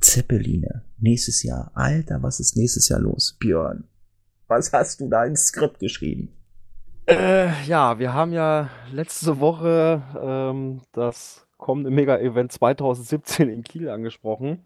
Zeppeline. 0.01 0.83
Nächstes 0.99 1.43
Jahr. 1.43 1.71
Alter, 1.75 2.23
was 2.23 2.41
ist 2.41 2.57
nächstes 2.57 2.89
Jahr 2.89 3.01
los? 3.01 3.37
Björn, 3.39 3.85
was 4.49 4.73
hast 4.73 5.01
du 5.01 5.09
da 5.09 5.25
ins 5.25 5.47
Skript 5.47 5.79
geschrieben? 5.79 6.31
Äh, 7.07 7.51
ja, 7.67 7.99
wir 7.99 8.13
haben 8.13 8.33
ja 8.33 8.69
letzte 8.93 9.41
Woche 9.41 10.03
ähm, 10.21 10.83
das 10.93 11.47
kommende 11.57 11.91
Mega-Event 11.91 12.53
2017 12.53 13.49
in 13.49 13.63
Kiel 13.63 13.89
angesprochen. 13.89 14.65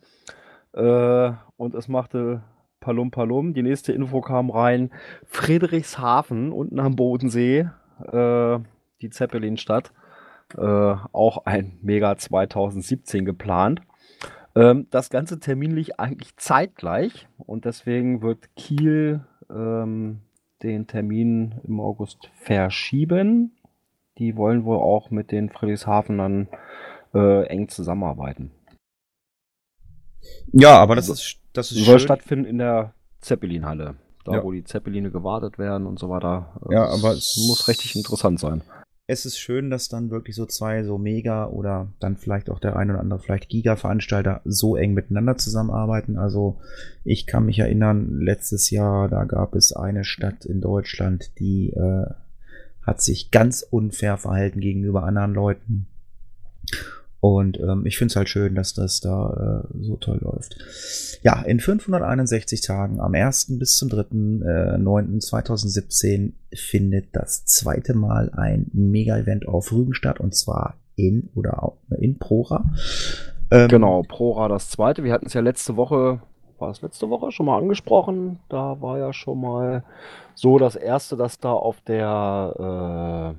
Äh, 0.73 1.33
und 1.57 1.75
es 1.75 1.89
machte 1.89 2.43
Palum 2.81 3.11
Palum. 3.11 3.55
Die 3.55 3.63
nächste 3.63 3.93
Info 3.93 4.21
kam 4.21 4.51
rein. 4.51 4.91
Friedrichshafen, 5.25 6.53
unten 6.53 6.81
am 6.81 6.97
Bodensee, 6.97 7.69
äh, 8.13 8.59
die 9.01 9.11
Zeppelinstadt. 9.11 9.93
Äh, 10.57 10.61
auch 11.13 11.47
ein 11.47 11.79
Mega 11.83 12.17
2017 12.17 13.25
geplant. 13.25 13.81
Ähm, 14.55 14.87
das 14.91 15.11
Ganze 15.11 15.41
terminlich 15.41 15.99
eigentlich 15.99 16.37
zeitgleich 16.37 17.29
und 17.39 17.65
deswegen 17.65 18.23
wird 18.23 18.55
Kiel 18.57 19.25
äh, 19.51 19.53
ähm, 19.53 20.21
den 20.63 20.87
Termin 20.87 21.61
im 21.65 21.81
August 21.81 22.31
verschieben. 22.41 23.57
Die 24.19 24.37
wollen 24.37 24.65
wohl 24.65 24.79
auch 24.79 25.11
mit 25.11 25.33
den 25.33 25.51
Friedrichshafen 25.51 26.19
dann 26.19 26.49
äh, 27.15 27.47
eng 27.49 27.69
zusammenarbeiten. 27.69 28.53
Ja, 30.53 30.79
aber 30.79 30.95
das 30.97 31.09
ist, 31.09 31.39
das 31.53 31.71
ist 31.73 31.85
Soll 31.85 31.99
schön. 31.99 32.07
stattfinden 32.07 32.45
in 32.47 32.59
der 32.59 32.95
Zeppelinhalle. 33.21 33.97
Da, 34.25 34.33
Ja. 34.37 34.43
wo 34.45 34.53
die 34.53 34.65
Zeppeline 34.65 35.11
gewartet 35.11 35.59
werden 35.59 35.87
und 35.87 35.99
so 35.99 36.09
weiter. 36.09 36.59
Ja, 36.71 36.87
Das 36.87 36.99
aber 37.05 37.13
es- 37.13 37.37
muss 37.47 37.69
richtig 37.69 37.95
interessant 37.97 38.41
sein. 38.41 38.63
Es 39.07 39.27
ist 39.27 39.39
schön, 39.39 39.71
dass 39.71 39.89
dann 39.89 40.11
wirklich 40.11 40.35
so 40.35 40.47
zwei 40.47 40.83
so 40.83 40.97
Mega 40.97 41.47
oder 41.47 41.93
dann 42.01 42.17
vielleicht 42.17 42.49
auch 42.49 42.59
der 42.59 42.77
ein 42.77 42.91
oder 42.91 43.01
andere 43.01 43.21
vielleicht 43.21 43.51
Giga-Veranstalter 43.51 44.41
so 44.45 44.77
eng 44.77 44.95
miteinander 44.95 45.37
zusammenarbeiten. 45.37 46.17
Also 46.17 46.59
ich 47.05 47.27
kann 47.27 47.45
mich 47.45 47.59
erinnern, 47.59 48.21
letztes 48.21 48.71
Jahr, 48.71 49.09
da 49.09 49.25
gab 49.25 49.55
es 49.57 49.75
eine 49.75 50.05
Stadt 50.05 50.47
in 50.47 50.63
Deutschland, 50.63 51.39
die 51.39 51.71
äh, 51.71 52.07
hat 52.83 53.03
sich 53.03 53.31
ganz 53.31 53.63
unfair 53.63 54.17
verhalten 54.17 54.61
gegenüber 54.61 55.05
anderen 55.05 55.35
Leuten. 55.35 55.87
Und 57.25 57.59
ähm, 57.59 57.87
ich 57.87 57.97
finde 57.97 58.13
es 58.13 58.17
halt 58.17 58.29
schön, 58.29 58.55
dass 58.55 58.75
das 58.75 59.01
da 59.01 59.65
äh, 59.65 59.69
so 59.81 59.97
toll 59.97 60.19
läuft. 60.21 60.59
Ja, 61.23 61.41
in 61.41 61.59
561 61.59 62.61
Tagen, 62.61 63.01
am 63.01 63.15
1. 63.15 63.59
bis 63.59 63.79
zum 63.79 63.89
3.9.2017, 63.89 66.35
findet 66.53 67.17
das 67.17 67.47
zweite 67.47 67.95
Mal 67.95 68.31
ein 68.35 68.71
Mega-Event 68.75 69.49
auf 69.49 69.73
Rügen 69.73 69.95
statt, 69.95 70.21
und 70.21 70.35
zwar 70.35 70.75
in 70.97 71.31
oder 71.35 71.73
in 71.99 72.19
Prora. 72.19 72.67
Ähm, 73.51 73.69
Genau, 73.69 74.03
Prora 74.03 74.49
das 74.49 74.69
zweite. 74.69 75.03
Wir 75.03 75.15
hatten 75.15 75.25
es 75.25 75.33
ja 75.33 75.41
letzte 75.41 75.79
Woche, 75.79 76.21
war 76.59 76.73
es 76.73 76.83
letzte 76.83 77.09
Woche 77.09 77.33
schon 77.33 77.47
mal 77.47 77.57
angesprochen. 77.57 78.41
Da 78.51 78.83
war 78.83 78.99
ja 78.99 79.15
schon 79.15 79.41
mal 79.41 79.83
so 80.35 80.59
das 80.59 80.77
erste, 80.77 81.17
dass 81.17 81.39
da 81.39 81.53
auf 81.53 81.81
der, 81.81 83.33
äh, 83.33 83.35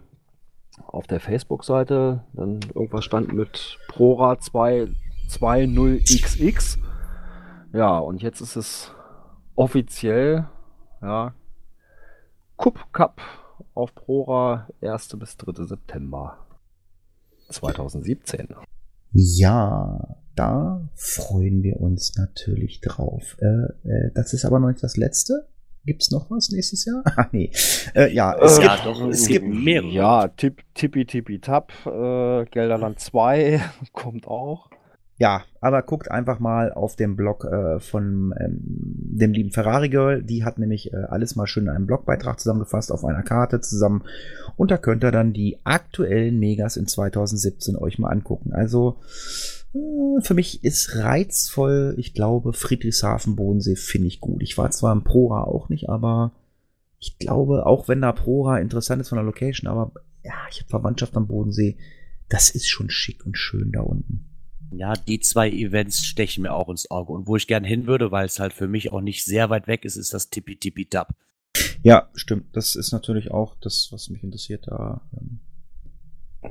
auf 0.88 1.08
der 1.08 1.20
Facebook-Seite 1.20 2.24
dann 2.34 2.60
irgendwas 2.74 3.06
stand 3.06 3.34
mit 3.34 3.78
Prora 3.88 4.40
2 4.40 4.88
20XX. 5.30 6.78
Ja, 7.74 7.98
und 7.98 8.22
jetzt 8.22 8.42
ist 8.42 8.56
es 8.56 8.92
offiziell, 9.56 10.48
ja, 11.02 11.34
Cup 12.58 12.94
Cup 12.94 13.22
auf 13.74 13.94
Prora 13.96 14.68
1. 14.82 15.18
bis 15.20 15.38
3. 15.38 15.66
September 15.66 16.38
2017. 17.50 18.56
Ja, 19.12 20.18
da 20.36 20.90
freuen 20.94 21.64
wir 21.64 21.80
uns 21.80 22.16
natürlich 22.18 22.82
drauf. 22.82 23.38
Äh, 23.40 23.90
äh, 23.90 24.12
das 24.14 24.34
ist 24.34 24.46
aber 24.46 24.60
noch 24.60 24.68
nicht 24.70 24.84
das 24.84 24.98
letzte. 24.98 25.48
Gibt's 25.86 26.12
noch 26.12 26.30
was 26.32 26.50
nächstes 26.50 26.86
Jahr? 26.86 27.04
Ah, 27.16 27.28
nee. 27.32 27.52
Äh, 27.94 28.14
ja, 28.14 28.36
es 28.42 28.58
Äh, 28.58 28.62
gibt, 28.62 28.74
ja, 28.76 28.84
doch, 28.84 29.08
es 29.10 29.22
es 29.22 29.28
gibt 29.28 29.46
gibt 29.46 29.64
mehrere. 29.64 29.90
Ja, 29.90 30.28
tipp, 30.30 30.62
tippi 30.74 31.06
tippi 31.06 31.40
tap, 31.40 31.72
äh, 31.86 32.46
Gelderland 32.46 33.00
2 33.00 33.62
kommt 33.94 34.28
auch. 34.28 34.70
Ja, 35.18 35.44
aber 35.62 35.82
guckt 35.82 36.12
einfach 36.12 36.40
mal 36.40 36.74
auf 36.74 36.98
dem 36.98 37.16
Blog 37.16 37.46
äh, 37.46 37.80
von 37.80 38.34
ähm, 38.38 38.58
dem 38.62 39.32
lieben 39.32 39.52
Ferrari 39.52 39.88
Girl. 39.88 40.22
Die 40.22 40.44
hat 40.44 40.58
nämlich 40.60 40.92
äh, 40.92 40.98
alles 41.08 41.38
mal 41.38 41.48
schön 41.48 41.64
in 41.64 41.70
einem 41.70 41.86
Blogbeitrag 41.88 42.38
zusammengefasst 42.38 42.92
auf 42.92 43.06
einer 43.06 43.24
Karte 43.24 43.62
zusammen. 43.62 44.04
Und 44.58 44.72
da 44.72 44.78
könnt 44.78 45.06
ihr 45.06 45.12
dann 45.12 45.32
die 45.32 45.58
aktuellen 45.64 46.38
Megas 46.38 46.76
in 46.76 46.86
2017 46.88 47.78
euch 47.78 47.98
mal 47.98 48.10
angucken. 48.10 48.52
Also 48.52 48.98
für 50.22 50.34
mich 50.34 50.64
ist 50.64 50.96
reizvoll. 50.96 51.96
Ich 51.98 52.14
glaube, 52.14 52.54
Friedrichshafen 52.54 53.36
Bodensee 53.36 53.76
finde 53.76 54.08
ich 54.08 54.22
gut. 54.22 54.42
Ich 54.42 54.58
war 54.58 54.72
zwar 54.72 54.94
im 54.94 55.04
Prora 55.04 55.44
auch 55.44 55.70
nicht, 55.70 55.90
aber 55.90 56.32
ich 57.00 57.18
glaube, 57.18 57.66
auch 57.66 57.88
wenn 57.88 58.02
da 58.02 58.12
Prora 58.12 58.60
interessant 58.60 59.02
ist 59.02 59.10
von 59.10 59.18
der 59.18 59.26
Location, 59.26 59.70
aber 59.70 59.92
ja, 60.24 60.34
ich 60.50 60.60
habe 60.60 60.70
Verwandtschaft 60.70 61.16
am 61.16 61.28
Bodensee. 61.28 61.78
Das 62.30 62.50
ist 62.50 62.68
schon 62.68 62.90
schick 62.90 63.26
und 63.26 63.38
schön 63.38 63.72
da 63.72 63.82
unten. 63.82 64.26
Ja, 64.72 64.94
die 64.94 65.20
zwei 65.20 65.50
Events 65.52 66.04
stechen 66.06 66.44
mir 66.44 66.54
auch 66.54 66.70
ins 66.70 66.90
Auge. 66.90 67.14
Und 67.14 67.28
wo 67.28 67.36
ich 67.36 67.48
gern 67.48 67.64
hin 67.64 67.86
würde, 67.86 68.12
weil 68.12 68.26
es 68.26 68.40
halt 68.40 68.54
für 68.54 68.68
mich 68.68 68.92
auch 68.92 69.02
nicht 69.02 69.24
sehr 69.24 69.50
weit 69.50 69.68
weg 69.68 69.86
ist, 69.86 69.96
ist 69.96 70.14
das 70.14 70.30
Tippi 70.30 70.58
Tippi 70.58 70.86
Tap. 70.86 71.16
Ja, 71.84 72.10
stimmt. 72.16 72.56
Das 72.56 72.76
ist 72.76 72.92
natürlich 72.92 73.32
auch 73.32 73.56
das, 73.62 73.90
was 73.92 74.10
mich 74.10 74.24
interessiert. 74.24 74.68
Da 74.68 75.02
ähm, 75.14 75.40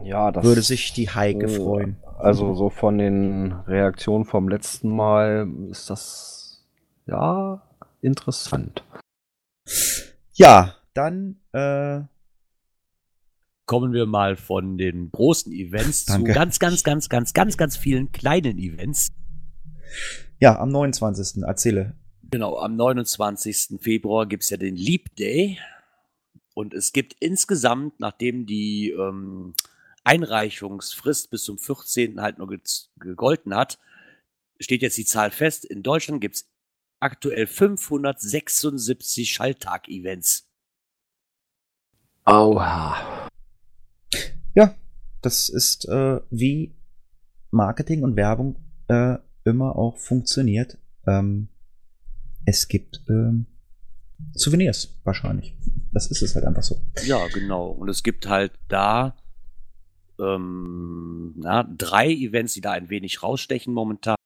Ja, 0.02 0.32
das 0.32 0.44
würde 0.44 0.62
sich 0.62 0.92
die 0.92 1.10
Heike 1.10 1.46
äh, 1.46 1.48
freuen. 1.48 1.96
Also 2.18 2.54
so 2.54 2.70
von 2.70 2.98
den 2.98 3.52
Reaktionen 3.66 4.24
vom 4.24 4.48
letzten 4.48 4.88
Mal 4.88 5.48
ist 5.70 5.90
das 5.90 6.64
ja 7.06 7.62
interessant. 8.00 8.84
Ja, 10.32 10.74
dann 10.94 11.36
äh, 11.52 12.02
Kommen 13.66 13.94
wir 13.94 14.04
mal 14.04 14.36
von 14.36 14.76
den 14.76 15.10
großen 15.10 15.50
Events 15.52 16.04
Danke. 16.06 16.32
zu 16.32 16.34
ganz, 16.34 16.58
ganz, 16.58 16.84
ganz, 16.84 17.08
ganz, 17.08 17.32
ganz, 17.32 17.56
ganz 17.56 17.76
vielen 17.76 18.12
kleinen 18.12 18.58
Events. 18.58 19.12
ja 20.38 20.58
am 20.58 20.68
29. 20.68 21.42
Erzähle. 21.42 21.94
Genau, 22.30 22.58
am 22.58 22.76
29. 22.76 23.80
Februar 23.80 24.26
gibt's 24.26 24.50
ja 24.50 24.58
den 24.58 24.76
Leap 24.76 25.16
Day. 25.16 25.58
Und 26.52 26.74
es 26.74 26.92
gibt 26.92 27.16
insgesamt, 27.20 28.00
nachdem 28.00 28.44
die 28.44 28.90
ähm, 28.90 29.54
Einreichungsfrist 30.04 31.30
bis 31.30 31.44
zum 31.44 31.58
14. 31.58 32.20
halt 32.20 32.38
nur 32.38 32.48
ge 32.48 32.60
gegolten 32.98 33.54
hat, 33.54 33.78
steht 34.60 34.82
jetzt 34.82 34.98
die 34.98 35.04
Zahl 35.04 35.30
fest. 35.30 35.64
In 35.64 35.82
Deutschland 35.82 36.20
gibt's 36.20 36.48
aktuell 37.00 37.46
576 37.46 39.32
Schalltag-Events. 39.32 40.48
Oha. 42.26 43.28
Ja, 44.54 44.74
das 45.20 45.48
ist 45.48 45.86
äh, 45.88 46.20
wie 46.30 46.74
Marketing 47.50 48.02
und 48.02 48.16
Werbung 48.16 48.56
äh, 48.88 49.16
immer 49.44 49.76
auch 49.76 49.96
funktioniert. 49.96 50.78
Ähm, 51.06 51.48
es 52.46 52.68
gibt 52.68 53.02
ähm, 53.08 53.46
Souvenirs 54.34 54.94
wahrscheinlich. 55.04 55.54
Das 55.92 56.06
ist 56.10 56.22
es 56.22 56.34
halt 56.34 56.46
einfach 56.46 56.62
so. 56.62 56.80
Ja, 57.04 57.26
genau. 57.28 57.68
Und 57.68 57.88
es 57.88 58.02
gibt 58.02 58.28
halt 58.28 58.52
da 58.68 59.16
ähm, 60.18 61.32
na, 61.36 61.64
drei 61.64 62.10
Events, 62.10 62.54
die 62.54 62.60
da 62.60 62.72
ein 62.72 62.90
wenig 62.90 63.22
rausstechen 63.22 63.72
momentan. 63.72 64.16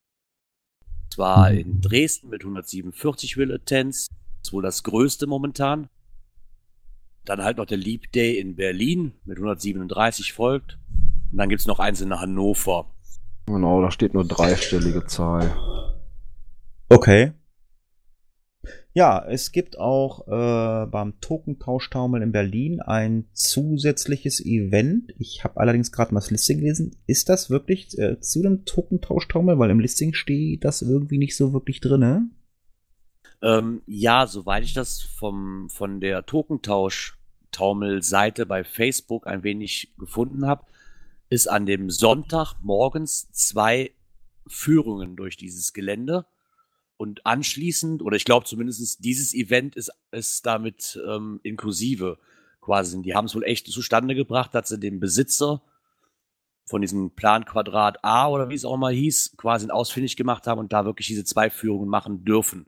Und 1.05 1.15
zwar 1.15 1.51
in 1.51 1.81
Dresden 1.81 2.29
mit 2.29 2.43
147 2.43 3.37
Will-Attends. 3.37 4.09
Das 4.09 4.49
ist 4.49 4.53
wohl 4.53 4.63
das 4.63 4.83
größte 4.83 5.27
momentan. 5.27 5.89
Dann 7.25 7.43
halt 7.43 7.59
noch 7.59 7.67
der 7.67 7.79
Leap 7.79 8.13
Day 8.13 8.39
in 8.39 8.57
Berlin 8.57 9.13
mit 9.25 9.39
137 9.39 10.33
folgt. 10.33 10.79
Und 11.31 11.39
dann 11.39 11.49
gibt's 11.49 11.67
noch 11.67 11.79
eins 11.79 12.01
in 12.01 12.19
Hannover. 12.19 12.91
Genau, 13.47 13.83
da 13.83 13.91
steht 13.91 14.15
nur 14.15 14.27
dreistellige 14.27 15.07
Zahl. 15.07 15.51
Okay. 16.89 17.33
Ja, 18.99 19.25
es 19.25 19.53
gibt 19.53 19.79
auch 19.79 20.27
äh, 20.27 20.87
beim 20.87 21.21
Tokentauschtaumel 21.21 22.21
in 22.21 22.33
Berlin 22.33 22.81
ein 22.81 23.29
zusätzliches 23.33 24.45
Event. 24.45 25.15
Ich 25.19 25.45
habe 25.45 25.61
allerdings 25.61 25.93
gerade 25.93 26.13
mal 26.13 26.19
das 26.19 26.33
Listing 26.33 26.59
gelesen. 26.59 26.97
Ist 27.07 27.29
das 27.29 27.49
wirklich 27.49 27.97
äh, 27.97 28.19
zu 28.19 28.43
dem 28.43 28.65
Tokentauschtaumel? 28.65 29.57
Weil 29.61 29.71
im 29.71 29.79
Listing 29.79 30.15
steht 30.15 30.65
das 30.65 30.83
irgendwie 30.83 31.19
nicht 31.19 31.37
so 31.37 31.53
wirklich 31.53 31.81
drinne. 31.81 32.29
Ähm, 33.41 33.83
ja, 33.87 34.27
soweit 34.27 34.65
ich 34.65 34.75
das 34.75 35.01
vom, 35.01 35.71
von 35.71 36.01
der 36.01 36.27
Tokentausch-Taumel-Seite 36.27 38.47
bei 38.47 38.65
Facebook 38.65 39.29
ein 39.29 39.45
wenig 39.45 39.95
gefunden 39.97 40.45
habe, 40.45 40.65
ist 41.31 41.47
an 41.47 41.67
dem 41.67 41.89
Sonntag 41.89 42.55
morgens 42.63 43.31
zwei 43.31 43.93
Führungen 44.49 45.15
durch 45.15 45.37
dieses 45.37 45.73
Gelände. 45.73 46.27
Und 46.99 47.25
anschließend, 47.25 48.03
oder 48.03 48.17
ich 48.17 48.25
glaube 48.25 48.45
zumindest 48.45 49.05
dieses 49.05 49.33
Event 49.33 49.77
ist, 49.77 49.91
ist 50.11 50.45
damit 50.45 51.01
ähm, 51.09 51.39
inklusive 51.45 52.19
quasi. 52.61 53.01
Die 53.03 53.15
haben 53.15 53.27
es 53.27 53.35
wohl 53.37 53.45
echt 53.45 53.69
zustande 53.69 54.17
gebracht, 54.17 54.53
dass 54.53 54.69
sie 54.69 54.81
dem 54.81 54.99
Besitzer 54.99 55.63
von 56.67 56.83
diesem 56.83 57.13
Plan 57.13 57.45
Quadrat 57.45 58.05
A 58.05 58.29
oder 58.29 58.51
wie 58.51 58.55
es 58.55 58.65
auch 58.65 58.77
mal 58.77 58.93
hieß, 58.93 59.37
quasi 59.37 59.71
ausfindig 59.71 60.17
gemacht 60.17 60.47
haben 60.47 60.59
und 60.59 60.73
da 60.73 60.85
wirklich 60.85 61.07
diese 61.07 61.25
zwei 61.25 61.51
Führungen 61.51 61.89
machen 61.89 62.25
dürfen. 62.25 62.67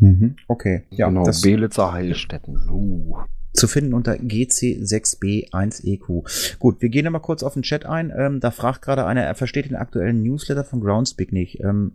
Mhm, 0.00 0.36
okay. 0.48 0.84
Ja, 0.90 1.08
genau, 1.08 1.24
das 1.24 1.42
Belitzer 1.42 1.92
Heilstätten. 1.92 2.68
Uh. 2.70 3.18
Zu 3.58 3.68
finden 3.68 3.94
unter 3.94 4.12
GC6B1EQ. 4.12 6.56
Gut, 6.58 6.80
wir 6.80 6.88
gehen 6.88 7.04
nochmal 7.04 7.22
kurz 7.22 7.42
auf 7.42 7.54
den 7.54 7.62
Chat 7.62 7.86
ein. 7.86 8.12
Ähm, 8.16 8.40
da 8.40 8.50
fragt 8.50 8.82
gerade 8.82 9.04
einer, 9.04 9.22
er 9.22 9.34
versteht 9.34 9.66
den 9.66 9.76
aktuellen 9.76 10.22
Newsletter 10.22 10.64
von 10.64 10.80
Groundspeak 10.80 11.32
nicht. 11.32 11.60
Ähm, 11.60 11.92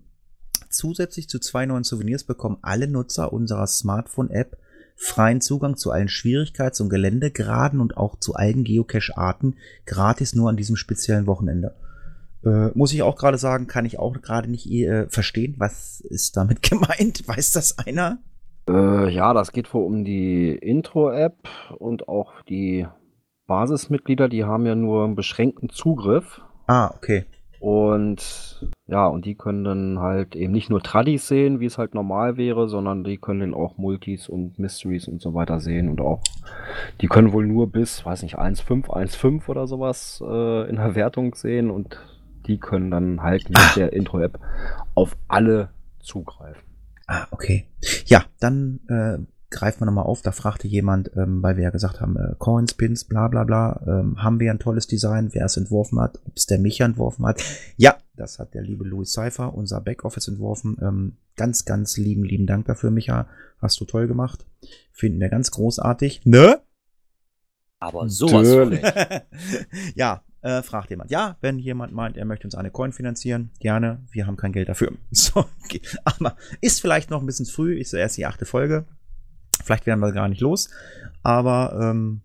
zusätzlich 0.70 1.30
zu 1.30 1.40
zwei 1.40 1.66
neuen 1.66 1.84
Souvenirs 1.84 2.24
bekommen 2.24 2.58
alle 2.62 2.88
Nutzer 2.88 3.34
unserer 3.34 3.68
Smartphone-App 3.68 4.58
freien 4.96 5.42
Zugang 5.42 5.76
zu 5.76 5.92
allen 5.92 6.08
Schwierigkeits- 6.08 6.82
und 6.82 6.90
Geländegraden 6.90 7.80
und 7.80 7.98
auch 7.98 8.20
zu 8.20 8.36
allen 8.36 8.64
Geocache-Arten 8.64 9.56
gratis 9.86 10.36
nur 10.36 10.50
an 10.50 10.58
diesem 10.58 10.76
speziellen 10.76 11.28
Wochenende. 11.28 11.76
Äh, 12.44 12.68
muss 12.74 12.94
ich 12.94 13.04
auch 13.04 13.16
gerade 13.16 13.38
sagen, 13.38 13.68
kann 13.68 13.86
ich 13.86 14.00
auch 14.00 14.22
gerade 14.22 14.52
nicht 14.52 14.70
äh, 14.70 15.08
verstehen. 15.10 15.56
Was 15.58 16.02
ist 16.02 16.38
damit 16.38 16.62
gemeint? 16.62 17.28
Weiß 17.28 17.52
das 17.52 17.80
einer? 17.80 18.20
Äh, 18.70 19.10
ja, 19.10 19.34
das 19.34 19.52
geht 19.52 19.74
wohl 19.74 19.86
um 19.86 20.06
die 20.06 20.50
Intro-App 20.56 21.48
und 21.78 22.08
auch 22.08 22.42
die 22.44 22.88
Basismitglieder, 23.48 24.30
die 24.30 24.46
haben 24.46 24.66
ja 24.66 24.76
nur 24.76 25.04
einen 25.04 25.16
beschränkten 25.16 25.70
Zugriff. 25.70 26.42
Ah, 26.68 26.92
okay. 26.96 27.26
Und 27.60 28.70
ja, 28.88 29.08
und 29.08 29.26
die 29.26 29.36
können 29.36 29.64
dann 29.64 30.00
halt 30.00 30.36
eben 30.36 30.52
nicht 30.52 30.70
nur 30.70 30.82
Tradis 30.82 31.30
sehen, 31.30 31.62
wie 31.62 31.66
es 31.66 31.78
halt 31.78 31.94
normal 31.94 32.36
wäre, 32.36 32.68
sondern 32.68 33.06
die 33.06 33.18
können 33.18 33.40
dann 33.40 33.54
auch 33.54 33.78
Multis 33.78 34.28
und 34.28 34.60
Mysteries 34.60 35.08
und 35.08 35.22
so 35.22 35.34
weiter 35.34 35.62
sehen 35.62 35.88
und 35.88 36.02
auch, 36.02 36.22
die 37.00 37.08
können 37.08 37.32
wohl 37.32 37.46
nur 37.46 37.72
bis, 37.72 38.06
weiß 38.06 38.24
nicht, 38.24 38.38
1.5, 38.38 38.88
1.5 38.90 39.48
oder 39.48 39.66
sowas 39.68 40.22
äh, 40.26 40.70
in 40.70 40.76
der 40.76 40.96
Wertung 40.96 41.36
sehen 41.36 41.72
und 41.72 41.98
die 42.48 42.58
können 42.60 42.92
dann 42.92 43.24
halt 43.24 43.48
mit 43.48 43.58
Ah. 43.58 43.72
der 43.78 43.94
Intro-App 43.94 44.40
auf 44.94 45.16
alle 45.30 45.70
zugreifen. 46.00 46.62
Ah, 47.14 47.28
okay. 47.30 47.68
Ja, 48.08 48.26
dann 48.40 48.80
äh, 48.90 49.20
greifen 49.52 49.82
wir 49.82 49.86
nochmal 49.86 50.06
auf. 50.06 50.24
Da 50.24 50.32
fragte 50.32 50.68
jemand, 50.68 51.12
ähm, 51.16 51.44
weil 51.44 51.58
wir 51.58 51.64
ja 51.64 51.70
gesagt 51.70 52.02
haben, 52.02 52.18
äh, 52.18 52.34
Coins, 52.40 52.74
Pins, 52.74 53.04
bla 53.04 53.28
bla 53.28 53.44
bla, 53.44 53.84
ähm, 53.86 54.24
haben 54.24 54.40
wir 54.40 54.50
ein 54.50 54.58
tolles 54.58 54.88
Design, 54.88 55.30
wer 55.34 55.46
es 55.46 55.56
entworfen 55.56 56.00
hat, 56.00 56.20
ob 56.26 56.36
es 56.36 56.48
der 56.48 56.58
Micha 56.58 56.86
entworfen 56.86 57.24
hat. 57.28 57.44
Ja, 57.78 57.98
das 58.16 58.40
hat 58.40 58.56
der 58.56 58.64
liebe 58.64 58.84
Louis 58.84 59.14
Seifer, 59.14 59.54
unser 59.54 59.80
Backoffice 59.80 60.28
entworfen. 60.28 60.78
Ähm, 60.82 61.18
ganz, 61.36 61.66
ganz 61.66 61.98
lieben, 61.98 62.24
lieben 62.24 62.48
Dank 62.48 62.66
dafür, 62.66 62.90
Micha. 62.90 63.28
Hast 63.60 63.80
du 63.80 63.86
toll 63.86 64.08
gemacht. 64.08 64.44
Finden 64.92 65.20
wir 65.20 65.30
ganz 65.30 65.52
großartig. 65.52 66.26
Ne? 66.26 66.62
Aber 67.80 68.10
sowas 68.10 68.48
ja, 69.96 70.24
äh, 70.44 70.62
fragt 70.62 70.90
jemand. 70.90 71.10
Ja, 71.10 71.38
wenn 71.42 71.58
jemand 71.58 71.94
meint, 71.94 72.18
er 72.18 72.26
möchte 72.26 72.46
uns 72.46 72.56
eine 72.56 72.70
Coin 72.70 72.92
finanzieren, 72.92 73.50
gerne. 73.60 74.04
Wir 74.12 74.28
haben 74.28 74.38
kein 74.38 74.52
Geld 74.52 74.70
dafür. 74.70 74.92
So, 75.12 75.46
okay. 75.64 75.82
aber 76.04 76.36
ist 76.62 76.82
vielleicht 76.82 77.10
noch 77.10 77.22
ein 77.22 77.26
bisschen 77.26 77.46
früh. 77.46 77.80
Ist 77.80 77.94
erst 77.94 78.18
die 78.18 78.26
achte 78.26 78.46
Folge. 78.46 78.86
Vielleicht 79.64 79.86
werden 79.86 80.02
wir 80.02 80.12
gar 80.12 80.28
nicht 80.28 80.42
los. 80.42 80.70
Aber 81.22 81.78
ähm, 81.82 82.22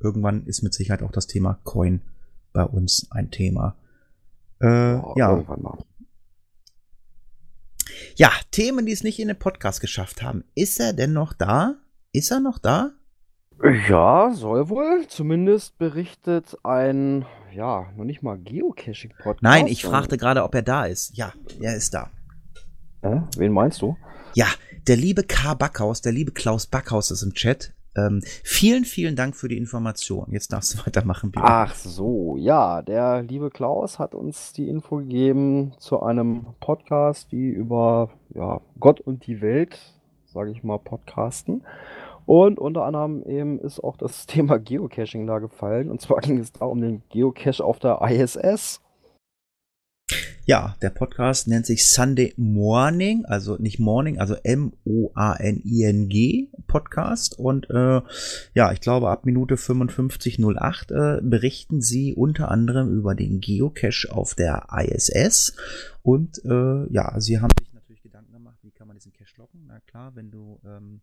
irgendwann 0.00 0.46
ist 0.46 0.62
mit 0.62 0.72
Sicherheit 0.72 1.02
auch 1.02 1.12
das 1.12 1.26
Thema 1.26 1.60
Coin 1.64 2.00
bei 2.52 2.64
uns 2.64 3.08
ein 3.10 3.30
Thema. 3.30 3.76
Äh, 4.62 4.94
ja, 4.94 5.30
Irgendwann 5.30 5.62
mal. 5.62 5.78
ja, 8.16 8.30
Themen, 8.50 8.86
die 8.86 8.92
es 8.92 9.02
nicht 9.02 9.18
in 9.18 9.28
den 9.28 9.38
Podcast 9.38 9.80
geschafft 9.80 10.22
haben. 10.22 10.44
Ist 10.54 10.80
er 10.80 10.94
denn 10.94 11.12
noch 11.12 11.34
da? 11.34 11.76
Ist 12.12 12.30
er 12.30 12.40
noch 12.40 12.58
da? 12.58 12.92
Ja, 13.88 14.30
soll 14.32 14.68
wohl. 14.68 15.06
Zumindest 15.08 15.76
berichtet 15.78 16.56
ein, 16.62 17.26
ja, 17.52 17.86
noch 17.96 18.04
nicht 18.04 18.22
mal 18.22 18.38
Geocaching-Podcast. 18.38 19.42
Nein, 19.42 19.66
ich 19.66 19.82
sondern- 19.82 20.00
fragte 20.02 20.16
gerade, 20.16 20.44
ob 20.44 20.54
er 20.54 20.62
da 20.62 20.84
ist. 20.86 21.16
Ja, 21.16 21.32
er 21.60 21.76
ist 21.76 21.92
da. 21.92 22.10
Äh, 23.02 23.20
wen 23.36 23.52
meinst 23.52 23.82
du? 23.82 23.96
Ja, 24.34 24.46
der 24.86 24.96
liebe 24.96 25.24
K. 25.24 25.54
Backhaus, 25.54 26.00
der 26.00 26.12
liebe 26.12 26.32
Klaus 26.32 26.66
Backhaus 26.66 27.10
ist 27.10 27.22
im 27.22 27.34
Chat. 27.34 27.74
Ähm, 27.96 28.22
vielen, 28.44 28.84
vielen 28.84 29.16
Dank 29.16 29.34
für 29.36 29.48
die 29.48 29.58
Information. 29.58 30.28
Jetzt 30.30 30.52
darfst 30.52 30.74
du 30.74 30.78
weitermachen, 30.86 31.30
Björn. 31.30 31.46
Ach 31.46 31.74
so, 31.74 32.36
ja, 32.38 32.82
der 32.82 33.22
liebe 33.22 33.50
Klaus 33.50 33.98
hat 33.98 34.14
uns 34.14 34.52
die 34.52 34.68
Info 34.68 34.96
gegeben 34.98 35.72
zu 35.78 36.00
einem 36.02 36.46
Podcast, 36.60 37.32
die 37.32 37.48
über 37.48 38.10
ja, 38.34 38.60
Gott 38.78 39.00
und 39.00 39.26
die 39.26 39.40
Welt, 39.40 39.78
sage 40.26 40.50
ich 40.52 40.62
mal, 40.62 40.78
podcasten. 40.78 41.62
Und 42.30 42.60
unter 42.60 42.84
anderem 42.84 43.24
eben 43.24 43.58
ist 43.58 43.82
auch 43.82 43.96
das 43.96 44.24
Thema 44.28 44.60
Geocaching 44.60 45.26
da 45.26 45.40
gefallen. 45.40 45.90
Und 45.90 46.00
zwar 46.00 46.20
ging 46.20 46.38
es 46.38 46.52
da 46.52 46.64
um 46.64 46.80
den 46.80 47.02
Geocache 47.08 47.64
auf 47.64 47.80
der 47.80 48.00
ISS. 48.02 48.80
Ja, 50.44 50.76
der 50.80 50.90
Podcast 50.90 51.48
nennt 51.48 51.66
sich 51.66 51.90
Sunday 51.90 52.32
Morning, 52.36 53.24
also 53.24 53.56
nicht 53.56 53.80
Morning, 53.80 54.20
also 54.20 54.36
M-O-A-N-I-N-G 54.44 55.10
Podcast. 56.68 57.36
Und 57.36 57.68
äh, 57.68 58.00
ja, 58.54 58.70
ich 58.70 58.80
glaube, 58.80 59.10
ab 59.10 59.26
Minute 59.26 59.56
55.08 59.56 60.92
äh, 60.92 61.20
berichten 61.22 61.82
sie 61.82 62.14
unter 62.14 62.48
anderem 62.48 62.96
über 62.96 63.16
den 63.16 63.40
Geocache 63.40 64.06
auf 64.08 64.36
der 64.36 64.68
ISS. 64.70 65.56
Und 66.02 66.44
äh, 66.44 66.92
ja, 66.92 67.18
sie 67.18 67.40
haben 67.40 67.50
sich 67.58 67.74
natürlich 67.74 68.02
Gedanken 68.04 68.34
gemacht, 68.34 68.58
wie 68.62 68.70
kann 68.70 68.86
man 68.86 68.96
diesen 68.96 69.12
Cache 69.12 69.34
locken. 69.36 69.64
Na 69.66 69.80
klar, 69.80 70.14
wenn 70.14 70.30
du 70.30 70.60
ähm, 70.64 71.00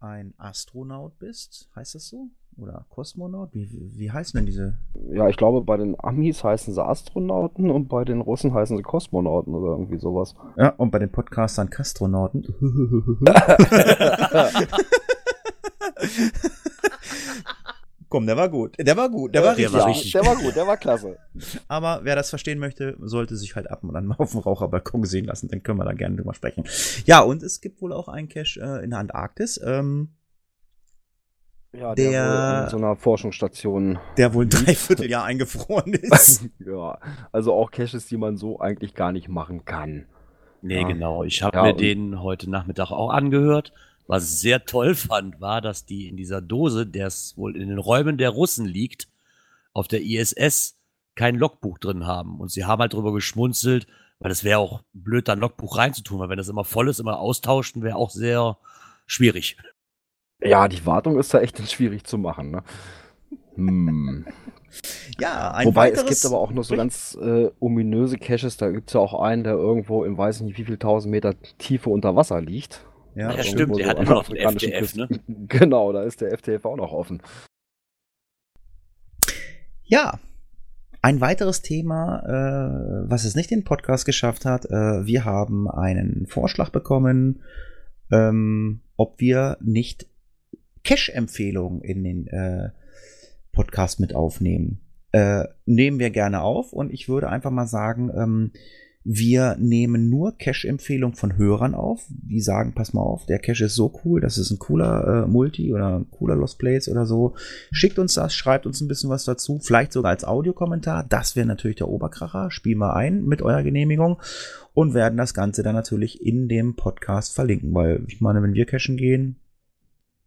ein 0.00 0.34
Astronaut 0.38 1.18
bist, 1.18 1.68
heißt 1.76 1.94
das 1.94 2.08
so? 2.08 2.28
Oder 2.56 2.84
Kosmonaut? 2.90 3.54
Wie, 3.54 3.68
wie, 3.70 4.10
heißen 4.10 4.36
denn 4.36 4.44
diese? 4.44 4.76
Ja, 5.12 5.28
ich 5.28 5.36
glaube, 5.36 5.62
bei 5.62 5.76
den 5.76 5.94
Amis 5.98 6.42
heißen 6.42 6.74
sie 6.74 6.84
Astronauten 6.84 7.70
und 7.70 7.88
bei 7.88 8.04
den 8.04 8.20
Russen 8.20 8.52
heißen 8.52 8.76
sie 8.76 8.82
Kosmonauten 8.82 9.54
oder 9.54 9.72
irgendwie 9.72 9.98
sowas. 9.98 10.34
Ja, 10.56 10.70
und 10.70 10.90
bei 10.90 10.98
den 10.98 11.10
Podcastern 11.10 11.70
Kastronauten. 11.70 12.44
Komm, 18.10 18.26
der 18.26 18.36
war 18.36 18.48
gut. 18.50 18.74
Der 18.78 18.96
war 18.96 19.08
gut. 19.08 19.34
Der 19.34 19.42
war 19.42 19.54
Der 19.54 19.66
richtig. 19.66 19.80
war 19.80 19.86
richtig. 19.88 20.12
der 20.12 20.26
war 20.26 20.36
gut, 20.36 20.54
der 20.56 20.66
war 20.66 20.76
klasse. 20.76 21.16
Aber 21.68 22.00
wer 22.02 22.16
das 22.16 22.28
verstehen 22.28 22.58
möchte, 22.58 22.96
sollte 23.00 23.36
sich 23.36 23.56
halt 23.56 23.70
ab 23.70 23.82
und 23.84 23.96
an 23.96 24.04
mal 24.04 24.16
auf 24.18 24.32
dem 24.32 24.40
Raucherbalkon 24.40 25.04
sehen 25.04 25.24
lassen. 25.24 25.48
Dann 25.48 25.62
können 25.62 25.78
wir 25.78 25.84
da 25.86 25.92
gerne 25.94 26.16
drüber 26.16 26.34
sprechen. 26.34 26.64
Ja, 27.06 27.20
und 27.20 27.42
es 27.42 27.62
gibt 27.62 27.80
wohl 27.80 27.92
auch 27.94 28.08
einen 28.08 28.28
Cache 28.28 28.60
äh, 28.60 28.84
in 28.84 28.90
der 28.90 28.98
Antarktis, 28.98 29.58
ähm, 29.64 30.10
Ja, 31.72 31.94
Der- 31.94 32.10
wohl 32.10 32.64
in 32.64 32.70
so 32.70 32.76
einer 32.78 32.96
Forschungsstation. 32.96 33.98
der 34.16 34.34
wohl 34.34 34.44
ein 34.46 34.50
Dreivierteljahr 34.50 35.22
eingefroren 35.24 35.92
ist. 35.94 36.46
ja, 36.58 36.98
also 37.30 37.54
auch 37.54 37.70
Caches, 37.70 38.06
die 38.06 38.16
man 38.16 38.36
so 38.36 38.58
eigentlich 38.58 38.94
gar 38.94 39.12
nicht 39.12 39.28
machen 39.28 39.64
kann. 39.64 40.06
Nee, 40.62 40.80
Ja. 40.82 40.88
genau. 40.88 41.22
Ich 41.22 41.42
habe 41.44 41.56
Ja, 41.58 41.62
mir 41.62 41.74
den 41.74 42.20
heute 42.20 42.50
Nachmittag 42.50 42.90
auch 42.90 43.10
angehört. 43.10 43.72
Was 44.10 44.24
ich 44.24 44.40
sehr 44.40 44.64
toll 44.64 44.96
fand, 44.96 45.40
war, 45.40 45.60
dass 45.60 45.86
die 45.86 46.08
in 46.08 46.16
dieser 46.16 46.40
Dose, 46.40 46.84
der 46.84 47.06
es 47.06 47.36
wohl 47.36 47.54
in 47.54 47.68
den 47.68 47.78
Räumen 47.78 48.18
der 48.18 48.30
Russen 48.30 48.66
liegt, 48.66 49.06
auf 49.72 49.86
der 49.86 50.02
ISS 50.02 50.76
kein 51.14 51.36
Logbuch 51.36 51.78
drin 51.78 52.08
haben. 52.08 52.40
Und 52.40 52.50
sie 52.50 52.64
haben 52.64 52.80
halt 52.80 52.92
drüber 52.92 53.12
geschmunzelt, 53.12 53.86
weil 54.18 54.32
es 54.32 54.42
wäre 54.42 54.58
auch 54.58 54.82
blöd, 54.92 55.28
da 55.28 55.34
ein 55.34 55.38
Logbuch 55.38 55.76
reinzutun, 55.76 56.18
weil 56.18 56.28
wenn 56.28 56.38
das 56.38 56.48
immer 56.48 56.64
voll 56.64 56.88
ist, 56.88 56.98
immer 56.98 57.20
austauschen, 57.20 57.84
wäre 57.84 57.94
auch 57.94 58.10
sehr 58.10 58.58
schwierig. 59.06 59.58
Ja, 60.42 60.66
die 60.66 60.84
Wartung 60.84 61.16
ist 61.16 61.32
da 61.32 61.40
echt 61.40 61.58
schwierig 61.70 62.02
zu 62.02 62.18
machen. 62.18 62.50
Ne? 62.50 62.64
Hm. 63.54 64.26
Ja, 65.20 65.52
ein 65.52 65.68
Wobei 65.68 65.92
es 65.92 66.04
gibt 66.04 66.26
aber 66.26 66.40
auch 66.40 66.50
noch 66.50 66.64
so 66.64 66.74
ganz 66.74 67.16
äh, 67.22 67.48
ominöse 67.60 68.18
Caches. 68.18 68.56
Da 68.56 68.72
gibt 68.72 68.90
es 68.90 68.94
ja 68.94 69.00
auch 69.00 69.20
einen, 69.20 69.44
der 69.44 69.52
irgendwo 69.52 70.02
in 70.02 70.18
weiß 70.18 70.40
nicht 70.40 70.58
wie 70.58 70.64
viel 70.64 70.78
tausend 70.78 71.12
Meter 71.12 71.40
Tiefe 71.58 71.90
unter 71.90 72.16
Wasser 72.16 72.40
liegt. 72.40 72.84
Ja, 73.14 73.32
Ja, 73.32 73.42
stimmt, 73.42 73.78
der 73.78 73.88
hat 73.88 73.98
an 73.98 74.06
immer 74.06 74.14
noch 74.14 74.28
den 74.28 74.36
FTF, 74.36 74.94
ne? 74.96 75.08
Genau, 75.48 75.92
da 75.92 76.02
ist 76.02 76.20
der 76.20 76.36
FTF 76.36 76.64
auch 76.64 76.76
noch 76.76 76.92
offen. 76.92 77.22
Ja. 79.84 80.18
Ein 81.02 81.22
weiteres 81.22 81.62
Thema, 81.62 82.20
äh, 82.26 83.10
was 83.10 83.24
es 83.24 83.34
nicht 83.34 83.50
in 83.52 83.60
den 83.60 83.64
Podcast 83.64 84.04
geschafft 84.04 84.44
hat, 84.44 84.66
äh, 84.66 85.06
wir 85.06 85.24
haben 85.24 85.66
einen 85.68 86.26
Vorschlag 86.26 86.68
bekommen, 86.68 87.42
ähm, 88.12 88.82
ob 88.96 89.18
wir 89.18 89.56
nicht 89.62 90.06
Cash-Empfehlungen 90.84 91.80
in 91.80 92.04
den 92.04 92.26
äh, 92.26 92.70
Podcast 93.52 93.98
mit 93.98 94.14
aufnehmen. 94.14 94.80
Äh, 95.12 95.44
nehmen 95.64 95.98
wir 95.98 96.10
gerne 96.10 96.42
auf 96.42 96.72
und 96.72 96.92
ich 96.92 97.08
würde 97.08 97.30
einfach 97.30 97.50
mal 97.50 97.66
sagen, 97.66 98.10
ähm, 98.14 98.52
wir 99.02 99.56
nehmen 99.58 100.10
nur 100.10 100.36
Cache-Empfehlungen 100.36 101.16
von 101.16 101.38
Hörern 101.38 101.74
auf, 101.74 102.04
die 102.10 102.40
sagen, 102.42 102.74
pass 102.74 102.92
mal 102.92 103.00
auf, 103.00 103.24
der 103.24 103.38
Cache 103.38 103.64
ist 103.64 103.74
so 103.74 103.98
cool, 104.04 104.20
das 104.20 104.36
ist 104.36 104.50
ein 104.50 104.58
cooler 104.58 105.24
äh, 105.24 105.26
Multi 105.26 105.72
oder 105.72 106.00
ein 106.00 106.10
cooler 106.10 106.36
Lost 106.36 106.58
Place 106.58 106.86
oder 106.88 107.06
so. 107.06 107.34
Schickt 107.72 107.98
uns 107.98 108.12
das, 108.14 108.34
schreibt 108.34 108.66
uns 108.66 108.82
ein 108.82 108.88
bisschen 108.88 109.08
was 109.08 109.24
dazu, 109.24 109.58
vielleicht 109.58 109.92
sogar 109.92 110.10
als 110.10 110.24
Audiokommentar. 110.24 111.06
Das 111.08 111.34
wäre 111.34 111.46
natürlich 111.46 111.78
der 111.78 111.88
Oberkracher. 111.88 112.50
Spielen 112.50 112.78
wir 112.78 112.94
ein 112.94 113.24
mit 113.24 113.40
eurer 113.40 113.62
Genehmigung 113.62 114.20
und 114.74 114.92
werden 114.92 115.16
das 115.16 115.32
Ganze 115.32 115.62
dann 115.62 115.74
natürlich 115.74 116.24
in 116.24 116.48
dem 116.48 116.76
Podcast 116.76 117.34
verlinken, 117.34 117.72
weil 117.74 118.04
ich 118.06 118.20
meine, 118.20 118.42
wenn 118.42 118.52
wir 118.54 118.66
cashen 118.66 118.98
gehen, 118.98 119.36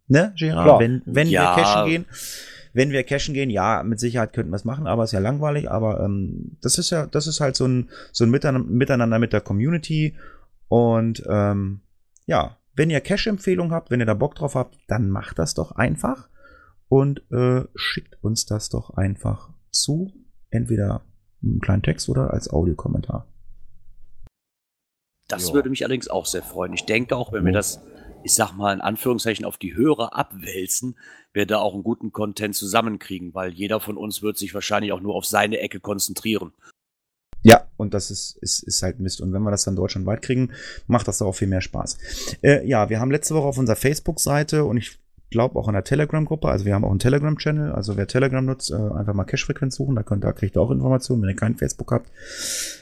ne, 0.08 0.34
Gerard, 0.36 0.66
Klar. 0.66 0.80
wenn, 0.80 1.02
wenn 1.06 1.28
Ja. 1.28 1.56
wir 1.56 1.62
cashen 1.64 1.86
gehen, 1.90 2.06
wenn 2.74 2.92
wir 2.92 3.04
cashen 3.04 3.34
gehen, 3.34 3.50
ja, 3.50 3.84
mit 3.84 4.00
Sicherheit 4.00 4.34
könnten 4.34 4.52
wir 4.52 4.56
es 4.58 4.66
machen, 4.66 4.88
aber 4.88 5.04
ist 5.04 5.12
ja 5.14 5.20
langweilig, 5.20 5.70
aber 5.70 6.04
ähm, 6.04 6.58
das 6.62 6.78
ist 6.78 6.90
ja, 6.90 7.06
das 7.06 7.28
ist 7.28 7.40
halt 7.40 7.56
so 7.56 7.66
ein, 7.66 7.90
so 8.12 8.24
ein 8.26 8.32
Miteinander, 8.32 9.20
mit 9.20 9.32
der 9.34 9.42
Community 9.42 10.16
und 10.68 11.24
ähm, 11.30 11.82
ja, 12.26 12.58
wenn 12.76 12.90
ihr 12.90 13.02
Cash-Empfehlungen 13.02 13.72
habt, 13.72 13.92
wenn 13.92 14.00
ihr 14.00 14.06
da 14.08 14.16
Bock 14.16 14.36
drauf 14.36 14.56
habt, 14.56 14.78
dann 14.88 15.10
macht 15.10 15.38
das 15.38 15.54
doch 15.54 15.74
einfach 15.74 16.28
und 16.90 17.22
äh, 17.32 17.64
schickt 17.76 18.18
uns 18.24 18.46
das 18.46 18.70
doch 18.70 18.92
einfach 18.92 19.50
zu, 19.70 20.12
entweder 20.50 21.02
einen 21.44 21.60
kleinen 21.60 21.84
Text 21.84 22.10
oder 22.10 22.32
als 22.34 22.50
Audiokommentar. 22.50 23.28
Das 25.28 25.50
Ja. 25.50 25.54
würde 25.54 25.70
mich 25.70 25.84
allerdings 25.84 26.08
auch 26.08 26.26
sehr 26.26 26.44
freuen. 26.44 26.74
Ich 26.74 26.86
denke 26.86 27.16
auch, 27.16 27.32
wenn 27.32 27.46
wir 27.46 27.54
das, 27.54 27.82
ich 28.24 28.34
sag 28.34 28.54
mal 28.54 28.74
in 28.74 28.82
Anführungszeichen, 28.82 29.46
auf 29.46 29.58
die 29.58 29.76
Hörer 29.76 30.16
abwälzen, 30.16 30.98
wir 31.34 31.46
da 31.46 31.60
auch 31.60 31.74
einen 31.74 31.84
guten 31.84 32.12
Content 32.12 32.56
zusammenkriegen, 32.56 33.34
weil 33.34 33.52
jeder 33.52 33.80
von 33.80 33.98
uns 33.98 34.22
wird 34.22 34.38
sich 34.38 34.54
wahrscheinlich 34.54 34.92
auch 34.92 35.02
nur 35.02 35.16
auf 35.16 35.26
seine 35.26 35.60
Ecke 35.60 35.80
konzentrieren. 35.80 36.54
Ja, 37.42 37.66
und 37.76 37.94
das 37.94 38.10
ist, 38.10 38.38
ist, 38.42 38.64
ist 38.64 38.82
halt 38.84 39.00
Mist. 39.00 39.20
Und 39.20 39.34
wenn 39.34 39.42
wir 39.42 39.52
das 39.52 39.66
dann 39.66 39.76
deutschlandweit 39.76 40.22
kriegen, 40.22 40.54
macht 40.88 41.08
das 41.08 41.22
auch 41.22 41.34
viel 41.34 41.50
mehr 41.50 41.62
Spaß. 41.62 42.38
Äh, 42.42 42.66
ja, 42.66 42.90
wir 42.90 43.00
haben 43.00 43.12
letzte 43.12 43.36
Woche 43.36 43.48
auf 43.48 43.58
unserer 43.58 43.76
Facebook-Seite 43.76 44.64
und 44.64 44.78
ich 44.78 45.00
glaube 45.30 45.60
auch 45.60 45.68
in 45.68 45.74
der 45.74 45.84
Telegram-Gruppe, 45.84 46.48
also 46.48 46.64
wir 46.64 46.76
haben 46.76 46.86
auch 46.86 46.92
einen 46.92 47.00
Telegram-Channel, 47.00 47.72
also 47.72 47.98
wer 47.98 48.08
Telegram 48.08 48.46
nutzt, 48.46 48.72
äh, 48.72 48.76
einfach 48.76 49.14
mal 49.14 49.26
Cache-Frequenz 49.26 49.76
suchen, 49.76 49.96
da, 49.96 50.04
könnt, 50.04 50.24
da 50.24 50.32
kriegt 50.32 50.56
ihr 50.56 50.62
auch 50.62 50.72
Informationen, 50.72 51.24
wenn 51.24 51.30
ihr 51.30 51.36
kein 51.36 51.58
Facebook 51.58 51.92
habt. 51.92 52.10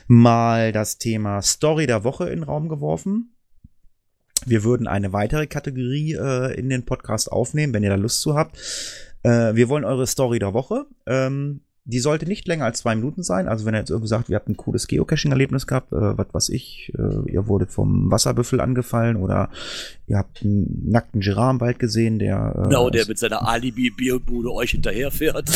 Mal 0.08 0.72
das 0.74 0.98
Thema 0.98 1.42
Story 1.42 1.88
der 1.88 2.04
Woche 2.04 2.26
in 2.26 2.42
den 2.42 2.44
Raum 2.44 2.68
geworfen. 2.68 3.31
Wir 4.46 4.64
würden 4.64 4.88
eine 4.88 5.14
weitere 5.14 5.48
Kategorie 5.48 6.14
äh, 6.14 6.54
in 6.60 6.70
den 6.70 6.86
Podcast 6.86 7.32
aufnehmen, 7.32 7.74
wenn 7.74 7.84
ihr 7.84 7.90
da 7.90 7.96
Lust 7.96 8.22
zu 8.22 8.36
habt. 8.36 8.58
Äh, 9.24 9.56
wir 9.56 9.70
wollen 9.70 9.86
eure 9.86 10.08
Story 10.08 10.40
der 10.40 10.54
Woche. 10.54 10.86
Ähm, 11.06 11.62
die 11.84 12.00
sollte 12.00 12.28
nicht 12.28 12.48
länger 12.48 12.66
als 12.66 12.80
zwei 12.80 12.96
Minuten 12.96 13.24
sein. 13.24 13.48
Also 13.48 13.66
wenn 13.66 13.74
ihr 13.74 13.80
jetzt 13.80 13.90
irgendwie 13.90 14.08
sagt, 14.08 14.30
ihr 14.30 14.36
habt 14.36 14.48
ein 14.48 14.56
cooles 14.56 14.88
Geocaching-Erlebnis 14.88 15.66
gehabt, 15.66 15.92
äh, 15.92 16.16
was 16.16 16.28
weiß 16.32 16.50
ich, 16.50 16.94
äh, 16.96 17.32
ihr 17.32 17.48
wurdet 17.48 17.72
vom 17.72 18.12
Wasserbüffel 18.12 18.62
angefallen 18.62 19.16
oder 19.16 19.50
ihr 20.06 20.18
habt 20.18 20.44
einen 20.44 20.92
nackten 20.92 21.22
Girard 21.22 21.56
im 21.56 21.62
Wald 21.62 21.80
gesehen, 21.80 22.20
der... 22.20 22.54
Äh, 22.56 22.64
Genau, 22.66 22.92
der 22.92 23.08
mit 23.08 23.18
seiner 23.18 23.48
Alibi-Bierbude 23.48 24.52
euch 24.52 24.72
hinterherfährt. 24.72 25.50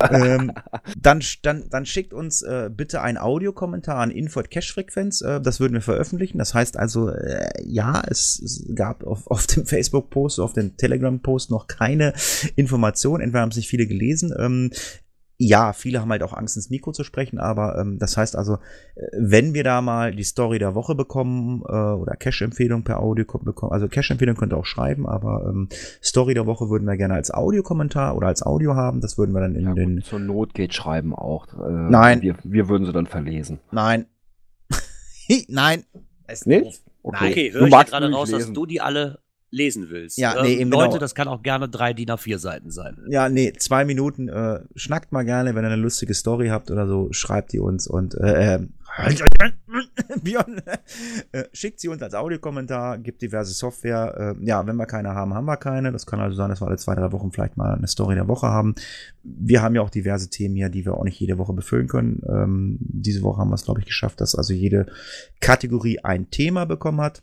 ähm, 0.10 0.52
dann, 1.00 1.22
dann, 1.42 1.64
dann 1.70 1.86
schickt 1.86 2.12
uns 2.12 2.42
äh, 2.42 2.68
bitte 2.70 3.00
einen 3.00 3.16
Audiokommentar 3.16 3.96
an 3.96 4.10
info.cashfrequenz. 4.10 5.22
Äh, 5.22 5.40
das 5.40 5.58
würden 5.58 5.72
wir 5.72 5.80
veröffentlichen. 5.80 6.36
Das 6.36 6.52
heißt 6.52 6.76
also, 6.76 7.08
äh, 7.08 7.48
ja, 7.64 8.02
es, 8.06 8.38
es 8.40 8.66
gab 8.74 9.04
auf, 9.04 9.26
auf 9.26 9.46
dem 9.46 9.64
Facebook-Post, 9.64 10.38
auf 10.38 10.52
dem 10.52 10.76
Telegram-Post 10.76 11.50
noch 11.50 11.66
keine 11.66 12.12
Informationen. 12.56 13.22
Entweder 13.22 13.40
haben 13.40 13.50
es 13.50 13.56
nicht 13.56 13.68
viele 13.68 13.86
gelesen. 13.86 14.34
Ähm, 14.38 14.70
ja, 15.44 15.72
viele 15.72 16.00
haben 16.00 16.10
halt 16.10 16.22
auch 16.22 16.32
Angst, 16.32 16.56
ins 16.56 16.70
Mikro 16.70 16.92
zu 16.92 17.02
sprechen, 17.02 17.38
aber 17.38 17.76
ähm, 17.78 17.98
das 17.98 18.16
heißt 18.16 18.36
also, 18.36 18.54
äh, 18.94 19.06
wenn 19.18 19.54
wir 19.54 19.64
da 19.64 19.80
mal 19.82 20.14
die 20.14 20.22
Story 20.22 20.58
der 20.58 20.74
Woche 20.74 20.94
bekommen 20.94 21.62
äh, 21.68 21.72
oder 21.72 22.14
Cash-Empfehlung 22.16 22.84
per 22.84 23.00
Audio 23.00 23.24
bekommen, 23.42 23.72
also 23.72 23.88
Cash-Empfehlung 23.88 24.36
könnt 24.36 24.52
ihr 24.52 24.56
auch 24.56 24.66
schreiben, 24.66 25.06
aber 25.08 25.44
ähm, 25.48 25.68
Story 26.02 26.34
der 26.34 26.46
Woche 26.46 26.68
würden 26.70 26.86
wir 26.86 26.96
gerne 26.96 27.14
als 27.14 27.32
Audiokommentar 27.32 28.16
oder 28.16 28.28
als 28.28 28.42
Audio 28.42 28.74
haben. 28.76 29.00
Das 29.00 29.18
würden 29.18 29.32
wir 29.34 29.40
dann 29.40 29.54
in 29.56 29.64
Ja, 29.66 29.74
den. 29.74 29.96
gut, 29.96 30.04
zur 30.04 30.18
Not 30.20 30.54
geht 30.54 30.74
schreiben 30.74 31.14
auch. 31.14 31.46
Äh, 31.54 31.70
Nein. 31.90 32.22
Wir, 32.22 32.36
wir 32.44 32.68
würden 32.68 32.84
sie 32.86 32.92
dann 32.92 33.06
verlesen. 33.06 33.58
Nein. 33.72 34.06
Nein. 35.48 35.84
Nicht? 36.44 36.82
Okay. 37.02 37.30
Okay, 37.30 37.50
Du 37.50 37.58
höre 37.60 37.66
ich 37.66 37.86
gerade 37.86 38.10
raus, 38.12 38.30
dass 38.30 38.40
lesen. 38.40 38.54
du 38.54 38.64
die 38.66 38.80
alle 38.80 39.18
lesen 39.52 39.90
willst. 39.90 40.18
Ja, 40.18 40.36
Ähm, 40.36 40.42
nee, 40.42 40.54
eben 40.54 40.70
Leute, 40.70 40.88
genau. 40.88 40.98
das 40.98 41.14
kann 41.14 41.28
auch 41.28 41.42
gerne 41.42 41.68
drei 41.68 41.92
DIN 41.92 42.08
A4 42.08 42.38
Seiten 42.38 42.70
sein. 42.70 42.96
Ja, 43.08 43.28
nee, 43.28 43.52
zwei 43.52 43.84
Minuten. 43.84 44.28
Äh, 44.28 44.60
schnackt 44.74 45.12
mal 45.12 45.24
gerne, 45.24 45.54
wenn 45.54 45.64
ihr 45.64 45.70
eine 45.70 45.80
lustige 45.80 46.14
Story 46.14 46.48
habt 46.48 46.70
oder 46.70 46.88
so, 46.88 47.08
schreibt 47.12 47.52
die 47.52 47.60
uns 47.60 47.86
und 47.86 48.14
äh, 48.14 48.56
äh, 48.56 48.66
Björn, 50.22 50.60
äh, 51.32 51.44
schickt 51.52 51.80
sie 51.80 51.88
uns 51.88 52.02
als 52.02 52.14
Audiokommentar, 52.14 52.98
gibt 52.98 53.22
diverse 53.22 53.52
Software. 53.52 54.36
Äh, 54.38 54.44
ja, 54.44 54.66
wenn 54.66 54.76
wir 54.76 54.86
keine 54.86 55.14
haben, 55.14 55.32
haben 55.34 55.46
wir 55.46 55.56
keine. 55.56 55.92
Das 55.92 56.06
kann 56.06 56.20
also 56.20 56.36
sein, 56.36 56.50
dass 56.50 56.60
wir 56.60 56.66
alle 56.66 56.76
zwei, 56.76 56.94
drei 56.94 57.10
Wochen 57.12 57.30
vielleicht 57.30 57.56
mal 57.56 57.74
eine 57.74 57.86
Story 57.86 58.14
der 58.14 58.28
Woche 58.28 58.48
haben. 58.48 58.74
Wir 59.22 59.62
haben 59.62 59.74
ja 59.74 59.82
auch 59.82 59.90
diverse 59.90 60.28
Themen 60.28 60.56
hier, 60.56 60.68
die 60.68 60.84
wir 60.84 60.94
auch 60.94 61.04
nicht 61.04 61.18
jede 61.18 61.38
Woche 61.38 61.52
befüllen 61.54 61.88
können. 61.88 62.22
Ähm, 62.28 62.78
diese 62.80 63.22
Woche 63.22 63.40
haben 63.40 63.50
wir 63.50 63.54
es, 63.54 63.64
glaube 63.64 63.80
ich, 63.80 63.86
geschafft, 63.86 64.20
dass 64.20 64.34
also 64.34 64.52
jede 64.52 64.86
Kategorie 65.40 66.00
ein 66.00 66.30
Thema 66.30 66.66
bekommen 66.66 67.00
hat. 67.00 67.22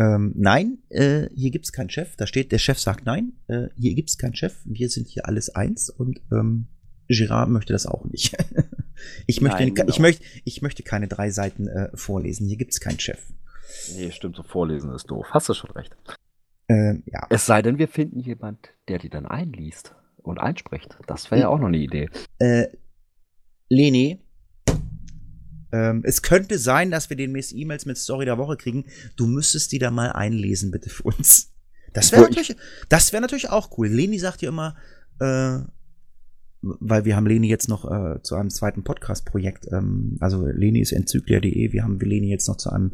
Ähm, 0.00 0.32
nein, 0.34 0.78
äh, 0.88 1.28
hier 1.34 1.50
gibt's 1.50 1.72
keinen 1.72 1.90
Chef. 1.90 2.16
Da 2.16 2.26
steht, 2.26 2.52
der 2.52 2.58
Chef 2.58 2.78
sagt 2.78 3.04
nein. 3.04 3.34
Äh, 3.48 3.68
hier 3.76 3.94
gibt's 3.94 4.16
keinen 4.16 4.34
Chef. 4.34 4.56
Wir 4.64 4.88
sind 4.88 5.06
hier 5.06 5.28
alles 5.28 5.54
eins 5.54 5.90
und 5.90 6.22
ähm, 6.32 6.68
Girard 7.08 7.50
möchte 7.50 7.74
das 7.74 7.86
auch 7.86 8.06
nicht. 8.06 8.34
ich, 9.26 9.42
möchte, 9.42 9.58
Nein, 9.58 9.74
genau. 9.74 9.88
ich, 9.90 9.98
möchte, 9.98 10.24
ich 10.44 10.62
möchte 10.62 10.82
keine 10.82 11.06
drei 11.06 11.30
Seiten 11.30 11.68
äh, 11.68 11.90
vorlesen. 11.94 12.46
Hier 12.46 12.56
gibt's 12.56 12.80
keinen 12.80 12.98
Chef. 12.98 13.20
Nee, 13.94 14.10
stimmt, 14.10 14.36
so 14.36 14.42
vorlesen 14.42 14.90
ist 14.94 15.10
doof. 15.10 15.26
Hast 15.30 15.50
du 15.50 15.54
schon 15.54 15.70
recht. 15.72 15.94
Ähm, 16.68 17.02
ja. 17.06 17.26
Es 17.28 17.44
sei 17.44 17.60
denn, 17.60 17.78
wir 17.78 17.88
finden 17.88 18.20
jemand, 18.20 18.70
der 18.88 18.98
die 18.98 19.10
dann 19.10 19.26
einliest 19.26 19.94
und 20.22 20.38
einspricht. 20.38 20.96
Das 21.06 21.30
wäre 21.30 21.42
ja 21.42 21.48
auch 21.48 21.58
noch 21.58 21.68
eine 21.68 21.78
Idee. 21.78 22.08
Äh, 22.38 22.68
Leni, 23.68 24.20
ähm, 25.72 26.02
es 26.04 26.22
könnte 26.22 26.58
sein, 26.58 26.90
dass 26.90 27.10
wir 27.10 27.16
demnächst 27.16 27.54
E-Mails 27.54 27.86
mit 27.86 27.98
Story 27.98 28.24
der 28.24 28.38
Woche 28.38 28.56
kriegen. 28.56 28.84
Du 29.16 29.26
müsstest 29.26 29.72
die 29.72 29.78
da 29.78 29.90
mal 29.90 30.12
einlesen, 30.12 30.70
bitte 30.70 30.90
für 30.90 31.04
uns. 31.04 31.52
Das 31.92 32.12
wäre 32.12 32.22
natürlich, 32.22 32.56
das 32.88 33.12
wäre 33.12 33.20
natürlich 33.20 33.50
auch 33.50 33.76
cool. 33.78 33.88
Leni 33.88 34.18
sagt 34.18 34.42
ja 34.42 34.48
immer, 34.48 34.76
äh, 35.18 35.58
weil 36.62 37.04
wir 37.04 37.16
haben 37.16 37.26
Leni 37.26 37.48
jetzt 37.48 37.68
noch 37.68 37.90
äh, 37.90 38.22
zu 38.22 38.34
einem 38.36 38.50
zweiten 38.50 38.84
Podcast-Projekt, 38.84 39.66
ähm, 39.72 40.16
also 40.20 40.46
Leni 40.46 40.80
ist 40.80 40.92
enzyklia.de, 40.92 41.72
wir 41.72 41.82
haben 41.82 41.98
Leni 41.98 42.30
jetzt 42.30 42.48
noch 42.48 42.56
zu 42.56 42.70
einem 42.70 42.92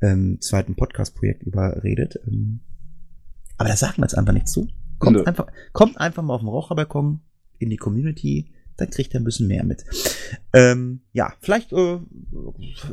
ähm, 0.00 0.40
zweiten 0.40 0.74
Podcast-Projekt 0.74 1.44
überredet. 1.44 2.18
Ähm, 2.26 2.60
aber 3.56 3.68
da 3.68 3.76
sagen 3.76 3.98
wir 3.98 4.04
jetzt 4.04 4.18
einfach 4.18 4.32
nicht 4.32 4.48
zu. 4.48 4.68
Kommt 4.98 5.16
Nö. 5.16 5.24
einfach, 5.24 5.46
kommt 5.72 5.98
einfach 5.98 6.22
mal 6.22 6.34
auf 6.34 6.40
den 6.40 6.48
Raucherbalkon 6.48 7.20
in 7.58 7.70
die 7.70 7.76
Community, 7.76 8.50
dann 8.76 8.90
kriegt 8.90 9.14
ihr 9.14 9.20
ein 9.20 9.24
bisschen 9.24 9.48
mehr 9.48 9.64
mit. 9.64 9.84
Ähm, 10.52 11.00
ja, 11.12 11.32
vielleicht 11.40 11.72
äh, 11.72 11.98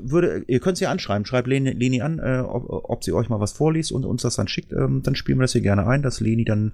würde, 0.02 0.44
ihr 0.48 0.60
könnt 0.60 0.78
sie 0.78 0.88
anschreiben, 0.88 1.26
schreibt 1.26 1.48
Leni, 1.48 1.72
Leni 1.72 2.02
an, 2.02 2.20
äh, 2.20 2.40
ob, 2.40 2.70
ob 2.70 3.04
sie 3.04 3.14
euch 3.14 3.30
mal 3.30 3.40
was 3.40 3.54
vorliest 3.54 3.92
und 3.92 4.06
uns 4.06 4.22
das 4.22 4.36
dann 4.36 4.48
schickt, 4.48 4.72
ähm, 4.72 5.02
dann 5.04 5.16
spielen 5.16 5.40
wir 5.40 5.44
das 5.44 5.54
hier 5.54 5.62
gerne 5.62 5.88
ein, 5.88 6.02
dass 6.02 6.20
Leni 6.20 6.46
dann 6.46 6.74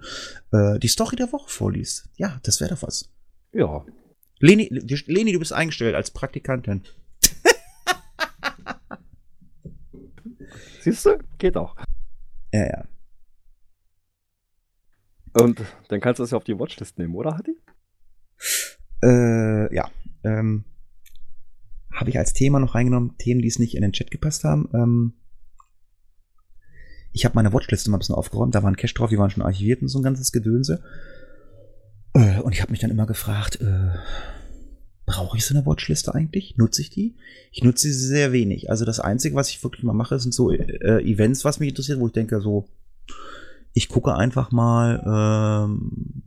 äh, 0.51 0.79
die 0.79 0.87
Story 0.87 1.15
der 1.15 1.31
Woche 1.31 1.49
vorliest. 1.49 2.09
Ja, 2.17 2.39
das 2.43 2.61
wäre 2.61 2.71
doch 2.71 2.83
was. 2.83 3.09
Ja. 3.51 3.85
Leni, 4.39 4.69
Leni, 4.71 5.33
du 5.33 5.39
bist 5.39 5.53
eingestellt 5.53 5.95
als 5.95 6.11
Praktikantin. 6.11 6.83
Siehst 10.81 11.05
du? 11.05 11.17
Geht 11.37 11.57
auch. 11.57 11.75
Ja, 12.53 12.65
ja. 12.65 12.85
Und 15.33 15.61
dann 15.89 15.99
kannst 15.99 16.19
du 16.19 16.23
es 16.23 16.31
ja 16.31 16.37
auf 16.37 16.43
die 16.43 16.57
Watchlist 16.57 16.97
nehmen, 16.97 17.15
oder, 17.15 17.37
Hatti? 17.37 17.55
Äh, 19.03 19.73
ja. 19.73 19.89
Ähm, 20.23 20.65
Habe 21.91 22.09
ich 22.09 22.17
als 22.17 22.33
Thema 22.33 22.59
noch 22.59 22.75
reingenommen, 22.75 23.17
Themen, 23.17 23.41
die 23.41 23.47
es 23.47 23.59
nicht 23.59 23.75
in 23.75 23.81
den 23.81 23.93
Chat 23.93 24.11
gepasst 24.11 24.43
haben. 24.43 24.69
Ähm, 24.73 25.13
ich 27.11 27.25
habe 27.25 27.35
meine 27.35 27.53
Watchliste 27.53 27.89
mal 27.89 27.97
ein 27.97 27.99
bisschen 27.99 28.15
aufgeräumt, 28.15 28.53
da 28.53 28.63
waren 28.63 28.75
Cache 28.75 28.93
drauf, 28.93 29.09
die 29.09 29.17
waren 29.17 29.31
schon 29.31 29.43
archiviert 29.43 29.81
und 29.81 29.87
so 29.87 29.99
ein 29.99 30.03
ganzes 30.03 30.31
Gedönse. 30.31 30.83
Äh, 32.13 32.39
und 32.41 32.53
ich 32.53 32.61
habe 32.61 32.71
mich 32.71 32.79
dann 32.79 32.91
immer 32.91 33.07
gefragt, 33.07 33.59
äh, 33.61 33.97
brauche 35.05 35.37
ich 35.37 35.45
so 35.45 35.55
eine 35.55 35.65
Watchliste 35.65 36.13
eigentlich? 36.13 36.55
Nutze 36.57 36.81
ich 36.81 36.91
die? 36.91 37.15
Ich 37.51 37.63
nutze 37.63 37.87
sie 37.87 37.93
sehr 37.93 38.31
wenig. 38.31 38.69
Also 38.69 38.85
das 38.85 38.99
Einzige, 38.99 39.35
was 39.35 39.49
ich 39.49 39.63
wirklich 39.63 39.83
mal 39.83 39.93
mache, 39.93 40.19
sind 40.19 40.33
so 40.33 40.51
äh, 40.51 41.01
Events, 41.03 41.45
was 41.45 41.59
mich 41.59 41.69
interessiert, 41.69 41.99
wo 41.99 42.07
ich 42.07 42.13
denke 42.13 42.41
so, 42.41 42.67
ich 43.73 43.89
gucke 43.89 44.15
einfach 44.15 44.51
mal, 44.51 45.65
ähm, 45.65 46.23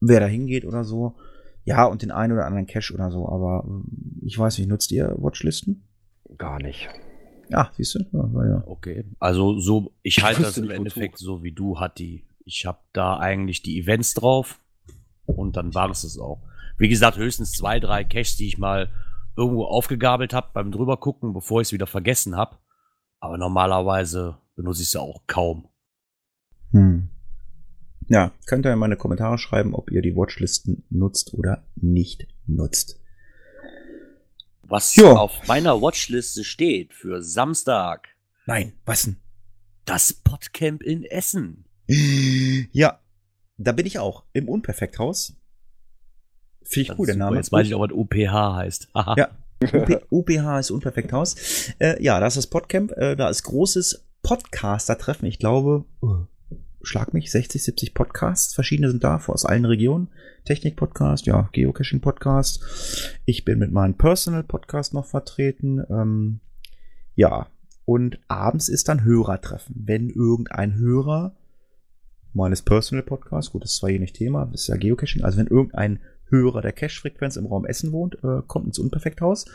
wer 0.00 0.20
da 0.20 0.26
hingeht 0.26 0.64
oder 0.64 0.84
so. 0.84 1.16
Ja, 1.66 1.84
und 1.84 2.02
den 2.02 2.12
einen 2.12 2.32
oder 2.32 2.46
anderen 2.46 2.66
Cache 2.66 2.94
oder 2.94 3.10
so, 3.10 3.28
aber 3.28 3.64
ähm, 3.66 3.84
ich 4.22 4.38
weiß 4.38 4.56
nicht, 4.58 4.68
nutzt 4.68 4.92
ihr 4.92 5.14
Watchlisten? 5.18 5.82
Gar 6.38 6.62
nicht. 6.62 6.88
Ja, 7.48 7.70
siehst 7.76 7.96
du? 7.96 8.04
Ja, 8.12 8.48
ja. 8.48 8.62
Okay. 8.66 9.04
Also 9.18 9.58
so, 9.58 9.92
ich 10.02 10.22
halte 10.22 10.42
das 10.42 10.56
im. 10.58 10.70
Endeffekt 10.70 11.18
so 11.18 11.42
wie 11.42 11.52
du, 11.52 11.78
Hatti. 11.80 12.24
Ich 12.44 12.66
habe 12.66 12.78
da 12.92 13.18
eigentlich 13.18 13.62
die 13.62 13.80
Events 13.80 14.14
drauf 14.14 14.60
und 15.26 15.56
dann 15.56 15.74
war 15.74 15.90
es 15.90 16.04
es 16.04 16.18
auch. 16.18 16.40
Wie 16.78 16.88
gesagt, 16.88 17.16
höchstens 17.16 17.52
zwei, 17.52 17.80
drei 17.80 18.04
Caches, 18.04 18.36
die 18.36 18.46
ich 18.46 18.58
mal 18.58 18.88
irgendwo 19.36 19.64
aufgegabelt 19.64 20.32
habe 20.32 20.50
beim 20.52 20.70
drüber 20.70 20.98
gucken, 20.98 21.32
bevor 21.32 21.60
ich 21.60 21.68
es 21.68 21.72
wieder 21.72 21.88
vergessen 21.88 22.36
habe. 22.36 22.58
Aber 23.18 23.38
normalerweise 23.38 24.38
benutze 24.54 24.82
ich 24.82 24.88
es 24.88 24.94
ja 24.94 25.00
auch 25.00 25.22
kaum. 25.26 25.68
Hm. 26.70 27.08
Ja, 28.08 28.32
könnt 28.46 28.64
ihr 28.66 28.72
in 28.72 28.78
meine 28.78 28.96
Kommentare 28.96 29.38
schreiben, 29.38 29.74
ob 29.74 29.90
ihr 29.90 30.00
die 30.02 30.14
Watchlisten 30.14 30.84
nutzt 30.90 31.34
oder 31.34 31.64
nicht 31.76 32.26
nutzt. 32.46 33.00
Was 34.62 34.94
Ja. 34.96 35.12
auf 35.16 35.46
meiner 35.46 35.80
Watchliste 35.80 36.44
steht 36.44 36.92
für 36.92 37.22
Samstag, 37.22 38.08
Nein, 38.46 38.72
was 38.84 39.02
denn? 39.04 39.16
das 39.84 40.12
Podcamp 40.12 40.82
in 40.82 41.04
Essen. 41.04 41.64
Ja, 42.72 43.00
da 43.58 43.72
bin 43.72 43.86
ich 43.86 43.98
auch. 43.98 44.24
Im 44.32 44.48
Unperfekthaus. 44.48 45.34
Finde 46.62 46.80
ich 46.82 46.88
Das 46.88 46.98
cool, 46.98 47.06
der 47.06 47.16
Name. 47.16 47.36
Jetzt 47.36 47.52
weiß 47.52 47.66
ich 47.66 47.74
auch, 47.74 47.80
was 47.80 47.92
UPH 47.92 48.54
heißt. 48.56 48.88
Ja. 49.16 49.30
UPH 50.10 50.58
ist 50.58 50.70
Unperfekthaus. 50.72 51.70
Äh, 51.78 52.02
ja, 52.02 52.18
das 52.20 52.36
ist 52.36 52.48
Podcamp. 52.48 52.90
Äh, 52.92 53.14
da 53.16 53.28
ist 53.30 53.44
großes 53.44 54.04
Podcaster-Treffen. 54.22 55.26
Ich 55.26 55.38
glaube, 55.38 55.84
äh, 56.02 56.06
schlag 56.86 57.12
mich, 57.12 57.30
60, 57.30 57.62
70 57.62 57.94
Podcasts. 57.94 58.54
Verschiedene 58.54 58.90
sind 58.90 59.04
da, 59.04 59.16
aus 59.26 59.44
allen 59.44 59.64
Regionen. 59.64 60.08
Technik-Podcast, 60.44 61.26
ja, 61.26 61.48
Geocaching-Podcast. 61.52 63.18
Ich 63.24 63.44
bin 63.44 63.58
mit 63.58 63.72
meinem 63.72 63.94
Personal-Podcast 63.94 64.94
noch 64.94 65.06
vertreten. 65.06 65.84
Ähm, 65.90 66.40
ja, 67.14 67.48
und 67.84 68.18
abends 68.28 68.68
ist 68.68 68.88
dann 68.88 69.04
Hörertreffen. 69.04 69.74
Wenn 69.86 70.10
irgendein 70.10 70.76
Hörer 70.76 71.34
meines 72.32 72.62
Personal 72.62 73.04
Podcasts, 73.04 73.50
gut, 73.50 73.64
das 73.64 73.72
ist 73.72 73.78
zwar 73.78 73.90
hier 73.90 74.00
nicht 74.00 74.16
Thema, 74.16 74.46
das 74.46 74.62
ist 74.62 74.68
ja 74.68 74.76
Geocaching, 74.76 75.24
also 75.24 75.38
wenn 75.38 75.46
irgendein 75.46 76.00
Hörer 76.28 76.60
der 76.60 76.72
Cash-Frequenz 76.72 77.36
im 77.36 77.46
Raum 77.46 77.64
Essen 77.64 77.92
wohnt, 77.92 78.16
äh, 78.22 78.42
kommt 78.46 78.66
ins 78.66 78.78
Unperfekthaus. 78.78 79.46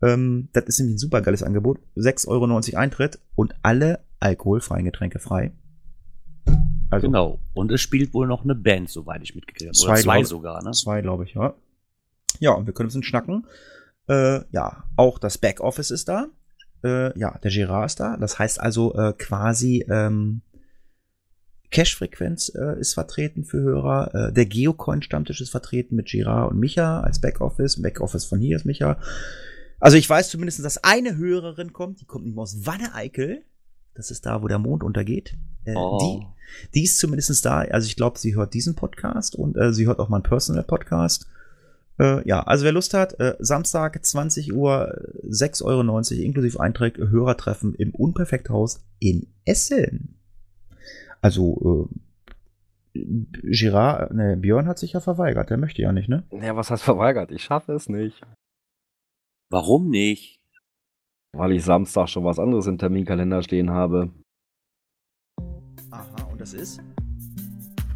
Ähm, 0.00 0.48
das 0.52 0.64
ist 0.64 0.78
nämlich 0.78 0.94
ein 0.94 0.98
super 0.98 1.22
geiles 1.22 1.42
Angebot. 1.42 1.78
6,90 1.96 2.28
Euro 2.28 2.78
Eintritt 2.78 3.18
und 3.34 3.54
alle 3.62 4.00
alkoholfreien 4.20 4.84
Getränke 4.84 5.18
frei. 5.18 5.52
Also 6.90 7.06
genau. 7.06 7.40
Und 7.54 7.70
es 7.72 7.80
spielt 7.80 8.12
wohl 8.14 8.26
noch 8.26 8.44
eine 8.44 8.54
Band, 8.54 8.90
soweit 8.90 9.22
ich 9.22 9.34
mitgekriegt 9.34 9.68
habe. 9.68 9.78
Zwei, 9.78 9.92
Oder 9.92 10.00
zwei 10.00 10.18
glaub- 10.18 10.26
sogar, 10.26 10.62
ne? 10.62 10.72
Zwei, 10.72 11.00
glaube 11.00 11.24
ich, 11.24 11.34
ja. 11.34 11.54
Ja, 12.40 12.52
und 12.52 12.66
wir 12.66 12.74
können 12.74 12.86
ein 12.86 12.88
bisschen 12.88 13.02
schnacken. 13.02 13.46
Äh, 14.08 14.40
ja, 14.50 14.84
auch 14.96 15.18
das 15.18 15.38
Backoffice 15.38 15.90
ist 15.90 16.08
da. 16.08 16.26
Äh, 16.82 17.18
ja, 17.18 17.38
der 17.38 17.50
Girard 17.50 17.86
ist 17.86 18.00
da. 18.00 18.16
Das 18.16 18.38
heißt 18.38 18.60
also 18.60 18.94
äh, 18.94 19.12
quasi 19.16 19.84
ähm, 19.88 20.42
Cash-Frequenz 21.70 22.52
äh, 22.54 22.80
ist 22.80 22.94
vertreten 22.94 23.44
für 23.44 23.60
Hörer. 23.60 24.14
Äh, 24.14 24.32
der 24.32 24.46
Geocoin-Stammtisch 24.46 25.40
ist 25.40 25.50
vertreten 25.50 25.94
mit 25.94 26.06
Girard 26.06 26.50
und 26.50 26.58
Micha 26.58 27.00
als 27.00 27.20
Backoffice. 27.20 27.80
Backoffice 27.80 28.24
von 28.24 28.40
hier 28.40 28.56
ist 28.56 28.64
Micha. 28.64 28.98
Also 29.78 29.96
ich 29.96 30.08
weiß 30.08 30.30
zumindest, 30.30 30.64
dass 30.64 30.82
eine 30.82 31.16
Hörerin 31.16 31.72
kommt. 31.72 32.00
Die 32.00 32.06
kommt 32.06 32.26
nicht 32.26 32.36
aus 32.36 32.66
Wanne-Eickel. 32.66 33.42
Das 34.00 34.10
ist 34.10 34.24
da, 34.24 34.42
wo 34.42 34.48
der 34.48 34.58
Mond 34.58 34.82
untergeht. 34.82 35.36
Äh, 35.66 35.74
Oh. 35.76 35.98
Die 36.00 36.26
die 36.74 36.84
ist 36.84 36.98
zumindest 36.98 37.44
da. 37.44 37.58
Also 37.58 37.86
ich 37.86 37.96
glaube, 37.96 38.18
sie 38.18 38.34
hört 38.34 38.54
diesen 38.54 38.74
Podcast 38.74 39.34
und 39.34 39.56
äh, 39.56 39.72
sie 39.74 39.86
hört 39.86 39.98
auch 39.98 40.08
meinen 40.08 40.22
Personal-Podcast. 40.22 41.28
Äh, 41.98 42.26
ja, 42.26 42.42
also 42.42 42.64
wer 42.64 42.72
Lust 42.72 42.94
hat, 42.94 43.18
äh, 43.20 43.36
Samstag 43.40 44.04
20 44.04 44.54
Uhr, 44.54 44.88
äh, 45.22 45.26
6,90 45.28 45.64
Euro 45.64 46.24
inklusive 46.24 46.58
Eintrag, 46.60 46.96
Hörertreffen 46.96 47.74
im 47.74 47.94
Unperfekthaus 47.94 48.82
in 48.98 49.26
Essen. 49.44 50.18
Also, 51.20 51.88
äh, 52.94 53.04
Girard, 53.42 54.14
ne, 54.14 54.36
Björn 54.36 54.66
hat 54.66 54.78
sich 54.78 54.94
ja 54.94 55.00
verweigert, 55.00 55.50
der 55.50 55.58
möchte 55.58 55.82
ja 55.82 55.92
nicht, 55.92 56.08
ne? 56.08 56.24
Ja, 56.32 56.56
was 56.56 56.70
heißt 56.70 56.82
verweigert? 56.82 57.30
Ich 57.30 57.44
schaffe 57.44 57.72
es 57.74 57.88
nicht. 57.88 58.20
Warum 59.50 59.90
nicht? 59.90 60.39
Weil 61.36 61.52
ich 61.52 61.64
Samstag 61.64 62.08
schon 62.08 62.24
was 62.24 62.38
anderes 62.38 62.66
im 62.66 62.78
Terminkalender 62.78 63.42
stehen 63.42 63.70
habe. 63.70 64.10
Aha, 65.90 66.24
und 66.30 66.40
das 66.40 66.52
ist? 66.54 66.80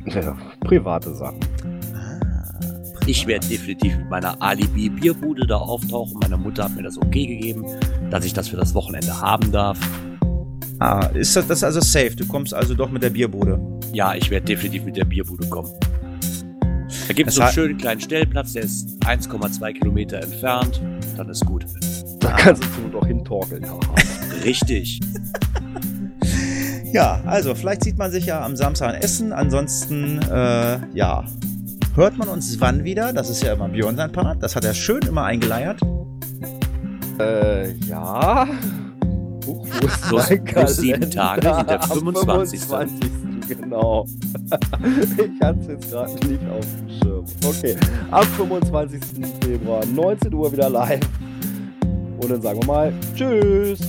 Ja, 0.06 0.36
private 0.60 1.14
Sachen. 1.14 1.40
Ah, 1.94 2.20
Ich 3.06 3.26
werde 3.26 3.46
definitiv 3.48 3.96
mit 3.96 4.08
meiner 4.08 4.40
Alibi-Bierbude 4.40 5.46
da 5.46 5.56
auftauchen. 5.56 6.18
Meine 6.20 6.36
Mutter 6.36 6.64
hat 6.64 6.76
mir 6.76 6.82
das 6.82 6.96
okay 6.96 7.26
gegeben, 7.26 7.64
dass 8.10 8.24
ich 8.24 8.32
das 8.32 8.48
für 8.48 8.56
das 8.56 8.74
Wochenende 8.74 9.20
haben 9.20 9.50
darf. 9.50 9.78
Ah, 10.78 11.06
ist 11.14 11.34
das, 11.36 11.62
also 11.64 11.80
safe? 11.80 12.14
Du 12.16 12.26
kommst 12.26 12.52
also 12.54 12.74
doch 12.74 12.90
mit 12.90 13.02
der 13.02 13.10
Bierbude. 13.10 13.60
Ja, 13.92 14.14
ich 14.14 14.30
werde 14.30 14.46
definitiv 14.46 14.84
mit 14.84 14.96
der 14.96 15.04
Bierbude 15.04 15.48
kommen. 15.48 15.70
Da 17.08 17.14
gibt 17.14 17.30
es 17.30 17.36
so 17.36 17.42
einen 17.42 17.52
schönen 17.52 17.76
kleinen 17.78 18.00
Stellplatz, 18.00 18.52
der 18.52 18.62
ist 18.62 18.98
1,2 19.04 19.72
Kilometer 19.72 20.20
entfernt. 20.22 20.80
Dann 21.16 21.28
ist 21.28 21.44
gut. 21.44 21.64
Da 22.24 22.32
kannst 22.36 22.64
du 22.64 22.68
zum 22.68 22.90
doch 22.92 23.06
hintorkeln. 23.06 23.64
Richtig. 24.44 25.00
Ja, 26.92 27.20
also 27.26 27.54
vielleicht 27.54 27.84
sieht 27.84 27.98
man 27.98 28.10
sich 28.10 28.26
ja 28.26 28.44
am 28.44 28.56
Samstag 28.56 28.94
in 28.94 29.02
Essen. 29.02 29.32
Ansonsten, 29.32 30.20
äh, 30.22 30.78
ja, 30.94 31.24
hört 31.96 32.16
man 32.16 32.28
uns 32.28 32.60
wann 32.60 32.84
wieder? 32.84 33.12
Das 33.12 33.30
ist 33.30 33.42
ja 33.42 33.52
immer 33.52 33.68
Björn 33.68 33.96
sein 33.96 34.12
Part. 34.12 34.42
Das 34.42 34.54
hat 34.56 34.64
er 34.64 34.74
schön 34.74 35.00
immer 35.02 35.24
eingeleiert. 35.24 35.80
äh, 37.18 37.72
ja. 37.72 38.46
Huch, 39.46 39.66
wo 39.80 39.86
ist 39.86 40.02
Plus- 40.08 40.30
mein 40.30 40.44
plus 40.44 40.76
sieben? 40.76 41.10
Tage 41.10 41.54
sind 41.54 41.68
der 41.70 41.82
Am 41.82 41.90
25.. 41.90 42.60
25., 42.60 43.10
Genau. 43.60 44.06
ich 44.50 45.40
hatte 45.42 45.60
es 45.60 45.66
jetzt 45.66 45.90
gerade 45.90 46.12
nicht 46.26 46.40
auf 46.48 46.66
dem 46.78 46.88
Schirm. 46.88 47.24
Okay, 47.44 47.76
am 48.10 48.24
25. 48.24 49.00
Februar, 49.42 49.84
19 49.84 50.32
Uhr 50.32 50.50
wieder 50.50 50.70
live. 50.70 51.00
Und 52.24 52.30
dann 52.30 52.40
sagen 52.40 52.62
wir 52.62 52.66
mal 52.66 52.92
Tschüss. 53.14 53.80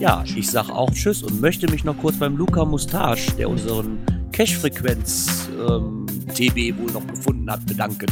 Ja, 0.00 0.24
ich 0.34 0.50
sag 0.50 0.68
auch 0.68 0.90
Tschüss 0.90 1.22
und 1.22 1.40
möchte 1.40 1.70
mich 1.70 1.84
noch 1.84 1.96
kurz 1.96 2.16
beim 2.16 2.36
Luca 2.36 2.64
Mustache, 2.64 3.30
der 3.38 3.48
unseren 3.48 3.98
Cash-Frequenz-TB 4.32 6.78
wohl 6.78 6.90
noch 6.92 7.06
gefunden 7.06 7.48
hat, 7.48 7.64
bedanken. 7.66 8.06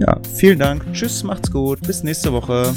Ja, 0.00 0.20
vielen 0.34 0.58
Dank. 0.58 0.84
Tschüss, 0.92 1.22
macht's 1.22 1.52
gut. 1.52 1.80
Bis 1.86 2.02
nächste 2.02 2.32
Woche. 2.32 2.74